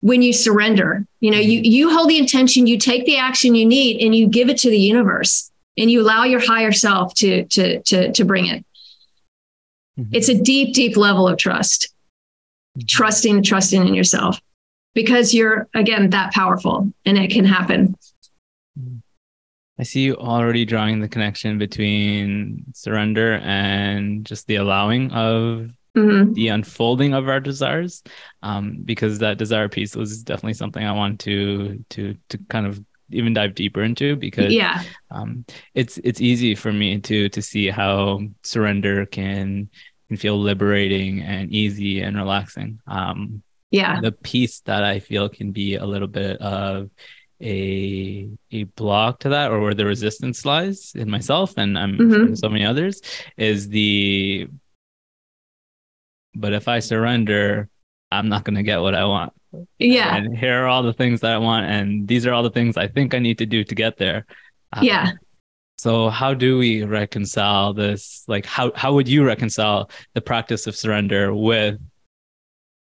when 0.00 0.20
you 0.20 0.32
surrender. 0.32 1.06
You 1.20 1.30
know, 1.30 1.38
you 1.38 1.60
you 1.60 1.90
hold 1.90 2.10
the 2.10 2.18
intention, 2.18 2.66
you 2.66 2.76
take 2.78 3.06
the 3.06 3.16
action 3.16 3.54
you 3.54 3.64
need, 3.64 4.04
and 4.04 4.14
you 4.14 4.26
give 4.26 4.48
it 4.48 4.58
to 4.58 4.70
the 4.70 4.78
universe, 4.78 5.50
and 5.78 5.90
you 5.90 6.02
allow 6.02 6.24
your 6.24 6.40
higher 6.44 6.72
self 6.72 7.14
to 7.14 7.44
to 7.44 7.80
to 7.82 8.12
to 8.12 8.24
bring 8.24 8.46
it. 8.46 8.64
Mm-hmm. 9.98 10.14
It's 10.14 10.28
a 10.28 10.34
deep, 10.34 10.74
deep 10.74 10.96
level 10.96 11.28
of 11.28 11.38
trust, 11.38 11.94
mm-hmm. 12.76 12.86
trusting, 12.88 13.42
trusting 13.44 13.86
in 13.86 13.94
yourself, 13.94 14.40
because 14.94 15.32
you're 15.32 15.68
again 15.72 16.10
that 16.10 16.32
powerful, 16.32 16.92
and 17.06 17.16
it 17.16 17.30
can 17.30 17.44
happen. 17.44 17.94
I 19.80 19.82
see 19.82 20.02
you 20.02 20.16
already 20.16 20.66
drawing 20.66 21.00
the 21.00 21.08
connection 21.08 21.56
between 21.56 22.66
surrender 22.74 23.36
and 23.42 24.26
just 24.26 24.46
the 24.46 24.56
allowing 24.56 25.10
of 25.10 25.70
mm-hmm. 25.96 26.34
the 26.34 26.48
unfolding 26.48 27.14
of 27.14 27.30
our 27.30 27.40
desires, 27.40 28.02
um, 28.42 28.82
because 28.84 29.20
that 29.20 29.38
desire 29.38 29.70
piece 29.70 29.96
was 29.96 30.22
definitely 30.22 30.52
something 30.52 30.84
I 30.84 30.92
want 30.92 31.18
to 31.20 31.82
to 31.90 32.14
to 32.28 32.38
kind 32.50 32.66
of 32.66 32.84
even 33.10 33.32
dive 33.32 33.54
deeper 33.54 33.82
into 33.82 34.16
because 34.16 34.52
yeah, 34.52 34.82
um, 35.10 35.46
it's 35.74 35.96
it's 36.04 36.20
easy 36.20 36.54
for 36.54 36.74
me 36.74 37.00
to 37.00 37.30
to 37.30 37.40
see 37.40 37.70
how 37.70 38.20
surrender 38.42 39.06
can 39.06 39.70
can 40.08 40.18
feel 40.18 40.38
liberating 40.38 41.22
and 41.22 41.50
easy 41.50 42.02
and 42.02 42.18
relaxing. 42.18 42.80
Um, 42.86 43.42
yeah, 43.70 43.98
the 44.02 44.12
piece 44.12 44.60
that 44.66 44.84
I 44.84 45.00
feel 45.00 45.30
can 45.30 45.52
be 45.52 45.76
a 45.76 45.86
little 45.86 46.06
bit 46.08 46.38
of 46.42 46.90
a 47.40 48.26
a 48.26 48.28
block 48.80 49.20
to 49.20 49.28
that 49.28 49.50
or 49.50 49.60
where 49.60 49.74
the 49.74 49.84
resistance 49.84 50.46
lies 50.46 50.92
in 50.94 51.10
myself 51.10 51.52
and 51.58 51.78
I'm 51.78 51.98
mm-hmm. 51.98 52.34
so 52.34 52.48
many 52.48 52.64
others 52.64 53.02
is 53.36 53.68
the 53.68 54.48
but 56.34 56.52
if 56.52 56.66
I 56.66 56.78
surrender, 56.78 57.68
I'm 58.10 58.28
not 58.30 58.44
gonna 58.44 58.62
get 58.62 58.80
what 58.80 58.94
I 58.94 59.04
want. 59.04 59.34
Yeah. 59.78 60.16
And 60.16 60.36
here 60.36 60.64
are 60.64 60.66
all 60.66 60.82
the 60.82 60.94
things 60.94 61.20
that 61.20 61.32
I 61.32 61.38
want 61.38 61.66
and 61.66 62.08
these 62.08 62.26
are 62.26 62.32
all 62.32 62.42
the 62.42 62.56
things 62.58 62.78
I 62.78 62.88
think 62.88 63.14
I 63.14 63.18
need 63.18 63.36
to 63.38 63.46
do 63.46 63.64
to 63.64 63.74
get 63.74 63.98
there. 63.98 64.24
Um, 64.72 64.84
yeah. 64.84 65.12
So 65.76 66.08
how 66.08 66.32
do 66.32 66.56
we 66.56 66.84
reconcile 66.84 67.74
this? 67.74 68.24
Like 68.28 68.46
how 68.46 68.72
how 68.74 68.94
would 68.94 69.08
you 69.08 69.24
reconcile 69.24 69.90
the 70.14 70.22
practice 70.22 70.66
of 70.66 70.74
surrender 70.74 71.34
with 71.34 71.78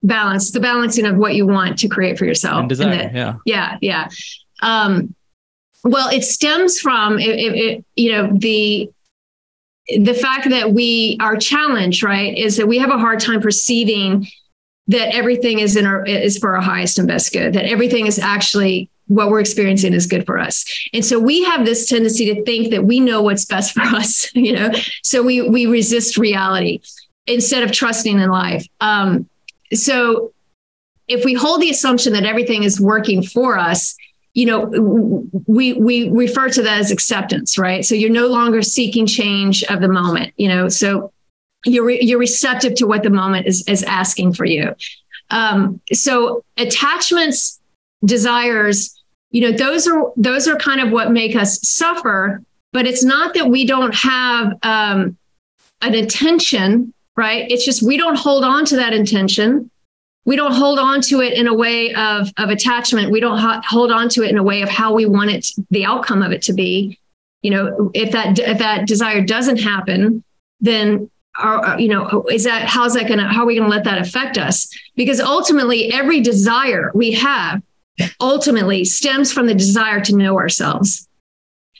balance 0.01 0.51
the 0.51 0.59
balancing 0.59 1.05
of 1.05 1.15
what 1.15 1.35
you 1.35 1.45
want 1.45 1.77
to 1.79 1.87
create 1.87 2.17
for 2.17 2.25
yourself 2.25 2.59
and 2.59 2.69
desire, 2.69 3.09
the, 3.09 3.17
yeah 3.17 3.35
yeah 3.45 3.77
yeah 3.81 4.07
um, 4.61 5.13
well 5.85 6.09
it 6.09 6.23
stems 6.23 6.79
from 6.79 7.19
it, 7.19 7.29
it, 7.29 7.55
it, 7.55 7.85
you 7.95 8.11
know 8.11 8.29
the 8.37 8.91
the 9.87 10.13
fact 10.13 10.49
that 10.49 10.73
we 10.73 11.17
are 11.21 11.37
challenged 11.37 12.03
right 12.03 12.37
is 12.37 12.57
that 12.57 12.67
we 12.67 12.77
have 12.77 12.89
a 12.89 12.97
hard 12.97 13.19
time 13.19 13.39
perceiving 13.39 14.27
that 14.87 15.13
everything 15.15 15.59
is 15.59 15.75
in 15.75 15.85
our 15.85 16.05
is 16.05 16.37
for 16.37 16.55
our 16.55 16.61
highest 16.61 16.99
and 16.99 17.07
best 17.07 17.31
good 17.31 17.53
that 17.53 17.65
everything 17.65 18.07
is 18.07 18.19
actually 18.19 18.89
what 19.07 19.29
we're 19.29 19.39
experiencing 19.39 19.93
is 19.93 20.07
good 20.07 20.25
for 20.25 20.39
us. 20.39 20.65
And 20.91 21.05
so 21.05 21.19
we 21.19 21.43
have 21.43 21.63
this 21.63 21.87
tendency 21.87 22.33
to 22.33 22.43
think 22.43 22.71
that 22.71 22.85
we 22.85 22.99
know 22.99 23.21
what's 23.21 23.45
best 23.45 23.73
for 23.73 23.81
us 23.83 24.33
you 24.35 24.53
know 24.53 24.71
so 25.03 25.21
we 25.21 25.47
we 25.47 25.65
resist 25.65 26.17
reality 26.17 26.81
instead 27.27 27.63
of 27.63 27.71
trusting 27.71 28.19
in 28.19 28.29
life. 28.29 28.67
Um, 28.81 29.29
so 29.73 30.31
if 31.07 31.25
we 31.25 31.33
hold 31.33 31.61
the 31.61 31.69
assumption 31.69 32.13
that 32.13 32.25
everything 32.25 32.63
is 32.63 32.79
working 32.79 33.23
for 33.23 33.57
us, 33.57 33.95
you 34.35 34.45
know, 34.45 35.27
we 35.47 35.73
we 35.73 36.09
refer 36.09 36.49
to 36.49 36.61
that 36.61 36.79
as 36.79 36.91
acceptance, 36.91 37.57
right? 37.57 37.83
So 37.83 37.95
you're 37.95 38.11
no 38.11 38.27
longer 38.27 38.61
seeking 38.61 39.07
change 39.07 39.63
of 39.63 39.81
the 39.81 39.87
moment, 39.87 40.33
you 40.37 40.47
know. 40.47 40.69
So 40.69 41.11
you're 41.65 41.85
re- 41.85 42.01
you're 42.01 42.19
receptive 42.19 42.75
to 42.75 42.85
what 42.85 43.01
the 43.01 43.09
moment 43.09 43.47
is 43.47 43.67
is 43.67 43.81
asking 43.81 44.33
for 44.33 44.45
you. 44.45 44.75
Um, 45.31 45.81
so 45.91 46.43
attachments, 46.57 47.59
desires, 48.03 48.95
you 49.31 49.41
know, 49.41 49.51
those 49.51 49.87
are 49.87 50.11
those 50.15 50.47
are 50.47 50.57
kind 50.57 50.81
of 50.81 50.91
what 50.91 51.11
make 51.11 51.35
us 51.35 51.59
suffer 51.67 52.43
but 52.75 52.85
it's 52.85 53.05
not 53.05 53.33
that 53.35 53.47
we 53.47 53.65
don't 53.65 53.95
have 53.95 54.51
um, 54.63 55.17
an 55.81 55.95
intention, 55.95 56.93
right? 57.15 57.49
It's 57.49 57.63
just 57.63 57.81
we 57.81 57.95
don't 57.95 58.17
hold 58.17 58.43
on 58.43 58.65
to 58.65 58.75
that 58.75 58.91
intention. 58.91 59.71
We 60.25 60.35
don't 60.35 60.53
hold 60.53 60.79
on 60.79 61.01
to 61.01 61.21
it 61.21 61.33
in 61.33 61.47
a 61.47 61.53
way 61.53 61.93
of, 61.93 62.31
of 62.37 62.49
attachment. 62.49 63.11
We 63.11 63.19
don't 63.19 63.37
ha- 63.37 63.61
hold 63.65 63.91
on 63.91 64.09
to 64.09 64.23
it 64.23 64.31
in 64.31 64.37
a 64.37 64.43
way 64.43 64.63
of 64.63 64.69
how 64.69 64.93
we 64.93 65.05
want 65.05 65.29
it, 65.31 65.47
the 65.69 65.85
outcome 65.85 66.23
of 66.23 66.31
it 66.31 66.41
to 66.43 66.53
be. 66.53 66.99
You 67.43 67.51
know, 67.51 67.91
if 67.93 68.11
that 68.11 68.39
if 68.39 68.57
that 68.57 68.87
desire 68.87 69.21
doesn't 69.21 69.57
happen, 69.57 70.23
then 70.59 71.11
are 71.37 71.79
you 71.79 71.89
know 71.89 72.25
is 72.31 72.43
that 72.45 72.67
how's 72.67 72.95
that 72.95 73.07
gonna 73.07 73.31
how 73.31 73.43
are 73.43 73.45
we 73.45 73.55
gonna 73.55 73.69
let 73.69 73.83
that 73.83 73.99
affect 73.99 74.37
us? 74.39 74.67
Because 74.95 75.19
ultimately, 75.19 75.93
every 75.93 76.21
desire 76.21 76.91
we 76.95 77.11
have 77.11 77.61
ultimately 78.19 78.83
stems 78.83 79.31
from 79.31 79.45
the 79.45 79.53
desire 79.53 80.01
to 80.01 80.15
know 80.15 80.37
ourselves. 80.37 81.07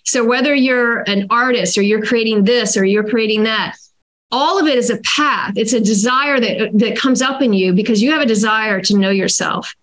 So 0.04 0.24
whether 0.24 0.54
you're 0.54 1.00
an 1.10 1.28
artist 1.32 1.78
or 1.78 1.82
you're 1.82 2.06
creating 2.06 2.44
this 2.44 2.78
or 2.78 2.86
you're 2.86 3.10
creating 3.10 3.44
that, 3.44 3.76
all 4.36 4.60
of 4.60 4.68
it 4.68 4.78
is 4.78 4.90
a 4.90 4.98
path. 4.98 5.54
It's 5.56 5.72
a 5.72 5.80
desire 5.80 6.42
that, 6.42 6.72
that 6.74 6.98
comes 6.98 7.22
up 7.22 7.42
in 7.42 7.54
you 7.54 7.72
because 7.74 8.02
you 8.02 8.12
have 8.12 8.22
a 8.22 8.26
desire 8.26 8.82
to 8.82 8.98
know 8.98 9.10
yourself. 9.10 9.74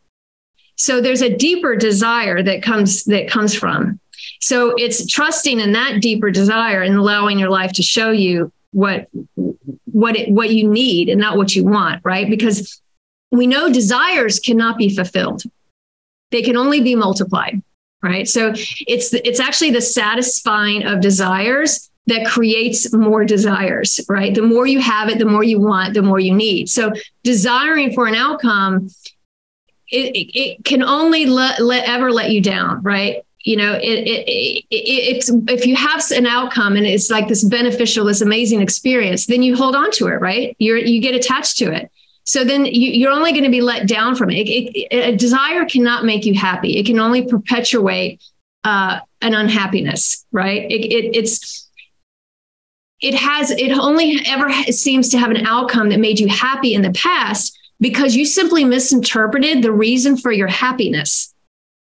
So 0.77 1.01
there's 1.01 1.23
a 1.23 1.35
deeper 1.35 1.75
desire 1.75 2.43
that 2.43 2.63
comes 2.63 3.05
that 3.05 3.31
comes 3.31 3.55
from. 3.55 3.99
So 4.41 4.75
it's 4.77 5.07
trusting 5.07 5.59
in 5.59 5.73
that 5.73 6.03
deeper 6.03 6.31
desire 6.31 6.83
and 6.83 6.97
allowing 6.97 7.39
your 7.39 7.49
life 7.49 7.73
to 7.75 7.83
show 7.83 8.11
you 8.11 8.53
what 8.73 9.09
what 9.87 10.17
it, 10.17 10.31
what 10.31 10.51
you 10.51 10.69
need 10.69 11.09
and 11.09 11.21
not 11.21 11.39
what 11.39 11.57
you 11.57 11.65
want, 11.65 12.03
right? 12.05 12.29
Because 12.29 12.81
we 13.31 13.47
know 13.47 13.73
desires 13.73 14.39
cannot 14.39 14.77
be 14.77 14.95
fulfilled. 14.95 15.45
They 16.31 16.43
can 16.43 16.57
only 16.57 16.81
be 16.83 16.95
multiplied 16.95 17.63
right 18.03 18.27
so 18.27 18.53
it's 18.89 19.15
it's 19.15 19.39
actually 19.39 19.71
the 19.71 19.81
satisfying 19.81 20.83
of 20.85 21.01
desires 21.01 21.92
that 22.07 22.27
creates 22.27 22.93
more 22.93 23.25
desires 23.25 24.01
right 24.09 24.35
the 24.35 24.43
more 24.43 24.67
you 24.67 24.81
have 24.81 25.09
it 25.09 25.19
the 25.19 25.25
more 25.25 25.45
you 25.45 25.61
want 25.61 25.95
the 25.95 26.03
more 26.03 26.19
you 26.19 26.35
need 26.35 26.69
so 26.69 26.93
desiring 27.23 27.93
for 27.93 28.07
an 28.07 28.15
outcome 28.15 28.89
it, 29.91 30.17
it, 30.17 30.39
it 30.39 30.65
can 30.65 30.83
only 30.83 31.27
let, 31.27 31.61
let 31.61 31.87
ever 31.89 32.11
let 32.11 32.31
you 32.31 32.41
down 32.41 32.83
right 32.83 33.25
you 33.45 33.57
know 33.57 33.73
it, 33.75 33.83
it, 33.83 34.29
it, 34.29 34.67
it's 34.71 35.31
if 35.49 35.67
you 35.67 35.77
have 35.77 36.03
an 36.13 36.27
outcome 36.27 36.77
and 36.77 36.87
it's 36.87 37.11
like 37.11 37.29
this 37.29 37.45
beneficial 37.45 38.05
this 38.05 38.21
amazing 38.21 38.61
experience 38.61 39.27
then 39.27 39.43
you 39.43 39.57
hold 39.57 39.77
on 39.77 39.91
to 39.91 40.07
it 40.07 40.21
right 40.21 40.57
you're 40.59 40.79
you 40.79 41.01
get 41.01 41.15
attached 41.15 41.57
to 41.57 41.73
it 41.73 41.91
so 42.25 42.45
then 42.45 42.67
you, 42.67 43.09
are 43.09 43.13
only 43.13 43.33
going 43.33 43.45
to 43.45 43.51
be 43.51 43.61
let 43.61 43.87
down 43.87 44.15
from 44.15 44.31
it. 44.31 44.49
A 44.93 45.17
desire 45.17 45.65
cannot 45.65 46.05
make 46.05 46.25
you 46.25 46.35
happy. 46.35 46.79
It 46.79 46.87
can 46.87 46.99
only 47.01 47.27
perpetuate 47.27 48.23
uh, 48.65 49.01
an 49.21 49.35
unhappiness, 49.35 50.25
right? 50.31 50.63
It, 50.71 51.17
it's 51.17 51.69
it 53.03 53.15
has 53.15 53.51
it 53.51 53.73
only 53.73 54.21
ever 54.27 54.51
seems 54.71 55.09
to 55.11 55.19
have 55.19 55.31
an 55.31 55.47
outcome 55.47 55.91
that 55.91 56.01
made 56.01 56.21
you 56.21 56.29
happy 56.29 56.75
in 56.75 56.83
the 56.83 56.93
past 56.93 57.59
because 57.81 58.15
you 58.15 58.25
simply 58.25 58.65
misinterpreted 58.65 59.63
the 59.63 59.73
reason 59.73 60.17
for 60.17 60.31
your 60.33 60.47
happiness, 60.47 61.35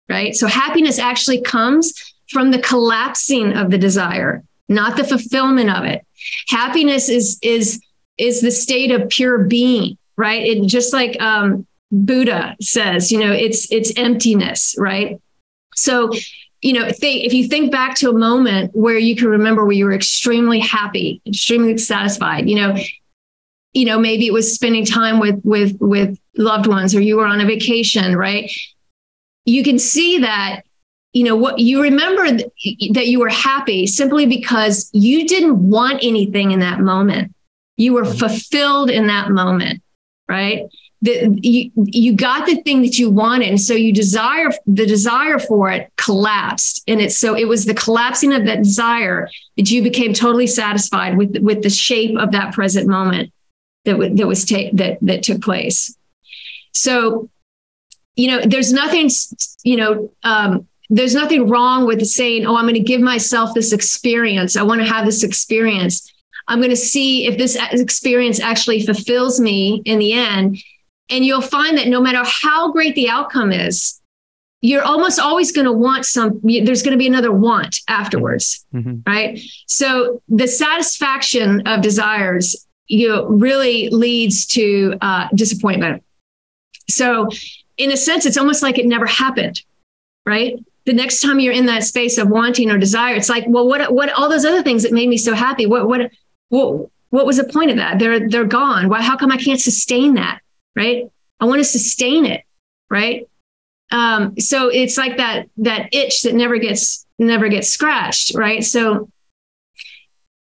right? 0.08 0.34
So 0.34 0.46
happiness 0.46 0.98
actually 0.98 1.42
comes 1.42 1.92
from 2.30 2.50
the 2.50 2.58
collapsing 2.58 3.52
of 3.52 3.70
the 3.70 3.78
desire, 3.78 4.42
not 4.68 4.96
the 4.96 5.04
fulfillment 5.04 5.70
of 5.70 5.84
it. 5.84 6.06
Happiness 6.48 7.08
is 7.08 7.38
is 7.42 7.80
is 8.16 8.40
the 8.40 8.50
state 8.50 8.90
of 8.90 9.08
pure 9.08 9.44
being 9.44 9.98
right? 10.16 10.42
It 10.42 10.66
just 10.66 10.92
like 10.92 11.20
um, 11.20 11.66
Buddha 11.90 12.56
says, 12.60 13.10
you 13.10 13.18
know, 13.18 13.32
it's 13.32 13.70
it's 13.72 13.92
emptiness, 13.96 14.74
right? 14.78 15.20
So, 15.74 16.10
you 16.64 16.72
know, 16.72 16.86
if, 16.86 16.96
if 17.02 17.34
you 17.34 17.46
think 17.46 17.70
back 17.70 17.94
to 17.96 18.08
a 18.08 18.12
moment 18.14 18.74
where 18.74 18.96
you 18.96 19.14
can 19.14 19.28
remember 19.28 19.64
where 19.64 19.74
you 19.74 19.84
were 19.84 19.92
extremely 19.92 20.60
happy, 20.60 21.20
extremely 21.26 21.76
satisfied, 21.76 22.48
you 22.48 22.56
know, 22.56 22.74
you 23.74 23.84
know, 23.84 23.98
maybe 23.98 24.26
it 24.26 24.32
was 24.32 24.54
spending 24.54 24.86
time 24.86 25.20
with 25.20 25.40
with 25.44 25.76
with 25.80 26.18
loved 26.38 26.66
ones, 26.66 26.94
or 26.94 27.00
you 27.00 27.16
were 27.16 27.26
on 27.26 27.42
a 27.42 27.44
vacation, 27.44 28.16
right? 28.16 28.50
You 29.44 29.62
can 29.62 29.78
see 29.78 30.18
that 30.20 30.62
you 31.12 31.24
know 31.24 31.36
what 31.36 31.58
you 31.58 31.82
remember 31.82 32.24
th- 32.26 32.92
that 32.94 33.08
you 33.08 33.20
were 33.20 33.28
happy 33.28 33.86
simply 33.86 34.24
because 34.24 34.88
you 34.94 35.28
didn't 35.28 35.68
want 35.68 36.02
anything 36.02 36.50
in 36.50 36.60
that 36.60 36.80
moment 36.80 37.32
you 37.76 37.92
were 37.92 38.02
mm-hmm. 38.02 38.18
fulfilled 38.18 38.90
in 38.90 39.06
that 39.06 39.30
moment 39.30 39.80
right? 40.28 40.62
The, 41.04 41.38
you, 41.42 41.70
you 41.76 42.16
got 42.16 42.46
the 42.46 42.62
thing 42.62 42.80
that 42.80 42.98
you 42.98 43.10
wanted. 43.10 43.48
And 43.48 43.60
so 43.60 43.74
you 43.74 43.92
desire, 43.92 44.50
the 44.66 44.86
desire 44.86 45.38
for 45.38 45.70
it 45.70 45.92
collapsed. 45.96 46.82
And 46.88 46.98
it's 46.98 47.18
so 47.18 47.36
it 47.36 47.46
was 47.46 47.66
the 47.66 47.74
collapsing 47.74 48.32
of 48.32 48.46
that 48.46 48.62
desire 48.62 49.28
that 49.58 49.70
you 49.70 49.82
became 49.82 50.14
totally 50.14 50.46
satisfied 50.46 51.18
with, 51.18 51.36
with 51.42 51.62
the 51.62 51.68
shape 51.68 52.16
of 52.18 52.32
that 52.32 52.54
present 52.54 52.88
moment 52.88 53.32
that, 53.84 53.98
that 54.16 54.26
was 54.26 54.46
ta- 54.46 54.70
that, 54.72 54.96
that 55.02 55.22
took 55.22 55.42
place. 55.42 55.94
So, 56.72 57.28
you 58.16 58.28
know, 58.28 58.40
there's 58.40 58.72
nothing, 58.72 59.10
you 59.62 59.76
know, 59.76 60.10
um, 60.22 60.66
there's 60.88 61.14
nothing 61.14 61.50
wrong 61.50 61.86
with 61.86 62.02
saying, 62.06 62.46
oh, 62.46 62.56
I'm 62.56 62.64
going 62.64 62.74
to 62.74 62.80
give 62.80 63.02
myself 63.02 63.52
this 63.52 63.72
experience. 63.72 64.56
I 64.56 64.62
want 64.62 64.80
to 64.80 64.86
have 64.86 65.04
this 65.04 65.22
experience. 65.22 66.10
I'm 66.48 66.60
going 66.60 66.70
to 66.70 66.76
see 66.76 67.26
if 67.26 67.36
this 67.36 67.56
experience 67.72 68.40
actually 68.40 68.86
fulfills 68.86 69.38
me 69.38 69.82
in 69.84 69.98
the 69.98 70.12
end. 70.14 70.62
And 71.10 71.24
you'll 71.24 71.42
find 71.42 71.76
that 71.78 71.88
no 71.88 72.00
matter 72.00 72.22
how 72.24 72.72
great 72.72 72.94
the 72.94 73.08
outcome 73.08 73.52
is, 73.52 74.00
you're 74.60 74.82
almost 74.82 75.20
always 75.20 75.52
going 75.52 75.66
to 75.66 75.72
want 75.72 76.06
some, 76.06 76.40
there's 76.42 76.82
going 76.82 76.92
to 76.92 76.98
be 76.98 77.06
another 77.06 77.32
want 77.32 77.80
afterwards. 77.88 78.64
Mm-hmm. 78.74 79.00
Right. 79.06 79.40
So 79.66 80.22
the 80.28 80.48
satisfaction 80.48 81.66
of 81.66 81.82
desires, 81.82 82.66
you 82.86 83.08
know, 83.08 83.26
really 83.26 83.90
leads 83.90 84.46
to 84.48 84.96
uh, 85.02 85.28
disappointment. 85.34 86.02
So, 86.88 87.28
in 87.76 87.90
a 87.90 87.96
sense, 87.96 88.24
it's 88.24 88.36
almost 88.36 88.62
like 88.62 88.78
it 88.78 88.86
never 88.86 89.06
happened. 89.06 89.62
Right 90.26 90.58
the 90.86 90.92
next 90.92 91.22
time 91.22 91.40
you're 91.40 91.52
in 91.52 91.66
that 91.66 91.82
space 91.82 92.18
of 92.18 92.28
wanting 92.28 92.70
or 92.70 92.76
desire, 92.76 93.14
it's 93.14 93.30
like, 93.30 93.44
well, 93.48 93.66
what, 93.66 93.92
what, 93.92 94.10
all 94.10 94.28
those 94.28 94.44
other 94.44 94.62
things 94.62 94.82
that 94.82 94.92
made 94.92 95.08
me 95.08 95.16
so 95.16 95.32
happy, 95.32 95.64
what, 95.64 95.88
what, 95.88 96.10
what 96.50 96.90
what 97.14 97.26
was 97.26 97.36
the 97.36 97.44
point 97.44 97.70
of 97.70 97.76
that? 97.76 98.00
They're 98.00 98.28
they're 98.28 98.44
gone. 98.44 98.88
Why? 98.88 99.00
How 99.00 99.16
come 99.16 99.30
I 99.30 99.36
can't 99.36 99.60
sustain 99.60 100.14
that? 100.14 100.40
Right? 100.76 101.10
I 101.40 101.44
want 101.44 101.60
to 101.60 101.64
sustain 101.64 102.26
it. 102.26 102.42
Right? 102.90 103.28
Um, 103.90 104.38
so 104.38 104.68
it's 104.68 104.96
like 104.96 105.18
that 105.18 105.48
that 105.58 105.88
itch 105.92 106.22
that 106.22 106.34
never 106.34 106.58
gets 106.58 107.06
never 107.18 107.48
gets 107.48 107.68
scratched. 107.68 108.34
Right? 108.34 108.64
So 108.64 109.08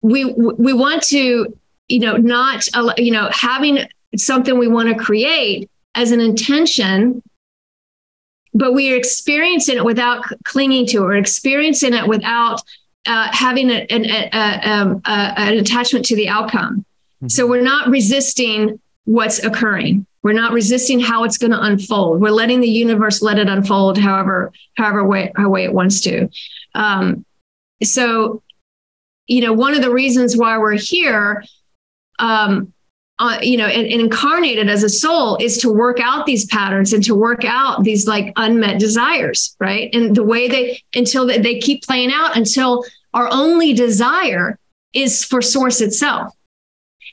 we 0.01 0.25
we 0.25 0.73
want 0.73 1.03
to 1.03 1.57
you 1.87 1.99
know 1.99 2.17
not 2.17 2.67
you 2.97 3.11
know 3.11 3.29
having 3.31 3.79
something 4.15 4.57
we 4.57 4.67
want 4.67 4.89
to 4.89 4.95
create 4.95 5.69
as 5.95 6.11
an 6.11 6.19
intention 6.19 7.21
but 8.55 8.73
we 8.73 8.93
are 8.93 8.95
experiencing 8.95 9.75
it 9.75 9.83
without 9.83 10.23
clinging 10.45 10.85
to 10.87 10.97
it 10.97 11.01
or 11.01 11.15
experiencing 11.15 11.93
it 11.93 12.07
without 12.07 12.61
uh, 13.05 13.27
having 13.31 13.69
a, 13.69 13.85
an, 13.89 14.05
a, 14.05 14.29
a, 14.33 14.71
um, 14.71 15.01
an 15.05 15.57
attachment 15.57 16.05
to 16.05 16.15
the 16.15 16.29
outcome. 16.29 16.85
Mm-hmm. 17.17 17.27
So 17.27 17.45
we're 17.45 17.61
not 17.61 17.89
resisting 17.89 18.79
what's 19.05 19.43
occurring. 19.43 20.05
We're 20.23 20.33
not 20.33 20.53
resisting 20.53 20.99
how 20.99 21.23
it's 21.23 21.37
going 21.37 21.51
to 21.51 21.61
unfold. 21.61 22.19
We're 22.19 22.31
letting 22.31 22.59
the 22.59 22.67
universe 22.67 23.21
let 23.21 23.37
it 23.37 23.47
unfold 23.47 23.97
however 23.97 24.51
however 24.75 25.05
way, 25.05 25.31
way 25.37 25.63
it 25.63 25.73
wants 25.73 26.01
to. 26.01 26.27
Um, 26.73 27.25
so, 27.83 28.41
you 29.27 29.41
know, 29.41 29.53
one 29.53 29.75
of 29.75 29.81
the 29.81 29.91
reasons 29.91 30.35
why 30.35 30.57
we're 30.57 30.73
here, 30.73 31.43
um, 32.17 32.73
uh, 33.19 33.37
you 33.41 33.55
know, 33.55 33.67
and, 33.67 33.87
and, 33.87 34.01
incarnated 34.01 34.67
as 34.67 34.83
a 34.83 34.89
soul 34.89 35.37
is 35.37 35.57
to 35.59 35.71
work 35.71 35.99
out 36.01 36.25
these 36.25 36.45
patterns 36.47 36.91
and 36.91 37.03
to 37.03 37.15
work 37.15 37.45
out 37.45 37.83
these 37.83 38.07
like 38.07 38.33
unmet 38.35 38.77
desires, 38.77 39.55
right? 39.59 39.93
And 39.93 40.15
the 40.15 40.23
way 40.23 40.49
they 40.49 40.81
until 40.93 41.25
they, 41.27 41.37
they 41.37 41.59
keep 41.59 41.83
playing 41.83 42.11
out 42.11 42.35
until 42.35 42.83
our 43.13 43.29
only 43.31 43.73
desire 43.73 44.59
is 44.93 45.23
for 45.23 45.41
source 45.41 45.79
itself 45.81 46.33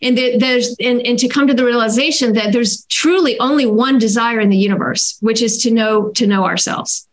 and 0.01 0.17
that 0.17 0.39
there's 0.39 0.75
and, 0.81 1.01
and 1.07 1.19
to 1.19 1.29
come 1.29 1.47
to 1.47 1.55
the 1.55 1.65
realization 1.65 2.33
that 2.33 2.53
there's 2.53 2.85
truly 2.87 3.39
only 3.39 3.67
one 3.67 3.99
desire 3.99 4.41
in 4.41 4.49
the 4.49 4.57
universe 4.57 5.19
which 5.21 5.43
is 5.43 5.59
to 5.63 5.71
know 5.71 6.09
to 6.11 6.27
know 6.27 6.45
ourselves. 6.45 7.09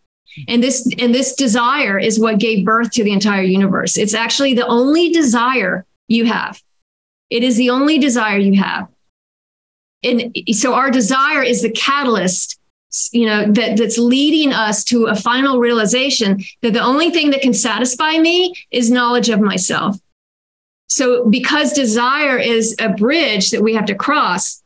And 0.47 0.63
this 0.63 0.87
and 0.97 1.13
this 1.13 1.35
desire 1.35 1.99
is 1.99 2.19
what 2.19 2.39
gave 2.39 2.65
birth 2.65 2.91
to 2.91 3.03
the 3.03 3.11
entire 3.11 3.43
universe. 3.43 3.97
It's 3.97 4.13
actually 4.13 4.53
the 4.53 4.67
only 4.67 5.09
desire 5.09 5.85
you 6.07 6.25
have. 6.25 6.61
It 7.29 7.43
is 7.43 7.57
the 7.57 7.71
only 7.71 7.99
desire 7.99 8.37
you 8.37 8.61
have. 8.61 8.87
And 10.03 10.35
so 10.51 10.73
our 10.73 10.89
desire 10.89 11.43
is 11.43 11.61
the 11.61 11.71
catalyst 11.71 12.59
you 13.11 13.27
know 13.27 13.51
that 13.51 13.77
that's 13.77 13.97
leading 13.99 14.51
us 14.51 14.83
to 14.83 15.05
a 15.05 15.15
final 15.15 15.59
realization 15.59 16.39
that 16.61 16.73
the 16.73 16.81
only 16.81 17.11
thing 17.11 17.29
that 17.29 17.41
can 17.41 17.53
satisfy 17.53 18.17
me 18.17 18.53
is 18.71 18.89
knowledge 18.89 19.29
of 19.29 19.39
myself 19.39 19.97
so 20.89 21.25
because 21.29 21.73
desire 21.73 22.37
is 22.37 22.75
a 22.79 22.89
bridge 22.89 23.51
that 23.51 23.61
we 23.61 23.73
have 23.73 23.85
to 23.85 23.95
cross 23.95 24.61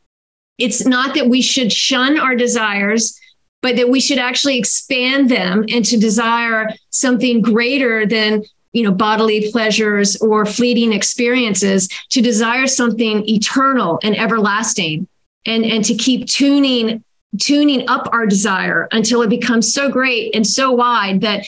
it's 0.58 0.86
not 0.86 1.14
that 1.16 1.28
we 1.28 1.42
should 1.42 1.72
shun 1.72 2.20
our 2.20 2.36
desires 2.36 3.20
but 3.62 3.78
that 3.78 3.90
we 3.90 4.00
should 4.00 4.20
actually 4.20 4.58
expand 4.58 5.30
them 5.30 5.64
and 5.70 5.86
to 5.86 5.98
desire 5.98 6.70
something 6.90 7.42
greater 7.42 8.06
than 8.06 8.44
you 8.74 8.84
know 8.84 8.92
bodily 8.92 9.52
pleasures 9.52 10.16
or 10.18 10.46
fleeting 10.46 10.92
experiences 10.92 11.88
to 12.10 12.22
desire 12.22 12.68
something 12.68 13.28
eternal 13.30 14.00
and 14.04 14.18
everlasting 14.18 15.08
and 15.46 15.64
and 15.64 15.86
to 15.86 15.96
keep 15.96 16.28
tuning 16.28 17.04
tuning 17.40 17.88
up 17.90 18.08
our 18.12 18.28
desire 18.28 18.88
until 18.92 19.22
it 19.22 19.30
becomes 19.30 19.74
so 19.74 19.90
great 19.90 20.36
and 20.36 20.46
so 20.46 20.72
wide 20.72 21.22
that 21.22 21.46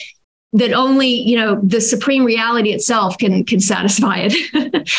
that 0.52 0.72
only 0.72 1.08
you 1.08 1.36
know 1.36 1.60
the 1.62 1.80
supreme 1.80 2.24
reality 2.24 2.72
itself 2.72 3.18
can 3.18 3.44
can 3.44 3.60
satisfy 3.60 4.28
it. 4.28 4.88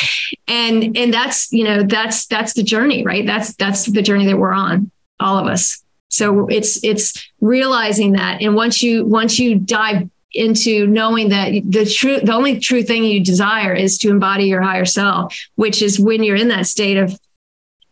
And 0.49 0.95
and 0.95 1.13
that's 1.13 1.51
you 1.51 1.65
know 1.65 1.83
that's 1.83 2.25
that's 2.27 2.53
the 2.53 2.63
journey 2.63 3.03
right? 3.03 3.25
That's 3.25 3.53
that's 3.55 3.85
the 3.85 4.01
journey 4.01 4.25
that 4.27 4.37
we're 4.37 4.53
on 4.53 4.91
all 5.19 5.37
of 5.37 5.47
us. 5.47 5.83
So 6.09 6.47
it's 6.47 6.83
it's 6.83 7.29
realizing 7.41 8.13
that. 8.13 8.41
And 8.41 8.55
once 8.55 8.81
you 8.81 9.05
once 9.05 9.39
you 9.39 9.55
dive 9.55 10.09
into 10.33 10.87
knowing 10.87 11.29
that 11.29 11.51
the 11.65 11.85
true 11.85 12.19
the 12.19 12.33
only 12.33 12.59
true 12.59 12.83
thing 12.83 13.03
you 13.03 13.23
desire 13.23 13.73
is 13.73 13.97
to 13.97 14.09
embody 14.09 14.45
your 14.45 14.61
higher 14.61 14.85
self 14.85 15.35
which 15.55 15.81
is 15.81 15.99
when 15.99 16.21
you're 16.21 16.35
in 16.35 16.49
that 16.49 16.67
state 16.67 16.97
of 16.97 17.17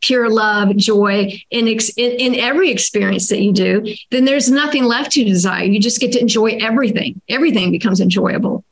pure 0.06 0.30
love, 0.30 0.76
joy 0.76 1.42
in, 1.50 1.68
ex- 1.68 1.90
in, 1.98 2.12
in 2.12 2.36
every 2.36 2.70
experience 2.70 3.28
that 3.30 3.42
you 3.42 3.52
do, 3.52 3.84
then 4.12 4.26
there's 4.26 4.52
nothing 4.52 4.84
left 4.84 5.12
to 5.14 5.24
desire. 5.24 5.64
You 5.64 5.80
just 5.80 6.00
get 6.00 6.12
to 6.14 6.20
enjoy 6.20 6.58
everything. 6.62 7.22
Everything 7.28 7.72
becomes 7.72 8.00
enjoyable 8.00 8.64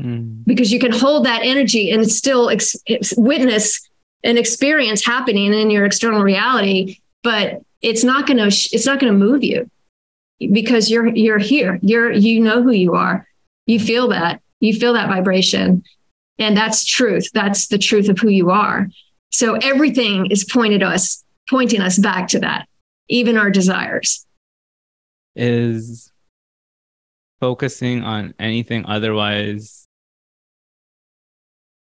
mm. 0.00 0.44
because 0.46 0.72
you 0.72 0.80
can 0.80 0.92
hold 0.92 1.26
that 1.26 1.42
energy 1.42 1.90
and 1.90 2.10
still 2.10 2.48
ex- 2.48 2.76
witness 3.16 3.86
an 4.24 4.36
experience 4.36 5.04
happening 5.04 5.52
in 5.52 5.70
your 5.70 5.84
external 5.84 6.22
reality, 6.22 6.98
but 7.22 7.62
it's 7.82 8.02
not 8.02 8.26
going 8.26 8.38
to 8.38 8.50
sh- 8.50 8.72
it's 8.72 8.86
not 8.86 8.98
going 8.98 9.12
to 9.12 9.18
move 9.18 9.44
you 9.44 9.70
because 10.40 10.90
you're 10.90 11.06
you're 11.08 11.38
here. 11.38 11.78
You're 11.82 12.10
you 12.12 12.40
know 12.40 12.62
who 12.62 12.72
you 12.72 12.94
are. 12.94 13.28
You 13.66 13.78
feel 13.78 14.08
that. 14.08 14.40
You 14.60 14.74
feel 14.74 14.94
that 14.94 15.08
vibration. 15.08 15.84
And 16.38 16.56
that's 16.56 16.84
truth. 16.84 17.30
That's 17.32 17.68
the 17.68 17.78
truth 17.78 18.08
of 18.08 18.18
who 18.18 18.28
you 18.28 18.50
are. 18.50 18.88
So 19.30 19.54
everything 19.54 20.26
is 20.30 20.44
pointed 20.44 20.82
us, 20.82 21.24
pointing 21.48 21.80
us 21.80 21.98
back 21.98 22.28
to 22.28 22.40
that, 22.40 22.68
even 23.08 23.36
our 23.36 23.50
desires. 23.50 24.26
Is 25.36 26.10
focusing 27.40 28.02
on 28.02 28.34
anything 28.38 28.84
otherwise. 28.86 29.86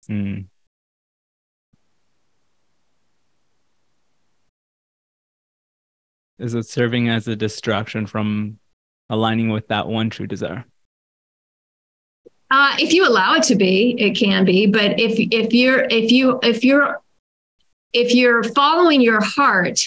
Hmm. 0.07 0.43
Is 6.39 6.55
it 6.55 6.67
serving 6.67 7.09
as 7.09 7.29
a 7.29 7.37
distraction 7.37 8.07
from 8.07 8.59
aligning 9.09 9.51
with 9.51 9.69
that 9.69 9.87
one 9.87 10.11
true 10.11 10.27
desire? 10.27 10.65
Uh, 12.51 12.77
if 12.79 12.93
you 12.93 13.07
allow 13.07 13.35
it 13.35 13.43
to 13.45 13.55
be, 13.55 13.95
it 13.99 14.17
can 14.17 14.45
be. 14.45 14.67
But 14.67 14.99
if 15.01 15.19
if 15.31 15.53
you're 15.53 15.85
if 15.91 16.11
you 16.11 16.39
if 16.43 16.65
you're 16.65 17.01
if 17.95 18.13
you're 18.13 18.43
following 18.43 19.01
your 19.01 19.23
heart, 19.23 19.81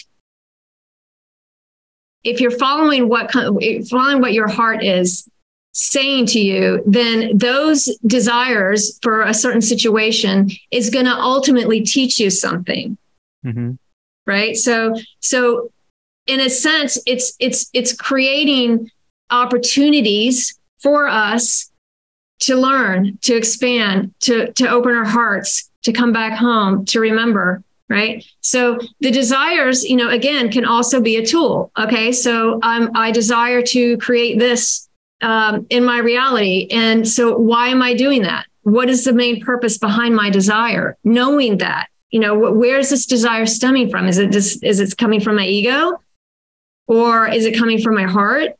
if 2.24 2.41
you're 2.41 2.58
following 2.58 3.10
what 3.10 3.32
following 3.32 4.22
what 4.22 4.34
your 4.34 4.47
heart 4.47 4.84
is 4.84 5.30
saying 5.74 6.26
to 6.26 6.39
you, 6.39 6.82
then 6.88 7.38
those 7.38 7.86
desires 8.08 8.97
for 9.03 9.22
a 9.22 9.34
certain 9.34 9.62
situation 9.62 10.49
is 10.72 10.89
going 10.89 11.05
to 11.05 11.14
ultimately 11.14 11.82
teach 11.82 12.20
you 12.20 12.32
something. 12.32 12.97
Mm-hmm. 13.45 13.74
Right. 14.26 14.58
So, 14.58 14.95
so 15.20 15.72
in 16.26 16.39
a 16.39 16.49
sense, 16.49 16.97
it's 17.05 17.34
it's 17.39 17.70
it's 17.74 17.93
creating 17.93 18.89
opportunities 19.30 20.58
for 20.80 21.08
us 21.08 21.70
to 22.39 22.55
learn, 22.55 23.18
to 23.22 23.36
expand, 23.36 24.14
to 24.22 24.51
to 24.53 24.68
open 24.70 24.95
our 24.95 25.05
hearts, 25.05 25.70
to 25.84 25.93
come 25.93 26.12
back 26.12 26.34
home, 26.34 26.86
to 26.86 26.99
remember 26.99 27.64
right? 27.90 28.26
So 28.42 28.80
the 29.00 29.12
desires 29.12 29.84
you 29.84 29.96
know 29.96 30.10
again 30.10 30.52
can 30.52 30.66
also 30.66 31.02
be 31.02 31.18
a 31.18 31.26
tool 31.26 31.72
okay? 31.78 32.12
So 32.12 32.60
um, 32.64 32.92
i 32.96 33.12
desire 33.12 33.62
to 33.62 33.98
create 33.98 34.40
this 34.40 34.90
um, 35.22 35.66
in 35.70 35.84
my 35.84 35.98
reality. 36.00 36.68
And 36.72 37.08
so 37.08 37.38
why 37.38 37.70
am 37.70 37.82
i 37.82 37.94
doing 37.94 38.24
that? 38.24 38.46
What 38.64 38.90
is 38.90 39.06
the 39.06 39.14
main 39.14 39.42
purpose 39.42 39.78
behind 39.78 40.16
my 40.16 40.30
desire? 40.30 40.98
Knowing 41.04 41.58
that 41.60 41.88
you 42.12 42.20
know 42.20 42.36
where 42.36 42.80
is 42.80 42.90
this 42.90 43.06
desire 43.06 43.46
stemming 43.46 43.90
from? 43.90 44.08
Is 44.08 44.18
it 44.18 44.32
just 44.32 44.64
is 44.64 44.80
it 44.80 44.98
coming 44.98 45.20
from 45.20 45.36
my 45.36 45.46
ego? 45.46 46.00
Or 46.88 47.28
is 47.28 47.46
it 47.46 47.58
coming 47.58 47.82
from 47.82 47.96
my 47.96 48.06
heart? 48.06 48.54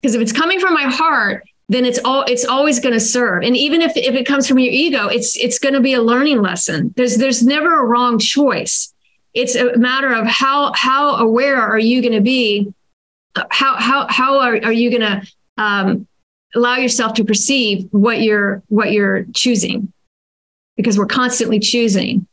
Because 0.00 0.14
if 0.14 0.22
it's 0.22 0.32
coming 0.32 0.60
from 0.60 0.74
my 0.74 0.84
heart 0.84 1.47
then 1.68 1.84
it's 1.84 2.00
all 2.04 2.24
it's 2.24 2.44
always 2.44 2.80
going 2.80 2.94
to 2.94 3.00
serve. 3.00 3.42
And 3.42 3.56
even 3.56 3.82
if, 3.82 3.96
if 3.96 4.14
it 4.14 4.26
comes 4.26 4.48
from 4.48 4.58
your 4.58 4.72
ego 4.72 5.06
it's 5.08 5.36
it's 5.36 5.58
going 5.58 5.74
to 5.74 5.80
be 5.80 5.94
a 5.94 6.02
learning 6.02 6.40
lesson. 6.40 6.94
There's 6.96 7.16
there's 7.16 7.42
never 7.42 7.80
a 7.80 7.84
wrong 7.84 8.18
choice. 8.18 8.92
It's 9.34 9.54
a 9.54 9.76
matter 9.76 10.12
of 10.12 10.26
how 10.26 10.72
how 10.74 11.16
aware 11.16 11.60
are 11.60 11.78
you 11.78 12.00
going 12.00 12.14
to 12.14 12.20
be? 12.20 12.72
How 13.50 13.76
how 13.76 14.06
how 14.08 14.40
are, 14.40 14.58
are 14.64 14.72
you 14.72 14.90
going 14.90 15.02
to 15.02 15.22
um, 15.58 16.06
allow 16.54 16.76
yourself 16.76 17.14
to 17.14 17.24
perceive 17.24 17.86
what 17.90 18.22
you're 18.22 18.62
what 18.68 18.92
you're 18.92 19.26
choosing? 19.34 19.92
Because 20.76 20.96
we're 20.96 21.06
constantly 21.06 21.58
choosing. 21.58 22.26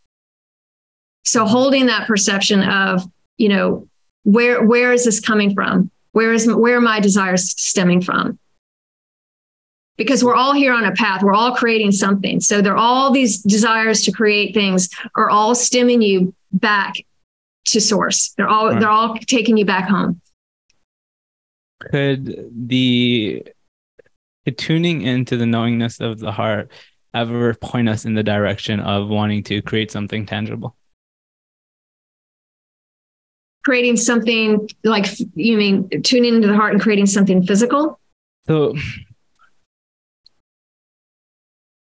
So 1.25 1.45
holding 1.45 1.87
that 1.87 2.07
perception 2.07 2.63
of 2.63 3.03
you 3.37 3.49
know 3.49 3.87
where 4.23 4.63
where 4.63 4.93
is 4.93 5.03
this 5.03 5.19
coming 5.19 5.53
from? 5.53 5.91
Where 6.13 6.31
is 6.31 6.47
where 6.47 6.77
are 6.77 6.81
my 6.81 7.01
desires 7.01 7.51
stemming 7.59 8.01
from 8.01 8.39
because 9.97 10.23
we're 10.23 10.35
all 10.35 10.53
here 10.53 10.73
on 10.73 10.85
a 10.85 10.91
path. 10.91 11.23
We're 11.23 11.33
all 11.33 11.55
creating 11.55 11.91
something. 11.91 12.39
So 12.41 12.61
there 12.61 12.73
are 12.73 12.77
all 12.77 13.11
these 13.11 13.41
desires 13.41 14.03
to 14.03 14.11
create 14.11 14.53
things 14.53 14.89
are 15.15 15.29
all 15.29 15.55
stemming 15.55 16.01
you 16.01 16.33
back 16.51 16.95
to 17.65 17.81
source. 17.81 18.33
They're 18.37 18.47
all 18.47 18.69
right. 18.69 18.79
they're 18.79 18.89
all 18.89 19.17
taking 19.17 19.57
you 19.57 19.65
back 19.65 19.89
home. 19.89 20.21
Could 21.79 22.51
the 22.67 23.45
tuning 24.57 25.01
into 25.01 25.37
the 25.37 25.45
knowingness 25.45 25.99
of 25.99 26.19
the 26.19 26.31
heart 26.31 26.71
ever 27.13 27.53
point 27.55 27.89
us 27.89 28.05
in 28.05 28.13
the 28.13 28.23
direction 28.23 28.79
of 28.79 29.07
wanting 29.07 29.43
to 29.43 29.61
create 29.61 29.91
something 29.91 30.25
tangible? 30.25 30.75
Creating 33.63 33.97
something 33.97 34.69
like 34.83 35.07
you 35.33 35.57
mean 35.57 35.89
tuning 36.03 36.35
into 36.35 36.47
the 36.47 36.55
heart 36.55 36.73
and 36.73 36.81
creating 36.81 37.07
something 37.07 37.43
physical? 37.43 37.99
So 38.47 38.75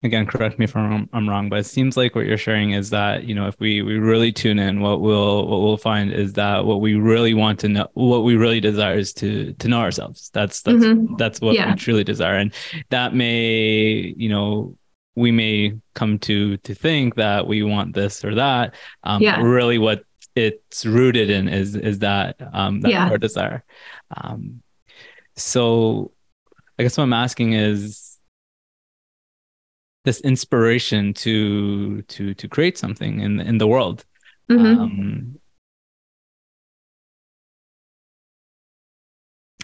again 0.03 0.25
correct 0.25 0.57
me 0.57 0.65
if 0.65 0.75
I'm, 0.75 1.09
I'm 1.11 1.27
wrong 1.27 1.49
but 1.49 1.59
it 1.59 1.65
seems 1.65 1.97
like 1.97 2.15
what 2.15 2.25
you're 2.25 2.37
sharing 2.37 2.71
is 2.71 2.89
that 2.91 3.25
you 3.25 3.35
know 3.35 3.47
if 3.47 3.59
we 3.59 3.81
we 3.81 3.97
really 3.97 4.31
tune 4.31 4.59
in 4.59 4.79
what 4.79 5.01
we'll 5.01 5.47
what 5.47 5.61
we'll 5.61 5.77
find 5.77 6.11
is 6.11 6.33
that 6.33 6.65
what 6.65 6.79
we 6.81 6.95
really 6.95 7.33
want 7.33 7.59
to 7.59 7.69
know 7.69 7.87
what 7.93 8.23
we 8.23 8.35
really 8.35 8.61
desire 8.61 8.97
is 8.97 9.13
to 9.13 9.53
to 9.53 9.67
know 9.67 9.79
ourselves 9.79 10.29
that's 10.33 10.61
that's 10.61 10.77
mm-hmm. 10.77 11.15
that's 11.17 11.41
what 11.41 11.55
yeah. 11.55 11.71
we 11.71 11.75
truly 11.75 12.03
desire 12.03 12.37
and 12.37 12.53
that 12.89 13.13
may 13.13 14.13
you 14.15 14.29
know 14.29 14.75
we 15.15 15.31
may 15.31 15.73
come 15.95 16.17
to 16.19 16.55
to 16.57 16.73
think 16.73 17.15
that 17.15 17.45
we 17.45 17.61
want 17.61 17.93
this 17.93 18.23
or 18.23 18.35
that 18.35 18.75
um 19.03 19.21
yeah. 19.21 19.41
really 19.41 19.77
what 19.77 20.03
it's 20.35 20.85
rooted 20.85 21.29
in 21.29 21.49
is 21.49 21.75
is 21.75 21.99
that 21.99 22.37
um 22.53 22.79
that 22.79 22.91
yeah. 22.91 23.09
our 23.09 23.17
desire 23.17 23.65
um 24.15 24.61
so 25.35 26.11
i 26.77 26.83
guess 26.83 26.97
what 26.97 27.03
i'm 27.03 27.11
asking 27.11 27.51
is 27.51 28.08
this 30.05 30.21
inspiration 30.21 31.13
to 31.13 32.01
to 32.03 32.33
to 32.33 32.47
create 32.47 32.77
something 32.77 33.19
in 33.19 33.39
in 33.39 33.57
the 33.57 33.67
world. 33.67 34.05
Mm-hmm. 34.49 34.81
um, 34.81 35.39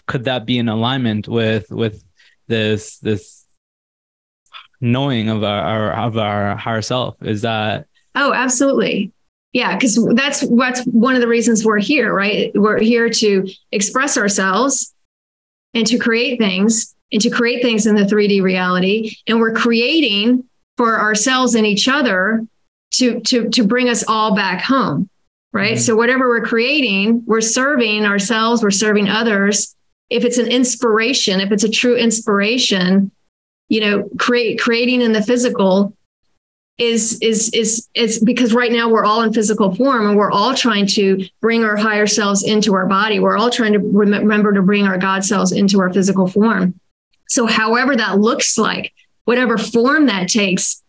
could 0.06 0.24
that 0.24 0.46
be 0.46 0.58
in 0.58 0.68
alignment 0.68 1.28
with 1.28 1.70
with 1.70 2.02
this 2.46 2.98
this 2.98 3.44
knowing 4.80 5.28
of 5.28 5.42
our, 5.42 5.60
our 5.60 5.92
of 6.06 6.18
our 6.18 6.56
higher 6.56 6.82
self? 6.82 7.16
Is 7.22 7.42
that 7.42 7.86
oh 8.14 8.32
absolutely. 8.32 9.12
Yeah 9.52 9.74
because 9.74 9.98
that's 10.14 10.42
what's 10.42 10.84
one 10.84 11.14
of 11.14 11.20
the 11.20 11.28
reasons 11.28 11.64
we're 11.64 11.78
here 11.78 12.12
right? 12.12 12.52
We're 12.54 12.80
here 12.80 13.10
to 13.10 13.48
express 13.72 14.16
ourselves 14.16 14.94
and 15.74 15.86
to 15.86 15.98
create 15.98 16.38
things 16.38 16.95
and 17.12 17.20
to 17.22 17.30
create 17.30 17.62
things 17.62 17.86
in 17.86 17.94
the 17.94 18.02
3D 18.02 18.42
reality. 18.42 19.16
And 19.26 19.40
we're 19.40 19.54
creating 19.54 20.44
for 20.76 20.98
ourselves 20.98 21.54
and 21.54 21.66
each 21.66 21.88
other 21.88 22.46
to, 22.94 23.20
to, 23.20 23.48
to 23.50 23.64
bring 23.64 23.88
us 23.88 24.04
all 24.06 24.34
back 24.34 24.62
home. 24.62 25.08
Right. 25.52 25.74
Mm-hmm. 25.74 25.80
So 25.80 25.96
whatever 25.96 26.28
we're 26.28 26.44
creating, 26.44 27.22
we're 27.24 27.40
serving 27.40 28.04
ourselves, 28.04 28.62
we're 28.62 28.70
serving 28.70 29.08
others. 29.08 29.74
If 30.10 30.24
it's 30.24 30.38
an 30.38 30.48
inspiration, 30.48 31.40
if 31.40 31.50
it's 31.50 31.64
a 31.64 31.70
true 31.70 31.96
inspiration, 31.96 33.10
you 33.68 33.80
know, 33.80 34.08
create 34.18 34.60
creating 34.60 35.00
in 35.00 35.12
the 35.12 35.22
physical 35.22 35.96
is 36.78 37.18
is 37.22 37.48
is 37.54 37.88
is 37.94 38.22
because 38.22 38.52
right 38.52 38.70
now 38.70 38.90
we're 38.90 39.04
all 39.04 39.22
in 39.22 39.32
physical 39.32 39.74
form 39.74 40.08
and 40.08 40.16
we're 40.16 40.30
all 40.30 40.54
trying 40.54 40.86
to 40.86 41.26
bring 41.40 41.64
our 41.64 41.76
higher 41.76 42.06
selves 42.06 42.44
into 42.44 42.74
our 42.74 42.86
body. 42.86 43.18
We're 43.18 43.38
all 43.38 43.50
trying 43.50 43.72
to 43.72 43.78
remember 43.78 44.52
to 44.52 44.62
bring 44.62 44.86
our 44.86 44.98
God 44.98 45.24
selves 45.24 45.52
into 45.52 45.80
our 45.80 45.92
physical 45.92 46.26
form. 46.26 46.78
So, 47.28 47.46
however 47.46 47.96
that 47.96 48.18
looks 48.18 48.56
like, 48.56 48.92
whatever 49.24 49.58
form 49.58 50.06
that 50.06 50.28
takes 50.28 50.82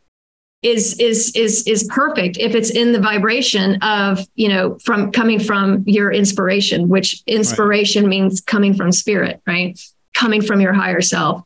is 0.64 1.00
is 1.00 1.36
is 1.36 1.68
is 1.68 1.84
perfect 1.84 2.38
if 2.38 2.56
it's 2.56 2.72
in 2.72 2.92
the 2.92 3.00
vibration 3.00 3.76
of 3.84 4.20
you 4.36 4.50
know 4.50 4.78
from 4.84 5.12
coming 5.12 5.40
from 5.40 5.84
your 5.86 6.12
inspiration 6.12 6.90
which 6.90 7.22
inspiration 7.28 8.04
right. 8.04 8.10
means 8.10 8.42
coming 8.42 8.74
from 8.74 8.92
spirit 8.92 9.42
right? 9.46 9.80
Coming 10.16 10.42
from 10.42 10.60
your 10.60 10.74
higher 10.74 11.02
self. 11.02 11.44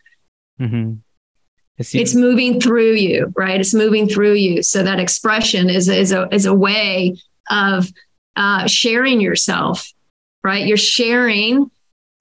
Mm-hmm. 0.61 0.93
it's 1.77 2.15
moving 2.15 2.61
through 2.61 2.93
you 2.93 3.33
right? 3.35 3.59
It's 3.59 3.73
moving 3.73 4.07
through 4.07 4.33
you. 4.33 4.63
So 4.63 4.81
that 4.83 4.99
expression 4.99 5.69
is 5.69 5.89
is 5.89 6.11
a 6.13 6.33
is 6.33 6.45
a 6.45 6.53
way 6.53 7.17
of 7.49 7.91
uh, 8.37 8.67
sharing 8.67 9.19
yourself 9.19 9.91
right? 10.43 10.65
You're 10.65 10.77
sharing 10.77 11.69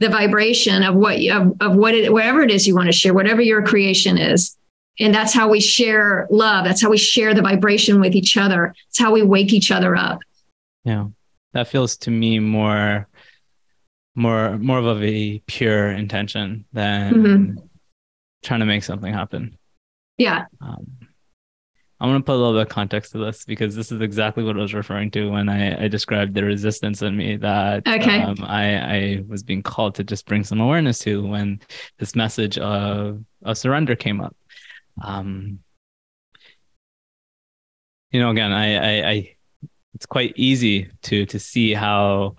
the 0.01 0.09
vibration 0.09 0.82
of 0.82 0.94
what 0.94 1.18
of, 1.26 1.55
of 1.61 1.76
what 1.76 1.94
it 1.94 2.12
whatever 2.12 2.40
it 2.40 2.51
is 2.51 2.66
you 2.66 2.74
want 2.74 2.86
to 2.86 2.92
share 2.92 3.14
whatever 3.14 3.40
your 3.40 3.62
creation 3.62 4.18
is. 4.18 4.57
And 4.98 5.14
that's 5.14 5.32
how 5.32 5.48
we 5.48 5.61
share 5.61 6.26
love. 6.30 6.64
That's 6.64 6.82
how 6.82 6.90
we 6.90 6.98
share 6.98 7.32
the 7.32 7.42
vibration 7.42 8.01
with 8.01 8.14
each 8.14 8.36
other. 8.36 8.74
It's 8.88 8.98
how 8.98 9.12
we 9.12 9.22
wake 9.22 9.53
each 9.53 9.70
other 9.70 9.94
up. 9.96 10.18
Yeah. 10.84 11.07
That 11.53 11.68
feels 11.68 11.96
to 11.98 12.11
me 12.11 12.38
more 12.38 13.07
more 14.14 14.59
more 14.59 14.78
of 14.78 15.03
a 15.03 15.38
pure 15.46 15.90
intention 15.90 16.64
than 16.72 17.14
mm-hmm. 17.14 17.59
trying 18.42 18.61
to 18.61 18.66
make 18.66 18.84
something 18.84 19.12
happen. 19.12 19.57
Yeah. 20.18 20.46
Um, 20.61 20.86
i'm 22.01 22.09
going 22.09 22.20
to 22.20 22.24
put 22.24 22.34
a 22.34 22.36
little 22.36 22.55
bit 22.55 22.62
of 22.62 22.68
context 22.68 23.12
to 23.12 23.18
this 23.18 23.44
because 23.44 23.76
this 23.76 23.92
is 23.92 24.01
exactly 24.01 24.42
what 24.42 24.57
i 24.57 24.61
was 24.61 24.74
referring 24.74 25.11
to 25.11 25.30
when 25.30 25.48
i, 25.48 25.84
I 25.84 25.88
described 25.88 26.34
the 26.34 26.44
resistance 26.44 27.03
in 27.03 27.16
me 27.16 27.36
that 27.36 27.86
okay. 27.86 28.22
um, 28.22 28.36
I, 28.42 28.76
I 28.76 29.24
was 29.28 29.42
being 29.42 29.62
called 29.62 29.94
to 29.96 30.05
just 30.05 30.26
bring 30.26 30.44
some 30.44 30.61
awareness 30.61 30.98
to 31.01 31.26
when 31.26 31.61
this 31.98 32.14
message 32.14 32.59
of, 32.59 33.22
of 33.44 33.59
surrender 33.59 33.96
came 33.96 34.20
up 34.20 34.34
um, 35.03 35.61
you 38.11 38.20
know, 38.20 38.30
again, 38.30 38.53
I, 38.53 38.74
I, 38.74 39.11
I, 39.11 39.36
it's 39.94 40.07
quite 40.07 40.32
easy 40.36 40.90
to 41.03 41.26
to 41.26 41.38
see 41.38 41.74
how 41.74 42.36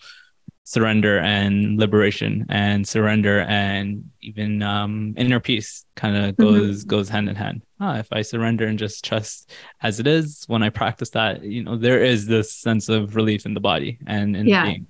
surrender 0.64 1.20
and 1.20 1.78
liberation 1.78 2.45
and 2.49 2.88
surrender 2.88 3.41
and 3.41 4.09
even 4.22 4.62
um, 4.62 5.14
inner 5.18 5.39
peace 5.39 5.86
kind 5.95 6.16
of 6.16 6.36
mm-hmm. 6.36 6.43
goes 6.43 6.80
mm-hmm. 6.80 6.89
goes 6.89 7.09
hand 7.09 7.30
in 7.30 7.36
hand. 7.36 7.62
Ah, 7.82 7.98
if 7.98 8.08
I 8.12 8.22
surrender 8.22 8.68
and 8.68 8.78
just 8.78 9.04
trust 9.04 9.52
as 9.82 10.00
it 10.00 10.06
is, 10.06 10.44
when 10.48 10.62
I 10.62 10.70
practice 10.70 11.10
that, 11.12 11.44
you 11.44 11.64
know, 11.64 11.78
there 11.78 12.04
is 12.04 12.28
this 12.28 12.54
sense 12.54 12.90
of 12.90 13.16
relief 13.16 13.46
in 13.46 13.56
the 13.56 13.60
body 13.60 13.98
and 14.06 14.36
in 14.36 14.48
yeah. 14.48 14.66
the 14.66 14.72
being. 14.72 14.88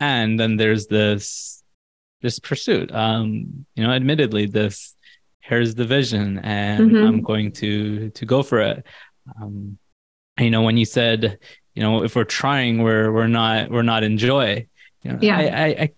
And 0.00 0.40
then 0.40 0.56
there's 0.56 0.86
this 0.86 1.62
this 2.22 2.38
pursuit. 2.38 2.92
Um, 2.92 3.66
you 3.74 3.84
know, 3.84 3.92
admittedly, 3.92 4.46
this 4.46 4.96
here's 5.48 5.74
the 5.74 5.84
vision 5.84 6.38
and 6.40 6.90
mm-hmm. 6.90 7.06
i'm 7.06 7.22
going 7.22 7.50
to 7.50 8.10
to 8.10 8.26
go 8.26 8.42
for 8.42 8.60
it 8.60 8.84
um, 9.40 9.78
you 10.38 10.50
know 10.50 10.62
when 10.62 10.76
you 10.76 10.84
said 10.84 11.38
you 11.74 11.82
know 11.82 12.04
if 12.04 12.14
we're 12.14 12.24
trying 12.24 12.82
we're 12.82 13.10
we're 13.10 13.26
not 13.26 13.70
we're 13.70 13.82
not 13.82 14.02
in 14.02 14.18
joy 14.18 14.66
you 15.02 15.10
know 15.10 15.18
yeah 15.22 15.38
I, 15.38 15.42
I, 15.42 15.66
I 15.66 15.92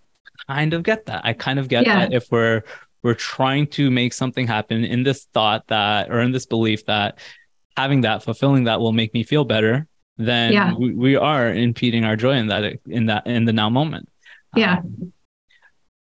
kind 0.46 0.72
of 0.72 0.84
get 0.84 1.06
that 1.06 1.22
i 1.24 1.32
kind 1.32 1.58
of 1.58 1.68
get 1.68 1.84
yeah. 1.84 1.98
that 2.00 2.12
if 2.12 2.30
we're 2.30 2.62
we're 3.02 3.14
trying 3.14 3.66
to 3.66 3.90
make 3.90 4.12
something 4.12 4.46
happen 4.46 4.84
in 4.84 5.02
this 5.02 5.26
thought 5.32 5.66
that 5.68 6.10
or 6.10 6.20
in 6.20 6.32
this 6.32 6.46
belief 6.46 6.84
that 6.86 7.18
having 7.76 8.02
that 8.02 8.22
fulfilling 8.22 8.64
that 8.64 8.80
will 8.80 8.92
make 8.92 9.14
me 9.14 9.22
feel 9.22 9.44
better 9.44 9.86
then 10.18 10.52
yeah. 10.52 10.74
we, 10.74 10.92
we 10.92 11.16
are 11.16 11.48
impeding 11.48 12.04
our 12.04 12.16
joy 12.16 12.32
in 12.32 12.48
that 12.48 12.78
in 12.86 13.06
that 13.06 13.26
in 13.26 13.44
the 13.44 13.52
now 13.52 13.70
moment 13.70 14.08
yeah 14.54 14.78
um, 14.78 15.12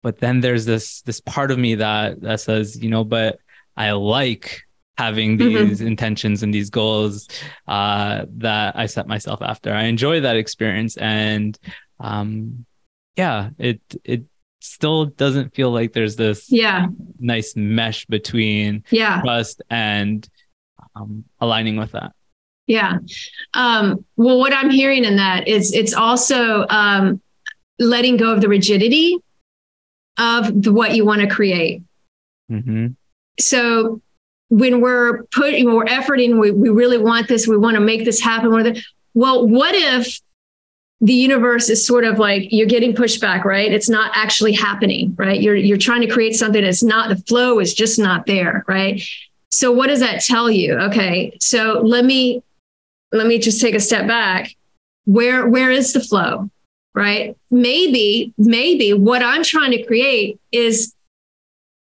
but 0.02 0.18
then 0.18 0.40
there's 0.40 0.64
this 0.64 1.02
this 1.02 1.20
part 1.20 1.50
of 1.50 1.58
me 1.58 1.76
that 1.76 2.20
that 2.20 2.40
says 2.40 2.82
you 2.82 2.90
know 2.90 3.04
but 3.04 3.38
i 3.76 3.92
like 3.92 4.62
having 4.96 5.38
mm-hmm. 5.38 5.68
these 5.68 5.78
mm-hmm. 5.78 5.86
intentions 5.86 6.42
and 6.42 6.52
these 6.52 6.70
goals 6.70 7.28
uh, 7.68 8.24
that 8.28 8.76
i 8.76 8.86
set 8.86 9.06
myself 9.06 9.40
after 9.42 9.72
i 9.72 9.84
enjoy 9.84 10.20
that 10.20 10.36
experience 10.36 10.96
and 10.96 11.58
um, 12.00 12.64
yeah 13.16 13.50
it 13.58 13.80
it 14.04 14.24
still 14.60 15.06
doesn't 15.06 15.54
feel 15.54 15.70
like 15.70 15.92
there's 15.92 16.16
this 16.16 16.50
yeah 16.50 16.86
nice 17.18 17.54
mesh 17.56 18.06
between 18.06 18.82
yeah 18.90 19.20
trust 19.20 19.62
and 19.70 20.28
um, 20.94 21.24
aligning 21.40 21.76
with 21.76 21.92
that 21.92 22.12
yeah 22.66 22.98
um, 23.54 24.04
well 24.16 24.38
what 24.38 24.52
i'm 24.52 24.70
hearing 24.70 25.04
in 25.04 25.16
that 25.16 25.46
is 25.46 25.72
it's 25.72 25.94
also 25.94 26.66
um, 26.68 27.20
letting 27.78 28.16
go 28.16 28.32
of 28.32 28.40
the 28.40 28.48
rigidity 28.48 29.16
of 30.18 30.62
the, 30.62 30.72
what 30.72 30.94
you 30.94 31.04
want 31.04 31.20
to 31.20 31.28
create. 31.28 31.82
Mm-hmm. 32.50 32.88
So 33.40 34.02
when 34.48 34.80
we're 34.80 35.24
putting 35.24 35.70
more 35.70 35.88
effort 35.88 36.20
in, 36.20 36.38
we, 36.38 36.50
we 36.50 36.70
really 36.70 36.98
want 36.98 37.28
this, 37.28 37.46
we 37.46 37.56
want 37.56 37.76
to 37.76 37.80
make 37.80 38.04
this 38.04 38.20
happen. 38.20 38.76
Well, 39.14 39.46
what 39.46 39.74
if 39.74 40.20
the 41.00 41.12
universe 41.12 41.68
is 41.68 41.86
sort 41.86 42.04
of 42.04 42.18
like 42.18 42.48
you're 42.50 42.66
getting 42.66 42.92
pushback, 42.92 43.44
right? 43.44 43.72
It's 43.72 43.88
not 43.88 44.10
actually 44.14 44.52
happening, 44.52 45.14
right? 45.16 45.40
You're 45.40 45.56
you're 45.56 45.78
trying 45.78 46.00
to 46.00 46.08
create 46.08 46.34
something 46.34 46.62
that's 46.62 46.82
not 46.82 47.08
the 47.08 47.16
flow 47.24 47.60
is 47.60 47.74
just 47.74 47.98
not 47.98 48.26
there, 48.26 48.64
right? 48.66 49.02
So 49.50 49.72
what 49.72 49.86
does 49.86 50.00
that 50.00 50.22
tell 50.22 50.50
you? 50.50 50.74
Okay, 50.74 51.36
so 51.40 51.80
let 51.84 52.04
me 52.04 52.42
let 53.12 53.26
me 53.26 53.38
just 53.38 53.60
take 53.60 53.74
a 53.74 53.80
step 53.80 54.06
back. 54.06 54.54
Where 55.04 55.48
where 55.48 55.70
is 55.70 55.92
the 55.92 56.00
flow? 56.00 56.50
right? 56.98 57.36
Maybe, 57.52 58.34
maybe 58.36 58.92
what 58.92 59.22
I'm 59.22 59.44
trying 59.44 59.70
to 59.70 59.84
create 59.84 60.40
is 60.50 60.94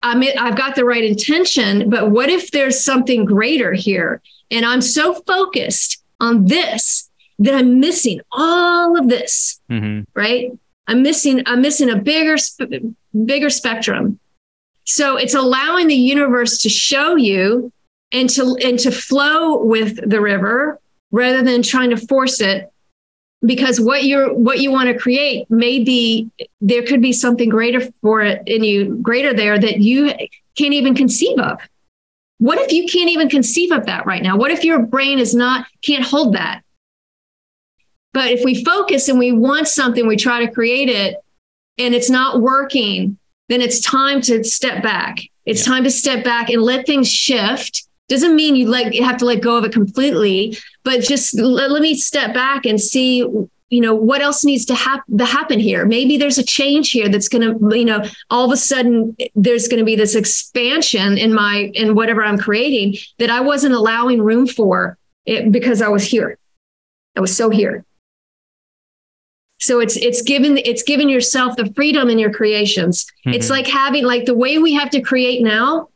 I 0.03 0.15
mean 0.15 0.37
I've 0.39 0.57
got 0.57 0.77
the 0.77 0.85
right 0.85 1.03
intention, 1.03 1.89
but 1.89 2.11
what 2.11 2.29
if 2.29 2.51
there's 2.51 2.85
something 2.85 3.25
greater 3.25 3.73
here? 3.73 4.21
And 4.51 4.67
I'm 4.67 4.83
so 4.83 5.15
focused 5.15 6.05
on 6.21 6.45
this 6.45 7.08
that 7.39 7.55
I'm 7.55 7.80
missing 7.80 8.20
all 8.32 8.99
of 8.99 9.09
this, 9.09 9.61
mm-hmm. 9.70 10.03
right? 10.14 10.51
I'm 10.86 11.03
missing, 11.03 11.43
I'm 11.47 11.61
missing 11.61 11.91
a 11.91 11.97
bigger, 11.97 12.36
bigger 13.24 13.51
spectrum. 13.51 14.18
So 14.84 15.16
it's 15.16 15.34
allowing 15.34 15.86
the 15.86 15.95
universe 15.95 16.59
to 16.62 16.68
show 16.68 17.16
you 17.16 17.72
and 18.11 18.28
to, 18.30 18.57
and 18.64 18.78
to 18.80 18.91
flow 18.91 19.62
with 19.62 20.09
the 20.09 20.20
river 20.20 20.80
rather 21.11 21.43
than 21.43 21.62
trying 21.62 21.91
to 21.91 21.97
force 21.97 22.41
it 22.41 22.72
because 23.45 23.80
what 23.80 24.05
you're 24.05 24.34
what 24.34 24.61
you 24.61 24.70
want 24.70 24.89
to 24.89 24.99
create 24.99 25.49
may 25.51 25.82
be 25.82 26.28
there 26.61 26.82
could 26.82 27.01
be 27.01 27.12
something 27.12 27.49
greater 27.49 27.80
for 28.03 28.20
it 28.20 28.43
in 28.47 28.64
you 28.64 28.97
greater 28.97 29.32
there 29.32 29.59
that 29.59 29.78
you 29.78 30.12
can't 30.57 30.74
even 30.74 30.95
conceive 30.95 31.39
of 31.39 31.61
what 32.39 32.59
if 32.59 32.72
you 32.72 32.86
can't 32.89 33.11
even 33.11 33.28
conceive 33.28 33.70
of 33.70 33.86
that 33.86 34.07
right 34.07 34.22
now 34.22 34.36
what 34.36 34.51
if 34.51 34.64
your 34.64 34.80
brain 34.80 35.18
is 35.18 35.34
not 35.34 35.66
can't 35.82 36.05
hold 36.05 36.34
that 36.34 36.62
but 38.19 38.31
if 38.33 38.45
we 38.45 38.64
focus 38.64 39.09
and 39.09 39.19
we 39.19 39.31
want 39.31 39.69
something 39.69 40.07
we 40.07 40.16
try 40.16 40.45
to 40.45 40.53
create 40.53 40.89
it 40.89 41.16
and 41.79 41.95
it's 41.95 42.11
not 42.11 42.41
working 42.41 43.16
then 43.49 43.61
it's 43.61 43.81
time 43.81 44.21
to 44.23 44.45
step 44.45 44.83
back. 44.83 45.21
It's 45.47 45.66
yeah. 45.66 45.75
time 45.75 45.85
to 45.85 45.91
step 45.91 46.25
back 46.25 46.51
and 46.51 46.62
let 46.62 46.87
things 46.87 47.11
shift. 47.11 47.87
Doesn't 48.09 48.37
mean 48.37 48.57
you 48.57 48.69
let 48.69 48.95
you 48.95 49.05
have 49.05 49.19
to 49.19 49.25
let 49.25 49.43
go 49.43 49.57
of 49.57 49.64
it 49.64 49.73
completely, 49.73 50.57
but 50.85 51.03
just 51.03 51.39
let, 51.39 51.71
let 51.71 51.83
me 51.83 51.95
step 51.95 52.33
back 52.33 52.64
and 52.64 52.81
see 52.81 53.19
you 53.71 53.83
know 53.83 53.95
what 53.95 54.23
else 54.23 54.47
needs 54.47 54.64
to, 54.64 54.75
hap- 54.75 55.05
to 55.19 55.25
happen 55.27 55.61
here. 55.61 55.85
Maybe 55.85 56.16
there's 56.16 56.39
a 56.39 56.43
change 56.43 56.91
here 56.91 57.09
that's 57.11 57.29
going 57.29 57.43
to 57.43 57.77
you 57.77 57.85
know 57.85 58.03
all 58.31 58.47
of 58.47 58.53
a 58.53 58.57
sudden 58.57 59.14
there's 59.35 59.69
going 59.69 59.79
to 59.79 59.85
be 59.85 59.97
this 59.97 60.14
expansion 60.14 61.19
in 61.19 61.35
my 61.35 61.71
in 61.75 61.95
whatever 61.95 62.25
i'm 62.25 62.39
creating 62.39 62.97
that 63.19 63.29
i 63.29 63.41
wasn't 63.41 63.75
allowing 63.75 64.23
room 64.23 64.47
for 64.47 64.97
it 65.27 65.53
because 65.53 65.83
i 65.83 65.89
was 65.89 66.05
here. 66.05 66.39
I 67.16 67.21
was 67.21 67.37
so 67.37 67.51
here 67.51 67.85
so 69.59 69.81
it's 69.81 69.97
it's 69.97 70.23
given 70.23 70.59
it's 70.59 70.83
given 70.83 71.09
yourself 71.09 71.57
the 71.57 71.73
freedom 71.75 72.09
in 72.09 72.19
your 72.19 72.33
creations 72.33 73.05
mm-hmm. 73.05 73.35
it's 73.35 73.51
like 73.51 73.67
having 73.67 74.05
like 74.05 74.25
the 74.25 74.35
way 74.35 74.59
we 74.59 74.73
have 74.73 74.91
to 74.91 75.01
create 75.01 75.43
now 75.43 75.89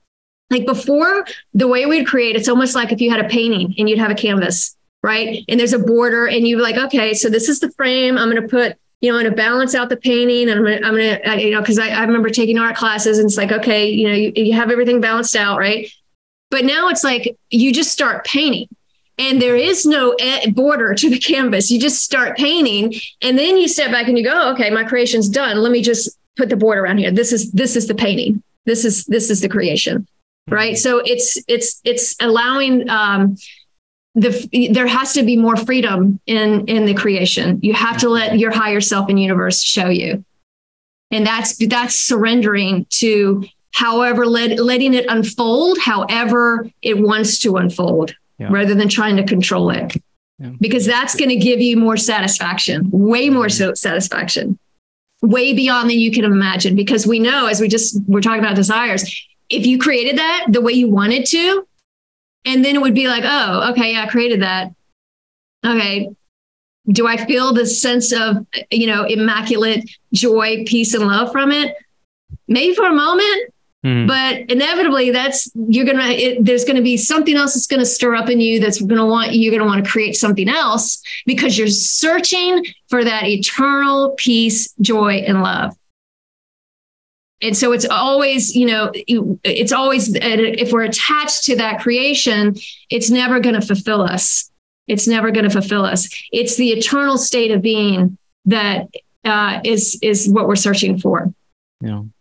like 0.52 0.66
before, 0.66 1.24
the 1.54 1.66
way 1.66 1.86
we'd 1.86 2.06
create, 2.06 2.36
it's 2.36 2.48
almost 2.48 2.74
like 2.74 2.92
if 2.92 3.00
you 3.00 3.10
had 3.10 3.24
a 3.24 3.28
painting 3.28 3.74
and 3.78 3.88
you'd 3.88 3.98
have 3.98 4.10
a 4.10 4.14
canvas, 4.14 4.76
right? 5.02 5.42
And 5.48 5.58
there's 5.58 5.72
a 5.72 5.78
border, 5.78 6.26
and 6.26 6.46
you're 6.46 6.60
like, 6.60 6.76
okay, 6.76 7.14
so 7.14 7.30
this 7.30 7.48
is 7.48 7.58
the 7.58 7.72
frame. 7.72 8.18
I'm 8.18 8.30
going 8.30 8.42
to 8.42 8.48
put, 8.48 8.76
you 9.00 9.10
know, 9.10 9.16
I'm 9.16 9.24
going 9.24 9.32
to 9.32 9.36
balance 9.36 9.74
out 9.74 9.88
the 9.88 9.96
painting, 9.96 10.50
and 10.50 10.58
I'm 10.58 10.64
going 10.64 10.78
to, 10.78 10.86
I'm 10.86 10.94
going 10.94 11.22
to, 11.22 11.42
you 11.42 11.50
know, 11.52 11.60
because 11.60 11.78
I, 11.78 11.88
I 11.88 12.02
remember 12.02 12.28
taking 12.28 12.58
art 12.58 12.76
classes, 12.76 13.18
and 13.18 13.26
it's 13.26 13.38
like, 13.38 13.50
okay, 13.50 13.88
you 13.88 14.06
know, 14.06 14.14
you, 14.14 14.32
you 14.36 14.52
have 14.52 14.70
everything 14.70 15.00
balanced 15.00 15.34
out, 15.34 15.58
right? 15.58 15.90
But 16.50 16.66
now 16.66 16.90
it's 16.90 17.02
like 17.02 17.34
you 17.48 17.72
just 17.72 17.90
start 17.90 18.26
painting 18.26 18.68
and 19.18 19.40
there 19.40 19.56
is 19.56 19.84
no 19.84 20.16
border 20.52 20.94
to 20.94 21.10
the 21.10 21.18
canvas. 21.18 21.70
You 21.70 21.78
just 21.78 22.02
start 22.02 22.36
painting 22.36 22.94
and 23.20 23.38
then 23.38 23.56
you 23.56 23.68
step 23.68 23.90
back 23.90 24.08
and 24.08 24.16
you 24.16 24.24
go, 24.24 24.52
okay, 24.52 24.70
my 24.70 24.84
creation's 24.84 25.28
done. 25.28 25.58
Let 25.58 25.72
me 25.72 25.82
just 25.82 26.18
put 26.36 26.48
the 26.48 26.56
border 26.56 26.82
around 26.82 26.98
here. 26.98 27.10
This 27.10 27.32
is 27.32 27.52
this 27.52 27.76
is 27.76 27.86
the 27.86 27.94
painting. 27.94 28.42
This 28.64 28.84
is 28.84 29.04
this 29.06 29.30
is 29.30 29.40
the 29.40 29.48
creation 29.48 30.06
right 30.48 30.76
so 30.76 30.98
it's 31.04 31.38
it's 31.46 31.80
it's 31.84 32.16
allowing 32.20 32.88
um 32.88 33.36
the 34.14 34.70
there 34.72 34.86
has 34.86 35.12
to 35.14 35.22
be 35.22 35.36
more 35.36 35.56
freedom 35.56 36.20
in 36.26 36.66
in 36.66 36.84
the 36.84 36.94
creation 36.94 37.58
you 37.62 37.72
have 37.72 37.96
to 37.96 38.08
let 38.08 38.38
your 38.38 38.50
higher 38.50 38.80
self 38.80 39.08
and 39.08 39.20
universe 39.20 39.62
show 39.62 39.88
you 39.88 40.24
and 41.10 41.26
that's 41.26 41.56
that's 41.68 41.94
surrendering 41.94 42.86
to 42.90 43.44
however 43.72 44.26
let, 44.26 44.58
letting 44.58 44.94
it 44.94 45.06
unfold 45.08 45.78
however 45.78 46.68
it 46.82 46.98
wants 46.98 47.38
to 47.38 47.56
unfold 47.56 48.14
Yeah. 48.42 48.48
rather 48.50 48.74
than 48.74 48.88
trying 48.88 49.16
to 49.16 49.24
control 49.24 49.70
it. 49.70 49.94
Yeah. 50.38 50.50
because 50.60 50.86
that's 50.86 51.14
going 51.14 51.28
to 51.28 51.36
give 51.36 51.60
you 51.60 51.76
more 51.76 51.96
satisfaction 51.96 52.90
way 52.90 53.30
more 53.30 53.46
mm-hmm. 53.46 53.70
so 53.70 53.74
satisfaction 53.74 54.58
way 55.22 55.52
beyond 55.52 55.88
than 55.88 56.00
you 56.00 56.10
can 56.10 56.24
imagine. 56.24 56.74
Because 56.74 57.06
we 57.06 57.20
know 57.20 57.46
as 57.46 57.60
we 57.60 57.68
just 57.68 58.00
we're 58.08 58.20
talking 58.20 58.42
about 58.42 58.56
desires 58.56 59.04
if 59.48 59.66
you 59.66 59.78
created 59.78 60.18
that 60.18 60.46
the 60.48 60.60
way 60.60 60.72
you 60.72 60.88
wanted 60.88 61.26
to 61.26 61.66
and 62.44 62.64
then 62.64 62.74
it 62.74 62.82
would 62.82 62.94
be 62.94 63.06
like 63.06 63.22
oh 63.24 63.70
okay 63.70 63.92
yeah 63.92 64.04
i 64.04 64.08
created 64.08 64.42
that. 64.42 64.72
Okay. 65.64 66.10
Do 66.88 67.06
i 67.06 67.24
feel 67.24 67.52
the 67.52 67.66
sense 67.66 68.12
of 68.12 68.44
you 68.70 68.88
know 68.88 69.04
immaculate 69.04 69.88
joy 70.12 70.64
peace 70.66 70.94
and 70.94 71.06
love 71.06 71.30
from 71.30 71.52
it? 71.52 71.76
Maybe 72.48 72.74
for 72.74 72.86
a 72.86 72.92
moment 72.92 73.51
Mhm. 73.84 74.06
but 74.06 74.48
inevitably 74.48 75.10
that's 75.10 75.50
you're 75.68 75.84
gonna 75.84 76.10
it, 76.10 76.44
there's 76.44 76.64
gonna 76.64 76.82
be 76.82 76.96
something 76.96 77.34
else 77.36 77.54
that's 77.54 77.66
gonna 77.66 77.84
stir 77.84 78.14
up 78.14 78.30
in 78.30 78.40
you 78.40 78.60
that's 78.60 78.80
gonna 78.80 79.04
want 79.06 79.34
you're 79.34 79.50
gonna 79.52 79.68
want 79.68 79.84
to 79.84 79.90
create 79.90 80.14
something 80.14 80.48
else 80.48 81.02
because 81.26 81.58
you're 81.58 81.66
searching 81.66 82.64
for 82.88 83.02
that 83.02 83.24
eternal 83.24 84.14
peace 84.16 84.72
joy 84.80 85.14
and 85.26 85.42
love. 85.42 85.74
And 87.40 87.56
so 87.56 87.72
it's 87.72 87.84
always 87.84 88.54
you 88.54 88.66
know 88.66 88.92
it's 88.94 89.72
always 89.72 90.14
if 90.14 90.70
we're 90.70 90.84
attached 90.84 91.42
to 91.44 91.56
that 91.56 91.80
creation 91.80 92.54
it's 92.88 93.10
never 93.10 93.40
going 93.40 93.56
to 93.60 93.66
fulfill 93.66 94.02
us. 94.02 94.48
It's 94.86 95.08
never 95.08 95.30
going 95.32 95.44
to 95.44 95.50
fulfill 95.50 95.84
us. 95.84 96.08
It's 96.32 96.56
the 96.56 96.70
eternal 96.70 97.16
state 97.18 97.50
of 97.50 97.62
being 97.62 98.16
that 98.44 98.86
uh, 99.24 99.60
is 99.64 99.98
is 100.02 100.28
what 100.28 100.46
we're 100.46 100.54
searching 100.56 100.98
for. 100.98 101.32
I- 101.82 102.12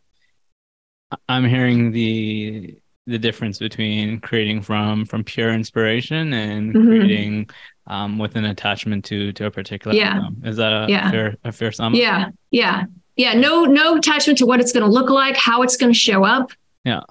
i'm 1.29 1.45
hearing 1.45 1.91
the 1.91 2.75
the 3.07 3.17
difference 3.17 3.57
between 3.59 4.19
creating 4.19 4.61
from 4.61 5.05
from 5.05 5.23
pure 5.23 5.53
inspiration 5.53 6.33
and 6.33 6.73
Mhm. 6.75 6.99
creating 6.99 7.49
um, 7.87 8.19
with 8.19 8.35
an 8.35 8.45
attachment 8.45 9.03
to 9.05 9.33
to 9.33 9.45
a 9.47 9.51
particular 9.51 9.95
Yeah. 9.95 10.19
is 10.43 10.57
that 10.57 10.71
a 10.71 10.85
Yeah. 10.89 11.09
fair 11.11 11.35
a 11.43 11.51
fair 11.51 11.71
sum 11.71 11.95
Yeah, 11.95 12.29
yeah, 12.51 12.85
yeah. 13.15 13.33
No, 13.33 13.65
no 13.65 13.97
attachment 13.97 14.37
to 14.39 14.45
what 14.45 14.59
it's 14.59 14.71
going 14.71 14.85
to 14.85 14.91
look 14.91 15.09
like, 15.09 15.35
how 15.35 15.63
it's 15.63 15.75
going 15.77 15.91
to 15.91 15.97
show 15.97 16.23
up. 16.23 16.51
Yeah. 16.85 17.01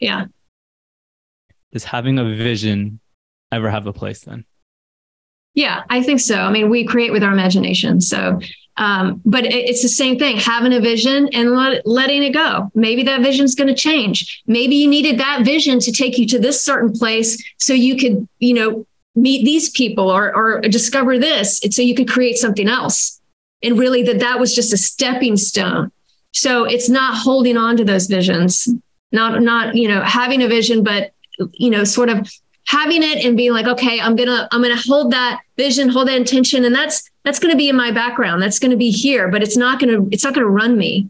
yeah. 0.00 0.26
does 1.72 1.84
having 1.84 2.18
a 2.18 2.24
vision 2.36 3.00
ever 3.50 3.70
have 3.70 3.86
a 3.86 3.92
place 3.92 4.20
then 4.20 4.44
Yeah, 5.54 5.82
I 5.90 6.02
think 6.02 6.20
so. 6.20 6.36
I 6.36 6.50
mean, 6.50 6.68
we 6.70 6.84
create 6.84 7.12
with 7.12 7.22
our 7.22 7.32
imagination. 7.32 8.00
So, 8.00 8.40
um, 8.76 9.20
but 9.24 9.44
it, 9.44 9.54
it's 9.54 9.82
the 9.82 9.88
same 9.88 10.18
thing 10.18 10.36
having 10.38 10.72
a 10.72 10.80
vision 10.80 11.28
and 11.32 11.52
let, 11.52 11.86
letting 11.86 12.22
it 12.22 12.30
go. 12.30 12.70
Maybe 12.74 13.02
that 13.04 13.20
vision's 13.20 13.54
going 13.54 13.68
to 13.68 13.74
change. 13.74 14.42
Maybe 14.46 14.76
you 14.76 14.88
needed 14.88 15.18
that 15.20 15.44
vision 15.44 15.78
to 15.80 15.92
take 15.92 16.18
you 16.18 16.26
to 16.28 16.38
this 16.38 16.62
certain 16.62 16.92
place 16.92 17.42
so 17.58 17.74
you 17.74 17.96
could, 17.96 18.26
you 18.38 18.54
know, 18.54 18.86
meet 19.14 19.44
these 19.44 19.68
people 19.70 20.10
or, 20.10 20.34
or 20.34 20.60
discover 20.62 21.18
this. 21.18 21.60
So 21.70 21.82
you 21.82 21.94
could 21.94 22.08
create 22.08 22.36
something 22.36 22.68
else. 22.68 23.20
And 23.62 23.78
really, 23.78 24.02
that 24.04 24.20
that 24.20 24.40
was 24.40 24.54
just 24.54 24.72
a 24.72 24.76
stepping 24.76 25.36
stone. 25.36 25.92
So 26.32 26.64
it's 26.64 26.88
not 26.88 27.16
holding 27.16 27.58
on 27.58 27.76
to 27.76 27.84
those 27.84 28.06
visions, 28.06 28.66
not, 29.12 29.42
not, 29.42 29.74
you 29.74 29.86
know, 29.86 30.00
having 30.00 30.42
a 30.42 30.48
vision, 30.48 30.82
but, 30.82 31.12
you 31.52 31.70
know, 31.70 31.84
sort 31.84 32.08
of 32.08 32.28
having 32.66 33.02
it 33.02 33.24
and 33.24 33.36
being 33.36 33.52
like 33.52 33.66
okay 33.66 34.00
i'm 34.00 34.14
gonna 34.14 34.48
i'm 34.52 34.62
gonna 34.62 34.76
hold 34.76 35.10
that 35.10 35.40
vision 35.56 35.88
hold 35.88 36.06
that 36.06 36.16
intention 36.16 36.64
and 36.64 36.72
that's 36.74 37.10
that's 37.24 37.38
gonna 37.38 37.56
be 37.56 37.68
in 37.68 37.76
my 37.76 37.90
background. 37.92 38.42
That's 38.42 38.58
gonna 38.58 38.76
be 38.76 38.90
here 38.90 39.28
but 39.28 39.42
it's 39.42 39.56
not 39.56 39.80
gonna 39.80 40.06
it's 40.10 40.24
not 40.24 40.34
gonna 40.34 40.48
run 40.48 40.76
me. 40.76 41.08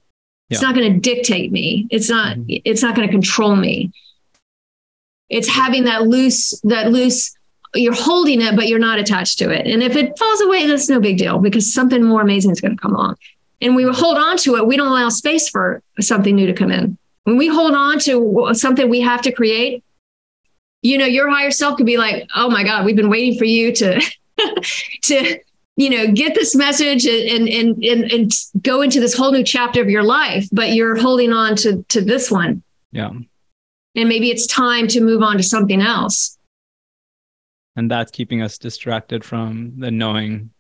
It's 0.50 0.60
not 0.60 0.74
gonna 0.74 0.98
dictate 0.98 1.50
me. 1.50 1.86
It's 1.90 2.10
not 2.10 2.36
Mhm. 2.36 2.62
it's 2.64 2.82
not 2.82 2.94
gonna 2.94 3.08
control 3.08 3.56
me. 3.56 3.90
It's 5.30 5.48
having 5.48 5.84
that 5.84 6.06
loose 6.08 6.60
that 6.64 6.92
loose 6.92 7.34
you're 7.74 7.94
holding 7.94 8.42
it 8.42 8.54
but 8.54 8.68
you're 8.68 8.78
not 8.78 8.98
attached 8.98 9.38
to 9.38 9.50
it. 9.50 9.66
And 9.66 9.82
if 9.82 9.96
it 9.96 10.18
falls 10.18 10.40
away 10.42 10.66
that's 10.66 10.88
no 10.90 11.00
big 11.00 11.16
deal 11.16 11.38
because 11.38 11.72
something 11.72 12.02
more 12.02 12.20
amazing 12.20 12.50
is 12.50 12.60
going 12.60 12.76
to 12.76 12.80
come 12.82 12.94
along. 12.94 13.16
And 13.62 13.74
we 13.74 13.84
hold 13.84 14.18
on 14.18 14.36
to 14.38 14.56
it. 14.56 14.66
We 14.66 14.76
don't 14.76 14.88
allow 14.88 15.08
space 15.08 15.48
for 15.48 15.80
something 16.00 16.34
new 16.34 16.46
to 16.48 16.52
come 16.52 16.70
in. 16.70 16.98
When 17.24 17.38
we 17.38 17.46
hold 17.46 17.74
on 17.74 17.98
to 18.00 18.50
something 18.52 18.90
we 18.90 19.00
have 19.00 19.22
to 19.22 19.32
create 19.32 19.82
you 20.82 20.98
know 20.98 21.06
your 21.06 21.30
higher 21.30 21.52
self 21.52 21.76
could 21.76 21.86
be 21.86 21.96
like 21.96 22.28
oh 22.34 22.50
my 22.50 22.64
god 22.64 22.84
we've 22.84 22.96
been 22.96 23.08
waiting 23.08 23.38
for 23.38 23.44
you 23.44 23.72
to 23.72 24.00
to 25.02 25.38
you 25.77 25.89
know 25.89 26.12
get 26.12 26.35
this 26.35 26.55
message 26.55 27.07
and 27.07 27.49
and 27.49 27.83
and 27.83 28.12
and 28.12 28.33
go 28.62 28.83
into 28.83 29.01
this 29.01 29.14
whole 29.14 29.33
new 29.33 29.45
chapter 29.45 29.81
of 29.81 29.89
your 29.89 30.03
life 30.03 30.49
but 30.53 30.73
you're 30.75 30.97
holding 30.97 31.33
on 31.33 31.57
to 31.57 31.83
to 31.89 32.01
this 32.01 32.31
one. 32.31 32.62
Yeah. 32.93 33.11
And 33.95 34.09
maybe 34.09 34.31
it's 34.31 34.47
time 34.47 34.87
to 34.89 35.01
move 35.01 35.23
on 35.23 35.37
to 35.37 35.43
something 35.43 35.81
else. 35.81 36.39
And 37.77 37.91
that's 37.91 38.11
keeping 38.11 38.43
us 38.43 38.59
distracted 38.59 39.25
from 39.25 39.75
the 39.79 39.91
knowing. 39.91 40.51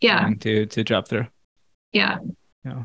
Yeah. 0.00 0.20
Knowing 0.22 0.38
to 0.40 0.66
to 0.66 0.84
drop 0.84 1.08
through. 1.08 1.26
Yeah. 1.92 2.18
Yeah. 2.64 2.84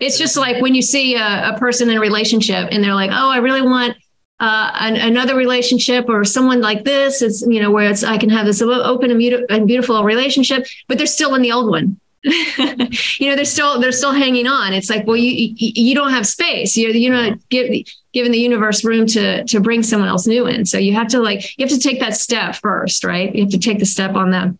it's 0.00 0.18
just 0.18 0.38
like 0.38 0.62
when 0.62 0.74
you 0.74 0.80
see 0.80 1.16
a, 1.16 1.54
a 1.54 1.58
person 1.58 1.90
in 1.90 1.98
a 1.98 2.00
relationship 2.00 2.68
and 2.72 2.82
they're 2.82 2.94
like 2.94 3.10
oh 3.12 3.28
i 3.28 3.36
really 3.36 3.60
want 3.60 3.94
uh, 4.42 4.72
an, 4.80 4.96
another 4.96 5.36
relationship 5.36 6.08
or 6.08 6.24
someone 6.24 6.60
like 6.60 6.84
this 6.84 7.22
it's 7.22 7.42
you 7.42 7.60
know 7.62 7.70
where 7.70 7.88
it's 7.88 8.02
i 8.02 8.18
can 8.18 8.28
have 8.28 8.44
this 8.44 8.60
open 8.60 9.10
and, 9.10 9.20
beauti- 9.20 9.46
and 9.48 9.68
beautiful 9.68 10.02
relationship 10.02 10.66
but 10.88 10.98
they're 10.98 11.06
still 11.06 11.34
in 11.34 11.42
the 11.42 11.52
old 11.52 11.70
one. 11.70 11.98
You 13.18 13.28
know 13.28 13.36
they're 13.36 13.44
still 13.44 13.80
they're 13.80 13.92
still 13.92 14.12
hanging 14.12 14.46
on. 14.46 14.72
It's 14.72 14.90
like 14.90 15.06
well 15.06 15.16
you 15.16 15.30
you, 15.30 15.72
you 15.88 15.94
don't 15.94 16.10
have 16.10 16.26
space. 16.26 16.76
You're 16.76 16.90
you're 16.90 17.12
not 17.14 17.38
give, 17.48 17.84
giving 18.12 18.32
the 18.32 18.38
universe 18.38 18.84
room 18.84 19.06
to 19.08 19.44
to 19.44 19.60
bring 19.60 19.82
someone 19.82 20.08
else 20.08 20.26
new 20.26 20.46
in. 20.46 20.64
So 20.64 20.78
you 20.78 20.92
have 20.94 21.08
to 21.08 21.20
like 21.20 21.58
you 21.58 21.66
have 21.66 21.74
to 21.76 21.80
take 21.80 22.00
that 22.00 22.14
step 22.16 22.56
first 22.56 23.04
right? 23.04 23.34
You 23.34 23.42
have 23.42 23.50
to 23.52 23.58
take 23.58 23.78
the 23.78 23.86
step 23.86 24.14
on 24.14 24.30
the 24.30 24.56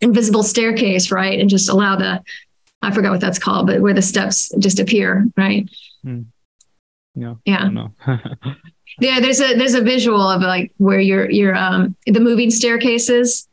invisible 0.00 0.42
staircase 0.42 1.12
right? 1.12 1.38
And 1.38 1.48
just 1.50 1.68
allow 1.68 1.96
the 1.96 2.22
i 2.82 2.90
forgot 2.92 3.12
what 3.12 3.20
that's 3.20 3.38
called 3.38 3.66
but 3.66 3.80
where 3.80 3.94
the 3.94 4.02
steps 4.02 4.52
just 4.58 4.80
appear 4.80 5.26
right? 5.36 5.68
Yeah. 7.14 7.30
I 7.30 7.36
yeah 7.44 7.68
know 7.68 7.92
yeah 9.00 9.20
there's 9.20 9.40
a 9.40 9.54
there's 9.54 9.74
a 9.74 9.82
visual 9.82 10.20
of 10.20 10.42
like 10.42 10.72
where 10.78 11.00
you're 11.00 11.30
you're 11.30 11.54
um 11.54 11.94
the 12.06 12.20
moving 12.20 12.50
staircases 12.50 13.48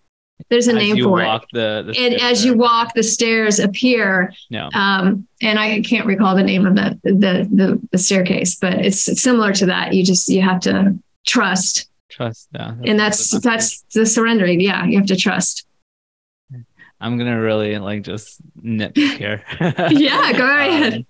there's 0.50 0.68
a 0.68 0.72
as 0.72 0.78
name 0.78 1.04
for 1.04 1.22
it 1.22 1.42
the, 1.54 1.84
the 1.88 1.96
and 1.98 2.16
as 2.16 2.44
you 2.44 2.54
walk 2.54 2.94
the 2.94 3.04
stairs 3.04 3.60
appear 3.60 4.34
yeah 4.50 4.70
um, 4.74 5.28
and 5.44 5.60
I 5.60 5.82
can't 5.82 6.06
recall 6.06 6.36
the 6.36 6.44
name 6.44 6.66
of 6.66 6.76
that 6.76 7.02
the, 7.04 7.48
the 7.52 7.80
the 7.92 7.98
staircase, 7.98 8.56
but 8.56 8.74
it's 8.74 9.22
similar 9.22 9.54
to 9.54 9.66
that. 9.68 9.94
You 9.94 10.04
just 10.04 10.30
you 10.30 10.42
have 10.42 10.62
to 10.62 10.98
trust, 11.28 11.90
trust 12.10 12.48
yeah 12.54 12.76
and 12.86 12.98
that's 13.00 13.30
the 13.30 13.40
that's 13.40 13.82
the 13.94 14.06
surrendering. 14.06 14.62
Yeah, 14.62 14.86
you 14.86 14.98
have 14.98 15.08
to 15.08 15.18
trust. 15.18 15.66
I'm 17.02 17.18
gonna 17.18 17.40
really 17.40 17.78
like 17.78 18.04
just 18.04 18.42
nitpick 18.62 19.18
here. 19.18 19.44
Yeah, 19.92 20.32
go 20.32 20.46
ahead. 20.58 20.94
Um, 20.94 21.06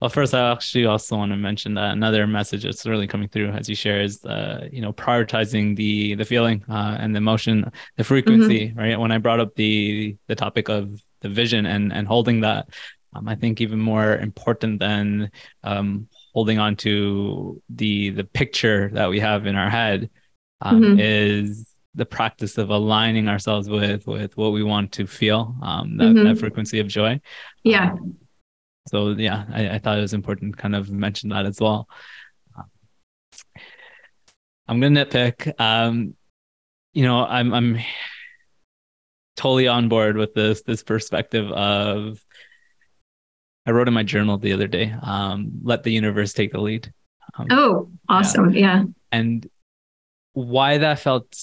well, 0.00 0.10
first, 0.10 0.32
I 0.34 0.52
actually 0.52 0.86
also 0.86 1.16
want 1.16 1.32
to 1.32 1.36
mention 1.36 1.74
that 1.74 1.92
another 1.92 2.26
message 2.26 2.62
that's 2.62 2.86
really 2.86 3.06
coming 3.08 3.28
through 3.28 3.50
as 3.50 3.68
you 3.68 3.74
share 3.74 4.00
is, 4.00 4.24
uh, 4.24 4.68
you 4.70 4.80
know, 4.80 4.92
prioritizing 4.92 5.74
the 5.76 6.14
the 6.14 6.24
feeling 6.24 6.64
uh, 6.68 6.96
and 7.00 7.14
the 7.14 7.18
emotion, 7.18 7.70
the 7.96 8.04
frequency. 8.04 8.68
Mm-hmm. 8.68 8.78
Right. 8.78 8.98
When 9.00 9.10
I 9.10 9.18
brought 9.18 9.40
up 9.40 9.54
the 9.56 10.16
the 10.28 10.36
topic 10.36 10.68
of 10.68 11.02
the 11.20 11.28
vision 11.28 11.66
and 11.66 11.92
and 11.92 12.06
holding 12.06 12.40
that, 12.42 12.68
um, 13.14 13.26
I 13.26 13.34
think 13.34 13.60
even 13.60 13.80
more 13.80 14.16
important 14.16 14.78
than 14.78 15.30
um, 15.64 16.08
holding 16.32 16.58
on 16.60 16.76
to 16.76 17.60
the 17.68 18.10
the 18.10 18.24
picture 18.24 18.90
that 18.92 19.10
we 19.10 19.18
have 19.18 19.46
in 19.46 19.56
our 19.56 19.70
head 19.70 20.10
um, 20.60 20.82
Mhm. 20.82 20.96
is 21.00 21.66
the 21.94 22.06
practice 22.06 22.58
of 22.58 22.70
aligning 22.70 23.28
ourselves 23.28 23.68
with 23.68 24.06
with 24.06 24.36
what 24.36 24.52
we 24.52 24.62
want 24.62 24.92
to 24.92 25.06
feel 25.06 25.56
um 25.62 25.96
that, 25.96 26.14
Mhm. 26.14 26.24
that 26.24 26.38
frequency 26.38 26.78
of 26.78 26.86
joy 26.86 27.20
Yeah, 27.64 27.92
Um, 27.92 28.16
so 28.88 29.10
yeah 29.10 29.44
I, 29.52 29.68
I 29.70 29.78
thought 29.78 29.98
it 29.98 30.02
was 30.02 30.14
important 30.14 30.56
to 30.56 30.62
kind 30.62 30.74
of 30.74 30.90
mention 30.90 31.28
that 31.30 31.46
as 31.46 31.60
well 31.60 31.88
i'm 34.66 34.80
gonna 34.80 35.04
nitpick 35.04 35.52
um 35.60 36.14
you 36.92 37.04
know 37.04 37.24
i'm 37.24 37.52
i'm 37.54 37.78
totally 39.36 39.68
on 39.68 39.88
board 39.88 40.16
with 40.16 40.34
this 40.34 40.62
this 40.62 40.82
perspective 40.82 41.50
of 41.52 42.18
i 43.66 43.70
wrote 43.70 43.88
in 43.88 43.94
my 43.94 44.02
journal 44.02 44.38
the 44.38 44.52
other 44.52 44.66
day 44.66 44.94
um 45.02 45.50
let 45.62 45.82
the 45.82 45.92
universe 45.92 46.32
take 46.32 46.52
the 46.52 46.60
lead 46.60 46.92
um, 47.38 47.46
Oh, 47.50 47.90
awesome. 48.08 48.54
Yeah. 48.54 48.84
and 49.12 49.46
why 50.32 50.78
that 50.78 50.98
felt 51.00 51.36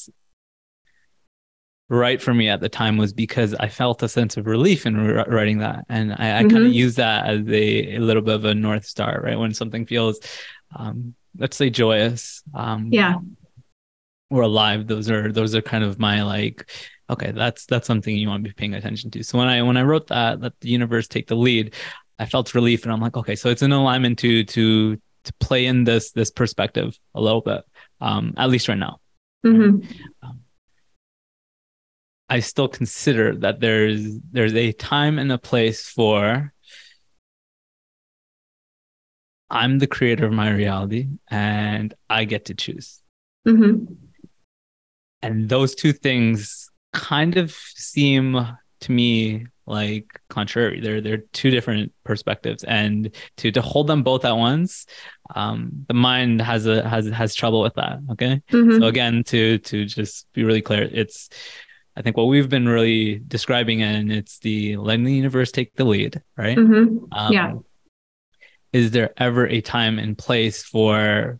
right 1.89 2.21
for 2.21 2.33
me 2.33 2.49
at 2.49 2.61
the 2.61 2.69
time 2.69 2.97
was 2.97 3.13
because 3.13 3.53
I 3.53 3.67
felt 3.67 4.01
a 4.03 4.09
sense 4.09 4.37
of 4.37 4.47
relief 4.47 4.85
in 4.85 4.95
wri- 4.95 5.27
writing 5.27 5.59
that, 5.59 5.85
and 5.89 6.13
I, 6.13 6.39
I 6.39 6.41
kind 6.43 6.65
of 6.65 6.73
use 6.73 6.95
that 6.95 7.27
as 7.27 7.47
a, 7.47 7.95
a 7.95 7.99
little 7.99 8.21
bit 8.23 8.35
of 8.35 8.45
a 8.45 8.55
north 8.55 8.85
star, 8.85 9.21
right? 9.23 9.37
When 9.37 9.53
something 9.53 9.85
feels, 9.85 10.19
um, 10.75 11.13
let's 11.37 11.57
say, 11.57 11.69
joyous, 11.69 12.41
um, 12.53 12.89
Yeah. 12.91 13.15
or 14.31 14.41
alive, 14.41 14.87
those 14.87 15.09
are 15.09 15.31
those 15.31 15.53
are 15.53 15.61
kind 15.61 15.83
of 15.83 15.99
my 15.99 16.23
like, 16.23 16.69
okay, 17.09 17.31
that's 17.31 17.65
that's 17.67 17.85
something 17.85 18.15
you 18.15 18.27
want 18.29 18.43
to 18.43 18.49
be 18.49 18.53
paying 18.53 18.73
attention 18.73 19.11
to. 19.11 19.23
So 19.23 19.37
when 19.37 19.47
I 19.47 19.61
when 19.61 19.77
I 19.77 19.83
wrote 19.83 20.07
that, 20.07 20.41
let 20.41 20.59
the 20.61 20.69
universe 20.69 21.07
take 21.07 21.27
the 21.27 21.35
lead. 21.35 21.75
I 22.17 22.25
felt 22.25 22.55
relief, 22.55 22.83
and 22.83 22.93
I'm 22.93 23.01
like, 23.01 23.17
okay, 23.17 23.35
so 23.35 23.49
it's 23.49 23.61
an 23.61 23.71
alignment 23.73 24.17
to 24.19 24.43
to 24.43 24.95
to 24.95 25.33
play 25.39 25.65
in 25.67 25.83
this 25.83 26.11
this 26.11 26.31
perspective 26.31 26.97
a 27.13 27.21
little 27.21 27.41
bit, 27.41 27.63
um, 28.01 28.33
at 28.37 28.49
least 28.49 28.67
right 28.69 28.77
now. 28.77 28.99
Mm-hmm. 29.45 29.85
Um, 30.23 30.39
I 32.29 32.39
still 32.39 32.67
consider 32.67 33.35
that 33.37 33.59
there's 33.59 34.17
there's 34.31 34.55
a 34.55 34.71
time 34.71 35.19
and 35.19 35.31
a 35.31 35.37
place 35.37 35.87
for 35.87 36.51
I'm 39.49 39.77
the 39.79 39.87
creator 39.87 40.25
of 40.25 40.33
my 40.33 40.49
reality 40.49 41.07
and 41.29 41.93
I 42.09 42.25
get 42.25 42.45
to 42.45 42.55
choose. 42.55 43.01
Mm-hmm. 43.47 43.93
And 45.21 45.49
those 45.49 45.75
two 45.75 45.93
things 45.93 46.69
kind 46.93 47.37
of 47.37 47.51
seem 47.51 48.45
to 48.81 48.91
me 48.91 49.45
like 49.67 50.05
contrary. 50.29 50.79
They're 50.79 51.01
they're 51.01 51.23
two 51.33 51.49
different 51.49 51.91
perspectives, 52.03 52.63
and 52.63 53.09
to 53.37 53.51
to 53.51 53.61
hold 53.61 53.87
them 53.87 54.03
both 54.03 54.23
at 54.23 54.37
once, 54.37 54.85
um, 55.33 55.85
the 55.87 55.95
mind 55.95 56.41
has 56.41 56.67
a 56.67 56.87
has 56.87 57.07
has 57.07 57.33
trouble 57.33 57.61
with 57.61 57.73
that. 57.75 57.99
Okay, 58.11 58.43
Mm-hmm. 58.51 58.79
so 58.79 58.85
again, 58.87 59.23
to 59.25 59.57
to 59.59 59.85
just 59.85 60.31
be 60.33 60.43
really 60.43 60.61
clear, 60.61 60.83
it's 60.91 61.29
I 61.97 62.01
think 62.01 62.17
what 62.17 62.25
we've 62.25 62.49
been 62.49 62.67
really 62.67 63.19
describing, 63.27 63.81
and 63.81 64.11
it's 64.11 64.39
the 64.39 64.75
letting 64.77 65.05
the 65.05 65.13
universe 65.13 65.51
take 65.51 65.73
the 65.75 65.85
lead, 65.85 66.21
right? 66.37 66.57
Mm-hmm. 66.57 67.05
Um, 67.11 67.33
Yeah. 67.33 67.53
Is 68.73 68.91
there 68.91 69.13
ever 69.17 69.47
a 69.47 69.61
time 69.61 69.99
and 69.99 70.17
place 70.17 70.61
for, 70.61 71.39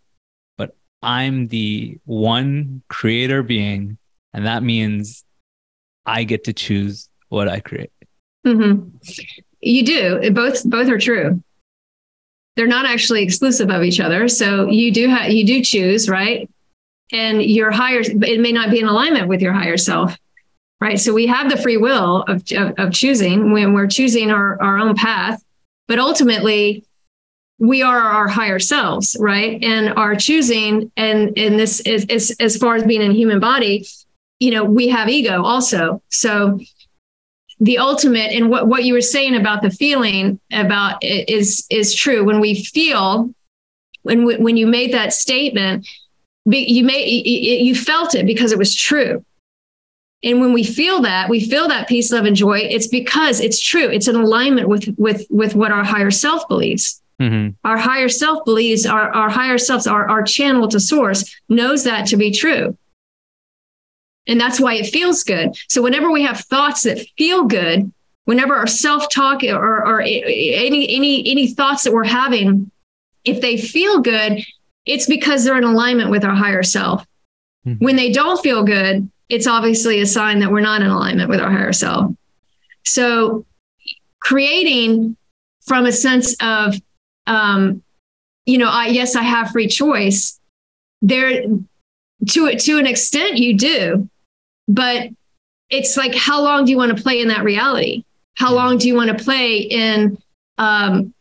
but 0.56 0.74
I'm 1.02 1.48
the 1.48 1.98
one 2.04 2.82
creator 2.88 3.42
being, 3.42 3.98
and 4.32 4.46
that 4.46 4.62
means 4.62 5.24
I 6.06 6.24
get 6.24 6.44
to 6.44 6.54
choose 6.54 7.10
what 7.28 7.48
I 7.48 7.60
create. 7.60 7.92
Mm-hmm. 8.46 8.88
You 9.60 9.84
do. 9.84 10.30
Both 10.30 10.64
both 10.64 10.88
are 10.88 10.98
true. 10.98 11.42
They're 12.54 12.66
not 12.66 12.86
actually 12.86 13.22
exclusive 13.22 13.68
of 13.68 13.82
each 13.82 14.00
other. 14.00 14.28
So 14.28 14.70
you 14.70 14.90
do 14.90 15.08
have 15.08 15.30
you 15.30 15.44
do 15.44 15.62
choose, 15.62 16.08
right? 16.08 16.48
And 17.12 17.42
your 17.42 17.70
higher 17.70 18.00
it 18.00 18.40
may 18.40 18.52
not 18.52 18.70
be 18.70 18.80
in 18.80 18.86
alignment 18.86 19.28
with 19.28 19.42
your 19.42 19.52
higher 19.52 19.76
self. 19.76 20.16
Right. 20.80 21.00
So 21.00 21.14
we 21.14 21.26
have 21.26 21.50
the 21.50 21.56
free 21.56 21.78
will 21.78 22.22
of, 22.28 22.42
of, 22.52 22.74
of 22.78 22.92
choosing 22.92 23.52
when 23.52 23.72
we're 23.72 23.86
choosing 23.86 24.30
our, 24.30 24.60
our 24.62 24.78
own 24.78 24.94
path. 24.94 25.42
But 25.88 25.98
ultimately, 25.98 26.84
we 27.58 27.82
are 27.82 27.98
our 27.98 28.28
higher 28.28 28.58
selves, 28.58 29.16
right? 29.18 29.62
And 29.64 29.90
our 29.94 30.14
choosing, 30.14 30.92
and 30.96 31.32
and 31.38 31.58
this 31.58 31.80
is, 31.80 32.04
is 32.06 32.36
as 32.40 32.58
far 32.58 32.74
as 32.74 32.84
being 32.84 33.00
in 33.00 33.12
human 33.12 33.40
body, 33.40 33.86
you 34.38 34.50
know, 34.50 34.64
we 34.64 34.88
have 34.88 35.08
ego 35.08 35.42
also. 35.42 36.02
So 36.10 36.58
the 37.60 37.78
ultimate 37.78 38.32
and 38.32 38.50
what, 38.50 38.68
what 38.68 38.84
you 38.84 38.92
were 38.92 39.00
saying 39.00 39.34
about 39.34 39.62
the 39.62 39.70
feeling 39.70 40.38
about 40.52 41.02
is 41.02 41.66
is 41.70 41.94
true 41.94 42.24
when 42.24 42.40
we 42.40 42.62
feel 42.62 43.30
when 44.02 44.24
we, 44.24 44.36
when 44.36 44.56
you 44.56 44.66
made 44.66 44.92
that 44.92 45.12
statement 45.12 45.88
you 46.44 46.84
made 46.84 47.06
you 47.06 47.74
felt 47.74 48.14
it 48.14 48.26
because 48.26 48.52
it 48.52 48.58
was 48.58 48.74
true 48.74 49.24
and 50.22 50.40
when 50.40 50.52
we 50.52 50.64
feel 50.64 51.00
that 51.02 51.28
we 51.28 51.40
feel 51.40 51.68
that 51.68 51.88
peace 51.88 52.10
love 52.12 52.24
and 52.24 52.36
joy 52.36 52.58
it's 52.58 52.88
because 52.88 53.40
it's 53.40 53.60
true. 53.60 53.88
It's 53.88 54.08
in 54.08 54.16
alignment 54.16 54.68
with 54.68 54.94
with 54.98 55.26
with 55.30 55.54
what 55.54 55.72
our 55.72 55.84
higher 55.84 56.10
self 56.10 56.48
believes. 56.48 57.02
Mm-hmm. 57.18 57.52
our 57.64 57.78
higher 57.78 58.10
self 58.10 58.44
believes 58.44 58.84
our, 58.84 59.10
our 59.10 59.30
higher 59.30 59.56
selves 59.56 59.86
our, 59.86 60.06
our 60.06 60.22
channel 60.22 60.68
to 60.68 60.78
source 60.78 61.34
knows 61.48 61.84
that 61.84 62.06
to 62.08 62.16
be 62.18 62.30
true. 62.30 62.76
And 64.26 64.38
that's 64.38 64.60
why 64.60 64.74
it 64.74 64.86
feels 64.86 65.22
good. 65.24 65.56
So 65.68 65.80
whenever 65.80 66.10
we 66.10 66.24
have 66.24 66.40
thoughts 66.40 66.82
that 66.82 67.06
feel 67.16 67.44
good 67.44 67.90
whenever 68.26 68.54
our 68.54 68.66
self-talk 68.66 69.42
or, 69.44 69.86
or 69.86 70.00
any 70.02 70.86
any 70.90 71.30
any 71.30 71.46
thoughts 71.48 71.84
that 71.84 71.92
we're 71.92 72.04
having 72.04 72.70
if 73.24 73.40
they 73.40 73.56
feel 73.56 74.00
good 74.00 74.44
it's 74.84 75.06
because 75.06 75.44
they're 75.44 75.56
in 75.56 75.64
alignment 75.64 76.10
with 76.10 76.24
our 76.24 76.34
higher 76.34 76.62
self. 76.62 77.04
Mhm. 77.66 77.80
when 77.80 77.96
they 77.96 78.12
don't 78.12 78.42
feel 78.42 78.62
good 78.62 79.10
it's 79.28 79.46
obviously 79.46 80.00
a 80.00 80.06
sign 80.06 80.38
that 80.40 80.50
we're 80.50 80.60
not 80.60 80.82
in 80.82 80.88
alignment 80.88 81.28
with 81.28 81.40
our 81.40 81.50
higher 81.50 81.72
self 81.72 82.12
so 82.84 83.44
creating 84.20 85.16
from 85.64 85.86
a 85.86 85.92
sense 85.92 86.36
of 86.40 86.74
um, 87.26 87.82
you 88.44 88.58
know 88.58 88.68
i 88.68 88.86
yes 88.86 89.16
i 89.16 89.22
have 89.22 89.50
free 89.50 89.68
choice 89.68 90.40
there 91.02 91.42
to 92.28 92.56
to 92.56 92.78
an 92.78 92.86
extent 92.86 93.38
you 93.38 93.56
do 93.56 94.08
but 94.68 95.08
it's 95.70 95.96
like 95.96 96.14
how 96.14 96.40
long 96.40 96.64
do 96.64 96.70
you 96.70 96.76
want 96.76 96.96
to 96.96 97.02
play 97.02 97.20
in 97.20 97.28
that 97.28 97.44
reality? 97.44 98.04
How 98.34 98.52
long 98.52 98.78
do 98.78 98.86
you 98.86 98.94
want 98.94 99.16
to 99.16 99.24
play 99.24 99.58
in 99.58 100.18
um 100.58 101.12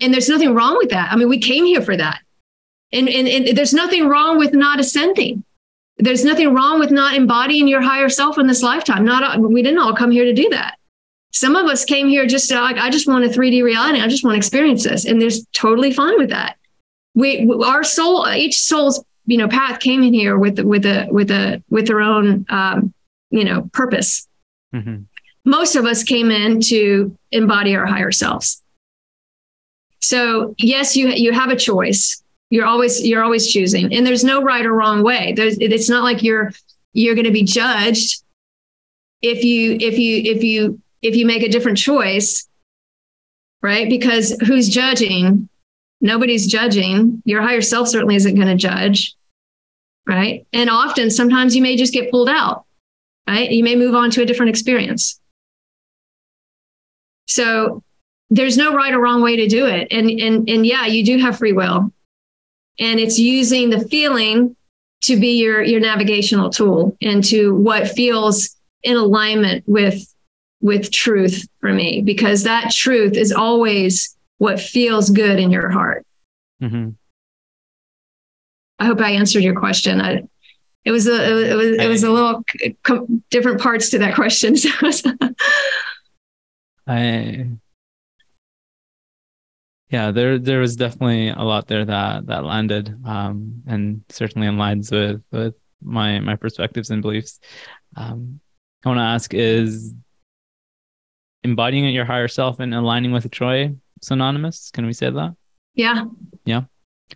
and 0.00 0.12
there's 0.12 0.28
nothing 0.28 0.54
wrong 0.54 0.76
with 0.76 0.90
that. 0.90 1.12
I 1.12 1.16
mean 1.16 1.28
we 1.28 1.38
came 1.38 1.64
here 1.64 1.82
for 1.82 1.96
that. 1.96 2.20
And 2.92 3.08
and, 3.08 3.26
and 3.28 3.56
there's 3.56 3.74
nothing 3.74 4.08
wrong 4.08 4.38
with 4.38 4.52
not 4.52 4.80
ascending 4.80 5.44
there's 5.98 6.24
nothing 6.24 6.52
wrong 6.52 6.80
with 6.80 6.90
not 6.90 7.14
embodying 7.14 7.68
your 7.68 7.80
higher 7.80 8.08
self 8.08 8.38
in 8.38 8.46
this 8.46 8.62
lifetime. 8.62 9.04
Not 9.04 9.40
we 9.40 9.62
didn't 9.62 9.78
all 9.78 9.94
come 9.94 10.10
here 10.10 10.24
to 10.24 10.32
do 10.32 10.48
that. 10.50 10.76
Some 11.30 11.56
of 11.56 11.66
us 11.66 11.84
came 11.84 12.08
here 12.08 12.26
just 12.26 12.48
to, 12.48 12.60
like 12.60 12.76
i 12.76 12.90
just 12.90 13.08
want 13.08 13.24
a 13.24 13.28
3d 13.28 13.62
reality. 13.62 14.00
I 14.00 14.08
just 14.08 14.24
want 14.24 14.34
to 14.34 14.38
experience 14.38 14.84
this. 14.84 15.04
And 15.04 15.20
there's 15.20 15.46
totally 15.52 15.92
fine 15.92 16.18
with 16.18 16.30
that. 16.30 16.56
We 17.14 17.48
our 17.64 17.84
soul 17.84 18.28
each 18.28 18.60
soul's 18.60 19.04
you 19.26 19.38
know 19.38 19.48
path 19.48 19.80
came 19.80 20.02
in 20.02 20.12
here 20.12 20.36
with 20.36 20.58
with 20.58 20.84
a 20.84 21.06
with 21.10 21.30
a 21.30 21.62
with 21.70 21.86
their 21.86 22.00
own 22.00 22.44
um, 22.48 22.92
you 23.30 23.44
know 23.44 23.70
purpose. 23.72 24.26
Mm-hmm. 24.74 25.02
most 25.44 25.76
of 25.76 25.84
us 25.84 26.02
came 26.02 26.32
in 26.32 26.60
to 26.62 27.16
embody 27.30 27.76
our 27.76 27.86
higher 27.86 28.10
selves. 28.10 28.60
So 30.00 30.56
yes 30.58 30.96
you 30.96 31.10
you 31.10 31.32
have 31.32 31.50
a 31.50 31.56
choice 31.56 32.23
you're 32.54 32.66
always 32.66 33.04
you're 33.04 33.24
always 33.24 33.50
choosing. 33.50 33.92
And 33.92 34.06
there's 34.06 34.22
no 34.22 34.40
right 34.40 34.64
or 34.64 34.72
wrong 34.72 35.02
way. 35.02 35.32
There's 35.32 35.58
it's 35.58 35.88
not 35.88 36.04
like 36.04 36.22
you're 36.22 36.52
you're 36.92 37.16
going 37.16 37.24
to 37.24 37.32
be 37.32 37.42
judged 37.42 38.22
if 39.22 39.42
you 39.42 39.72
if 39.80 39.98
you 39.98 40.22
if 40.22 40.44
you 40.44 40.80
if 41.02 41.16
you 41.16 41.26
make 41.26 41.42
a 41.42 41.48
different 41.48 41.78
choice 41.78 42.48
right? 43.60 43.88
Because 43.88 44.38
who's 44.46 44.68
judging? 44.68 45.48
Nobody's 46.00 46.46
judging. 46.46 47.22
Your 47.24 47.42
higher 47.42 47.62
self 47.62 47.88
certainly 47.88 48.14
isn't 48.14 48.36
going 48.36 48.46
to 48.46 48.54
judge 48.54 49.16
right? 50.06 50.46
And 50.52 50.70
often 50.70 51.10
sometimes 51.10 51.56
you 51.56 51.62
may 51.62 51.74
just 51.74 51.92
get 51.92 52.12
pulled 52.12 52.28
out 52.28 52.66
right? 53.26 53.50
You 53.50 53.64
may 53.64 53.74
move 53.74 53.96
on 53.96 54.12
to 54.12 54.22
a 54.22 54.26
different 54.26 54.50
experience. 54.50 55.18
So 57.26 57.82
there's 58.30 58.56
no 58.56 58.74
right 58.74 58.94
or 58.94 59.00
wrong 59.00 59.22
way 59.22 59.34
to 59.36 59.48
do 59.48 59.66
it. 59.66 59.88
And 59.90 60.08
and 60.08 60.48
and 60.48 60.64
yeah 60.64 60.86
you 60.86 61.04
do 61.04 61.18
have 61.18 61.38
free 61.38 61.52
will 61.52 61.90
and 62.78 63.00
it's 63.00 63.18
using 63.18 63.70
the 63.70 63.80
feeling 63.88 64.56
to 65.02 65.18
be 65.18 65.40
your 65.40 65.62
your 65.62 65.80
navigational 65.80 66.50
tool 66.50 66.96
into 67.00 67.54
what 67.54 67.88
feels 67.88 68.56
in 68.82 68.96
alignment 68.96 69.64
with 69.66 70.06
with 70.60 70.90
truth 70.90 71.46
for 71.60 71.72
me 71.72 72.00
because 72.00 72.44
that 72.44 72.70
truth 72.70 73.16
is 73.16 73.32
always 73.32 74.16
what 74.38 74.58
feels 74.58 75.10
good 75.10 75.38
in 75.38 75.50
your 75.50 75.70
heart. 75.70 76.06
Mm-hmm. 76.62 76.90
i 78.78 78.86
hope 78.86 79.00
i 79.00 79.10
answered 79.10 79.42
your 79.42 79.58
question. 79.58 80.00
I, 80.00 80.22
it 80.84 80.90
was 80.90 81.06
a 81.06 81.50
it 81.50 81.54
was 81.54 81.78
it 81.78 81.88
was 81.88 82.04
a 82.04 82.10
little 82.10 82.44
different 83.30 83.60
parts 83.60 83.90
to 83.90 83.98
that 83.98 84.14
question. 84.14 84.56
So 84.56 84.70
I 86.86 87.48
yeah, 89.94 90.10
there 90.10 90.40
there 90.40 90.58
was 90.58 90.74
definitely 90.74 91.28
a 91.28 91.42
lot 91.42 91.68
there 91.68 91.84
that 91.84 92.26
that 92.26 92.42
landed, 92.42 92.84
um, 93.06 93.62
and 93.66 94.02
certainly 94.08 94.48
aligns 94.48 94.90
with 94.90 95.22
with 95.30 95.54
my 95.80 96.18
my 96.18 96.34
perspectives 96.34 96.90
and 96.90 97.00
beliefs. 97.00 97.38
Um, 97.96 98.40
I 98.84 98.88
want 98.88 98.98
to 98.98 99.02
ask: 99.02 99.32
Is 99.34 99.94
embodying 101.44 101.84
your 101.94 102.04
higher 102.04 102.26
self 102.26 102.58
and 102.58 102.74
aligning 102.74 103.12
with 103.12 103.30
joy 103.30 103.72
synonymous? 104.02 104.70
Can 104.72 104.84
we 104.86 104.92
say 104.92 105.10
that? 105.10 105.36
yeah 105.76 106.04
Yeah. 106.44 106.62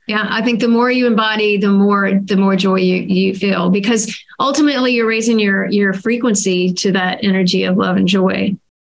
yeah 0.09 0.27
i 0.31 0.43
think 0.43 0.59
the 0.59 0.67
more 0.67 0.91
you 0.91 1.07
embody 1.07 1.57
the 1.59 1.71
more 1.71 2.11
the 2.25 2.37
more 2.37 2.57
joy 2.57 2.81
you 2.91 2.97
you 2.97 3.33
feel 3.35 3.71
because 3.71 4.03
ultimately 4.41 4.91
you're 4.95 5.07
raising 5.07 5.39
your 5.39 5.71
your 5.71 5.93
frequency 5.93 6.73
to 6.83 6.91
that 6.91 7.23
energy 7.23 7.63
of 7.63 7.77
love 7.77 7.97
and 7.97 8.09
joy 8.09 8.57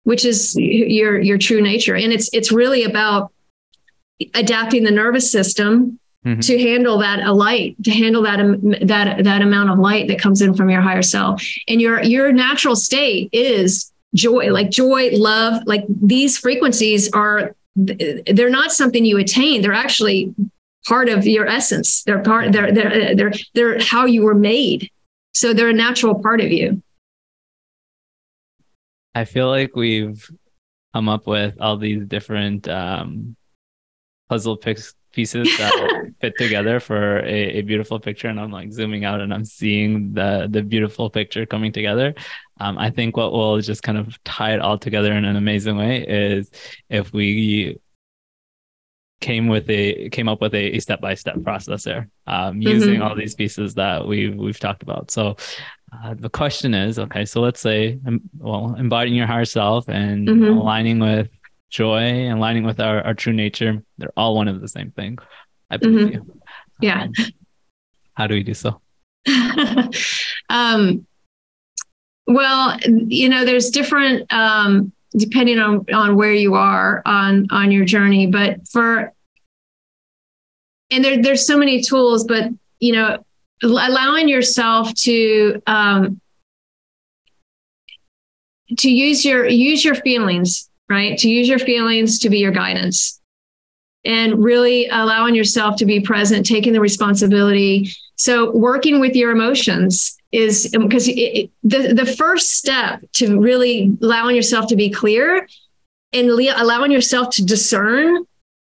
which 0.09 0.25
is 0.25 0.55
your 0.57 1.19
your 1.19 1.37
true 1.37 1.61
nature 1.61 1.95
and 1.95 2.11
it's 2.11 2.27
it's 2.33 2.51
really 2.51 2.83
about 2.83 3.31
adapting 4.33 4.83
the 4.83 4.91
nervous 4.91 5.31
system 5.31 5.97
Mhm. 6.25 6.45
to 6.45 6.59
handle 6.61 6.99
that 6.99 7.19
a 7.21 7.33
light 7.33 7.75
to 7.83 7.89
handle 7.89 8.21
that 8.21 8.39
um, 8.39 8.59
that 8.83 9.23
that 9.23 9.41
amount 9.41 9.71
of 9.71 9.79
light 9.79 10.07
that 10.07 10.19
comes 10.19 10.39
in 10.43 10.53
from 10.53 10.69
your 10.69 10.81
higher 10.81 11.01
self. 11.01 11.41
And 11.67 11.81
your 11.81 12.03
your 12.03 12.31
natural 12.31 12.75
state 12.75 13.29
is 13.31 13.91
joy 14.13 14.51
like 14.51 14.69
joy 14.69 15.09
love 15.13 15.63
like 15.65 15.83
these 15.89 16.37
frequencies 16.37 17.11
are 17.13 17.55
they're 17.75 18.51
not 18.51 18.71
something 18.71 19.03
you 19.03 19.17
attain. 19.17 19.63
They're 19.63 19.73
actually 19.73 20.35
part 20.87 21.09
of 21.09 21.25
your 21.25 21.47
essence. 21.47 22.03
They're 22.03 22.21
part 22.21 22.51
they're 22.51 22.71
they're 22.71 23.15
they're, 23.15 23.33
they're 23.55 23.79
how 23.79 24.05
you 24.05 24.21
were 24.23 24.35
made. 24.35 24.91
So 25.33 25.53
they're 25.55 25.69
a 25.69 25.73
natural 25.73 26.21
part 26.21 26.39
of 26.39 26.51
you. 26.51 26.83
I 29.15 29.25
feel 29.25 29.47
like 29.47 29.75
we've 29.75 30.29
come 30.93 31.09
up 31.09 31.25
with 31.27 31.59
all 31.59 31.77
these 31.77 32.05
different 32.05 32.67
um, 32.67 33.35
puzzle 34.31 34.55
pieces 34.55 35.57
that 35.57 36.11
fit 36.21 36.33
together 36.37 36.79
for 36.79 37.19
a, 37.19 37.59
a, 37.59 37.61
beautiful 37.63 37.99
picture 37.99 38.29
and 38.29 38.39
i'm 38.39 38.49
like 38.49 38.71
zooming 38.71 39.03
out 39.03 39.19
and 39.19 39.33
i'm 39.33 39.43
seeing 39.43 40.13
the 40.13 40.47
the 40.49 40.63
beautiful 40.63 41.09
picture 41.09 41.45
coming 41.45 41.73
together 41.73 42.13
um, 42.61 42.77
i 42.77 42.89
think 42.89 43.17
what 43.17 43.33
will 43.33 43.59
just 43.59 43.83
kind 43.83 43.97
of 43.97 44.23
tie 44.23 44.53
it 44.53 44.61
all 44.61 44.77
together 44.77 45.11
in 45.11 45.25
an 45.25 45.35
amazing 45.35 45.75
way 45.75 46.05
is 46.07 46.49
if 46.89 47.11
we 47.11 47.77
came 49.19 49.47
with 49.47 49.69
a 49.69 50.07
came 50.11 50.29
up 50.29 50.39
with 50.39 50.55
a, 50.55 50.79
step 50.79 51.01
by 51.01 51.13
step 51.13 51.43
process 51.43 51.83
there 51.83 52.09
um, 52.27 52.55
mm-hmm. 52.55 52.69
using 52.69 53.01
all 53.01 53.13
these 53.13 53.35
pieces 53.35 53.73
that 53.75 54.07
we've 54.07 54.35
we've 54.35 54.59
talked 54.59 54.81
about. 54.81 55.11
So 55.11 55.35
uh, 55.93 56.15
the 56.17 56.29
question 56.29 56.73
is, 56.73 56.97
okay, 56.97 57.25
so 57.25 57.41
let's 57.41 57.59
say, 57.59 57.99
well, 58.39 58.75
embodying 58.79 59.15
your 59.15 59.27
higher 59.27 59.45
self 59.45 59.89
and 59.89 60.27
mm-hmm. 60.27 60.57
aligning 60.57 60.99
with 60.99 61.29
joy 61.71 61.99
and 61.99 62.37
aligning 62.37 62.63
with 62.63 62.79
our, 62.79 63.01
our 63.01 63.13
true 63.15 63.33
nature, 63.33 63.83
they're 63.97 64.13
all 64.15 64.35
one 64.35 64.47
of 64.47 64.61
the 64.61 64.67
same 64.67 64.91
thing. 64.91 65.17
I 65.69 65.77
believe 65.77 66.09
mm-hmm. 66.09 66.13
you. 66.13 66.41
Yeah. 66.81 67.03
Um, 67.03 67.13
how 68.13 68.27
do 68.27 68.35
we 68.35 68.43
do 68.43 68.53
so? 68.53 68.79
um, 70.49 71.07
well, 72.27 72.77
you 72.85 73.29
know, 73.29 73.45
there's 73.45 73.71
different 73.71 74.31
um, 74.31 74.91
depending 75.15 75.59
on 75.59 75.85
on 75.93 76.15
where 76.15 76.33
you 76.33 76.55
are 76.55 77.01
on 77.05 77.47
on 77.51 77.71
your 77.71 77.85
journey 77.85 78.27
but 78.27 78.67
for 78.67 79.13
and 80.89 81.03
there, 81.03 81.21
there's 81.21 81.45
so 81.45 81.57
many 81.57 81.81
tools 81.81 82.23
but 82.23 82.49
you 82.79 82.93
know 82.93 83.17
allowing 83.61 84.29
yourself 84.29 84.93
to 84.95 85.61
um 85.67 86.19
to 88.77 88.89
use 88.89 89.25
your 89.25 89.45
use 89.47 89.83
your 89.83 89.95
feelings 89.95 90.69
right? 90.91 91.17
To 91.19 91.29
use 91.29 91.47
your 91.47 91.59
feelings 91.59 92.19
to 92.19 92.29
be 92.29 92.39
your 92.39 92.51
guidance 92.51 93.19
and 94.03 94.43
really 94.43 94.87
allowing 94.89 95.35
yourself 95.35 95.77
to 95.77 95.85
be 95.85 96.01
present 96.01 96.45
taking 96.45 96.73
the 96.73 96.81
responsibility. 96.81 97.89
So 98.15 98.51
working 98.51 98.99
with 98.99 99.15
your 99.15 99.31
emotions 99.31 100.17
is 100.31 100.69
because 100.77 101.05
the, 101.05 101.49
the 101.63 102.13
first 102.17 102.51
step 102.51 103.01
to 103.13 103.39
really 103.39 103.95
allowing 104.01 104.35
yourself 104.35 104.67
to 104.67 104.75
be 104.75 104.89
clear 104.89 105.47
and 106.13 106.29
allowing 106.29 106.91
yourself 106.91 107.29
to 107.35 107.45
discern 107.45 108.25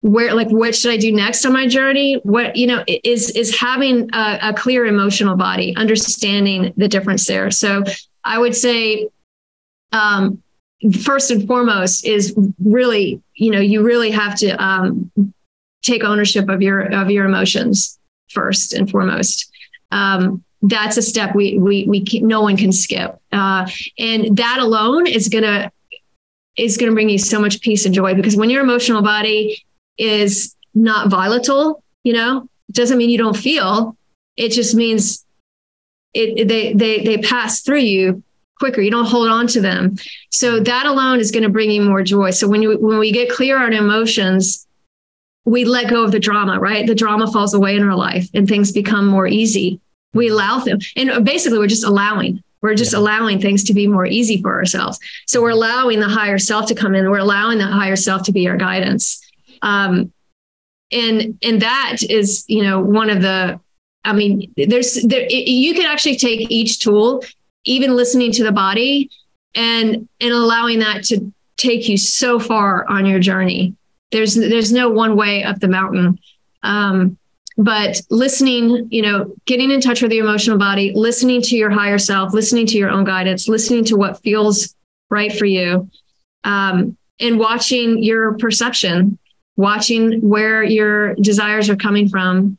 where 0.02 0.36
like 0.36 0.50
what 0.50 0.76
should 0.76 0.92
i 0.92 0.98
do 0.98 1.12
next 1.12 1.44
on 1.46 1.54
my 1.54 1.68
journey? 1.68 2.20
What 2.24 2.56
you 2.56 2.68
know 2.68 2.84
is 2.88 3.32
is 3.32 3.58
having 3.58 4.10
a, 4.14 4.40
a 4.44 4.54
clear 4.54 4.86
emotional 4.86 5.36
body 5.36 5.76
understanding 5.76 6.74
the 6.78 6.88
difference 6.88 7.26
there. 7.26 7.50
So 7.52 7.84
i 8.24 8.38
would 8.38 8.56
say 8.56 9.10
um, 9.92 10.44
first 10.92 11.32
and 11.32 11.48
foremost 11.48 12.06
is 12.06 12.36
really 12.64 13.22
you 13.34 13.52
know 13.52 13.60
you 13.60 13.84
really 13.84 14.12
have 14.12 14.38
to 14.38 14.52
um, 14.64 15.12
take 15.84 16.04
ownership 16.04 16.50
of 16.50 16.62
your 16.62 16.82
of 16.94 17.10
your 17.10 17.26
emotions 17.26 18.00
first 18.30 18.74
and 18.74 18.90
foremost 18.90 19.52
um, 19.92 20.44
that's 20.62 20.98
a 20.98 21.02
step 21.02 21.36
we 21.36 21.58
we 21.58 21.86
we 21.88 22.04
can, 22.04 22.28
no 22.28 22.42
one 22.42 22.58
can 22.58 22.72
skip, 22.72 23.20
uh, 23.32 23.70
and 23.98 24.38
that 24.38 24.60
alone 24.60 25.08
is 25.08 25.30
gonna 25.30 25.72
is 26.58 26.78
gonna 26.78 26.94
bring 26.94 27.10
you 27.10 27.18
so 27.18 27.40
much 27.40 27.62
peace 27.62 27.86
and 27.86 27.94
joy 27.94 28.14
because 28.14 28.36
when 28.36 28.50
your 28.50 28.64
emotional 28.64 29.02
body 29.02 29.64
is 29.98 30.56
not 30.74 31.10
volatile, 31.10 31.84
you 32.04 32.14
know, 32.14 32.50
doesn't 32.72 32.98
mean 32.98 33.10
you 33.10 33.18
don't 33.18 33.38
feel. 33.38 33.96
It 34.38 34.50
just 34.50 34.76
means 34.76 35.26
it, 36.14 36.48
they 36.48 36.74
they 36.74 37.04
they 37.04 37.18
pass 37.20 37.62
through 37.62 37.80
you 37.80 38.24
quicker. 38.60 38.82
You 38.82 38.92
don't 38.92 39.06
hold 39.06 39.28
on 39.28 39.48
to 39.48 39.62
them. 39.62 39.96
So 40.30 40.56
mm-hmm. 40.56 40.64
that 40.64 40.86
alone 40.86 41.20
is 41.20 41.32
going 41.32 41.44
to 41.44 41.50
bring 41.50 41.72
you 41.72 41.82
more 41.82 42.04
joy. 42.04 42.32
So 42.32 42.48
when 42.48 42.62
you 42.62 42.78
when 42.78 43.00
we 43.00 43.12
get 43.12 43.30
clear 43.30 43.58
on 43.58 43.74
emotions, 43.74 44.66
we 45.46 45.66
let 45.66 45.90
go 45.90 46.04
of 46.04 46.12
the 46.12 46.20
drama, 46.20 46.60
right? 46.60 46.88
The 46.88 46.96
drama 46.96 47.32
falls 47.32 47.54
away 47.54 47.76
in 47.76 47.84
our 47.84 47.96
life 47.96 48.28
and 48.34 48.48
things 48.48 48.72
become 48.72 49.06
more 49.06 49.28
easy 49.28 49.80
we 50.16 50.28
mm-hmm. 50.28 50.34
allow 50.34 50.60
them 50.60 50.80
and 50.96 51.24
basically 51.24 51.60
we're 51.60 51.68
just 51.68 51.84
allowing 51.84 52.42
we're 52.62 52.74
just 52.74 52.94
yeah. 52.94 53.00
allowing 53.00 53.40
things 53.40 53.64
to 53.66 53.74
be 53.76 53.86
more 53.86 54.08
easy 54.08 54.42
for 54.42 54.56
ourselves 54.56 54.98
so 55.28 55.42
we're 55.42 55.50
mm-hmm. 55.50 55.58
allowing 55.58 56.00
the 56.00 56.08
higher 56.08 56.40
self 56.40 56.66
to 56.68 56.74
come 56.74 56.96
in 56.96 57.12
we're 57.12 57.20
allowing 57.20 57.60
the 57.60 57.68
higher 57.68 57.96
self 57.96 58.24
to 58.24 58.32
be 58.32 58.48
our 58.48 58.58
guidance 58.58 59.22
um, 59.62 60.12
and 60.92 61.38
and 61.44 61.62
that 61.62 61.98
is 62.10 62.44
you 62.48 62.64
know 62.64 62.80
one 62.80 63.10
of 63.10 63.22
the 63.22 63.60
i 64.04 64.14
mean 64.14 64.52
there's 64.56 64.96
there 65.04 65.28
you 65.30 65.74
can 65.74 65.86
actually 65.86 66.16
take 66.16 66.50
each 66.50 66.80
tool 66.80 67.24
even 67.66 67.96
listening 67.96 68.32
to 68.34 68.44
the 68.44 68.52
body 68.52 69.10
and 69.56 70.08
and 70.22 70.32
allowing 70.32 70.80
that 70.80 71.04
to 71.06 71.34
take 71.58 71.90
you 71.90 71.98
so 71.98 72.40
far 72.40 72.88
on 72.90 73.06
your 73.06 73.20
journey. 73.20 73.76
There's 74.12 74.36
there's 74.36 74.72
no 74.72 74.90
one 74.90 75.16
way 75.16 75.44
up 75.44 75.60
the 75.60 75.68
mountain. 75.68 76.20
Um, 76.64 77.18
but 77.58 78.02
listening 78.10 78.88
you 78.92 79.02
know 79.02 79.34
getting 79.46 79.72
in 79.72 79.80
touch 79.80 80.02
with 80.02 80.12
your 80.12 80.26
emotional 80.26 80.58
body 80.58 80.92
listening 80.94 81.42
to 81.42 81.56
your 81.56 81.70
higher 81.70 81.98
self 81.98 82.34
listening 82.34 82.66
to 82.66 82.78
your 82.78 82.90
own 82.90 83.06
guidance 83.06 83.48
listening 83.48 83.84
to 83.86 83.96
what 83.96 84.22
feels 84.24 84.76
right 85.10 85.34
for 85.34 85.46
you 85.46 85.90
um, 86.44 86.98
and 87.20 87.40
watching 87.40 88.04
your 88.04 88.34
perception 88.34 89.18
watching 89.56 90.20
where 90.20 90.64
your 90.64 91.16
desires 91.16 91.70
are 91.70 91.78
coming 91.78 92.10
from 92.10 92.58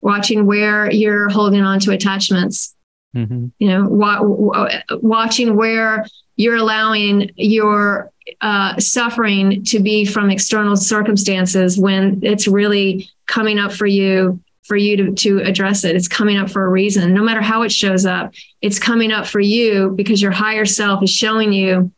watching 0.00 0.46
where 0.46 0.90
you're 0.90 1.28
holding 1.28 1.60
on 1.60 1.78
to 1.78 1.90
attachments 1.90 2.74
mm-hmm. 3.14 3.46
you 3.58 3.68
know 3.68 3.86
wa- 3.88 4.68
watching 5.00 5.56
where 5.56 6.04
you're 6.36 6.56
allowing 6.56 7.30
your 7.36 8.10
uh, 8.40 8.78
suffering 8.78 9.64
to 9.64 9.80
be 9.80 10.04
from 10.04 10.30
external 10.30 10.76
circumstances 10.76 11.78
when 11.78 12.20
it's 12.22 12.46
really 12.46 13.08
coming 13.26 13.58
up 13.58 13.72
for 13.72 13.86
you 13.86 14.40
for 14.64 14.76
you 14.76 14.96
to, 14.96 15.12
to 15.12 15.38
address 15.40 15.82
it. 15.84 15.96
It's 15.96 16.06
coming 16.06 16.36
up 16.36 16.48
for 16.48 16.64
a 16.64 16.68
reason. 16.68 17.12
No 17.12 17.22
matter 17.22 17.40
how 17.40 17.62
it 17.62 17.72
shows 17.72 18.06
up, 18.06 18.32
it's 18.60 18.78
coming 18.78 19.10
up 19.10 19.26
for 19.26 19.40
you 19.40 19.92
because 19.96 20.22
your 20.22 20.30
higher 20.30 20.64
self 20.64 21.02
is 21.02 21.10
showing 21.10 21.52
you 21.52 21.92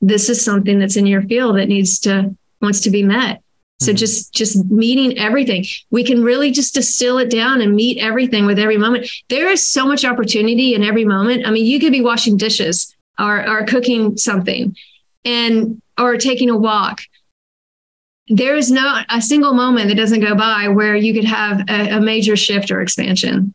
this 0.00 0.28
is 0.28 0.44
something 0.44 0.78
that's 0.78 0.96
in 0.96 1.06
your 1.06 1.22
field 1.22 1.56
that 1.56 1.66
needs 1.66 1.98
to 2.00 2.36
wants 2.60 2.80
to 2.82 2.90
be 2.90 3.02
met. 3.02 3.42
So 3.80 3.90
mm-hmm. 3.90 3.96
just 3.96 4.32
just 4.32 4.64
meeting 4.70 5.16
everything. 5.18 5.64
We 5.90 6.04
can 6.04 6.22
really 6.22 6.50
just 6.50 6.74
distill 6.74 7.18
it 7.18 7.30
down 7.30 7.60
and 7.60 7.74
meet 7.74 7.98
everything 7.98 8.46
with 8.46 8.58
every 8.58 8.76
moment. 8.76 9.08
There 9.28 9.48
is 9.48 9.66
so 9.66 9.86
much 9.86 10.04
opportunity 10.04 10.74
in 10.74 10.82
every 10.82 11.04
moment. 11.04 11.46
I 11.46 11.50
mean, 11.50 11.64
you 11.64 11.78
could 11.78 11.92
be 11.92 12.00
washing 12.00 12.36
dishes 12.36 12.94
or, 13.18 13.48
or 13.48 13.64
cooking 13.64 14.16
something 14.16 14.76
and 15.24 15.80
or 15.98 16.16
taking 16.16 16.50
a 16.50 16.56
walk 16.56 17.02
there 18.28 18.56
is 18.56 18.70
not 18.70 19.06
a 19.08 19.22
single 19.22 19.54
moment 19.54 19.88
that 19.88 19.96
doesn't 19.96 20.20
go 20.20 20.34
by 20.34 20.68
where 20.68 20.94
you 20.94 21.14
could 21.14 21.24
have 21.24 21.60
a, 21.68 21.96
a 21.96 22.00
major 22.00 22.36
shift 22.36 22.70
or 22.70 22.80
expansion 22.80 23.54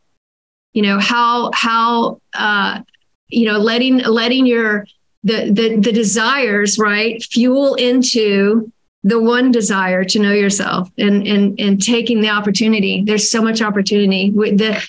you 0.72 0.82
know 0.82 0.98
how 0.98 1.50
how 1.54 2.20
uh 2.34 2.80
you 3.28 3.46
know 3.46 3.58
letting 3.58 3.98
letting 3.98 4.46
your 4.46 4.86
the 5.22 5.50
the 5.50 5.76
the 5.78 5.92
desires 5.92 6.78
right 6.78 7.22
fuel 7.22 7.74
into 7.76 8.70
the 9.04 9.20
one 9.20 9.52
desire 9.52 10.02
to 10.02 10.18
know 10.18 10.32
yourself 10.32 10.90
and 10.98 11.26
and 11.26 11.60
and 11.60 11.82
taking 11.82 12.20
the 12.20 12.28
opportunity 12.28 13.02
there's 13.06 13.30
so 13.30 13.40
much 13.40 13.62
opportunity 13.62 14.30
with 14.30 14.58
the 14.58 14.82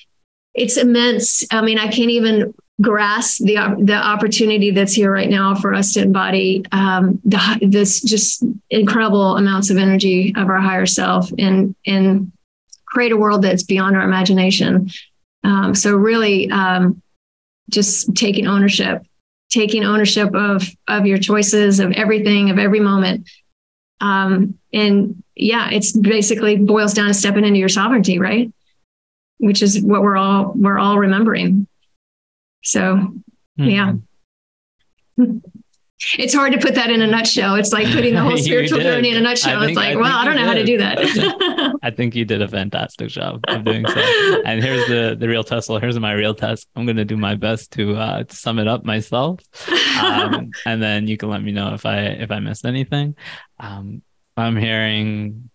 it's 0.54 0.78
immense 0.78 1.44
i 1.52 1.62
mean 1.62 1.78
i 1.78 1.88
can't 1.88 2.10
even 2.10 2.54
grasp 2.82 3.40
the 3.44 3.56
the 3.80 3.96
opportunity 3.96 4.72
that's 4.72 4.94
here 4.94 5.12
right 5.12 5.30
now 5.30 5.56
for 5.56 5.74
us 5.74 5.94
to 5.94 6.02
embody 6.02 6.64
um, 6.74 7.22
the, 7.24 7.60
this 7.62 8.02
just 8.02 8.44
incredible 8.70 9.38
amounts 9.38 9.70
of 9.70 9.78
energy 9.78 10.34
of 10.36 10.50
our 10.50 10.60
higher 10.60 10.86
self 10.86 11.32
and 11.38 11.74
and 11.86 12.32
create 12.96 13.12
a 13.12 13.18
world 13.18 13.42
that's 13.42 13.64
beyond 13.64 13.96
our 13.98 14.04
imagination. 14.04 14.90
Um, 15.44 15.76
so 15.76 15.96
really, 15.96 16.50
um, 16.50 17.02
just 17.70 18.16
taking 18.16 18.48
ownership, 18.48 19.04
taking 19.50 19.84
ownership 19.84 20.34
of 20.34 20.68
of 20.88 21.06
your 21.06 21.18
choices, 21.18 21.82
of 21.82 21.92
everything, 21.92 22.50
of 22.50 22.58
every 22.58 22.80
moment. 22.80 23.30
Um, 24.02 24.60
and 24.74 25.24
yeah, 25.36 25.70
it's 25.72 25.92
basically 25.92 26.58
boils 26.58 26.94
down 26.94 27.08
to 27.08 27.14
stepping 27.14 27.46
into 27.46 27.60
your 27.60 27.70
sovereignty, 27.70 28.20
right? 28.20 28.52
Which 29.38 29.62
is 29.62 29.82
what 29.82 30.02
we're 30.02 30.18
all 30.18 30.54
we're 30.56 30.78
all 30.80 30.98
remembering. 30.98 31.68
So, 32.64 32.96
mm-hmm. 33.60 33.64
yeah. 33.64 33.94
It's 36.18 36.34
hard 36.34 36.52
to 36.52 36.60
put 36.60 36.76
that 36.76 36.92
in 36.92 37.02
a 37.02 37.08
nutshell. 37.08 37.56
It's 37.56 37.72
like 37.72 37.88
putting 37.88 38.14
the 38.14 38.22
whole 38.22 38.38
spiritual 38.38 38.80
journey 38.80 39.12
in 39.12 39.18
a 39.18 39.22
nutshell. 39.22 39.62
Think, 39.62 39.72
it's 39.72 39.78
like, 39.78 39.94
I 39.94 39.96
well, 39.96 40.18
I 40.18 40.26
don't 40.26 40.36
know 40.36 40.42
did. 40.42 40.48
how 40.48 40.54
to 40.54 40.66
do 40.66 40.78
that. 40.78 41.80
I 41.84 41.90
think 41.90 42.16
you 42.16 42.26
did 42.26 42.42
a 42.42 42.48
fantastic 42.50 43.08
job 43.08 43.42
of 43.48 43.64
doing 43.64 43.86
so. 43.88 44.42
And 44.46 44.62
here's 44.62 44.86
the 44.88 45.16
the 45.18 45.28
real 45.28 45.44
test. 45.44 45.70
Well, 45.70 45.80
here's 45.80 45.98
my 45.98 46.12
real 46.12 46.36
test. 46.36 46.68
I'm 46.76 46.86
going 46.86 46.98
to 46.98 47.06
do 47.06 47.16
my 47.16 47.36
best 47.36 47.72
to 47.74 47.96
uh, 47.96 48.24
to 48.24 48.36
sum 48.36 48.60
it 48.60 48.68
up 48.68 48.84
myself, 48.84 49.40
um, 50.02 50.52
and 50.66 50.84
then 50.84 51.08
you 51.08 51.16
can 51.16 51.30
let 51.30 51.42
me 51.42 51.54
know 51.54 51.74
if 51.74 51.86
I 51.86 52.00
if 52.00 52.30
I 52.30 52.40
missed 52.40 52.66
anything. 52.66 53.16
Um, 53.60 54.02
I'm 54.36 54.58
hearing 54.58 55.50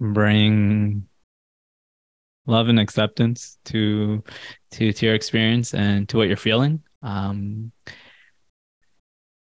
bring 0.00 1.08
love 2.46 2.68
and 2.68 2.78
acceptance 2.78 3.58
to 3.66 4.22
to 4.72 4.92
to 4.92 5.06
your 5.06 5.14
experience 5.14 5.72
and 5.72 6.08
to 6.08 6.16
what 6.16 6.28
you're 6.28 6.36
feeling 6.36 6.82
um 7.02 7.72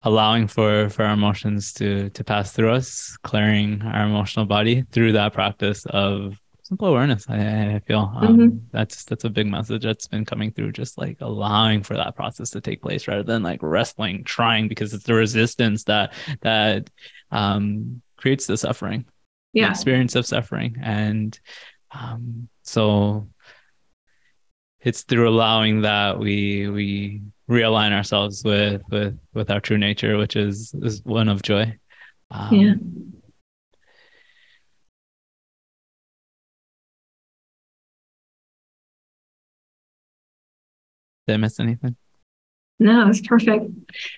allowing 0.04 0.46
for 0.46 0.88
for 0.90 1.04
our 1.04 1.14
emotions 1.14 1.72
to 1.72 2.10
to 2.10 2.22
pass 2.22 2.52
through 2.52 2.72
us, 2.72 3.16
clearing 3.22 3.82
our 3.82 4.06
emotional 4.06 4.46
body 4.46 4.84
through 4.92 5.12
that 5.12 5.32
practice 5.32 5.84
of 5.86 6.38
simple 6.62 6.88
awareness. 6.88 7.26
I, 7.28 7.74
I 7.74 7.78
feel 7.86 8.12
um, 8.14 8.36
mm-hmm. 8.36 8.58
that's 8.70 9.04
that's 9.04 9.24
a 9.24 9.30
big 9.30 9.46
message 9.46 9.82
that's 9.82 10.06
been 10.06 10.24
coming 10.24 10.52
through. 10.52 10.72
Just 10.72 10.98
like 10.98 11.18
allowing 11.20 11.82
for 11.82 11.96
that 11.96 12.14
process 12.14 12.50
to 12.50 12.60
take 12.60 12.82
place 12.82 13.08
rather 13.08 13.22
than 13.22 13.42
like 13.42 13.60
wrestling, 13.62 14.24
trying 14.24 14.68
because 14.68 14.94
it's 14.94 15.04
the 15.04 15.14
resistance 15.14 15.84
that 15.84 16.12
that 16.42 16.90
um, 17.30 18.02
creates 18.16 18.46
the 18.46 18.56
suffering, 18.56 19.06
yeah, 19.52 19.66
the 19.66 19.70
experience 19.70 20.14
of 20.14 20.26
suffering, 20.26 20.76
and 20.82 21.38
um, 21.92 22.48
so 22.62 23.28
it's 24.80 25.02
through 25.02 25.28
allowing 25.28 25.82
that 25.82 26.18
we 26.18 26.68
we 26.68 27.22
realign 27.48 27.92
ourselves 27.92 28.42
with 28.44 28.82
with 28.90 29.18
with 29.34 29.50
our 29.50 29.60
true 29.60 29.78
nature, 29.78 30.16
which 30.16 30.36
is 30.36 30.74
is 30.82 31.02
one 31.04 31.28
of 31.28 31.42
joy. 31.42 31.76
Um, 32.30 32.54
yeah. 32.54 32.74
Did 41.26 41.34
I 41.34 41.36
miss 41.38 41.58
anything? 41.58 41.96
No, 42.78 43.08
it's 43.08 43.20
perfect. 43.20 43.66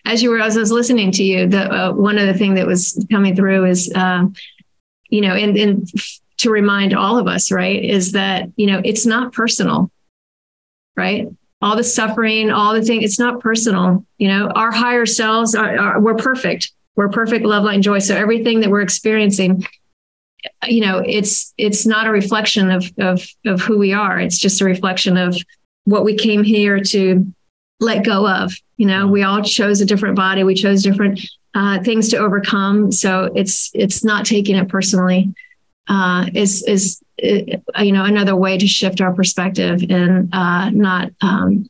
As 0.07 0.23
you 0.23 0.31
were, 0.31 0.41
as 0.41 0.57
I 0.57 0.61
was 0.61 0.73
listening 0.73 1.13
to 1.13 1.23
you, 1.23 1.47
the 1.47 1.71
uh, 1.71 1.93
one 1.93 2.19
other 2.19 2.33
thing 2.33 2.55
that 2.55 2.67
was 2.67 3.05
coming 3.11 3.37
through 3.37 3.67
is, 3.67 3.93
uh, 3.95 4.25
you 5.09 5.21
know, 5.21 5.35
and 5.35 5.57
and 5.57 5.89
to 6.39 6.51
remind 6.51 6.95
all 6.95 7.19
of 7.19 7.27
us, 7.27 7.53
right, 7.53 7.83
is 7.83 8.13
that 8.13 8.49
you 8.57 8.67
know 8.67 8.81
it's 8.85 9.07
not 9.07 9.33
personal, 9.33 9.91
right? 10.97 11.29
All 11.67 11.75
the 11.75 11.83
suffering, 11.83 12.49
all 12.51 12.75
the 12.75 12.83
thing, 12.83 13.03
it's 13.03 13.19
not 13.19 13.41
personal. 13.41 14.07
You 14.19 14.29
know, 14.29 14.51
our 14.55 14.71
higher 14.71 15.05
selves 15.05 15.57
are, 15.57 15.77
are 15.77 16.01
we're 16.01 16.15
perfect. 16.15 16.71
We're 16.95 17.09
perfect, 17.09 17.45
love, 17.45 17.65
light, 17.65 17.75
and 17.75 17.83
joy. 17.83 17.99
So 17.99 18.15
everything 18.15 18.61
that 18.61 18.71
we're 18.71 18.83
experiencing, 18.83 19.67
you 20.65 20.83
know, 20.87 21.03
it's 21.05 21.53
it's 21.59 21.85
not 21.85 22.07
a 22.07 22.13
reflection 22.13 22.71
of 22.71 22.93
of 22.99 23.27
of 23.45 23.61
who 23.63 23.79
we 23.79 23.93
are. 23.93 24.21
It's 24.21 24.39
just 24.39 24.61
a 24.61 24.65
reflection 24.65 25.17
of 25.17 25.37
what 25.87 26.05
we 26.05 26.15
came 26.15 26.45
here 26.45 26.79
to 26.81 27.27
let 27.81 28.05
go 28.05 28.29
of. 28.29 28.55
You 28.77 28.87
know, 28.87 29.09
we 29.09 29.25
all 29.25 29.43
chose 29.43 29.81
a 29.81 29.87
different 29.87 30.15
body. 30.15 30.45
We 30.45 30.55
chose 30.55 30.85
different 30.85 31.21
uh, 31.55 31.83
things 31.83 32.11
to 32.11 32.19
overcome. 32.19 32.93
So 32.93 33.33
it's 33.35 33.73
it's 33.75 34.05
not 34.05 34.25
taking 34.25 34.55
it 34.55 34.69
personally. 34.69 35.35
Uh, 35.89 36.27
is 36.33 36.63
is 36.63 37.03
you 37.19 37.93
know 37.93 38.05
another 38.05 38.37
way 38.37 38.59
to 38.59 38.67
shift 38.67 39.01
our 39.01 39.13
perspective 39.13 39.83
and 39.89 40.29
uh, 40.33 40.71
not 40.71 41.11
um, 41.21 41.69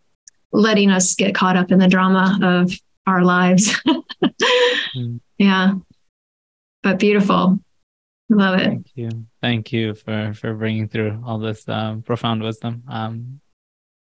letting 0.52 0.90
us 0.90 1.14
get 1.14 1.34
caught 1.34 1.56
up 1.56 1.70
in 1.70 1.78
the 1.78 1.88
drama 1.88 2.38
of 2.42 2.72
our 3.06 3.22
lives. 3.22 3.80
mm. 4.96 5.20
Yeah, 5.38 5.74
but 6.82 6.98
beautiful. 6.98 7.58
Love 8.28 8.58
it. 8.58 8.64
Thank 8.64 8.86
you. 8.94 9.26
Thank 9.40 9.72
you 9.72 9.94
for 9.94 10.32
for 10.34 10.54
bringing 10.54 10.88
through 10.88 11.22
all 11.24 11.38
this 11.38 11.68
um, 11.68 12.02
profound 12.02 12.42
wisdom. 12.42 12.82
Um, 12.88 13.40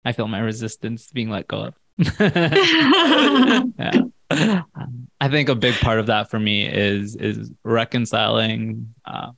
I 0.05 0.12
feel 0.12 0.28
my 0.28 0.40
resistance 0.40 1.10
being 1.10 1.31
let 1.31 1.48
go 1.48 1.59
of. 1.59 1.74
yeah. 2.20 4.02
Um, 4.31 5.09
I 5.20 5.28
think 5.28 5.48
a 5.48 5.55
big 5.55 5.74
part 5.74 5.98
of 5.98 6.06
that 6.06 6.31
for 6.31 6.39
me 6.39 6.66
is 6.66 7.16
is 7.16 7.51
reconciling, 7.64 8.94
uh, 9.05 9.32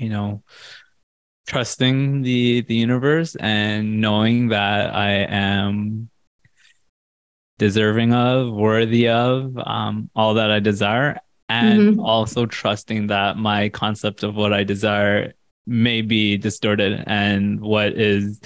you 0.00 0.08
know, 0.08 0.42
trusting 1.46 2.22
the 2.22 2.62
the 2.62 2.74
universe 2.74 3.36
and 3.36 4.00
knowing 4.00 4.48
that 4.48 4.94
I 4.94 5.26
am 5.28 6.10
deserving 7.58 8.14
of, 8.14 8.52
worthy 8.52 9.08
of 9.08 9.56
um, 9.58 10.10
all 10.16 10.34
that 10.34 10.50
I 10.50 10.60
desire, 10.60 11.20
and 11.48 11.80
mm-hmm. 11.80 12.00
also 12.00 12.46
trusting 12.46 13.08
that 13.08 13.36
my 13.36 13.68
concept 13.68 14.22
of 14.22 14.34
what 14.34 14.52
I 14.52 14.64
desire 14.64 15.34
may 15.66 16.00
be 16.00 16.38
distorted 16.38 17.04
and 17.06 17.60
what 17.60 17.92
is 17.92 18.40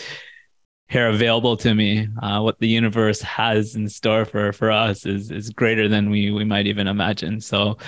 here 0.88 1.08
available 1.08 1.56
to 1.56 1.74
me, 1.74 2.08
uh, 2.22 2.40
what 2.40 2.58
the 2.58 2.68
universe 2.68 3.20
has 3.22 3.74
in 3.74 3.88
store 3.88 4.24
for 4.24 4.52
for 4.52 4.70
us 4.70 5.06
is 5.06 5.30
is 5.30 5.50
greater 5.50 5.88
than 5.88 6.10
we 6.10 6.30
we 6.30 6.44
might 6.44 6.66
even 6.66 6.86
imagine. 6.86 7.40
So, 7.40 7.78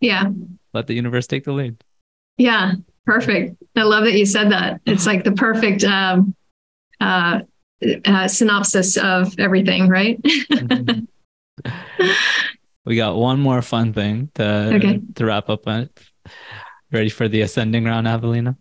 yeah, 0.00 0.24
let 0.72 0.86
the 0.86 0.94
universe 0.94 1.26
take 1.26 1.44
the 1.44 1.52
lead. 1.52 1.82
Yeah, 2.36 2.72
perfect. 3.06 3.62
I 3.76 3.82
love 3.82 4.04
that 4.04 4.14
you 4.14 4.26
said 4.26 4.50
that. 4.52 4.80
It's 4.86 5.06
like 5.06 5.24
the 5.24 5.32
perfect 5.32 5.84
um, 5.84 6.34
uh, 7.00 7.40
uh, 8.04 8.28
synopsis 8.28 8.96
of 8.96 9.38
everything, 9.38 9.88
right? 9.88 10.20
mm-hmm. 10.22 11.04
We 12.86 12.96
got 12.96 13.16
one 13.16 13.40
more 13.40 13.62
fun 13.62 13.94
thing 13.94 14.30
to 14.34 14.74
okay. 14.74 15.00
to 15.14 15.24
wrap 15.24 15.48
up 15.48 15.66
on. 15.66 15.88
Ready 16.92 17.08
for 17.08 17.28
the 17.28 17.40
ascending 17.40 17.84
round, 17.84 18.06
Avalina? 18.06 18.56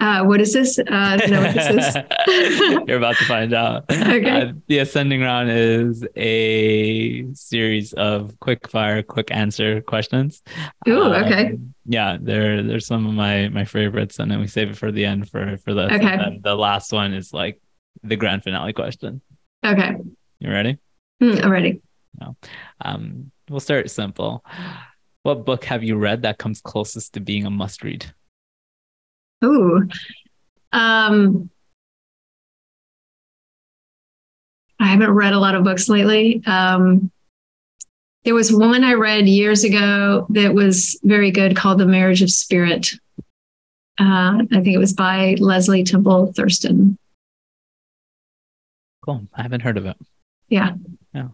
Uh, 0.00 0.24
what 0.24 0.40
is 0.40 0.54
this? 0.54 0.78
Uh, 0.78 1.16
know 1.28 1.42
what 1.42 1.54
this 1.54 1.96
is. 1.96 1.96
You're 2.88 2.96
about 2.96 3.16
to 3.16 3.24
find 3.26 3.52
out. 3.52 3.84
Okay. 3.90 4.30
Uh, 4.30 4.52
the 4.66 4.78
ascending 4.78 5.20
round 5.20 5.50
is 5.50 6.06
a 6.16 7.32
series 7.34 7.92
of 7.92 8.38
quick 8.40 8.68
fire, 8.68 9.02
quick 9.02 9.30
answer 9.30 9.82
questions. 9.82 10.42
Ooh, 10.88 11.02
um, 11.02 11.24
okay. 11.24 11.58
Yeah, 11.84 12.16
they're 12.20 12.62
they're 12.62 12.80
some 12.80 13.06
of 13.06 13.12
my 13.12 13.48
my 13.48 13.64
favorites, 13.64 14.18
and 14.18 14.30
then 14.30 14.40
we 14.40 14.46
save 14.46 14.70
it 14.70 14.76
for 14.76 14.90
the 14.90 15.04
end 15.04 15.28
for 15.28 15.58
for 15.58 15.74
the 15.74 15.94
okay. 15.94 16.40
the 16.42 16.54
last 16.54 16.92
one 16.92 17.12
is 17.12 17.32
like 17.32 17.60
the 18.02 18.16
grand 18.16 18.42
finale 18.42 18.72
question. 18.72 19.20
Okay. 19.64 19.96
You 20.38 20.50
ready? 20.50 20.78
Mm, 21.22 21.44
I'm 21.44 21.50
ready. 21.50 21.82
No. 22.18 22.36
Um, 22.80 23.30
we'll 23.50 23.60
start 23.60 23.90
simple. 23.90 24.44
What 25.22 25.44
book 25.44 25.64
have 25.64 25.84
you 25.84 25.96
read 25.96 26.22
that 26.22 26.38
comes 26.38 26.62
closest 26.62 27.12
to 27.14 27.20
being 27.20 27.44
a 27.44 27.50
must 27.50 27.84
read? 27.84 28.10
Ooh. 29.44 29.88
Um, 30.72 31.50
I 34.78 34.86
haven't 34.86 35.10
read 35.10 35.32
a 35.32 35.38
lot 35.38 35.54
of 35.54 35.64
books 35.64 35.88
lately. 35.88 36.42
Um, 36.46 37.10
there 38.24 38.34
was 38.34 38.52
one 38.52 38.84
I 38.84 38.94
read 38.94 39.28
years 39.28 39.64
ago 39.64 40.26
that 40.30 40.54
was 40.54 40.98
very 41.02 41.30
good 41.30 41.56
called 41.56 41.78
The 41.78 41.86
Marriage 41.86 42.22
of 42.22 42.30
Spirit. 42.30 42.92
Uh, 43.98 44.40
I 44.40 44.46
think 44.50 44.68
it 44.68 44.78
was 44.78 44.92
by 44.92 45.36
Leslie 45.38 45.84
Temple 45.84 46.32
Thurston. 46.34 46.98
Cool. 49.02 49.26
I 49.34 49.42
haven't 49.42 49.60
heard 49.60 49.78
of 49.78 49.86
it. 49.86 49.96
Yeah. 50.48 50.72
Yeah. 51.14 51.28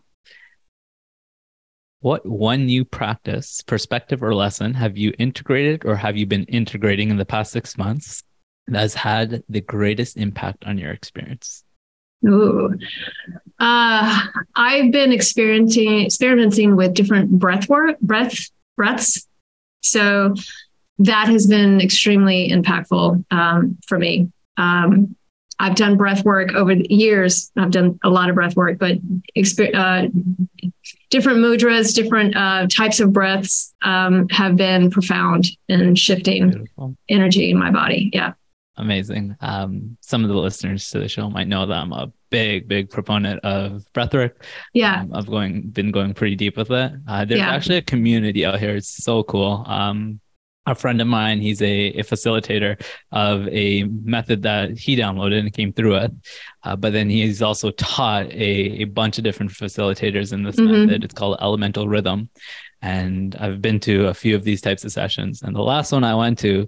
What 2.07 2.24
one 2.24 2.66
new 2.66 2.85
practice, 2.85 3.62
perspective, 3.62 4.23
or 4.23 4.33
lesson 4.33 4.74
have 4.74 4.97
you 4.97 5.12
integrated 5.19 5.85
or 5.85 5.97
have 5.97 6.16
you 6.16 6.24
been 6.24 6.45
integrating 6.45 7.11
in 7.11 7.16
the 7.16 7.24
past 7.24 7.51
six 7.51 7.77
months 7.77 8.23
that 8.69 8.78
has 8.78 8.95
had 8.95 9.43
the 9.49 9.61
greatest 9.61 10.16
impact 10.16 10.62
on 10.66 10.78
your 10.78 10.93
experience? 10.93 11.65
Ooh. 12.24 12.73
Uh, 13.59 14.20
I've 14.55 14.93
been 14.93 15.11
experiencing 15.11 16.07
experimenting 16.07 16.77
with 16.77 16.95
different 16.95 17.41
breath 17.41 17.69
work, 17.69 17.99
breath 17.99 18.39
breaths. 18.77 19.27
So 19.83 20.37
that 21.01 21.27
has 21.27 21.49
been 21.49 21.81
extremely 21.81 22.51
impactful 22.51 23.24
um, 23.33 23.78
for 23.85 23.99
me. 23.99 24.31
Um, 24.57 25.16
I've 25.59 25.74
done 25.74 25.97
breath 25.97 26.24
work 26.24 26.53
over 26.53 26.74
the 26.74 26.87
years. 26.93 27.51
I've 27.57 27.70
done 27.70 27.99
a 28.05 28.11
lot 28.11 28.28
of 28.28 28.35
breath 28.35 28.57
work, 28.57 28.78
but 28.78 28.97
uh, 28.97 30.07
different 31.11 31.39
mudras, 31.39 31.95
different 31.95 32.37
uh, 32.37 32.66
types 32.69 33.01
of 33.01 33.12
breaths 33.12 33.74
um, 33.83 34.28
have 34.28 34.57
been 34.57 34.91
profound 34.91 35.47
in 35.69 35.95
shifting 35.95 36.51
Beautiful. 36.51 36.97
energy 37.09 37.51
in 37.51 37.59
my 37.59 37.70
body. 37.70 38.11
Yeah. 38.12 38.35
Amazing. 38.78 39.35
Um, 39.41 39.97
some 40.03 40.23
of 40.23 40.28
the 40.28 40.37
listeners 40.37 40.91
to 40.91 40.99
the 40.99 41.09
show 41.09 41.31
might 41.31 41.49
know 41.49 41.65
that 41.65 41.78
I'm 41.78 41.93
a 41.93 42.12
big, 42.28 42.69
big 42.69 42.91
proponent 42.91 43.43
of 43.43 43.87
breathwork. 43.95 44.33
Yeah. 44.74 45.01
Um, 45.01 45.15
I've 45.15 45.27
going 45.27 45.70
been 45.70 45.91
going 45.91 46.12
pretty 46.12 46.37
deep 46.37 46.59
with 46.59 46.70
it. 46.70 46.93
Uh, 47.09 47.24
there's 47.24 47.41
yeah. 47.41 47.51
actually 47.51 47.78
a 47.78 47.83
community 47.83 48.45
out 48.45 48.59
here. 48.59 48.77
It's 48.77 49.03
so 49.03 49.23
cool. 49.23 49.65
Um, 49.66 50.20
a 50.66 50.74
friend 50.74 51.01
of 51.01 51.06
mine, 51.06 51.40
he's 51.40 51.62
a, 51.62 51.88
a, 51.88 52.02
facilitator 52.02 52.80
of 53.12 53.47
a 53.48 53.84
method 53.84 54.43
that 54.43 54.76
he 54.76 54.97
downloaded 54.97 55.38
and 55.38 55.52
came 55.52 55.72
through 55.72 55.97
it. 55.97 56.12
Uh, 56.64 56.74
but 56.74 56.93
then 56.93 57.09
he's 57.09 57.40
also 57.40 57.70
taught 57.72 58.26
a, 58.32 58.82
a 58.82 58.84
bunch 58.84 59.18
of 59.18 59.24
different 59.24 59.52
facilitators 59.52 60.32
in 60.32 60.43
this 60.43 60.56
mm-hmm. 60.56 60.86
method. 60.86 61.05
It's 61.05 61.14
called 61.14 61.38
Elemental 61.40 61.88
Rhythm. 61.88 62.28
And 62.82 63.36
I've 63.36 63.62
been 63.62 63.80
to 63.80 64.09
a 64.09 64.14
few 64.14 64.34
of 64.34 64.44
these 64.44 64.60
types 64.60 64.84
of 64.84 64.93
sessions. 64.93 65.43
And 65.43 65.55
the 65.55 65.62
last 65.62 65.93
one 65.93 66.05
I 66.05 66.14
went 66.14 66.38
to, 66.40 66.66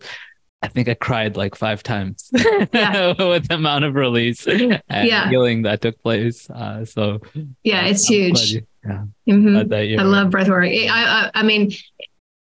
I 0.63 0.69
think 0.69 0.89
I 0.89 0.95
cried 0.95 1.37
like 1.37 1.55
five 1.55 1.83
times 1.83 2.29
with 2.33 2.73
the 2.73 3.47
amount 3.51 3.85
of 3.85 3.95
release 3.95 4.47
and 4.47 4.81
yeah. 4.89 5.29
healing 5.29 5.63
that 5.63 5.81
took 5.81 6.01
place. 6.03 6.49
Uh, 6.51 6.85
so 6.85 7.21
yeah, 7.63 7.87
it's 7.87 8.09
I'm 8.09 8.15
huge. 8.15 8.53
You, 8.53 8.67
yeah, 8.85 9.05
mm-hmm. 9.29 10.01
I 10.01 10.03
love 10.03 10.31
breath 10.31 10.49
work. 10.49 10.65
I, 10.65 10.89
I, 10.89 11.31
I 11.35 11.43
mean, 11.43 11.73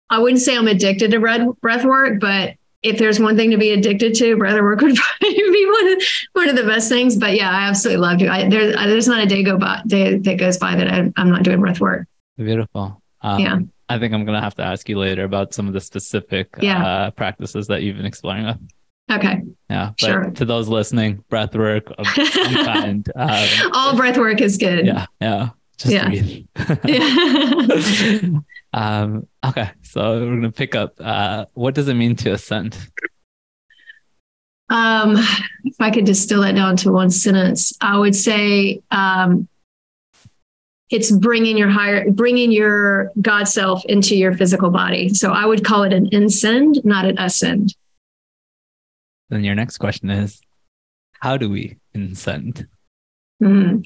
I 0.09 0.19
wouldn't 0.19 0.41
say 0.41 0.55
I'm 0.57 0.67
addicted 0.67 1.11
to 1.11 1.19
breath, 1.19 1.47
breath 1.61 1.85
work, 1.85 2.19
but 2.19 2.55
if 2.83 2.97
there's 2.99 3.19
one 3.19 3.37
thing 3.37 3.51
to 3.51 3.57
be 3.57 3.71
addicted 3.71 4.13
to, 4.15 4.35
breath 4.37 4.59
work 4.61 4.81
would 4.81 4.95
probably 5.19 5.35
be 5.37 5.65
one 5.65 5.93
of, 5.93 6.03
one 6.33 6.49
of 6.49 6.55
the 6.55 6.63
best 6.63 6.89
things. 6.89 7.15
But 7.15 7.35
yeah, 7.35 7.49
I 7.49 7.63
absolutely 7.69 8.01
love 8.01 8.21
it. 8.21 8.29
I, 8.29 8.49
there, 8.49 8.71
there's 8.73 9.07
not 9.07 9.23
a 9.23 9.25
day 9.25 9.43
go 9.43 9.57
by 9.57 9.81
day 9.87 10.17
that 10.17 10.37
goes 10.37 10.57
by 10.57 10.75
that 10.75 10.87
I, 10.91 10.97
am 11.21 11.29
not 11.29 11.43
doing 11.43 11.61
breath 11.61 11.79
work. 11.79 12.07
Beautiful. 12.37 13.01
Um, 13.21 13.39
Yeah. 13.39 13.59
I 13.89 13.99
think 13.99 14.13
I'm 14.13 14.25
gonna 14.25 14.41
have 14.41 14.55
to 14.55 14.63
ask 14.63 14.87
you 14.89 14.97
later 14.97 15.23
about 15.23 15.53
some 15.53 15.67
of 15.67 15.73
the 15.73 15.81
specific 15.81 16.47
Yeah. 16.61 16.83
uh, 16.85 17.11
practices 17.11 17.67
that 17.67 17.83
you've 17.83 17.97
been 17.97 18.05
exploring 18.05 18.45
with. 18.45 18.57
Okay. 19.11 19.41
Yeah. 19.69 19.91
But 19.99 20.05
Sure. 20.07 20.31
to 20.31 20.45
those 20.45 20.67
listening, 20.67 21.23
breath 21.29 21.53
work 21.55 21.91
of 21.97 22.07
some 22.07 22.53
kind. 22.65 23.09
Um, 23.15 23.47
All 23.73 23.95
breath 23.95 24.17
work 24.17 24.41
is 24.41 24.57
good. 24.57 24.85
yeah. 24.87 25.05
Yeah. 25.21 25.49
Just 25.77 25.93
Yeah. 25.93 26.07
breathe. 26.09 26.45
Yeah. 26.85 28.39
um, 28.73 29.27
okay. 29.45 29.71
So 29.81 30.19
we're 30.19 30.35
gonna 30.35 30.51
pick 30.51 30.75
up. 30.75 30.95
Uh, 30.99 31.45
what 31.53 31.73
does 31.75 31.87
it 31.87 31.95
mean 31.95 32.15
to 32.17 32.31
ascend? 32.33 32.77
Um, 34.69 35.17
if 35.65 35.75
I 35.79 35.91
could 35.91 36.05
distill 36.05 36.43
it 36.43 36.53
down 36.53 36.77
to 36.77 36.91
one 36.91 37.09
sentence, 37.09 37.73
I 37.81 37.97
would 37.97 38.15
say 38.15 38.81
um, 38.91 39.47
it's 40.89 41.11
bringing 41.11 41.57
your 41.57 41.69
higher, 41.69 42.09
bringing 42.09 42.51
your 42.51 43.11
God 43.21 43.47
self 43.47 43.83
into 43.85 44.15
your 44.15 44.33
physical 44.35 44.69
body. 44.69 45.09
So 45.09 45.31
I 45.31 45.45
would 45.45 45.63
call 45.65 45.83
it 45.83 45.93
an 45.93 46.07
insend, 46.11 46.83
not 46.85 47.05
an 47.05 47.17
ascend. 47.19 47.75
Then 49.29 49.43
your 49.43 49.55
next 49.55 49.77
question 49.77 50.09
is, 50.09 50.39
how 51.19 51.37
do 51.37 51.49
we 51.49 51.77
ascend? 51.95 52.67
Mhm. 53.41 53.83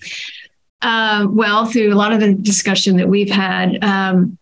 Um, 0.81 1.35
well, 1.35 1.65
through 1.65 1.91
a 1.91 1.95
lot 1.95 2.13
of 2.13 2.19
the 2.19 2.33
discussion 2.33 2.97
that 2.97 3.09
we've 3.09 3.29
had, 3.31 3.83
um, 3.83 4.37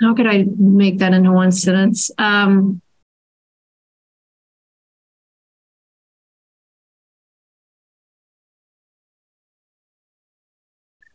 how 0.00 0.14
could 0.14 0.26
I 0.26 0.44
make 0.58 0.98
that 0.98 1.12
into 1.12 1.32
one 1.32 1.52
sentence? 1.52 2.10
Um, 2.18 2.80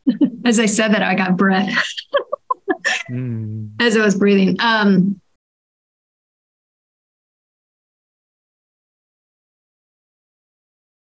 as 0.46 0.60
I 0.60 0.66
said 0.66 0.90
that, 0.90 1.04
I 1.04 1.16
got 1.16 1.38
breath 1.38 1.74
Hmm. 3.08 3.68
as 3.80 3.96
I 3.96 4.04
was 4.04 4.16
breathing. 4.16 4.58
Um, 4.60 5.22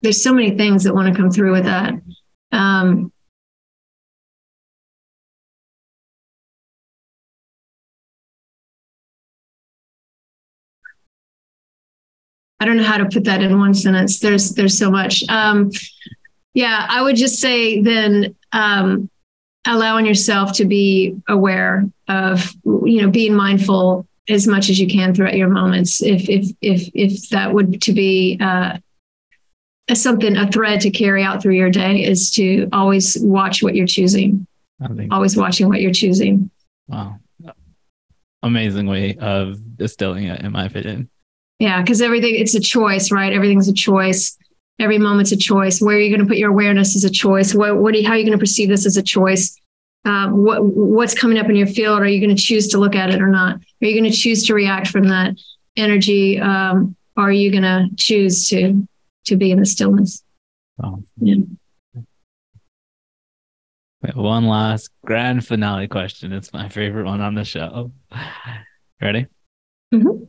there's 0.06 0.22
so 0.22 0.32
many 0.32 0.56
things 0.56 0.84
that 0.84 0.94
want 0.94 1.12
to 1.12 1.20
come 1.20 1.32
through 1.32 1.50
with 1.50 1.64
that. 1.64 1.92
Um, 2.52 3.12
I 12.60 12.66
don't 12.66 12.76
know 12.76 12.84
how 12.84 12.98
to 12.98 13.06
put 13.06 13.24
that 13.24 13.42
in 13.42 13.58
one 13.58 13.74
sentence. 13.74 14.20
There's 14.20 14.52
there's 14.52 14.78
so 14.78 14.92
much. 14.92 15.24
Um, 15.28 15.72
yeah, 16.54 16.86
I 16.88 17.02
would 17.02 17.16
just 17.16 17.40
say 17.40 17.82
then 17.82 18.36
um, 18.52 19.10
allowing 19.66 20.06
yourself 20.06 20.52
to 20.58 20.66
be 20.66 21.16
aware 21.28 21.84
of 22.06 22.54
you 22.64 23.02
know 23.02 23.10
being 23.10 23.34
mindful 23.34 24.06
as 24.28 24.46
much 24.46 24.70
as 24.70 24.78
you 24.78 24.86
can 24.86 25.12
throughout 25.12 25.34
your 25.34 25.48
moments. 25.48 26.00
If 26.00 26.30
if 26.30 26.54
if 26.60 26.88
if 26.94 27.28
that 27.30 27.52
would 27.52 27.82
to 27.82 27.92
be 27.92 28.38
uh, 28.40 28.78
something 29.94 30.36
a 30.36 30.50
thread 30.50 30.80
to 30.80 30.90
carry 30.90 31.22
out 31.22 31.42
through 31.42 31.54
your 31.54 31.70
day 31.70 32.02
is 32.02 32.30
to 32.32 32.68
always 32.72 33.16
watch 33.20 33.62
what 33.62 33.74
you're 33.74 33.86
choosing. 33.86 34.46
Think 34.80 35.12
Always 35.12 35.36
watching 35.36 35.68
what 35.68 35.80
you're 35.80 35.92
choosing. 35.92 36.50
wow, 36.88 37.18
amazing 38.42 38.86
way 38.86 39.16
of 39.16 39.58
distilling 39.76 40.24
it, 40.24 40.42
in 40.42 40.52
my 40.52 40.66
opinion. 40.66 41.08
Yeah, 41.58 41.80
because 41.80 42.02
everything 42.02 42.34
it's 42.34 42.54
a 42.54 42.60
choice, 42.60 43.10
right? 43.10 43.32
Everything's 43.32 43.68
a 43.68 43.72
choice. 43.72 44.36
Every 44.78 44.98
moment's 44.98 45.32
a 45.32 45.36
choice. 45.36 45.80
Where 45.80 45.96
are 45.96 46.00
you 46.00 46.14
going 46.14 46.26
to 46.26 46.28
put 46.28 46.36
your 46.36 46.50
awareness 46.50 46.94
is 46.94 47.04
a 47.04 47.10
choice. 47.10 47.54
What 47.54 47.78
what 47.78 47.94
are 47.94 47.98
you, 47.98 48.06
how 48.06 48.12
are 48.12 48.18
you 48.18 48.24
going 48.24 48.38
to 48.38 48.42
perceive 48.42 48.68
this 48.68 48.84
as 48.84 48.96
a 48.98 49.02
choice? 49.02 49.58
Um, 50.04 50.44
what 50.44 50.62
what's 50.62 51.14
coming 51.14 51.38
up 51.38 51.48
in 51.48 51.56
your 51.56 51.66
field? 51.66 52.00
Are 52.00 52.06
you 52.06 52.20
going 52.20 52.36
to 52.36 52.40
choose 52.40 52.68
to 52.68 52.78
look 52.78 52.94
at 52.94 53.10
it 53.10 53.22
or 53.22 53.28
not? 53.28 53.56
Are 53.56 53.86
you 53.86 53.98
going 53.98 54.10
to 54.10 54.16
choose 54.16 54.44
to 54.46 54.54
react 54.54 54.88
from 54.88 55.08
that 55.08 55.34
energy? 55.76 56.38
Um, 56.38 56.94
are 57.16 57.32
you 57.32 57.50
going 57.50 57.62
to 57.62 57.88
choose 57.96 58.48
to 58.50 58.86
to 59.27 59.36
be 59.36 59.51
in 59.51 59.61
the 59.61 59.66
stillness? 59.66 60.23
Wow. 60.78 61.03
Yeah. 61.19 61.36
Wait, 64.03 64.15
one 64.16 64.47
last 64.47 64.90
grand 65.05 65.47
finale 65.47 65.89
question. 65.89 66.32
It's 66.32 66.53
my 66.53 66.69
favorite 66.69 67.07
one 67.07 67.20
on 67.20 67.35
the 67.35 67.44
show. 67.44 67.93
Ready? 69.01 69.27
Mhm. 69.93 70.27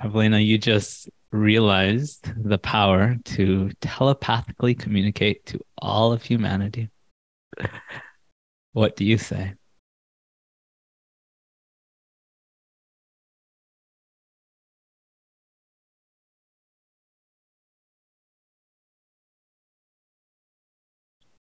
Avalina, 0.00 0.44
you 0.44 0.58
just 0.58 1.08
realized 1.30 2.32
the 2.42 2.58
power 2.58 3.16
to 3.24 3.70
telepathically 3.80 4.74
communicate 4.74 5.44
to 5.46 5.60
all 5.78 6.12
of 6.12 6.22
humanity. 6.22 6.88
What 8.72 8.96
do 8.96 9.04
you 9.04 9.18
say? 9.18 9.54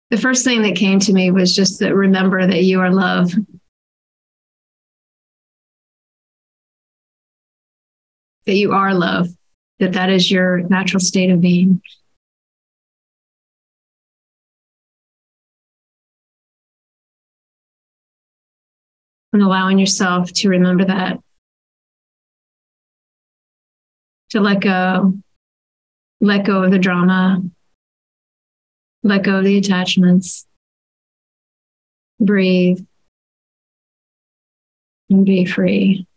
The 0.09 0.17
first 0.17 0.45
thing 0.45 0.61
that 0.61 0.77
came 0.77 0.99
to 0.99 1.11
me 1.11 1.31
was 1.31 1.53
just 1.53 1.79
that 1.79 1.93
remember 1.93 2.45
that 2.47 2.63
you 2.63 2.79
are 2.79 2.91
love. 2.91 3.33
That 8.45 8.55
you 8.55 8.71
are 8.71 8.93
love, 8.93 9.27
that 9.79 9.93
that 9.93 10.09
is 10.09 10.31
your 10.31 10.59
natural 10.69 11.01
state 11.01 11.29
of 11.29 11.41
being. 11.41 11.81
And 19.33 19.41
allowing 19.41 19.77
yourself 19.77 20.31
to 20.33 20.49
remember 20.49 20.85
that, 20.85 21.19
to 24.29 24.39
let 24.39 24.61
go, 24.61 25.13
let 26.21 26.45
go 26.45 26.63
of 26.63 26.71
the 26.71 26.79
drama, 26.79 27.41
let 29.03 29.23
go 29.23 29.39
of 29.39 29.45
the 29.45 29.57
attachments. 29.57 30.45
Breathe 32.19 32.85
and 35.09 35.25
be 35.25 35.45
free. 35.45 36.07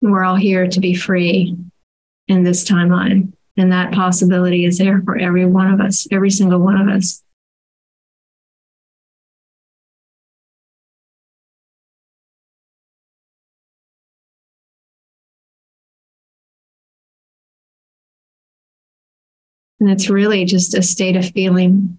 We're 0.00 0.24
all 0.24 0.36
here 0.36 0.68
to 0.68 0.80
be 0.80 0.94
free 0.94 1.56
in 2.28 2.44
this 2.44 2.68
timeline. 2.68 3.32
And 3.56 3.72
that 3.72 3.92
possibility 3.92 4.64
is 4.64 4.78
there 4.78 5.02
for 5.02 5.18
every 5.18 5.44
one 5.44 5.72
of 5.72 5.80
us, 5.80 6.06
every 6.12 6.30
single 6.30 6.60
one 6.60 6.80
of 6.80 6.88
us. 6.88 7.24
And 19.80 19.90
it's 19.90 20.10
really 20.10 20.44
just 20.44 20.74
a 20.74 20.82
state 20.82 21.16
of 21.16 21.30
feeling. 21.30 21.98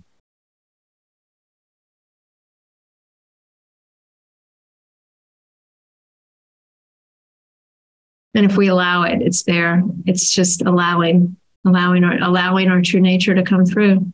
And 8.36 8.50
if 8.50 8.58
we 8.58 8.68
allow 8.68 9.04
it, 9.04 9.22
it's 9.22 9.44
there. 9.44 9.82
It's 10.06 10.34
just 10.34 10.62
allowing, 10.62 11.36
allowing 11.66 12.04
our 12.04 12.18
allowing 12.22 12.70
our 12.70 12.82
true 12.82 13.02
nature 13.02 13.34
to 13.34 13.44
come 13.44 13.66
through. 13.66 14.12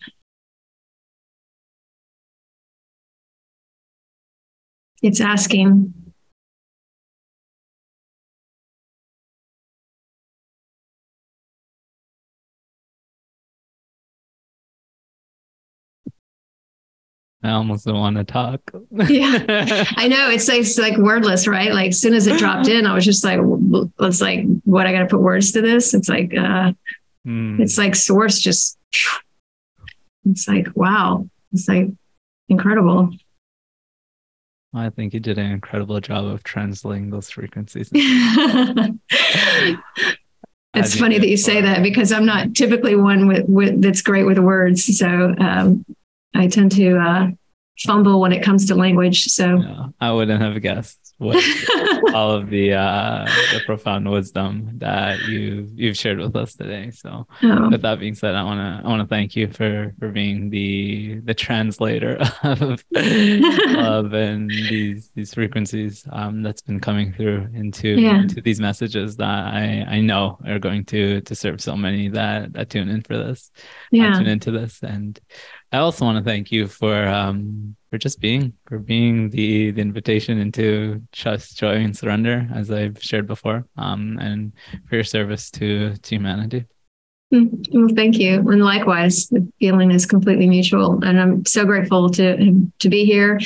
It's 5.01 5.21
asking, 5.21 5.93
I 17.45 17.51
almost 17.51 17.85
don't 17.85 17.99
want 17.99 18.17
to 18.17 18.23
talk. 18.23 18.59
Yeah. 18.91 19.85
I 19.97 20.07
know 20.07 20.29
it's 20.29 20.47
like, 20.47 20.61
it's 20.61 20.77
like 20.77 20.97
wordless, 20.97 21.47
right? 21.47 21.71
Like 21.71 21.89
as 21.89 21.99
soon 22.01 22.13
as 22.13 22.27
it 22.27 22.39
dropped 22.39 22.67
in, 22.67 22.85
I 22.85 22.93
was 22.93 23.05
just 23.05 23.23
like, 23.23 23.39
it's 23.99 24.21
like, 24.21 24.45
what 24.63 24.87
I 24.87 24.91
got 24.91 24.99
to 24.99 25.07
put 25.07 25.21
words 25.21 25.51
to 25.53 25.61
this. 25.61 25.93
It's 25.93 26.09
like, 26.09 26.35
uh, 26.35 26.73
Hmm. 27.25 27.59
it's 27.59 27.77
like 27.79 27.95
source 27.95 28.39
just, 28.39 28.77
it's 30.25 30.47
like, 30.47 30.67
wow. 30.75 31.27
It's 31.51 31.67
like 31.67 31.87
incredible. 32.49 33.09
I 34.75 34.89
think 34.89 35.13
you 35.13 35.19
did 35.19 35.39
an 35.39 35.49
incredible 35.51 35.99
job 36.01 36.25
of 36.25 36.43
translating 36.43 37.09
those 37.09 37.29
frequencies. 37.31 37.89
it's 37.93 38.99
funny 40.95 41.17
that 41.17 41.27
you 41.27 41.37
say 41.37 41.61
that 41.61 41.81
because 41.81 42.11
I'm 42.11 42.25
not 42.25 42.53
typically 42.53 42.95
one 42.95 43.27
with, 43.27 43.45
with 43.47 43.81
that's 43.81 44.01
great 44.01 44.25
with 44.25 44.37
words. 44.37 44.97
So, 44.97 45.33
um, 45.39 45.83
I 46.35 46.47
tend 46.47 46.71
to, 46.73 46.97
uh, 46.97 47.27
fumble 47.79 48.21
when 48.21 48.31
it 48.31 48.43
comes 48.43 48.65
to 48.67 48.75
language. 48.75 49.25
So, 49.25 49.57
Yeah, 49.57 49.87
I 49.99 50.11
wouldn't 50.11 50.41
have 50.41 50.61
guessed 50.61 51.05
what 51.17 51.41
all 52.13 52.31
of 52.31 52.49
the 52.49 52.73
uh, 52.73 53.25
the 53.53 53.61
profound 53.65 54.09
wisdom 54.09 54.71
that 54.79 55.19
you 55.27 55.69
you've 55.73 55.97
shared 55.97 56.19
with 56.19 56.35
us 56.35 56.55
today. 56.55 56.91
So, 56.91 57.27
oh. 57.43 57.69
with 57.69 57.81
that 57.83 57.99
being 57.99 58.15
said, 58.15 58.35
I 58.35 58.43
want 58.43 58.59
to 58.59 58.85
I 58.85 58.89
want 58.89 59.01
to 59.01 59.07
thank 59.07 59.35
you 59.35 59.47
for 59.47 59.93
for 59.99 60.09
being 60.09 60.49
the 60.49 61.21
the 61.23 61.33
translator 61.33 62.17
of 62.43 62.83
love 62.93 64.13
and 64.13 64.49
these 64.49 65.09
these 65.15 65.33
frequencies 65.33 66.05
um, 66.11 66.43
that's 66.43 66.61
been 66.61 66.79
coming 66.79 67.13
through 67.13 67.47
into 67.53 67.89
yeah. 67.89 68.21
into 68.21 68.41
these 68.41 68.59
messages 68.59 69.15
that 69.17 69.53
I 69.53 69.85
I 69.87 70.01
know 70.01 70.37
are 70.45 70.59
going 70.59 70.83
to 70.85 71.21
to 71.21 71.35
serve 71.35 71.61
so 71.61 71.77
many 71.77 72.09
that 72.09 72.53
that 72.53 72.69
tune 72.69 72.89
in 72.89 73.01
for 73.01 73.17
this, 73.17 73.51
yeah, 73.91 74.13
tune 74.15 74.27
into 74.27 74.51
this, 74.51 74.83
and 74.83 75.17
I 75.75 75.79
also 75.79 76.05
want 76.05 76.17
to 76.17 76.23
thank 76.23 76.53
you 76.53 76.67
for 76.67 77.05
um 77.05 77.75
for 77.89 77.97
just 77.97 78.21
being 78.21 78.53
for 78.65 78.79
being 78.79 79.29
the 79.29 79.71
the 79.71 79.81
invitation 79.81 80.39
into 80.39 81.01
trust, 81.11 81.57
joy, 81.57 81.75
and 81.75 81.95
surrender, 81.95 82.47
as 82.53 82.71
I've 82.71 83.03
shared 83.03 83.27
before, 83.27 83.65
um, 83.77 84.17
and 84.21 84.53
for 84.87 84.95
your 84.95 85.03
service 85.03 85.51
to 85.51 85.95
to 85.97 86.15
humanity. 86.15 86.63
Hmm. 87.29 87.47
Well, 87.73 87.93
thank 87.93 88.17
you, 88.17 88.35
and 88.49 88.63
likewise, 88.63 89.27
the 89.27 89.45
feeling 89.59 89.91
is 89.91 90.05
completely 90.05 90.47
mutual, 90.47 91.03
and 91.03 91.19
I'm 91.19 91.45
so 91.45 91.65
grateful 91.65 92.09
to 92.11 92.71
to 92.79 92.89
be 92.89 93.03
here 93.03 93.37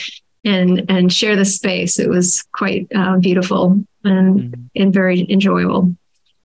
and 0.46 0.86
and 0.88 1.12
share 1.12 1.36
this 1.36 1.56
space. 1.56 1.98
It 1.98 2.10
was 2.10 2.44
quite 2.54 2.88
uh, 2.94 3.18
beautiful 3.18 3.84
and 4.04 4.40
mm-hmm. 4.40 4.62
and 4.76 4.94
very 4.94 5.26
enjoyable. 5.32 5.96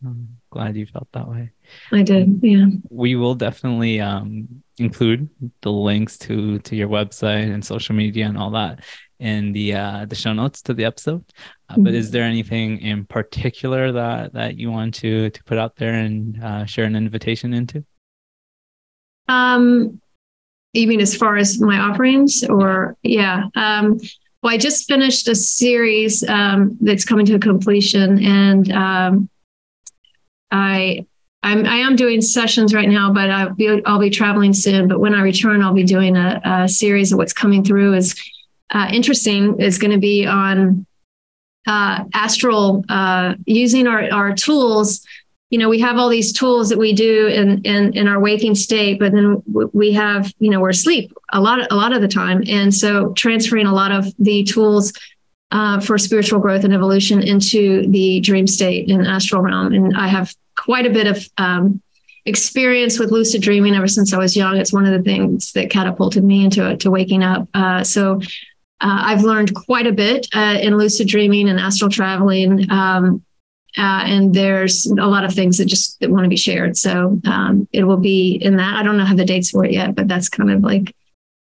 I'm 0.05 0.37
glad 0.51 0.75
you 0.75 0.85
felt 0.85 1.07
that 1.13 1.27
way. 1.27 1.49
I 1.91 2.03
did, 2.03 2.39
yeah. 2.43 2.67
We 2.89 3.15
will 3.15 3.33
definitely 3.33 3.99
um, 3.99 4.62
include 4.77 5.29
the 5.61 5.71
links 5.71 6.17
to 6.17 6.59
to 6.59 6.75
your 6.75 6.87
website 6.87 7.53
and 7.53 7.63
social 7.63 7.95
media 7.95 8.25
and 8.25 8.37
all 8.37 8.51
that 8.51 8.83
in 9.19 9.53
the 9.53 9.73
uh, 9.73 10.05
the 10.05 10.15
show 10.15 10.33
notes 10.33 10.61
to 10.63 10.73
the 10.73 10.85
episode. 10.85 11.23
Uh, 11.69 11.73
mm-hmm. 11.73 11.83
But 11.83 11.93
is 11.93 12.11
there 12.11 12.23
anything 12.23 12.79
in 12.81 13.05
particular 13.05 13.91
that 13.91 14.33
that 14.33 14.57
you 14.57 14.71
want 14.71 14.95
to 14.95 15.29
to 15.29 15.43
put 15.43 15.57
out 15.57 15.75
there 15.75 15.93
and 15.93 16.43
uh, 16.43 16.65
share 16.65 16.85
an 16.85 16.95
invitation 16.95 17.53
into? 17.53 17.85
Um, 19.27 20.01
you 20.73 20.87
mean 20.87 21.01
as 21.01 21.15
far 21.15 21.37
as 21.37 21.59
my 21.59 21.79
offerings, 21.79 22.43
or 22.43 22.97
yeah? 23.03 23.45
Um, 23.55 23.99
well, 24.41 24.53
I 24.53 24.57
just 24.57 24.87
finished 24.87 25.27
a 25.29 25.35
series 25.35 26.27
um, 26.27 26.77
that's 26.81 27.05
coming 27.05 27.25
to 27.27 27.35
a 27.35 27.39
completion, 27.39 28.23
and 28.23 28.71
um, 28.71 29.29
I 30.51 31.05
I'm, 31.43 31.65
I 31.65 31.75
am 31.75 31.95
doing 31.95 32.21
sessions 32.21 32.73
right 32.73 32.87
now, 32.87 33.11
but 33.13 33.29
I'll 33.29 33.53
be, 33.53 33.81
I'll 33.85 33.99
be 33.99 34.09
traveling 34.09 34.53
soon. 34.53 34.87
But 34.87 34.99
when 34.99 35.13
I 35.13 35.21
return, 35.21 35.61
I'll 35.61 35.73
be 35.73 35.83
doing 35.83 36.15
a, 36.15 36.41
a 36.43 36.67
series 36.67 37.11
of 37.11 37.17
what's 37.17 37.33
coming 37.33 37.63
through 37.63 37.93
is 37.95 38.19
uh, 38.71 38.89
interesting 38.91 39.59
is 39.59 39.77
going 39.77 39.91
to 39.91 39.99
be 39.99 40.25
on 40.25 40.85
uh, 41.67 42.05
astral, 42.13 42.85
uh, 42.89 43.35
using 43.45 43.87
our, 43.87 44.11
our 44.11 44.33
tools. 44.33 45.05
You 45.49 45.59
know, 45.59 45.69
we 45.69 45.79
have 45.81 45.97
all 45.97 46.09
these 46.09 46.33
tools 46.33 46.69
that 46.69 46.79
we 46.79 46.93
do 46.93 47.27
in, 47.27 47.61
in, 47.63 47.93
in 47.93 48.07
our 48.07 48.19
waking 48.19 48.55
state, 48.55 48.97
but 48.97 49.11
then 49.11 49.43
we 49.73 49.91
have, 49.93 50.33
you 50.39 50.49
know, 50.49 50.59
we're 50.59 50.69
asleep 50.69 51.13
a 51.31 51.39
lot, 51.39 51.71
a 51.71 51.75
lot 51.75 51.93
of 51.93 52.01
the 52.01 52.07
time. 52.07 52.43
And 52.47 52.73
so 52.73 53.13
transferring 53.13 53.67
a 53.67 53.73
lot 53.73 53.91
of 53.91 54.05
the 54.17 54.43
tools 54.43 54.93
uh, 55.51 55.79
for 55.79 55.99
spiritual 55.99 56.39
growth 56.39 56.63
and 56.63 56.73
evolution 56.73 57.21
into 57.21 57.85
the 57.91 58.19
dream 58.21 58.47
state 58.47 58.89
and 58.89 59.05
astral 59.05 59.43
realm. 59.43 59.73
And 59.73 59.95
I 59.95 60.07
have 60.07 60.33
quite 60.55 60.85
a 60.85 60.89
bit 60.89 61.07
of 61.07 61.29
um, 61.37 61.81
experience 62.25 62.99
with 62.99 63.11
lucid 63.11 63.41
dreaming 63.41 63.75
ever 63.75 63.87
since 63.87 64.13
I 64.13 64.17
was 64.17 64.35
young. 64.35 64.57
It's 64.57 64.73
one 64.73 64.85
of 64.85 64.91
the 64.91 65.03
things 65.03 65.51
that 65.53 65.69
catapulted 65.69 66.23
me 66.23 66.45
into 66.45 66.75
to 66.77 66.91
waking 66.91 67.23
up. 67.23 67.47
Uh, 67.53 67.83
so 67.83 68.21
uh, 68.81 69.01
I've 69.01 69.23
learned 69.23 69.55
quite 69.55 69.87
a 69.87 69.91
bit 69.91 70.27
uh, 70.33 70.57
in 70.61 70.77
lucid 70.77 71.07
dreaming 71.07 71.49
and 71.49 71.59
astral 71.59 71.89
traveling. 71.89 72.69
Um, 72.71 73.23
uh, 73.77 74.03
and 74.05 74.33
there's 74.33 74.85
a 74.85 75.07
lot 75.07 75.23
of 75.23 75.33
things 75.33 75.57
that 75.57 75.65
just 75.65 75.99
that 75.99 76.11
want 76.11 76.25
to 76.25 76.29
be 76.29 76.37
shared. 76.37 76.77
So 76.77 77.19
um, 77.25 77.67
it 77.73 77.85
will 77.85 77.97
be 77.97 78.35
in 78.35 78.57
that. 78.57 78.75
I 78.75 78.83
don't 78.83 78.97
know 78.97 79.05
how 79.05 79.15
the 79.15 79.25
dates 79.25 79.49
for 79.49 79.65
it 79.65 79.71
yet, 79.71 79.95
but 79.95 80.07
that's 80.07 80.29
kind 80.29 80.51
of 80.51 80.61
like 80.61 80.95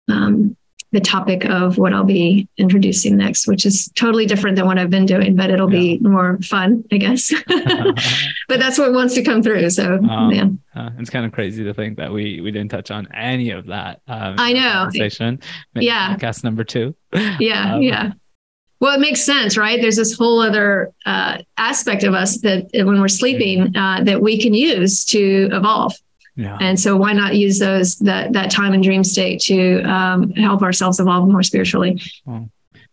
um, 0.08 0.56
the 0.92 1.00
topic 1.00 1.44
of 1.44 1.78
what 1.78 1.92
I'll 1.92 2.04
be 2.04 2.48
introducing 2.56 3.16
next, 3.16 3.46
which 3.46 3.64
is 3.64 3.88
totally 3.94 4.26
different 4.26 4.56
than 4.56 4.66
what 4.66 4.78
I've 4.78 4.90
been 4.90 5.06
doing, 5.06 5.36
but 5.36 5.50
it'll 5.50 5.72
yeah. 5.72 5.98
be 5.98 5.98
more 6.00 6.38
fun, 6.38 6.84
I 6.90 6.96
guess. 6.96 7.32
but 8.48 8.58
that's 8.58 8.78
what 8.78 8.92
wants 8.92 9.14
to 9.14 9.22
come 9.22 9.42
through. 9.42 9.70
So, 9.70 9.94
um, 9.94 10.32
yeah. 10.32 10.48
Uh, 10.74 10.90
it's 10.98 11.10
kind 11.10 11.24
of 11.24 11.32
crazy 11.32 11.62
to 11.64 11.74
think 11.74 11.96
that 11.98 12.12
we 12.12 12.40
we 12.40 12.50
didn't 12.50 12.70
touch 12.70 12.90
on 12.90 13.08
any 13.14 13.50
of 13.50 13.66
that. 13.66 14.00
Um, 14.08 14.36
I 14.38 14.52
know. 14.52 14.72
Conversation. 14.90 15.40
yeah. 15.74 16.16
Podcast 16.16 16.44
number 16.44 16.64
two. 16.64 16.94
Yeah. 17.38 17.74
Um, 17.74 17.82
yeah. 17.82 18.12
Well, 18.80 18.94
it 18.94 19.00
makes 19.00 19.22
sense, 19.22 19.58
right? 19.58 19.80
There's 19.80 19.96
this 19.96 20.16
whole 20.16 20.40
other 20.40 20.90
uh, 21.04 21.38
aspect 21.58 22.02
of 22.02 22.14
us 22.14 22.40
that 22.40 22.68
when 22.72 23.00
we're 23.00 23.08
sleeping 23.08 23.76
uh, 23.76 24.02
that 24.04 24.22
we 24.22 24.40
can 24.40 24.54
use 24.54 25.04
to 25.06 25.50
evolve. 25.52 25.94
Yeah. 26.36 26.56
And 26.60 26.78
so 26.78 26.96
why 26.96 27.12
not 27.12 27.36
use 27.36 27.58
those 27.58 27.96
that 27.98 28.32
that 28.32 28.50
time 28.50 28.72
and 28.72 28.82
dream 28.82 29.04
state 29.04 29.40
to 29.42 29.82
um, 29.82 30.30
help 30.32 30.62
ourselves 30.62 31.00
evolve 31.00 31.28
more 31.28 31.42
spiritually? 31.42 32.00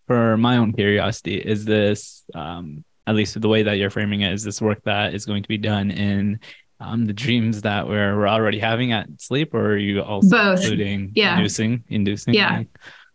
For 0.08 0.38
my 0.38 0.58
own 0.58 0.74
curiosity, 0.74 1.36
is 1.36 1.66
this 1.66 2.24
um, 2.34 2.84
at 3.06 3.16
least 3.16 3.40
the 3.40 3.48
way 3.48 3.64
that 3.64 3.74
you're 3.74 3.90
framing 3.90 4.22
it? 4.22 4.34
Is 4.34 4.44
this 4.44 4.62
work 4.62 4.82
that 4.84 5.14
is 5.14 5.26
going 5.26 5.44
to 5.44 5.50
be 5.50 5.58
done 5.58 5.92
in 5.92 6.40
um, 6.80 7.06
the 7.06 7.14
dreams 7.14 7.62
that 7.64 7.88
we're, 7.88 8.18
we're 8.18 8.28
already 8.28 8.60
having 8.60 8.92
at 8.92 9.08
sleep, 9.20 9.54
or 9.54 9.72
are 9.72 9.78
you 9.78 10.02
also 10.02 10.30
Both. 10.30 10.62
including 10.62 11.12
yeah. 11.16 11.38
inducing, 11.38 11.84
inducing? 11.90 12.34
Yeah. 12.34 12.64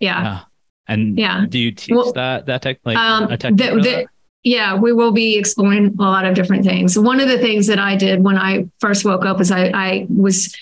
Yeah. 0.00 0.22
yeah. 0.22 0.40
And 0.88 1.18
yeah. 1.18 1.46
do 1.48 1.58
you 1.58 1.70
teach 1.72 1.94
well, 1.94 2.12
that 2.12 2.46
that 2.46 2.62
tech 2.62 2.78
like 2.84 2.96
um, 2.96 3.30
a 3.30 3.36
technique? 3.36 3.82
The, 3.82 4.06
yeah, 4.44 4.74
we 4.74 4.92
will 4.92 5.12
be 5.12 5.36
exploring 5.36 5.94
a 5.98 6.02
lot 6.02 6.24
of 6.24 6.34
different 6.34 6.64
things. 6.64 6.98
One 6.98 7.20
of 7.20 7.28
the 7.28 7.38
things 7.38 7.66
that 7.68 7.78
I 7.78 7.96
did 7.96 8.24
when 8.24 8.36
I 8.36 8.68
first 8.80 9.04
woke 9.04 9.24
up 9.24 9.40
is 9.40 9.52
I, 9.52 9.66
I 9.68 10.06
was 10.08 10.54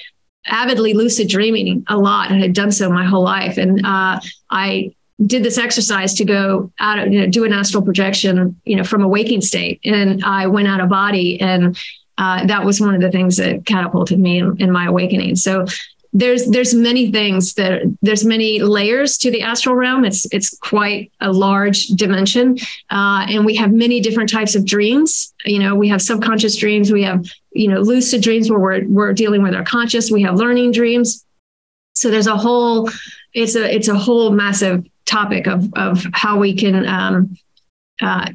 avidly 0.47 0.95
lucid 0.95 1.29
dreaming 1.29 1.85
a 1.89 1.97
lot 1.97 2.31
and 2.31 2.43
had 2.43 2.53
done 2.53 2.73
so 2.73 2.91
my 2.91 3.05
whole 3.05 3.23
life. 3.23 3.57
And 3.57 3.85
uh, 3.85 4.21
I 4.51 4.95
did 5.25 5.43
this 5.43 5.59
exercise 5.59 6.15
to 6.15 6.25
go 6.25 6.73
out 6.79 7.11
you 7.11 7.21
know, 7.21 7.27
do 7.27 7.45
an 7.45 7.53
astral 7.53 7.83
projection, 7.83 8.61
you 8.65 8.77
know, 8.77 8.85
from 8.85 9.03
a 9.03 9.09
waking 9.09 9.41
state. 9.41 9.81
And 9.85 10.25
I 10.25 10.47
went 10.47 10.69
out 10.69 10.81
of 10.81 10.89
body 10.89 11.41
and 11.41 11.79
uh, 12.19 12.47
that 12.47 12.65
was 12.65 12.81
one 12.81 12.95
of 12.95 13.01
the 13.01 13.11
things 13.11 13.39
that 13.39 13.65
catapulted 13.65 14.19
me 14.19 14.39
in, 14.39 14.61
in 14.61 14.71
my 14.71 14.87
awakening. 14.87 15.37
So 15.37 15.65
there's 16.13 16.47
there's 16.47 16.75
many 16.75 17.13
things 17.13 17.55
that 17.55 17.83
there's 18.03 18.25
many 18.25 18.61
layers 18.61 19.17
to 19.19 19.31
the 19.31 19.43
astral 19.43 19.77
realm. 19.77 20.05
It's 20.05 20.27
it's 20.33 20.57
quite 20.59 21.13
a 21.21 21.33
large 21.33 21.87
dimension, 21.89 22.59
uh, 22.91 23.27
and 23.29 23.45
we 23.45 23.55
have 23.57 23.73
many 23.73 24.01
different 24.01 24.31
types 24.31 24.57
of 24.57 24.67
dreams. 24.67 25.33
You 25.45 25.61
know, 25.61 25.77
we 25.77 25.89
have 25.89 26.03
subconscious 26.03 26.57
dreams. 26.57 26.91
We 26.91 27.05
have 27.05 27.25
you 27.53 27.69
know 27.69 27.81
lucid 27.81 28.23
dreams 28.23 28.51
where 28.51 28.59
we're 28.59 28.89
we're 28.89 29.13
dealing 29.13 29.43
with 29.43 29.55
our 29.55 29.65
conscious. 29.65 30.11
We 30.11 30.23
have 30.23 30.35
learning 30.35 30.73
dreams. 30.73 31.25
So 31.95 32.11
there's 32.11 32.27
a 32.27 32.37
whole 32.37 32.91
it's 33.33 33.55
a 33.55 33.73
it's 33.73 33.89
a 33.89 33.97
whole 33.97 34.33
massive 34.33 34.85
topic 35.05 35.47
of 35.47 35.73
of 35.75 36.05
how 36.13 36.39
we 36.39 36.55
can 36.55 36.87
um, 36.87 37.37
uh, 38.03 38.27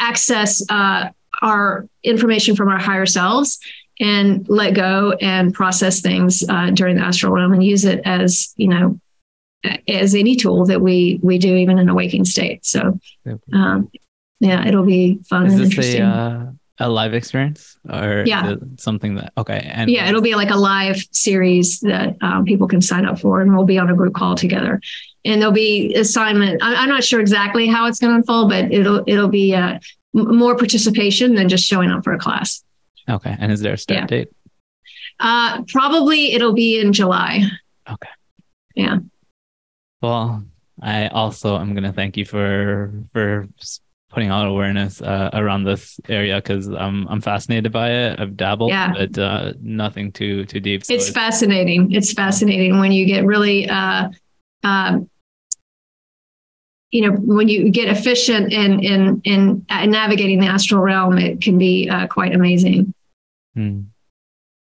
access 0.00 0.64
uh, 0.68 1.10
our 1.40 1.86
information 2.02 2.56
from 2.56 2.68
our 2.68 2.78
higher 2.78 3.06
selves 3.06 3.60
and 4.00 4.48
let 4.48 4.74
go 4.74 5.12
and 5.20 5.54
process 5.54 6.00
things 6.00 6.44
uh, 6.48 6.70
during 6.70 6.96
the 6.96 7.02
astral 7.02 7.32
realm 7.32 7.52
and 7.52 7.64
use 7.64 7.84
it 7.84 8.00
as 8.04 8.52
you 8.56 8.68
know 8.68 8.98
as 9.86 10.14
any 10.14 10.34
tool 10.34 10.66
that 10.66 10.80
we 10.80 11.20
we 11.22 11.38
do 11.38 11.54
even 11.54 11.78
in 11.78 11.88
a 11.88 11.94
waking 11.94 12.24
state. 12.24 12.64
So 12.66 12.98
um, 13.52 13.90
yeah 14.42 14.66
it'll 14.66 14.84
be 14.84 15.20
fun 15.22 15.46
is 15.46 15.54
and 15.54 15.62
interesting 15.62 16.02
a, 16.02 16.56
uh, 16.80 16.86
a 16.86 16.88
live 16.88 17.14
experience 17.14 17.78
or 17.88 18.24
yeah. 18.26 18.56
something 18.76 19.14
that 19.14 19.32
okay 19.38 19.70
and 19.72 19.88
yeah 19.88 20.08
it'll 20.08 20.20
be 20.20 20.34
like 20.34 20.50
a 20.50 20.56
live 20.56 21.00
series 21.12 21.78
that 21.80 22.16
um, 22.20 22.44
people 22.44 22.66
can 22.66 22.82
sign 22.82 23.06
up 23.06 23.20
for 23.20 23.40
and 23.40 23.54
we'll 23.54 23.64
be 23.64 23.78
on 23.78 23.88
a 23.88 23.94
group 23.94 24.14
call 24.14 24.34
together. 24.34 24.80
And 25.24 25.40
there'll 25.40 25.54
be 25.54 25.94
assignment 25.94 26.60
i'm, 26.62 26.76
I'm 26.76 26.88
not 26.88 27.04
sure 27.04 27.20
exactly 27.20 27.68
how 27.68 27.86
it's 27.86 28.00
going 28.00 28.10
to 28.10 28.16
unfold 28.16 28.50
but 28.50 28.72
it'll 28.72 29.04
it'll 29.06 29.28
be 29.28 29.54
uh, 29.54 29.78
more 30.12 30.56
participation 30.56 31.36
than 31.36 31.48
just 31.48 31.64
showing 31.64 31.90
up 31.90 32.02
for 32.02 32.12
a 32.12 32.18
class 32.18 32.64
Okay. 33.08 33.36
And 33.38 33.52
is 33.52 33.60
there 33.60 33.74
a 33.74 33.78
start 33.78 34.00
yeah. 34.00 34.06
date? 34.06 34.28
Uh, 35.20 35.62
probably 35.68 36.32
it'll 36.32 36.52
be 36.52 36.80
in 36.80 36.92
July. 36.92 37.44
Okay. 37.88 38.08
Yeah. 38.74 38.98
Well, 40.00 40.44
I 40.80 41.08
also 41.08 41.58
am 41.58 41.74
going 41.74 41.84
to 41.84 41.92
thank 41.92 42.16
you 42.16 42.24
for 42.24 42.92
for 43.12 43.48
putting 44.10 44.28
out 44.28 44.46
awareness 44.46 45.00
uh, 45.00 45.30
around 45.32 45.64
this 45.64 45.98
area 46.08 46.36
because 46.36 46.68
I'm 46.68 47.06
I'm 47.08 47.20
fascinated 47.20 47.72
by 47.72 47.90
it. 47.90 48.20
I've 48.20 48.36
dabbled, 48.36 48.70
yeah. 48.70 48.92
but 48.92 49.18
uh, 49.18 49.52
nothing 49.60 50.12
too 50.12 50.44
too 50.44 50.60
deep. 50.60 50.84
So 50.84 50.94
it's, 50.94 51.06
it's, 51.06 51.14
fascinating. 51.14 51.92
It's 51.92 52.12
fascinating 52.12 52.78
when 52.78 52.92
you 52.92 53.06
get 53.06 53.24
really. 53.24 53.68
Uh, 53.68 54.10
um, 54.64 55.08
you 56.92 57.00
know, 57.00 57.16
when 57.16 57.48
you 57.48 57.70
get 57.70 57.88
efficient 57.88 58.52
in 58.52 58.80
in 58.80 59.22
in 59.24 59.66
navigating 59.90 60.38
the 60.40 60.46
astral 60.46 60.82
realm, 60.82 61.18
it 61.18 61.40
can 61.40 61.58
be 61.58 61.88
uh, 61.88 62.06
quite 62.06 62.34
amazing. 62.34 62.94
Mm. 63.56 63.86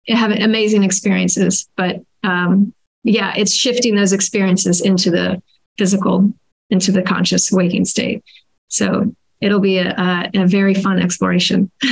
Have 0.10 0.32
amazing 0.32 0.84
experiences, 0.84 1.70
but 1.78 2.02
um, 2.24 2.74
yeah, 3.04 3.34
it's 3.38 3.54
shifting 3.54 3.96
those 3.96 4.14
experiences 4.14 4.82
into 4.82 5.12
the 5.12 5.42
physical, 5.78 6.34
into 6.70 6.92
the 6.92 7.04
conscious 7.04 7.52
waking 7.52 7.86
state. 7.86 8.24
So 8.68 9.14
it'll 9.40 9.60
be 9.60 9.78
a, 9.78 9.92
a, 9.92 10.32
a 10.34 10.48
very 10.48 10.74
fun 10.74 11.00
exploration. 11.00 11.70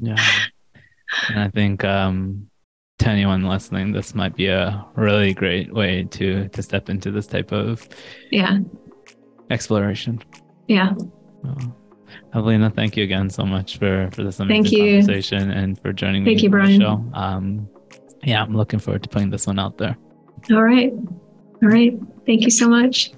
yeah. 0.00 0.22
And 1.28 1.40
I 1.40 1.48
think 1.48 1.84
um, 1.84 2.50
to 2.98 3.08
anyone 3.08 3.42
listening, 3.42 3.92
this 3.92 4.14
might 4.14 4.36
be 4.36 4.48
a 4.48 4.84
really 4.96 5.32
great 5.32 5.72
way 5.72 6.04
to 6.10 6.48
to 6.48 6.62
step 6.62 6.90
into 6.90 7.10
this 7.10 7.26
type 7.26 7.52
of 7.52 7.88
yeah 8.30 8.58
exploration. 9.52 10.20
Yeah. 10.68 10.94
Well, 11.42 11.76
Avalina, 12.34 12.74
thank 12.74 12.96
you 12.96 13.04
again 13.04 13.28
so 13.30 13.44
much 13.44 13.78
for 13.78 14.08
for 14.12 14.22
this 14.24 14.40
amazing 14.40 14.64
thank 14.64 14.72
you. 14.72 14.98
conversation 14.98 15.50
and 15.50 15.78
for 15.80 15.92
joining 15.92 16.24
me. 16.24 16.30
thank 16.30 16.38
me 16.38 16.44
you, 16.44 16.50
Bryan. 16.50 16.78
the 16.78 16.84
show. 16.84 17.04
Um, 17.14 17.68
yeah, 18.24 18.42
I'm 18.42 18.56
looking 18.56 18.78
forward 18.78 19.02
to 19.02 19.08
putting 19.08 19.30
this 19.30 19.46
one 19.46 19.58
out 19.58 19.78
there. 19.78 19.96
All 20.50 20.62
right. 20.62 20.92
All 21.62 21.68
right. 21.68 21.98
Thank 22.26 22.42
you 22.42 22.50
so 22.50 22.68
much. 22.68 23.12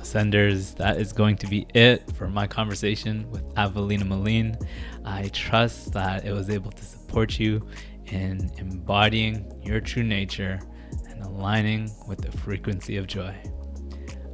Ascenders, 0.00 0.76
that 0.76 0.98
is 0.98 1.12
going 1.12 1.36
to 1.36 1.46
be 1.46 1.66
it 1.74 2.02
for 2.16 2.28
my 2.28 2.46
conversation 2.46 3.30
with 3.30 3.44
Avalina 3.54 4.06
Maline. 4.06 4.56
I 5.04 5.28
trust 5.28 5.92
that 5.92 6.24
it 6.24 6.32
was 6.32 6.50
able 6.50 6.70
to 6.70 6.84
support 6.84 7.38
you 7.38 7.66
in 8.06 8.50
embodying 8.58 9.60
your 9.62 9.80
true 9.80 10.02
nature 10.02 10.60
and 11.08 11.22
aligning 11.22 11.90
with 12.06 12.20
the 12.22 12.32
frequency 12.38 12.96
of 12.96 13.06
joy, 13.06 13.34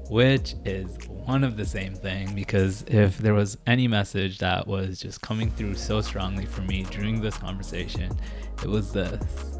which 0.08 0.54
is 0.64 0.96
one 1.08 1.44
of 1.44 1.56
the 1.56 1.64
same 1.66 1.94
thing. 1.94 2.34
Because 2.34 2.84
if 2.88 3.18
there 3.18 3.34
was 3.34 3.58
any 3.66 3.88
message 3.88 4.38
that 4.38 4.66
was 4.66 4.98
just 4.98 5.20
coming 5.20 5.50
through 5.50 5.74
so 5.74 6.00
strongly 6.00 6.46
for 6.46 6.62
me 6.62 6.84
during 6.90 7.20
this 7.20 7.36
conversation, 7.36 8.10
it 8.62 8.68
was 8.68 8.92
this 8.92 9.54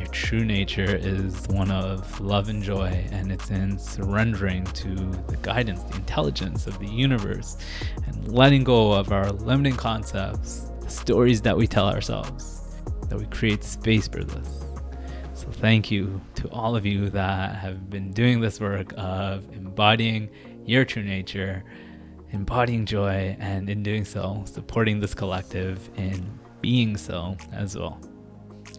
your 0.00 0.08
true 0.08 0.46
nature 0.46 0.96
is 0.96 1.46
one 1.48 1.70
of 1.70 2.20
love 2.20 2.48
and 2.48 2.62
joy, 2.62 3.06
and 3.12 3.30
it's 3.30 3.50
in 3.50 3.78
surrendering 3.78 4.64
to 4.64 4.94
the 4.94 5.36
guidance, 5.42 5.82
the 5.82 5.96
intelligence 5.96 6.66
of 6.66 6.78
the 6.78 6.86
universe, 6.86 7.58
and 8.06 8.32
letting 8.32 8.64
go 8.64 8.92
of 8.92 9.12
our 9.12 9.30
limiting 9.30 9.76
concepts, 9.76 10.70
the 10.80 10.88
stories 10.88 11.42
that 11.42 11.54
we 11.54 11.66
tell 11.66 11.86
ourselves, 11.86 12.62
that 13.10 13.18
we 13.18 13.26
create 13.26 13.62
space 13.62 14.08
for 14.08 14.24
this. 14.24 14.69
Thank 15.60 15.90
you 15.90 16.22
to 16.36 16.48
all 16.48 16.74
of 16.74 16.86
you 16.86 17.10
that 17.10 17.54
have 17.56 17.90
been 17.90 18.12
doing 18.12 18.40
this 18.40 18.58
work 18.60 18.94
of 18.96 19.44
embodying 19.52 20.30
your 20.64 20.86
true 20.86 21.02
nature, 21.02 21.62
embodying 22.30 22.86
joy, 22.86 23.36
and 23.38 23.68
in 23.68 23.82
doing 23.82 24.06
so, 24.06 24.42
supporting 24.46 25.00
this 25.00 25.12
collective 25.12 25.90
in 25.98 26.38
being 26.62 26.96
so 26.96 27.36
as 27.52 27.76
well. 27.76 28.00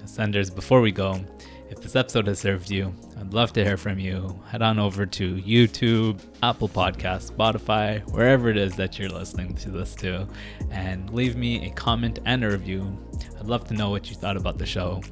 Ascenders, 0.04 0.54
before 0.54 0.82
we 0.82 0.92
go, 0.92 1.24
if 1.70 1.80
this 1.82 1.96
episode 1.96 2.26
has 2.26 2.40
served 2.40 2.72
you, 2.72 2.92
I'd 3.20 3.32
love 3.32 3.54
to 3.54 3.64
hear 3.64 3.78
from 3.78 4.00
you. 4.00 4.42
Head 4.48 4.64
on 4.64 4.80
over 4.80 5.06
to 5.06 5.36
YouTube, 5.36 6.20
Apple 6.42 6.68
Podcasts, 6.68 7.32
Spotify, 7.32 8.02
wherever 8.12 8.50
it 8.50 8.58
is 8.58 8.76
that 8.78 8.98
you're 8.98 9.08
listening 9.08 9.54
to 9.58 9.70
this 9.70 9.94
to, 9.98 10.28
and 10.72 11.12
leave 11.12 11.36
me 11.36 11.68
a 11.68 11.72
comment 11.76 12.18
and 12.26 12.44
a 12.44 12.50
review. 12.50 12.98
I'd 13.40 13.46
love 13.46 13.66
to 13.66 13.76
know 13.76 13.92
what 13.92 14.10
you 14.10 14.16
thought 14.16 14.36
about 14.36 14.58
the 14.58 14.66
show. 14.66 15.04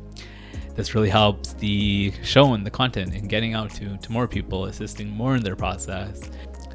This 0.80 0.96
really 0.96 1.10
helps 1.10 1.52
the 1.56 2.14
show 2.24 2.54
and 2.54 2.66
the 2.66 2.72
content 2.72 3.14
and 3.14 3.28
getting 3.28 3.54
out 3.54 3.70
to, 3.72 3.98
to 3.98 4.12
more 4.14 4.30
people, 4.30 4.64
assisting 4.64 5.10
more 5.10 5.36
in 5.36 5.44
their 5.44 5.58
process, 5.58 6.22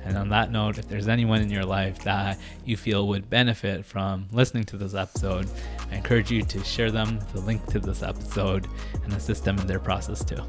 and 0.05 0.19
on 0.19 0.29
that 0.29 0.53
note, 0.53 0.77
if 0.77 0.87
there's 0.91 1.09
anyone 1.09 1.41
in 1.41 1.49
your 1.49 1.65
life 1.65 2.01
that 2.01 2.39
you 2.67 2.77
feel 2.77 3.09
would 3.09 3.31
benefit 3.31 3.83
from 3.83 4.29
listening 4.31 4.65
to 4.65 4.77
this 4.77 4.93
episode, 4.93 5.49
I 5.91 5.95
encourage 5.95 6.31
you 6.31 6.43
to 6.43 6.63
share 6.65 6.91
them 6.91 7.19
the 7.33 7.41
link 7.41 7.65
to 7.69 7.81
this 7.81 8.03
episode 8.03 8.69
and 9.05 9.13
assist 9.15 9.43
them 9.43 9.59
in 9.59 9.67
their 9.67 9.81
process 9.81 10.23
too. 10.23 10.43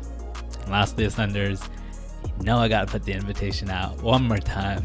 And 0.63 0.71
lastly, 0.71 1.05
Ascenders, 1.05 1.65
you 2.37 2.43
know 2.43 2.57
I 2.57 2.67
gotta 2.67 2.91
put 2.91 3.05
the 3.05 3.13
invitation 3.13 3.69
out 3.69 4.01
one 4.01 4.23
more 4.23 4.37
time. 4.37 4.83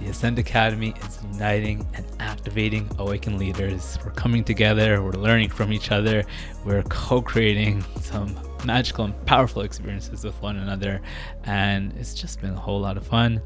The 0.00 0.08
Ascend 0.08 0.38
Academy 0.38 0.94
is 1.06 1.18
uniting 1.30 1.86
and 1.92 2.06
activating 2.20 2.88
awakened 2.98 3.38
leaders. 3.38 3.98
We're 4.02 4.12
coming 4.12 4.42
together, 4.42 5.02
we're 5.02 5.12
learning 5.12 5.50
from 5.50 5.74
each 5.74 5.92
other, 5.92 6.24
we're 6.64 6.82
co 6.84 7.20
creating 7.20 7.84
some 8.00 8.34
magical 8.64 9.04
and 9.04 9.26
powerful 9.26 9.60
experiences 9.60 10.24
with 10.24 10.40
one 10.40 10.56
another, 10.56 11.02
and 11.44 11.92
it's 11.98 12.14
just 12.14 12.40
been 12.40 12.54
a 12.54 12.58
whole 12.58 12.80
lot 12.80 12.96
of 12.96 13.06
fun. 13.06 13.42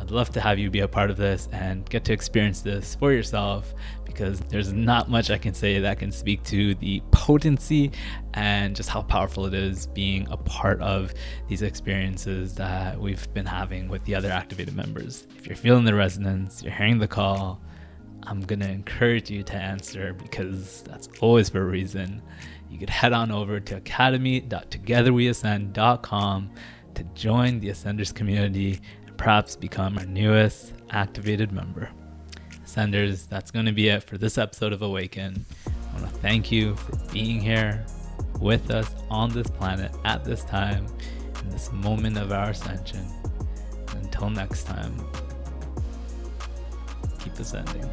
I'd 0.00 0.10
love 0.10 0.30
to 0.30 0.40
have 0.40 0.58
you 0.58 0.70
be 0.70 0.80
a 0.80 0.88
part 0.88 1.10
of 1.10 1.16
this 1.16 1.48
and 1.52 1.88
get 1.88 2.04
to 2.06 2.12
experience 2.12 2.62
this 2.62 2.96
for 2.96 3.12
yourself 3.12 3.72
because 4.12 4.38
there's 4.48 4.72
not 4.72 5.10
much 5.10 5.30
I 5.30 5.38
can 5.38 5.54
say 5.54 5.78
that 5.80 5.98
can 5.98 6.12
speak 6.12 6.44
to 6.44 6.74
the 6.76 7.02
potency 7.10 7.90
and 8.34 8.76
just 8.76 8.88
how 8.88 9.02
powerful 9.02 9.46
it 9.46 9.54
is 9.54 9.88
being 9.88 10.28
a 10.30 10.36
part 10.36 10.80
of 10.80 11.12
these 11.48 11.62
experiences 11.62 12.54
that 12.56 13.00
we've 13.00 13.32
been 13.34 13.46
having 13.46 13.88
with 13.88 14.04
the 14.04 14.14
other 14.14 14.30
activated 14.30 14.74
members. 14.74 15.26
If 15.38 15.46
you're 15.46 15.56
feeling 15.56 15.84
the 15.84 15.94
resonance, 15.94 16.62
you're 16.62 16.72
hearing 16.72 16.98
the 16.98 17.08
call, 17.08 17.60
I'm 18.24 18.40
gonna 18.40 18.68
encourage 18.68 19.30
you 19.30 19.42
to 19.44 19.56
answer 19.56 20.12
because 20.14 20.82
that's 20.82 21.08
always 21.20 21.48
for 21.48 21.62
a 21.62 21.64
reason. 21.64 22.20
You 22.70 22.78
could 22.78 22.90
head 22.90 23.12
on 23.12 23.30
over 23.30 23.60
to 23.60 23.76
academy.togetherweascend.com 23.76 26.50
to 26.94 27.04
join 27.14 27.60
the 27.60 27.68
Ascenders 27.68 28.12
community 28.14 28.80
and 29.06 29.16
perhaps 29.16 29.56
become 29.56 29.96
our 29.98 30.06
newest 30.06 30.74
activated 30.90 31.52
member. 31.52 31.88
Ascenders, 32.72 33.28
that's 33.28 33.50
going 33.50 33.66
to 33.66 33.72
be 33.72 33.88
it 33.88 34.02
for 34.02 34.16
this 34.16 34.38
episode 34.38 34.72
of 34.72 34.80
Awaken. 34.80 35.44
I 35.66 36.00
want 36.00 36.10
to 36.10 36.20
thank 36.20 36.50
you 36.50 36.74
for 36.76 36.96
being 37.12 37.38
here 37.38 37.84
with 38.40 38.70
us 38.70 38.94
on 39.10 39.30
this 39.30 39.46
planet 39.46 39.92
at 40.06 40.24
this 40.24 40.42
time, 40.44 40.86
in 41.42 41.50
this 41.50 41.70
moment 41.70 42.16
of 42.16 42.32
our 42.32 42.50
ascension. 42.50 43.06
Until 43.90 44.30
next 44.30 44.64
time, 44.64 44.96
keep 47.18 47.38
ascending. 47.38 47.90